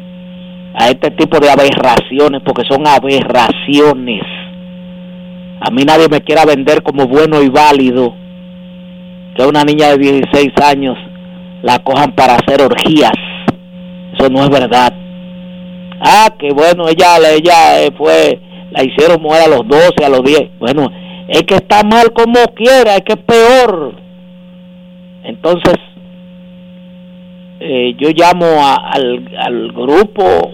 a 0.76 0.90
este 0.90 1.11
tipo 1.11 1.40
de 1.40 1.49
aberraciones, 1.49 2.41
porque 2.45 2.64
son 2.70 2.86
aberraciones. 2.88 4.22
A 5.61 5.72
mí 5.72 5.84
nadie 5.84 6.07
me 6.10 6.22
quiera 6.22 6.45
vender 6.45 6.84
como 6.84 7.07
bueno 7.07 7.41
y 7.41 7.49
válido 7.49 8.14
que 9.36 9.45
una 9.45 9.64
niña 9.64 9.90
de 9.90 9.98
16 9.98 10.52
años 10.64 10.98
la 11.64 11.80
cojan 11.80 12.14
para 12.14 12.36
hacer 12.36 12.61
orgías. 12.61 13.14
Eso 14.18 14.30
no 14.30 14.44
es 14.44 14.49
verdad. 14.49 14.94
Ah, 15.99 16.34
que 16.38 16.49
bueno, 16.53 16.88
ella, 16.90 17.18
ella 17.18 17.82
eh, 17.82 17.91
fue, 17.98 18.40
la 18.72 18.84
hicieron 18.84 19.22
mujer 19.22 19.44
a 19.44 19.48
los 19.48 19.68
12, 19.68 20.06
a 20.06 20.10
los 20.10 20.24
10. 20.24 20.60
Bueno, 20.60 20.91
es 21.28 21.44
que 21.44 21.56
está 21.56 21.84
mal 21.84 22.12
como 22.14 22.54
quiera, 22.56 22.95
es 22.95 23.02
que 23.02 23.14
es 23.14 23.20
peor. 23.20 23.95
Entonces, 25.24 25.76
eh, 27.60 27.95
yo 27.98 28.10
llamo 28.10 28.45
al, 28.45 29.30
al 29.38 29.72
grupo 29.72 30.52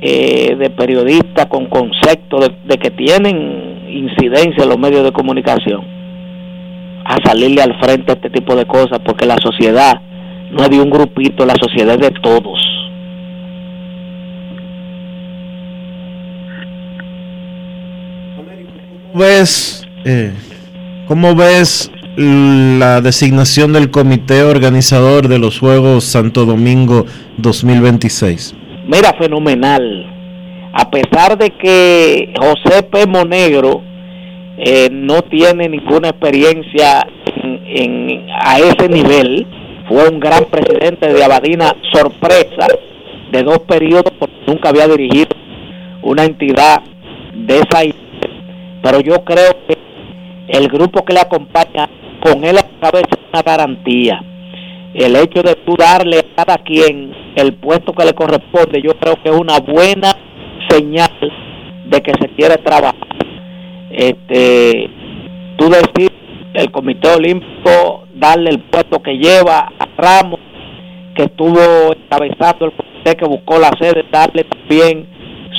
eh, 0.00 0.56
de 0.56 0.70
periodistas 0.70 1.46
con 1.46 1.66
concepto 1.66 2.38
de, 2.40 2.52
de 2.64 2.76
que 2.76 2.90
tienen 2.90 3.86
incidencia 3.88 4.64
en 4.64 4.68
los 4.68 4.78
medios 4.78 5.04
de 5.04 5.12
comunicación 5.12 5.84
a 7.04 7.16
salirle 7.24 7.62
al 7.62 7.78
frente 7.80 8.12
a 8.12 8.14
este 8.14 8.30
tipo 8.30 8.56
de 8.56 8.66
cosas 8.66 8.98
porque 9.04 9.26
la 9.26 9.36
sociedad 9.38 10.00
no 10.50 10.64
es 10.64 10.70
de 10.70 10.80
un 10.80 10.90
grupito, 10.90 11.46
la 11.46 11.54
sociedad 11.54 11.94
es 11.94 12.00
de 12.00 12.20
todos. 12.20 12.75
Ves, 19.16 19.86
eh, 20.04 20.32
¿cómo 21.08 21.34
ves 21.34 21.90
la 22.16 23.00
designación 23.00 23.72
del 23.72 23.90
comité 23.90 24.42
organizador 24.42 25.28
de 25.28 25.38
los 25.38 25.58
Juegos 25.58 26.04
Santo 26.04 26.44
Domingo 26.44 27.06
2026? 27.38 28.54
Mira, 28.86 29.14
fenomenal. 29.18 30.12
A 30.72 30.90
pesar 30.90 31.38
de 31.38 31.50
que 31.50 32.34
José 32.38 32.82
P. 32.82 33.06
Monegro 33.06 33.82
eh, 34.58 34.88
no 34.92 35.22
tiene 35.22 35.68
ninguna 35.68 36.10
experiencia 36.10 37.06
en, 37.42 38.26
a 38.30 38.58
ese 38.58 38.88
nivel, 38.88 39.46
fue 39.88 40.08
un 40.08 40.20
gran 40.20 40.44
presidente 40.44 41.12
de 41.12 41.24
Abadina, 41.24 41.74
sorpresa, 41.92 42.68
de 43.32 43.42
dos 43.42 43.60
periodos, 43.60 44.12
porque 44.18 44.34
nunca 44.46 44.68
había 44.68 44.86
dirigido 44.88 45.28
una 46.02 46.24
entidad 46.24 46.82
de 47.34 47.58
esa. 47.58 47.82
Pero 48.86 49.00
yo 49.00 49.24
creo 49.24 49.50
que 49.66 49.76
el 50.46 50.68
grupo 50.68 51.04
que 51.04 51.12
le 51.12 51.18
acompaña 51.18 51.90
con 52.22 52.44
él 52.44 52.56
a 52.56 52.62
la 52.62 52.80
cabeza 52.80 53.08
es 53.10 53.28
una 53.32 53.42
garantía. 53.42 54.22
El 54.94 55.16
hecho 55.16 55.42
de 55.42 55.56
tú 55.66 55.74
darle 55.76 56.20
a 56.20 56.36
cada 56.36 56.58
quien 56.58 57.12
el 57.34 57.54
puesto 57.54 57.92
que 57.92 58.04
le 58.04 58.12
corresponde 58.12 58.80
yo 58.80 58.96
creo 58.96 59.20
que 59.20 59.30
es 59.30 59.36
una 59.36 59.58
buena 59.58 60.14
señal 60.68 61.10
de 61.86 62.00
que 62.00 62.12
se 62.12 62.28
quiere 62.36 62.58
trabajar. 62.58 62.94
Este 63.90 64.88
tú 65.58 65.68
decir 65.68 66.12
el 66.54 66.70
comité 66.70 67.08
olímpico 67.08 68.06
darle 68.14 68.50
el 68.50 68.60
puesto 68.60 69.02
que 69.02 69.18
lleva 69.18 69.72
a 69.80 69.88
Ramos 69.96 70.38
que 71.16 71.24
estuvo 71.24 71.92
encabezando 71.92 72.66
el 72.66 72.72
comité 72.72 73.16
que 73.16 73.26
buscó 73.26 73.58
la 73.58 73.72
sede 73.80 74.04
darle 74.12 74.44
también 74.44 75.08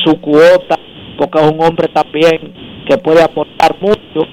su 0.05 0.21
cuota 0.21 0.79
porque 1.17 1.39
es 1.39 1.51
un 1.51 1.61
hombre 1.61 1.89
también 1.89 2.67
que 2.88 2.97
puede 2.97 3.22
aportar 3.22 3.76
mucho 3.81 4.27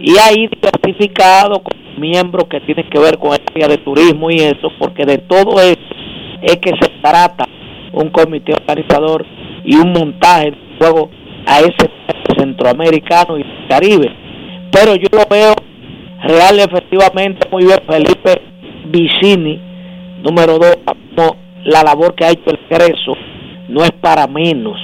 y 0.00 0.16
ahí 0.18 0.48
diversificado 0.48 1.60
con 1.62 2.00
miembros 2.00 2.44
que 2.48 2.60
tienen 2.60 2.88
que 2.88 2.98
ver 2.98 3.18
con 3.18 3.32
el 3.32 3.40
área 3.50 3.68
de 3.68 3.78
turismo 3.78 4.30
y 4.30 4.36
eso, 4.36 4.70
porque 4.78 5.04
de 5.04 5.18
todo 5.18 5.60
eso 5.60 5.80
es 6.42 6.56
que 6.58 6.70
se 6.80 6.88
trata 7.02 7.46
un 7.92 8.10
comité 8.10 8.52
organizador 8.52 9.26
y 9.64 9.76
un 9.76 9.92
montaje 9.92 10.52
de 10.52 10.56
juego 10.78 11.10
a 11.46 11.60
ese 11.60 11.90
centroamericano 12.38 13.38
y 13.38 13.44
Caribe. 13.68 14.10
Pero 14.70 14.94
yo 14.94 15.08
lo 15.12 15.26
veo 15.28 15.54
real 16.22 16.58
efectivamente 16.60 17.48
muy 17.50 17.64
bien 17.64 17.78
Felipe 17.88 18.40
Vicini, 18.86 19.60
número 20.22 20.58
dos, 20.58 20.76
la 21.64 21.82
labor 21.82 22.14
que 22.14 22.24
ha 22.24 22.30
hecho 22.30 22.50
el 22.50 22.58
Creso 22.68 23.14
no 23.68 23.82
es 23.82 23.92
para 23.92 24.26
menos. 24.26 24.78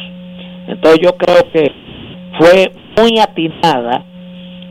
Entonces 0.66 1.00
yo 1.02 1.16
creo 1.16 1.50
que 1.52 1.72
fue 2.38 2.70
muy 2.96 3.18
atinada 3.18 4.04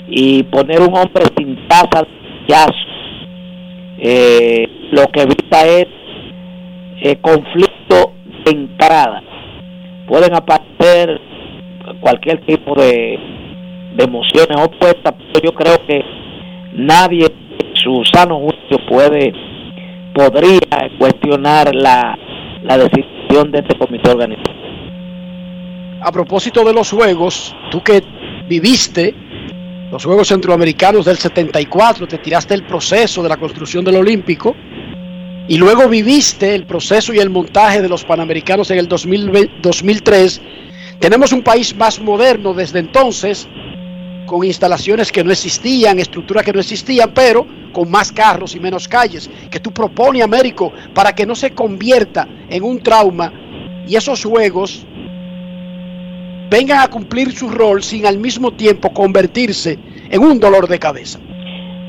y 0.08 0.44
poner 0.44 0.82
un 0.82 0.95
hombre 0.98 1.26
sin 1.38 1.68
taza 1.68 2.04
de 2.04 2.56
eh, 4.00 4.68
lo 4.91 5.08
que 5.08 5.22
evita 5.22 5.66
es 5.66 5.88
eh, 7.02 7.18
conflicto 7.22 8.14
de 8.45 8.52
entrada. 8.52 9.24
Pueden 10.08 10.34
aparecer 10.36 11.20
cualquier 12.00 12.45
tipo 12.45 12.76
de, 12.76 13.20
emociones 13.98 14.58
opuestas 14.58 15.14
pero 15.34 15.40
yo 15.44 15.54
creo 15.54 15.78
que 15.86 16.04
nadie 16.74 17.26
en 17.26 17.76
su 17.76 18.04
sano 18.12 18.40
juicio 18.40 18.84
puede 18.90 19.32
podría 20.16 20.90
cuestionar 20.98 21.74
la, 21.76 22.18
la 22.64 22.78
decisión 22.78 23.52
de 23.52 23.60
este 23.60 23.78
comité 23.78 24.10
organizador. 24.10 24.54
A 26.02 26.12
propósito 26.12 26.64
de 26.64 26.74
los 26.74 26.91
juegos, 26.91 27.56
tú 27.72 27.82
que 27.82 28.02
viviste 28.48 29.14
los 29.91 30.06
Juegos 30.06 30.30
Centroamericanos 30.30 31.06
del 31.06 31.18
74, 31.18 32.07
te 32.07 32.18
tiraste 32.18 32.56
el 32.56 32.65
proceso 32.65 33.22
de 33.22 33.30
la 33.30 33.38
construcción 33.38 33.86
del 33.86 33.98
Olímpico 33.98 34.56
y 35.48 35.57
luego 35.57 35.88
viviste 35.88 36.56
el 36.56 36.65
proceso 36.65 37.14
y 37.14 37.20
el 37.20 37.30
montaje 37.30 37.82
de 37.82 37.90
los 37.90 38.03
Panamericanos 38.03 38.72
en 38.72 38.80
el 38.80 38.88
2020 38.88 39.53
2003. 39.61 40.41
Tenemos 40.99 41.32
un 41.32 41.44
país 41.44 41.76
más 41.76 41.99
moderno 41.99 42.53
desde 42.53 42.80
entonces, 42.80 43.48
con 44.26 44.44
instalaciones 44.44 45.11
que 45.11 45.24
no 45.24 45.32
existían, 45.32 45.99
estructuras 45.99 46.44
que 46.44 46.53
no 46.53 46.60
existían, 46.60 47.11
pero 47.14 47.45
con 47.72 47.91
más 47.91 48.11
carros 48.11 48.56
y 48.56 48.60
menos 48.60 48.88
calles, 48.88 49.30
que 49.52 49.60
tú 49.60 49.72
propones, 49.72 50.24
Américo, 50.24 50.72
para 50.94 51.14
que 51.14 51.26
no 51.26 51.36
se 51.36 51.52
convierta 51.52 52.28
en 52.49 52.64
un 52.64 52.82
trauma 52.82 53.34
y 53.88 53.95
esos 53.95 54.24
juegos 54.24 54.86
vengan 56.54 56.82
a 56.82 56.88
cumplir 56.88 57.32
su 57.32 57.50
rol 57.50 57.82
sin 57.82 58.06
al 58.06 58.20
mismo 58.20 58.52
tiempo 58.52 58.94
convertirse 58.94 59.80
en 60.12 60.22
un 60.22 60.40
dolor 60.40 60.68
de 60.68 60.78
cabeza. 60.78 61.20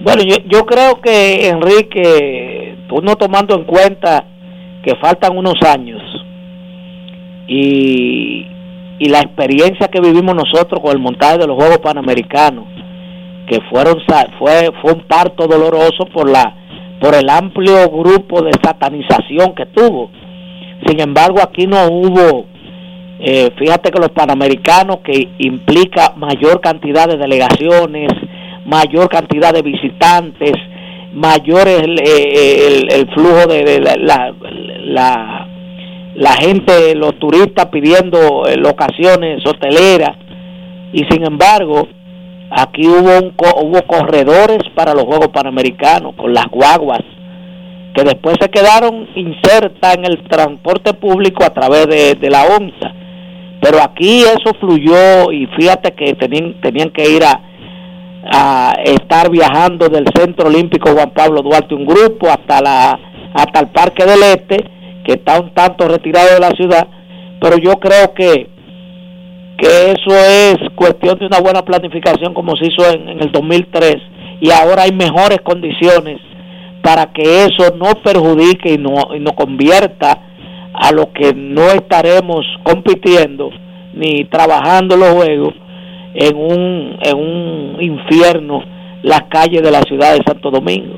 Bueno, 0.03 0.23
yo, 0.25 0.65
creo 0.65 1.03
que 1.03 1.49
Enrique, 1.49 2.79
tú 2.89 3.03
no 3.03 3.17
tomando 3.17 3.55
en 3.55 3.65
cuenta 3.65 4.25
que 4.83 4.95
faltan 4.97 5.37
unos 5.37 5.61
años 5.63 6.01
y, 7.47 8.47
y 8.99 9.09
la 9.11 9.21
experiencia 9.21 9.89
que 9.89 10.01
vivimos 10.01 10.35
nosotros 10.35 10.81
con 10.83 10.93
el 10.93 10.99
montaje 10.99 11.39
de 11.39 11.47
los 11.47 11.57
Juegos 11.57 11.79
Panamericanos, 11.79 12.65
que 13.47 13.61
fueron 13.71 13.99
fue 14.39 14.71
fue 14.81 14.93
un 14.93 15.07
parto 15.07 15.47
doloroso 15.47 16.07
por 16.07 16.31
la 16.31 16.57
por 17.01 17.15
el 17.15 17.29
amplio 17.29 17.91
grupo 17.91 18.41
de 18.41 18.53
satanización 18.63 19.55
que 19.55 19.67
tuvo. 19.67 20.11
Sin 20.87 21.01
embargo, 21.01 21.41
aquí 21.43 21.67
no 21.67 21.87
hubo 21.89 22.47
eh, 23.21 23.51
fíjate 23.59 23.91
que 23.91 23.99
los 24.01 24.11
panamericanos 24.11 24.99
que 25.05 25.29
implica 25.39 26.13
mayor 26.17 26.61
cantidad 26.61 27.07
de 27.09 27.17
delegaciones, 27.17 28.11
mayor 28.67 29.09
cantidad 29.09 29.53
de 29.53 29.63
visitantes, 29.63 30.53
mayor 31.13 31.69
el, 31.69 31.99
eh, 32.01 32.67
el- 32.67 32.93
el 32.93 33.07
flujo 33.15 33.47
de, 33.47 33.81
la, 33.81 33.97
la, 33.97 34.35
la- 34.85 35.49
gente, 36.37 36.95
los 36.97 37.19
turistas 37.19 37.67
pidiendo 37.67 38.47
eh, 38.47 38.57
locaciones 38.57 39.45
hoteleras 39.47 40.17
y 40.93 41.05
sin 41.11 41.25
embargo 41.25 41.87
aquí 42.51 42.87
hubo 42.87 43.19
un 43.19 43.33
hubo 43.37 43.83
corredores 43.87 44.59
para 44.75 44.93
los 44.95 45.05
Juegos 45.05 45.29
Panamericanos 45.29 46.15
con 46.17 46.33
las 46.33 46.47
guaguas 46.47 47.01
que 47.95 48.03
después 48.05 48.37
se 48.41 48.49
quedaron 48.49 49.09
insertas 49.15 49.97
en 49.97 50.05
el 50.05 50.23
transporte 50.29 50.95
público 50.95 51.45
a 51.45 51.51
través 51.51 51.87
de, 51.87 52.15
de 52.17 52.31
la 52.31 52.45
ONSA. 52.45 52.93
Pero 53.65 53.83
aquí 53.83 54.21
eso 54.21 54.53
fluyó 54.61 55.33
y 55.33 55.47
fíjate 55.59 55.93
que 55.93 56.13
tenían, 56.17 56.61
tenían 56.61 56.91
que 56.91 57.09
ir 57.09 57.25
a, 57.25 57.41
a 58.31 58.75
estar 58.85 59.31
viajando 59.31 59.89
del 59.89 60.05
Centro 60.15 60.49
Olímpico 60.49 60.91
Juan 60.91 61.13
Pablo 61.15 61.41
Duarte 61.41 61.75
un 61.75 61.87
grupo 61.87 62.29
hasta 62.29 62.61
la 62.61 63.01
hasta 63.33 63.61
el 63.61 63.69
Parque 63.69 64.05
del 64.05 64.23
Este, 64.23 64.57
que 65.07 65.15
está 65.15 65.41
un 65.41 65.55
tanto 65.55 65.89
retirado 65.89 66.35
de 66.35 66.41
la 66.41 66.51
ciudad, 66.51 66.87
pero 67.41 67.57
yo 67.57 67.73
creo 67.81 68.13
que 68.13 68.51
que 69.57 69.93
eso 69.93 70.15
es 70.15 70.57
cuestión 70.75 71.19
de 71.19 71.27
una 71.27 71.41
buena 71.41 71.63
planificación 71.63 72.35
como 72.35 72.57
se 72.57 72.67
hizo 72.67 72.87
en, 72.91 73.09
en 73.09 73.23
el 73.23 73.33
2003 73.33 73.97
y 74.43 74.51
ahora 74.51 74.83
hay 74.83 74.93
mejores 74.93 75.41
condiciones 75.43 76.21
para 76.83 77.15
que 77.15 77.47
eso 77.47 77.75
no 77.77 77.95
perjudique 78.03 78.75
y 78.75 78.77
no, 78.77 79.15
y 79.17 79.21
no 79.21 79.33
convierta 79.33 80.34
a 80.75 80.93
lo 80.93 81.13
que 81.13 81.33
no 81.33 81.63
estaremos 81.71 82.45
compitiendo 82.65 83.51
ni 83.95 84.25
trabajando 84.25 84.97
los 84.97 85.11
juegos 85.11 85.55
en 86.15 86.37
un, 86.37 86.99
en 87.01 87.17
un 87.17 87.77
infierno 87.81 88.63
las 89.03 89.23
calles 89.25 89.63
de 89.63 89.71
la 89.71 89.83
ciudad 89.83 90.15
de 90.15 90.23
Santo 90.27 90.51
Domingo. 90.51 90.97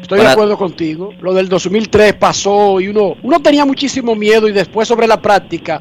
Estoy 0.00 0.20
de 0.20 0.28
acuerdo 0.28 0.56
contigo. 0.56 1.12
Lo 1.20 1.32
del 1.32 1.48
2003 1.48 2.14
pasó 2.14 2.80
y 2.80 2.88
uno, 2.88 3.14
uno 3.22 3.40
tenía 3.40 3.64
muchísimo 3.64 4.14
miedo 4.14 4.48
y 4.48 4.52
después 4.52 4.86
sobre 4.86 5.06
la 5.06 5.20
práctica, 5.20 5.80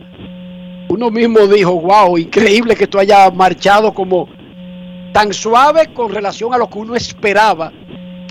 uno 0.89 1.11
mismo 1.11 1.39
dijo, 1.47 1.73
wow, 1.73 2.17
increíble 2.17 2.75
que 2.75 2.85
esto 2.85 2.99
haya 2.99 3.29
marchado 3.31 3.93
como 3.93 4.27
tan 5.11 5.33
suave 5.33 5.93
con 5.93 6.11
relación 6.11 6.53
a 6.53 6.57
lo 6.57 6.69
que 6.69 6.79
uno 6.79 6.95
esperaba 6.95 7.71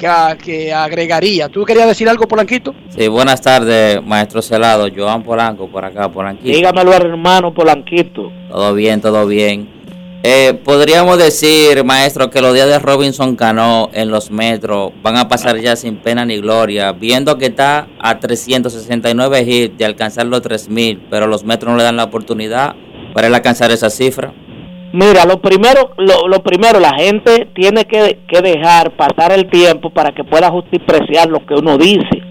que, 0.03 0.09
a- 0.09 0.37
que 0.37 0.73
agregaría. 0.73 1.49
¿Tú 1.49 1.65
querías 1.65 1.87
decir 1.87 2.09
algo, 2.09 2.27
Polanquito? 2.27 2.74
Sí, 2.89 3.07
buenas 3.07 3.41
tardes, 3.41 4.03
maestro 4.05 4.43
Celado. 4.43 4.89
Joan 4.95 5.23
Polanco 5.23 5.69
por 5.69 5.85
acá, 5.85 6.09
Polanquito. 6.11 6.57
Dígamelo 6.57 6.93
hermano 6.93 7.55
Polanquito. 7.55 8.33
Todo 8.51 8.74
bien, 8.74 9.01
todo 9.01 9.27
bien. 9.29 9.69
Eh, 10.24 10.55
Podríamos 10.65 11.19
decir, 11.19 11.85
maestro, 11.85 12.31
que 12.31 12.41
los 12.41 12.53
días 12.53 12.66
de 12.69 12.79
Robinson 12.81 13.37
Cano 13.37 13.91
en 13.93 14.11
los 14.11 14.31
metros 14.33 14.91
van 15.03 15.16
a 15.16 15.29
pasar 15.29 15.57
ya 15.61 15.77
sin 15.77 15.97
pena 15.97 16.24
ni 16.24 16.39
gloria, 16.39 16.91
viendo 16.93 17.39
que 17.39 17.47
está 17.47 17.87
a 18.01 18.19
369 18.19 19.43
hits 19.43 19.79
de 19.79 19.85
alcanzar 19.85 20.27
los 20.27 20.43
3000, 20.43 21.01
pero 21.11 21.27
los 21.29 21.45
metros 21.45 21.70
no 21.73 21.77
le 21.79 21.85
dan 21.85 21.97
la 21.97 22.05
oportunidad 22.05 22.74
para 23.15 23.29
él 23.29 23.35
alcanzar 23.35 23.70
esa 23.70 23.89
cifra. 23.91 24.33
Mira, 24.93 25.24
lo 25.24 25.40
primero, 25.40 25.93
lo, 25.97 26.28
lo 26.28 26.43
primero, 26.43 26.78
la 26.78 26.94
gente 26.94 27.48
tiene 27.55 27.86
que, 27.86 28.19
que 28.28 28.43
dejar 28.43 28.90
pasar 28.93 29.32
el 29.32 29.48
tiempo 29.48 29.89
para 29.89 30.12
que 30.12 30.23
pueda 30.23 30.51
justipreciar 30.51 31.28
lo 31.28 31.44
que 31.47 31.55
uno 31.55 31.78
dice. 31.78 32.23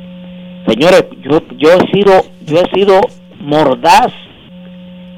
Señores, 0.67 1.05
yo, 1.23 1.41
yo 1.57 1.69
he 1.71 1.91
sido, 1.91 2.21
yo 2.45 2.59
he 2.59 2.69
sido 2.71 3.01
mordaz 3.39 4.13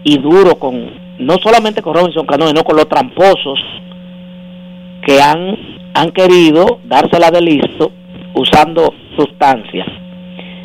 y 0.06 0.18
duro 0.20 0.58
con 0.58 1.04
no 1.20 1.36
solamente 1.42 1.82
con 1.82 1.94
Robinson 1.94 2.26
Cano, 2.26 2.48
sino 2.48 2.64
con 2.64 2.76
los 2.76 2.88
tramposos 2.88 3.60
que 5.06 5.22
han, 5.22 5.58
han 5.94 6.12
querido 6.12 6.80
dársela 6.86 7.30
de 7.30 7.42
listo 7.42 7.92
usando 8.36 8.94
sustancias. 9.18 9.88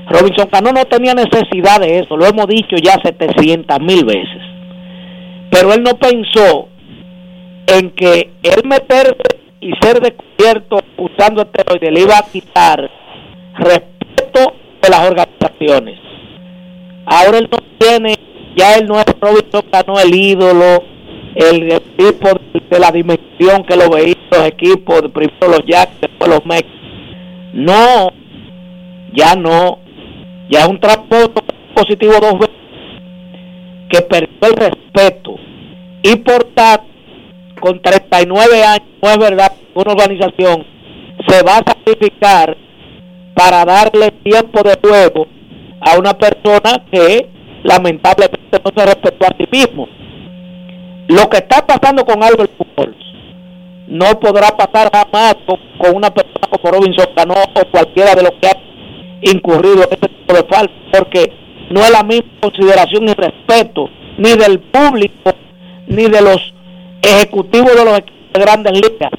Robinson 0.09 0.49
Cano 0.49 0.73
no 0.73 0.85
tenía 0.87 1.15
necesidad 1.15 1.81
de 1.81 1.99
eso, 1.99 2.17
lo 2.17 2.27
hemos 2.27 2.47
dicho 2.47 2.77
ya 2.83 2.99
700 3.03 3.81
mil 3.81 4.05
veces. 4.05 4.48
Pero 5.51 5.73
él 5.73 5.83
no 5.83 5.99
pensó 5.99 6.69
en 7.67 7.91
que 7.91 8.31
él 8.43 8.63
meterse 8.65 9.39
y 9.61 9.73
ser 9.81 10.01
descubierto 10.01 10.79
usando 10.97 11.43
esteroides 11.43 11.93
le 11.93 12.01
iba 12.01 12.19
a 12.19 12.31
quitar 12.31 12.91
respeto 13.55 14.55
de 14.83 14.89
las 14.89 15.09
organizaciones. 15.09 15.99
Ahora 17.07 17.39
él 17.39 17.49
no 17.51 17.59
tiene, 17.79 18.15
ya 18.57 18.75
él 18.75 18.87
no 18.87 18.99
es 18.99 19.07
Robinson 19.21 19.63
Cano 19.71 19.99
el 19.99 20.15
ídolo, 20.15 20.85
el, 21.35 21.83
tipo 21.97 22.29
de, 22.71 22.79
la 22.79 22.91
dimensión 22.91 23.65
que 23.65 23.77
lo 23.77 23.91
veían 23.91 24.17
los 24.31 24.47
equipos, 24.47 25.03
primero 25.13 25.49
los 25.49 25.63
Jacks, 25.67 26.01
después 26.01 26.31
los 26.31 26.45
Mex. 26.47 26.67
No, 27.55 28.11
ya 29.15 29.35
no, 29.35 29.79
ya 30.51 30.61
es 30.61 30.69
un 30.69 30.81
tramposo 30.81 31.33
positivo 31.75 32.15
dos 32.21 32.39
veces 32.39 32.48
que 33.89 34.03
perdió 34.03 34.39
el 34.43 34.57
respeto 34.57 35.37
y 36.03 36.17
por 36.17 36.45
tanto 36.55 36.87
con 37.61 37.81
39 37.83 38.63
años 38.63 38.89
no 39.03 39.11
es 39.11 39.19
verdad 39.19 39.53
una 39.75 39.93
organización 39.93 40.65
se 41.27 41.43
va 41.43 41.57
a 41.57 41.65
sacrificar 41.67 42.57
para 43.35 43.65
darle 43.65 44.11
tiempo 44.23 44.63
de 44.63 44.77
juego 44.81 45.27
a 45.81 45.99
una 45.99 46.13
persona 46.15 46.85
que 46.91 47.29
lamentablemente 47.63 48.61
no 48.65 48.71
se 48.77 48.87
respetó 48.87 49.27
a 49.27 49.37
sí 49.37 49.45
mismo. 49.51 49.89
Lo 51.09 51.29
que 51.29 51.39
está 51.39 51.67
pasando 51.67 52.05
con 52.05 52.23
Albert 52.23 52.53
Pujols 52.53 52.97
no 53.89 54.19
podrá 54.21 54.49
pasar 54.57 54.91
jamás 54.93 55.37
con, 55.47 55.59
con 55.79 55.97
una 55.97 56.11
persona 56.11 56.49
como 56.51 56.71
Robinson 56.71 57.07
Cano 57.15 57.35
o 57.35 57.71
cualquiera 57.71 58.15
de 58.15 58.23
los 58.23 58.33
que 58.41 58.49
ha 58.49 58.57
incurrido 59.23 59.85
en 59.85 59.93
este 59.93 60.09
tipo 60.09 60.35
de 60.35 60.45
falta, 60.45 60.73
porque 60.93 61.33
no 61.71 61.81
es 61.81 61.91
la 61.91 62.03
misma 62.03 62.31
consideración 62.41 63.05
ni 63.05 63.13
respeto 63.15 63.91
ni 64.19 64.31
del 64.35 64.61
público 64.61 65.33
ni 65.87 66.05
de 66.05 66.21
los 66.21 66.55
ejecutivos 67.03 67.75
de 67.75 67.85
los 67.85 67.99
equipos 67.99 68.33
de 68.33 68.41
grandes 68.41 68.73
ligas. 68.73 69.11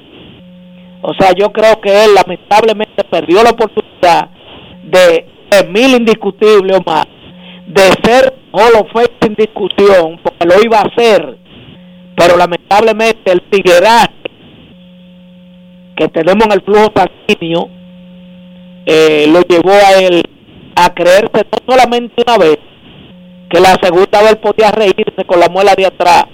O 1.02 1.14
sea, 1.14 1.32
yo 1.34 1.52
creo 1.52 1.80
que 1.80 2.04
él 2.04 2.14
lamentablemente 2.14 3.04
perdió 3.06 3.42
la 3.42 3.52
oportunidad 3.52 4.30
de, 4.84 5.26
mil 5.70 5.96
indiscutibles 5.96 6.78
o 6.78 6.84
más, 6.86 7.06
de 7.68 7.82
ser 8.04 8.34
Hall 8.52 8.76
of 8.80 8.92
Fame 8.92 9.10
sin 9.22 9.34
discusión, 9.36 10.20
porque 10.22 10.46
lo 10.46 10.62
iba 10.64 10.80
a 10.80 10.84
hacer, 10.84 11.38
pero 12.16 12.38
lamentablemente 12.38 13.32
el 13.32 13.42
tigueraje 13.50 14.14
que 15.96 16.08
tenemos 16.10 16.46
en 16.46 16.52
el 16.52 16.62
flujo 16.62 16.92
sanguíneo 16.96 17.70
eh, 18.86 19.28
lo 19.32 19.42
llevó 19.42 19.72
a 19.72 20.02
él 20.02 20.24
a 20.86 20.94
creerse 20.94 21.46
no 21.52 21.74
solamente 21.74 22.24
una 22.26 22.38
vez, 22.38 22.58
que 23.50 23.60
la 23.60 23.76
segunda 23.82 24.22
vez 24.22 24.36
podía 24.38 24.72
reírse 24.72 25.26
con 25.26 25.40
la 25.40 25.50
muela 25.50 25.74
de 25.76 25.86
atrás 25.86 26.26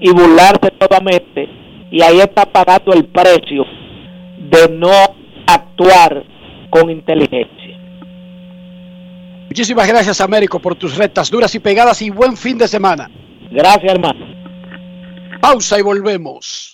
y 0.00 0.10
burlarse 0.10 0.72
nuevamente, 0.80 1.48
y 1.90 2.02
ahí 2.02 2.20
está 2.20 2.46
pagando 2.46 2.92
el 2.92 3.04
precio 3.06 3.64
de 4.38 4.68
no 4.70 4.90
actuar 5.46 6.24
con 6.70 6.90
inteligencia. 6.90 7.78
Muchísimas 9.48 9.86
gracias, 9.86 10.20
Américo, 10.20 10.58
por 10.58 10.74
tus 10.74 10.96
rectas 10.96 11.30
duras 11.30 11.54
y 11.54 11.60
pegadas 11.60 12.00
y 12.02 12.10
buen 12.10 12.36
fin 12.36 12.58
de 12.58 12.66
semana. 12.66 13.10
Gracias, 13.50 13.92
hermano. 13.92 14.26
Pausa 15.40 15.78
y 15.78 15.82
volvemos. 15.82 16.73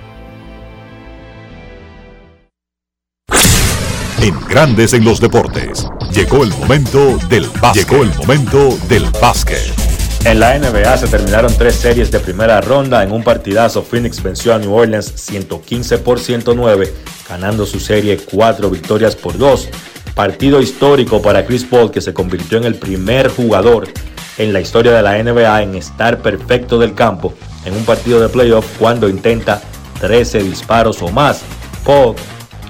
En 4.22 4.40
Grandes 4.48 4.94
en 4.94 5.04
los 5.04 5.20
deportes. 5.20 5.86
Llegó 6.14 6.44
el 6.44 6.52
momento 6.52 7.18
del 7.28 7.50
básquet. 7.62 7.90
Llegó 7.90 8.04
el 8.04 8.16
momento 8.16 8.78
del 8.88 9.04
básquet. 9.22 9.93
En 10.26 10.40
la 10.40 10.58
NBA 10.58 10.98
se 10.98 11.08
terminaron 11.08 11.54
tres 11.58 11.76
series 11.76 12.10
de 12.10 12.20
primera 12.20 12.62
ronda. 12.62 13.04
En 13.04 13.12
un 13.12 13.24
partidazo, 13.24 13.84
Phoenix 13.84 14.24
venció 14.24 14.54
a 14.54 14.58
New 14.58 14.74
Orleans 14.74 15.12
115 15.16 15.98
por 15.98 16.18
109, 16.18 16.94
ganando 17.28 17.66
su 17.66 17.80
serie 17.82 18.18
cuatro 18.18 18.70
victorias 18.70 19.18
por 19.18 19.38
dos. 19.38 19.68
Partido 20.16 20.62
histórico 20.62 21.22
para 21.22 21.46
Chris 21.46 21.66
Paul, 21.66 21.92
que 21.92 22.00
se 22.00 22.14
convirtió 22.14 22.58
en 22.58 22.64
el 22.64 22.76
primer 22.76 23.28
jugador 23.30 23.90
en 24.38 24.54
la 24.54 24.62
historia 24.62 24.94
de 24.94 25.02
la 25.02 25.22
NBA 25.22 25.62
en 25.62 25.76
estar 25.76 26.20
perfecto 26.20 26.80
del 26.80 26.96
campo 26.96 27.34
en 27.66 27.76
un 27.76 27.84
partido 27.84 28.22
de 28.22 28.30
playoff 28.30 28.66
cuando 28.80 29.10
intenta 29.10 29.62
13 30.00 30.42
disparos 30.42 31.02
o 31.02 31.10
más. 31.10 31.42
Paul 31.86 32.16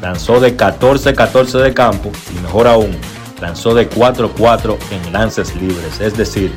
lanzó 0.01 0.39
de 0.39 0.57
14-14 0.57 1.61
de 1.61 1.73
campo 1.73 2.11
y 2.35 2.41
mejor 2.41 2.67
aún, 2.67 2.97
lanzó 3.39 3.75
de 3.75 3.87
4-4 3.89 4.75
en 4.89 5.13
lances 5.13 5.55
libres, 5.55 5.99
es 5.99 6.17
decir, 6.17 6.51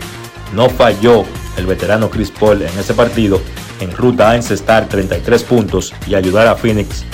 no 0.55 0.69
falló 0.69 1.25
el 1.57 1.67
veterano 1.67 2.11
Chris 2.11 2.31
Paul 2.31 2.63
en 2.63 2.79
ese 2.79 2.95
partido 2.95 3.41
en 3.81 3.93
ruta 3.93 4.31
a 4.31 4.37
encestar 4.37 4.89
33 4.89 5.43
puntos 5.45 5.95
y 6.07 6.15
ayudar 6.15 6.47
a 6.47 6.57
Phoenix 6.57 7.05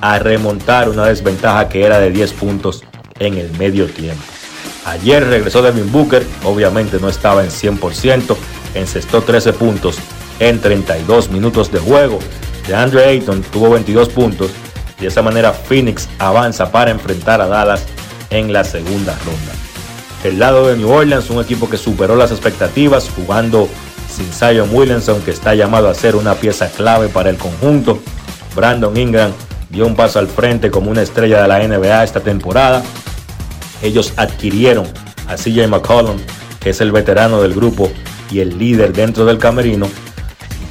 a 0.00 0.18
remontar 0.18 0.88
una 0.88 1.06
desventaja 1.06 1.68
que 1.68 1.84
era 1.84 1.98
de 2.00 2.10
10 2.10 2.32
puntos 2.34 2.82
en 3.18 3.34
el 3.34 3.50
medio 3.56 3.86
tiempo. 3.86 4.22
Ayer 4.84 5.24
regresó 5.24 5.62
Devin 5.62 5.90
Booker, 5.92 6.26
obviamente 6.44 6.98
no 7.00 7.08
estaba 7.08 7.44
en 7.44 7.50
100%, 7.50 8.36
encestó 8.74 9.22
13 9.22 9.52
puntos 9.52 9.98
en 10.40 10.60
32 10.60 11.30
minutos 11.30 11.70
de 11.70 11.78
juego. 11.78 12.18
de 12.66 12.74
Andre 12.74 13.04
Ayton 13.04 13.42
tuvo 13.42 13.70
22 13.70 14.08
puntos 14.08 14.50
de 14.98 15.06
esa 15.06 15.22
manera 15.22 15.52
Phoenix 15.52 16.08
avanza 16.18 16.70
para 16.70 16.90
enfrentar 16.90 17.40
a 17.40 17.46
Dallas 17.46 17.84
en 18.30 18.52
la 18.52 18.64
segunda 18.64 19.16
ronda. 19.24 19.61
El 20.24 20.38
lado 20.38 20.68
de 20.68 20.76
New 20.76 20.88
Orleans, 20.88 21.30
un 21.30 21.42
equipo 21.42 21.68
que 21.68 21.76
superó 21.76 22.14
las 22.14 22.30
expectativas 22.30 23.10
jugando 23.16 23.68
sin 24.08 24.26
Zion 24.32 24.68
Williamson 24.72 25.20
que 25.22 25.32
está 25.32 25.54
llamado 25.54 25.88
a 25.88 25.94
ser 25.94 26.14
una 26.14 26.34
pieza 26.34 26.68
clave 26.68 27.08
para 27.08 27.30
el 27.30 27.36
conjunto. 27.36 27.98
Brandon 28.54 28.96
Ingram 28.96 29.32
dio 29.70 29.86
un 29.86 29.96
paso 29.96 30.18
al 30.18 30.28
frente 30.28 30.70
como 30.70 30.90
una 30.90 31.02
estrella 31.02 31.42
de 31.42 31.48
la 31.48 31.66
NBA 31.66 32.04
esta 32.04 32.20
temporada. 32.20 32.84
Ellos 33.82 34.12
adquirieron 34.16 34.86
a 35.26 35.34
CJ 35.34 35.66
McCollum, 35.66 36.18
que 36.60 36.70
es 36.70 36.80
el 36.80 36.92
veterano 36.92 37.42
del 37.42 37.54
grupo 37.54 37.90
y 38.30 38.40
el 38.40 38.58
líder 38.58 38.92
dentro 38.92 39.24
del 39.24 39.38
camerino. 39.38 39.88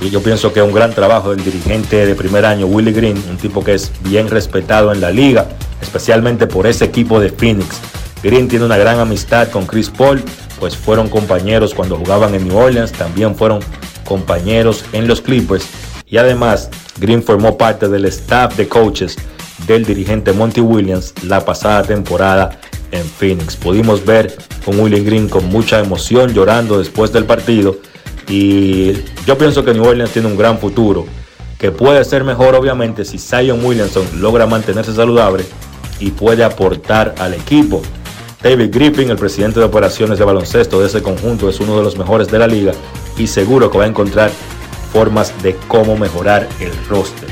Yo 0.10 0.24
pienso 0.24 0.52
que 0.52 0.62
es 0.62 0.66
un 0.66 0.74
gran 0.74 0.94
trabajo 0.94 1.32
del 1.36 1.44
dirigente 1.44 2.06
de 2.06 2.16
primer 2.16 2.46
año, 2.46 2.66
Willie 2.66 2.94
Green, 2.94 3.22
un 3.30 3.38
tipo 3.38 3.64
que 3.64 3.76
es 3.76 3.92
bien 4.02 4.30
respetado 4.30 4.92
en 4.92 5.00
la 5.00 5.12
liga, 5.12 5.48
especialmente 5.80 6.48
por 6.48 6.66
ese 6.66 6.86
equipo 6.86 7.20
de 7.20 7.30
Phoenix. 7.30 7.80
Green 8.24 8.48
tiene 8.48 8.66
una 8.66 8.78
gran 8.78 9.00
amistad 9.00 9.50
con 9.50 9.66
Chris 9.66 9.90
Paul, 9.90 10.24
pues 10.60 10.78
fueron 10.78 11.10
compañeros 11.10 11.74
cuando 11.74 11.98
jugaban 11.98 12.36
en 12.36 12.48
New 12.48 12.58
Orleans, 12.58 12.92
también 12.92 13.36
fueron 13.36 13.60
compañeros 14.06 14.86
en 14.94 15.08
los 15.08 15.22
Clippers 15.22 15.66
y 16.06 16.18
además 16.18 16.70
Green 17.00 17.24
formó 17.24 17.58
parte 17.58 17.88
del 17.88 18.06
staff 18.06 18.56
de 18.58 18.68
coaches 18.68 19.18
del 19.66 19.86
dirigente 19.86 20.34
Monty 20.34 20.62
Williams 20.62 21.14
la 21.24 21.44
pasada 21.44 21.84
temporada 21.84 22.60
en 22.92 23.04
Phoenix. 23.04 23.56
Pudimos 23.56 24.06
ver 24.06 24.36
con 24.66 24.80
Willie 24.80 25.04
Green 25.04 25.30
con 25.30 25.46
mucha 25.50 25.80
emoción 25.80 26.34
llorando 26.34 26.78
después 26.78 27.12
del 27.12 27.26
partido 27.26 27.78
y 28.28 28.94
yo 29.26 29.38
pienso 29.38 29.64
que 29.64 29.74
New 29.74 29.86
Orleans 29.86 30.12
tiene 30.12 30.28
un 30.28 30.38
gran 30.38 30.60
futuro 30.60 31.06
que 31.58 31.72
puede 31.72 32.04
ser 32.04 32.24
mejor 32.24 32.56
obviamente 32.56 33.06
si 33.06 33.18
Zion 33.18 33.64
Williamson 33.64 34.06
logra 34.20 34.46
mantenerse 34.46 34.94
saludable 34.94 35.46
y 36.00 36.12
puede 36.12 36.44
aportar 36.44 37.16
al 37.20 37.34
equipo. 37.34 37.82
David 38.44 38.70
Griffin, 38.72 39.10
el 39.12 39.18
presidente 39.18 39.60
de 39.60 39.68
operaciones 39.68 40.18
de 40.18 40.26
baloncesto 40.26 40.80
de 40.80 40.88
ese 40.88 41.04
conjunto, 41.04 41.48
es 41.48 41.60
uno 41.60 41.78
de 41.78 41.84
los 41.84 41.96
mejores 41.96 42.28
de 42.28 42.40
la 42.40 42.48
liga 42.48 42.74
y 43.16 43.28
seguro 43.28 43.70
que 43.70 43.78
va 43.78 43.84
a 43.84 43.88
encontrar 43.88 44.32
formas 44.92 45.32
de 45.44 45.56
cómo 45.68 45.96
mejorar 45.96 46.50
el 46.60 46.72
roster. 46.88 47.30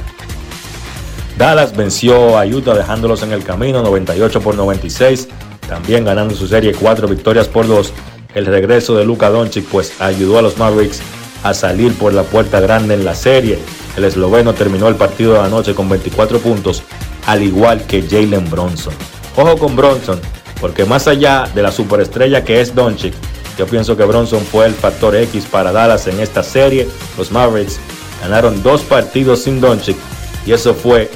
Dallas 1.35 1.75
venció 1.75 2.37
a 2.37 2.45
Utah 2.45 2.75
dejándolos 2.75 3.23
en 3.23 3.31
el 3.31 3.43
camino 3.43 3.81
98 3.81 4.39
por 4.41 4.55
96, 4.55 5.29
también 5.67 6.05
ganando 6.05 6.35
su 6.35 6.47
serie 6.47 6.73
4 6.73 7.07
victorias 7.07 7.47
por 7.47 7.67
2. 7.67 7.91
El 8.35 8.45
regreso 8.45 8.95
de 8.95 9.03
Luka 9.03 9.29
Doncic 9.29 9.65
pues 9.65 9.99
ayudó 9.99 10.37
a 10.37 10.41
los 10.43 10.57
Mavericks 10.57 11.01
a 11.43 11.55
salir 11.55 11.93
por 11.95 12.13
la 12.13 12.23
puerta 12.23 12.59
grande 12.59 12.93
en 12.93 13.03
la 13.03 13.15
serie. 13.15 13.57
El 13.97 14.03
esloveno 14.03 14.53
terminó 14.53 14.87
el 14.87 14.95
partido 14.95 15.33
de 15.33 15.39
la 15.39 15.49
noche 15.49 15.73
con 15.73 15.89
24 15.89 16.37
puntos, 16.39 16.83
al 17.25 17.41
igual 17.41 17.83
que 17.87 18.03
Jalen 18.03 18.47
Bronson. 18.49 18.93
Ojo 19.35 19.57
con 19.57 19.75
Bronson, 19.75 20.19
porque 20.59 20.85
más 20.85 21.07
allá 21.07 21.49
de 21.53 21.61
la 21.61 21.71
superestrella 21.71 22.43
que 22.43 22.61
es 22.61 22.75
Doncic, 22.75 23.13
yo 23.57 23.65
pienso 23.65 23.97
que 23.97 24.05
Bronson 24.05 24.41
fue 24.41 24.65
el 24.65 24.73
factor 24.73 25.15
X 25.15 25.45
para 25.45 25.71
Dallas 25.71 26.07
en 26.07 26.19
esta 26.19 26.43
serie. 26.43 26.87
Los 27.17 27.31
Mavericks 27.31 27.79
ganaron 28.21 28.63
dos 28.63 28.81
partidos 28.81 29.43
sin 29.43 29.59
Doncic 29.59 29.97
y 30.45 30.53
eso 30.53 30.73
fue 30.73 31.11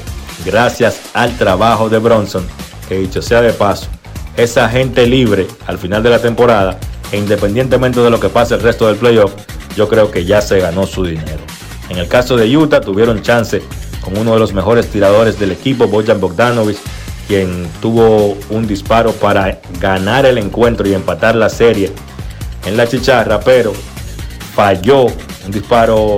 gracias 0.46 1.00
al 1.14 1.38
trabajo 1.38 1.90
de 1.90 2.00
Bronson, 2.00 2.46
que 2.90 2.98
dicho 2.98 3.22
sea 3.22 3.42
de 3.42 3.54
paso, 3.54 3.88
esa 4.36 4.68
gente 4.70 5.08
libre 5.08 5.48
al 5.68 5.78
final 5.78 6.04
de 6.04 6.10
la 6.10 6.20
temporada 6.20 6.78
e 7.12 7.18
independientemente 7.18 8.00
de 8.00 8.10
lo 8.10 8.20
que 8.20 8.30
pase 8.30 8.56
el 8.56 8.62
resto 8.62 8.88
del 8.88 8.98
playoff, 8.98 9.34
yo 9.76 9.88
creo 9.88 10.12
que 10.12 10.26
ya 10.26 10.42
se 10.42 10.60
ganó 10.60 10.86
su 10.86 11.06
dinero. 11.06 11.42
En 11.90 11.98
el 11.98 12.08
caso 12.08 12.36
de 12.36 12.58
Utah 12.58 12.82
tuvieron 12.82 13.22
chance 13.22 13.62
con 14.02 14.18
uno 14.18 14.34
de 14.34 14.40
los 14.40 14.54
mejores 14.54 14.88
tiradores 14.90 15.40
del 15.40 15.52
equipo, 15.52 15.88
Bojan 15.88 16.20
Bogdanovic, 16.20 16.78
quien 17.28 17.68
tuvo 17.82 18.38
un 18.50 18.68
disparo 18.68 19.12
para 19.14 19.60
ganar 19.80 20.26
el 20.26 20.38
encuentro 20.38 20.88
y 20.88 20.94
empatar 20.94 21.36
la 21.36 21.50
serie 21.50 21.92
en 22.66 22.78
la 22.78 22.88
chicharra, 22.88 23.40
pero 23.40 23.74
falló 24.56 25.06
un 25.06 25.52
disparo 25.52 26.18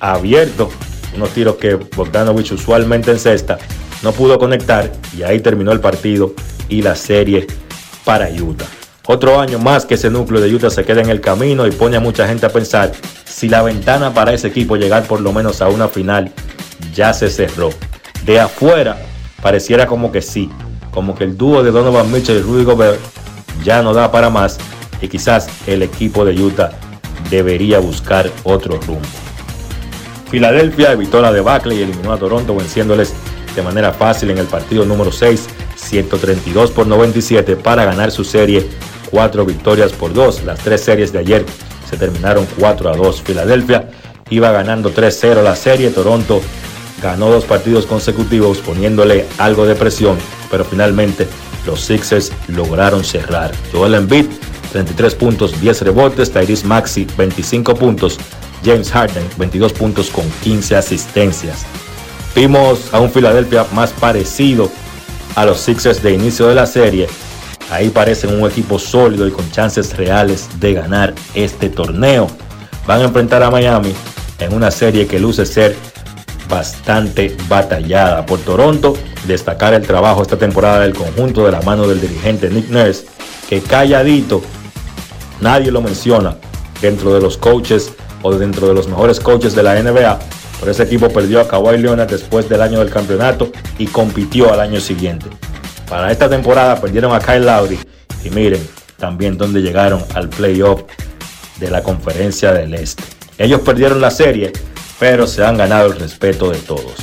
abierto, 0.00 0.70
unos 1.14 1.30
tiros 1.30 1.56
que 1.56 1.74
Bogdanovich 1.74 2.52
usualmente 2.52 3.10
encesta, 3.10 3.58
no 4.02 4.12
pudo 4.12 4.38
conectar 4.38 4.90
y 5.16 5.22
ahí 5.22 5.40
terminó 5.40 5.72
el 5.72 5.80
partido 5.80 6.34
y 6.68 6.82
la 6.82 6.96
serie 6.96 7.46
para 8.04 8.28
Utah. 8.28 8.66
Otro 9.06 9.40
año 9.40 9.58
más 9.58 9.84
que 9.84 9.94
ese 9.94 10.10
núcleo 10.10 10.40
de 10.40 10.54
Utah 10.54 10.70
se 10.70 10.84
queda 10.84 11.00
en 11.00 11.10
el 11.10 11.20
camino 11.20 11.66
y 11.66 11.72
pone 11.72 11.96
a 11.96 12.00
mucha 12.00 12.26
gente 12.28 12.46
a 12.46 12.50
pensar 12.50 12.92
si 13.24 13.48
la 13.48 13.62
ventana 13.62 14.14
para 14.14 14.32
ese 14.32 14.48
equipo 14.48 14.76
llegar 14.76 15.04
por 15.04 15.20
lo 15.20 15.32
menos 15.32 15.60
a 15.60 15.68
una 15.68 15.88
final 15.88 16.32
ya 16.94 17.12
se 17.12 17.28
cerró. 17.28 17.70
De 18.24 18.38
afuera 18.38 18.96
pareciera 19.42 19.86
como 19.86 20.12
que 20.12 20.22
sí, 20.22 20.48
como 20.92 21.14
que 21.14 21.24
el 21.24 21.36
dúo 21.36 21.62
de 21.62 21.70
Donovan 21.70 22.10
Mitchell 22.10 22.38
y 22.38 22.42
Rudy 22.42 22.64
Gobert 22.64 23.00
ya 23.64 23.82
no 23.82 23.92
da 23.92 24.10
para 24.10 24.30
más 24.30 24.58
y 25.00 25.08
quizás 25.08 25.48
el 25.66 25.82
equipo 25.82 26.24
de 26.24 26.40
Utah 26.40 26.70
debería 27.28 27.80
buscar 27.80 28.30
otro 28.44 28.78
rumbo. 28.86 29.00
Filadelfia 30.30 30.92
evitó 30.92 31.20
la 31.20 31.32
debacle 31.32 31.74
y 31.74 31.82
eliminó 31.82 32.12
a 32.12 32.18
Toronto 32.18 32.56
venciéndoles 32.56 33.12
de 33.54 33.62
manera 33.62 33.92
fácil 33.92 34.30
en 34.30 34.38
el 34.38 34.46
partido 34.46 34.86
número 34.86 35.12
6, 35.12 35.46
132 35.76 36.70
por 36.70 36.86
97 36.86 37.56
para 37.56 37.84
ganar 37.84 38.10
su 38.10 38.24
serie, 38.24 38.66
4 39.10 39.44
victorias 39.44 39.92
por 39.92 40.14
2. 40.14 40.44
Las 40.44 40.60
tres 40.60 40.82
series 40.82 41.12
de 41.12 41.18
ayer 41.18 41.44
se 41.88 41.98
terminaron 41.98 42.46
4 42.58 42.90
a 42.90 42.96
2. 42.96 43.22
Filadelfia 43.22 43.90
iba 44.30 44.50
ganando 44.52 44.94
3-0 44.94 45.42
la 45.42 45.54
serie, 45.54 45.90
Toronto 45.90 46.40
ganó 47.02 47.30
dos 47.30 47.44
partidos 47.44 47.86
consecutivos 47.86 48.58
poniéndole 48.58 49.26
algo 49.38 49.66
de 49.66 49.74
presión, 49.74 50.16
pero 50.50 50.64
finalmente 50.64 51.26
los 51.66 51.80
Sixers 51.80 52.32
lograron 52.48 53.04
cerrar. 53.04 53.52
Joel 53.72 53.94
Embiid 53.94 54.26
33 54.72 55.14
puntos, 55.16 55.60
10 55.60 55.82
rebotes, 55.82 56.30
Tyrese 56.30 56.66
Maxi 56.66 57.06
25 57.16 57.74
puntos, 57.74 58.18
James 58.64 58.90
Harden 58.90 59.24
22 59.36 59.72
puntos 59.72 60.08
con 60.10 60.24
15 60.42 60.76
asistencias. 60.76 61.66
Vimos 62.34 62.92
a 62.92 63.00
un 63.00 63.10
Philadelphia 63.10 63.66
más 63.74 63.90
parecido 63.92 64.70
a 65.34 65.44
los 65.44 65.60
Sixers 65.60 66.02
de 66.02 66.14
inicio 66.14 66.48
de 66.48 66.54
la 66.54 66.66
serie. 66.66 67.06
Ahí 67.70 67.90
parecen 67.90 68.34
un 68.34 68.48
equipo 68.48 68.78
sólido 68.78 69.26
y 69.26 69.30
con 69.30 69.50
chances 69.50 69.96
reales 69.96 70.48
de 70.58 70.74
ganar 70.74 71.14
este 71.34 71.68
torneo. 71.68 72.28
Van 72.86 73.00
a 73.00 73.04
enfrentar 73.04 73.42
a 73.42 73.50
Miami 73.50 73.92
en 74.38 74.54
una 74.54 74.70
serie 74.70 75.06
que 75.06 75.18
luce 75.18 75.44
ser 75.46 75.76
bastante 76.52 77.34
batallada. 77.48 78.26
Por 78.26 78.38
Toronto, 78.40 78.94
destacar 79.26 79.72
el 79.72 79.86
trabajo 79.86 80.20
esta 80.20 80.36
temporada 80.36 80.80
del 80.80 80.92
conjunto 80.92 81.46
de 81.46 81.52
la 81.52 81.62
mano 81.62 81.88
del 81.88 81.98
dirigente 81.98 82.50
Nick 82.50 82.68
Nurse, 82.68 83.06
que 83.48 83.62
calladito, 83.62 84.42
nadie 85.40 85.72
lo 85.72 85.80
menciona 85.80 86.36
dentro 86.82 87.14
de 87.14 87.22
los 87.22 87.38
coaches 87.38 87.94
o 88.20 88.34
dentro 88.34 88.68
de 88.68 88.74
los 88.74 88.86
mejores 88.86 89.18
coaches 89.18 89.54
de 89.54 89.62
la 89.62 89.82
NBA. 89.82 90.18
Pero 90.60 90.70
ese 90.70 90.82
equipo 90.82 91.08
perdió 91.08 91.40
a 91.40 91.48
Kawhi 91.48 91.78
Leonard 91.78 92.10
después 92.10 92.46
del 92.50 92.60
año 92.60 92.80
del 92.80 92.90
campeonato 92.90 93.50
y 93.78 93.86
compitió 93.86 94.52
al 94.52 94.60
año 94.60 94.78
siguiente. 94.78 95.26
Para 95.88 96.12
esta 96.12 96.28
temporada 96.28 96.78
perdieron 96.78 97.14
a 97.14 97.18
Kyle 97.18 97.46
Lowry 97.46 97.78
y 98.24 98.30
miren 98.30 98.60
también 98.98 99.38
dónde 99.38 99.62
llegaron 99.62 100.04
al 100.14 100.28
playoff 100.28 100.82
de 101.58 101.70
la 101.70 101.82
conferencia 101.82 102.52
del 102.52 102.74
Este. 102.74 103.02
Ellos 103.38 103.62
perdieron 103.62 104.00
la 104.02 104.10
serie, 104.10 104.52
pero 105.02 105.26
se 105.26 105.44
han 105.44 105.56
ganado 105.56 105.88
el 105.88 105.98
respeto 105.98 106.48
de 106.48 106.58
todos. 106.58 106.94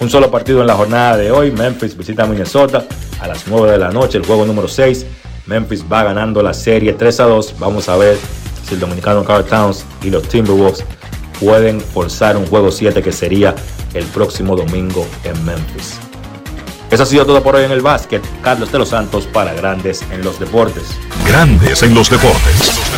Un 0.00 0.10
solo 0.10 0.28
partido 0.28 0.60
en 0.60 0.66
la 0.66 0.74
jornada 0.74 1.16
de 1.16 1.30
hoy, 1.30 1.52
Memphis 1.52 1.96
visita 1.96 2.26
Minnesota 2.26 2.84
a 3.20 3.28
las 3.28 3.46
9 3.46 3.70
de 3.70 3.78
la 3.78 3.92
noche, 3.92 4.18
el 4.18 4.26
juego 4.26 4.44
número 4.44 4.66
6. 4.66 5.06
Memphis 5.46 5.84
va 5.84 6.02
ganando 6.02 6.42
la 6.42 6.52
serie 6.52 6.94
3 6.94 7.20
a 7.20 7.24
2. 7.26 7.54
Vamos 7.60 7.88
a 7.88 7.96
ver 7.96 8.18
si 8.66 8.74
el 8.74 8.80
dominicano 8.80 9.22
Carl 9.22 9.44
Towns 9.44 9.84
y 10.02 10.10
los 10.10 10.24
Timberwolves 10.24 10.84
pueden 11.38 11.80
forzar 11.80 12.36
un 12.36 12.44
juego 12.44 12.72
7 12.72 13.04
que 13.04 13.12
sería 13.12 13.54
el 13.94 14.04
próximo 14.06 14.56
domingo 14.56 15.06
en 15.22 15.44
Memphis. 15.44 16.00
Eso 16.90 17.04
ha 17.04 17.06
sido 17.06 17.24
todo 17.24 17.40
por 17.40 17.54
hoy 17.54 17.66
en 17.66 17.70
el 17.70 17.82
básquet. 17.82 18.20
Carlos 18.42 18.72
de 18.72 18.80
los 18.80 18.88
Santos 18.88 19.28
para 19.32 19.54
Grandes 19.54 20.02
en 20.10 20.24
los 20.24 20.40
Deportes. 20.40 20.88
Grandes 21.24 21.84
en 21.84 21.94
los 21.94 22.10
deportes. 22.10 22.97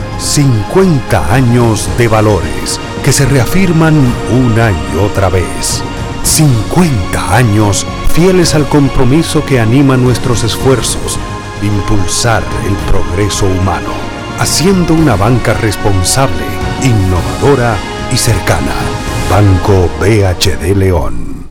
50 0.21 1.33
años 1.33 1.89
de 1.97 2.07
valores 2.07 2.79
que 3.03 3.11
se 3.11 3.25
reafirman 3.25 3.95
una 4.31 4.71
y 4.71 4.97
otra 4.97 5.29
vez. 5.29 5.81
50 6.21 7.35
años 7.35 7.87
fieles 8.13 8.53
al 8.53 8.67
compromiso 8.69 9.43
que 9.43 9.59
anima 9.59 9.97
nuestros 9.97 10.43
esfuerzos, 10.43 11.17
impulsar 11.63 12.43
el 12.67 12.75
progreso 12.91 13.47
humano, 13.47 13.89
haciendo 14.39 14.93
una 14.93 15.15
banca 15.15 15.55
responsable, 15.55 16.45
innovadora 16.83 17.75
y 18.13 18.17
cercana. 18.17 18.75
Banco 19.29 19.89
BHD 19.99 20.77
León. 20.77 21.49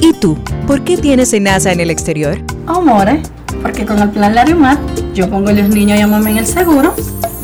¿Y 0.00 0.14
tú? 0.14 0.38
¿Por 0.66 0.82
qué 0.82 0.96
tienes 0.96 1.38
NASA 1.38 1.72
en 1.72 1.80
el 1.80 1.90
exterior? 1.90 2.38
Amore, 2.66 3.22
porque 3.60 3.84
con 3.84 3.98
el 3.98 4.10
plan 4.10 4.34
Larimar 4.34 4.78
yo 5.14 5.28
pongo 5.28 5.50
a 5.50 5.52
los 5.52 5.68
niños 5.68 5.98
y 5.98 6.02
a 6.02 6.06
mamá 6.06 6.30
en 6.30 6.38
el 6.38 6.46
seguro. 6.46 6.94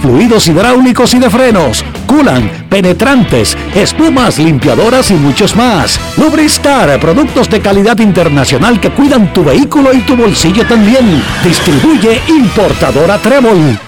fluidos 0.00 0.46
hidráulicos 0.48 1.14
y 1.14 1.18
de 1.18 1.30
frenos, 1.30 1.84
culan, 2.06 2.66
penetrantes, 2.68 3.56
espumas, 3.74 4.38
limpiadoras 4.38 5.10
y 5.10 5.14
muchos 5.14 5.54
más. 5.56 5.98
Lubristar, 6.16 6.98
productos 7.00 7.48
de 7.48 7.60
calidad 7.60 7.98
internacional 7.98 8.80
que 8.80 8.90
cuidan 8.90 9.32
tu 9.32 9.44
vehículo 9.44 9.92
y 9.92 10.00
tu 10.00 10.16
bolsillo 10.16 10.66
también. 10.66 11.22
Distribuye 11.44 12.20
importadora 12.28 13.18
Trébol. 13.18 13.78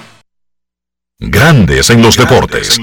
Grandes 1.18 1.90
en 1.90 2.02
los 2.02 2.16
deportes. 2.16 2.78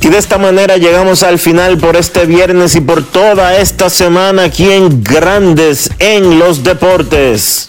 Y 0.00 0.08
de 0.08 0.18
esta 0.18 0.38
manera 0.38 0.76
llegamos 0.76 1.22
al 1.22 1.38
final 1.38 1.76
por 1.76 1.96
este 1.96 2.24
viernes 2.24 2.74
y 2.76 2.80
por 2.80 3.04
toda 3.04 3.56
esta 3.58 3.90
semana 3.90 4.44
aquí 4.44 4.70
en 4.70 5.02
Grandes 5.02 5.90
en 5.98 6.38
los 6.38 6.62
Deportes. 6.62 7.68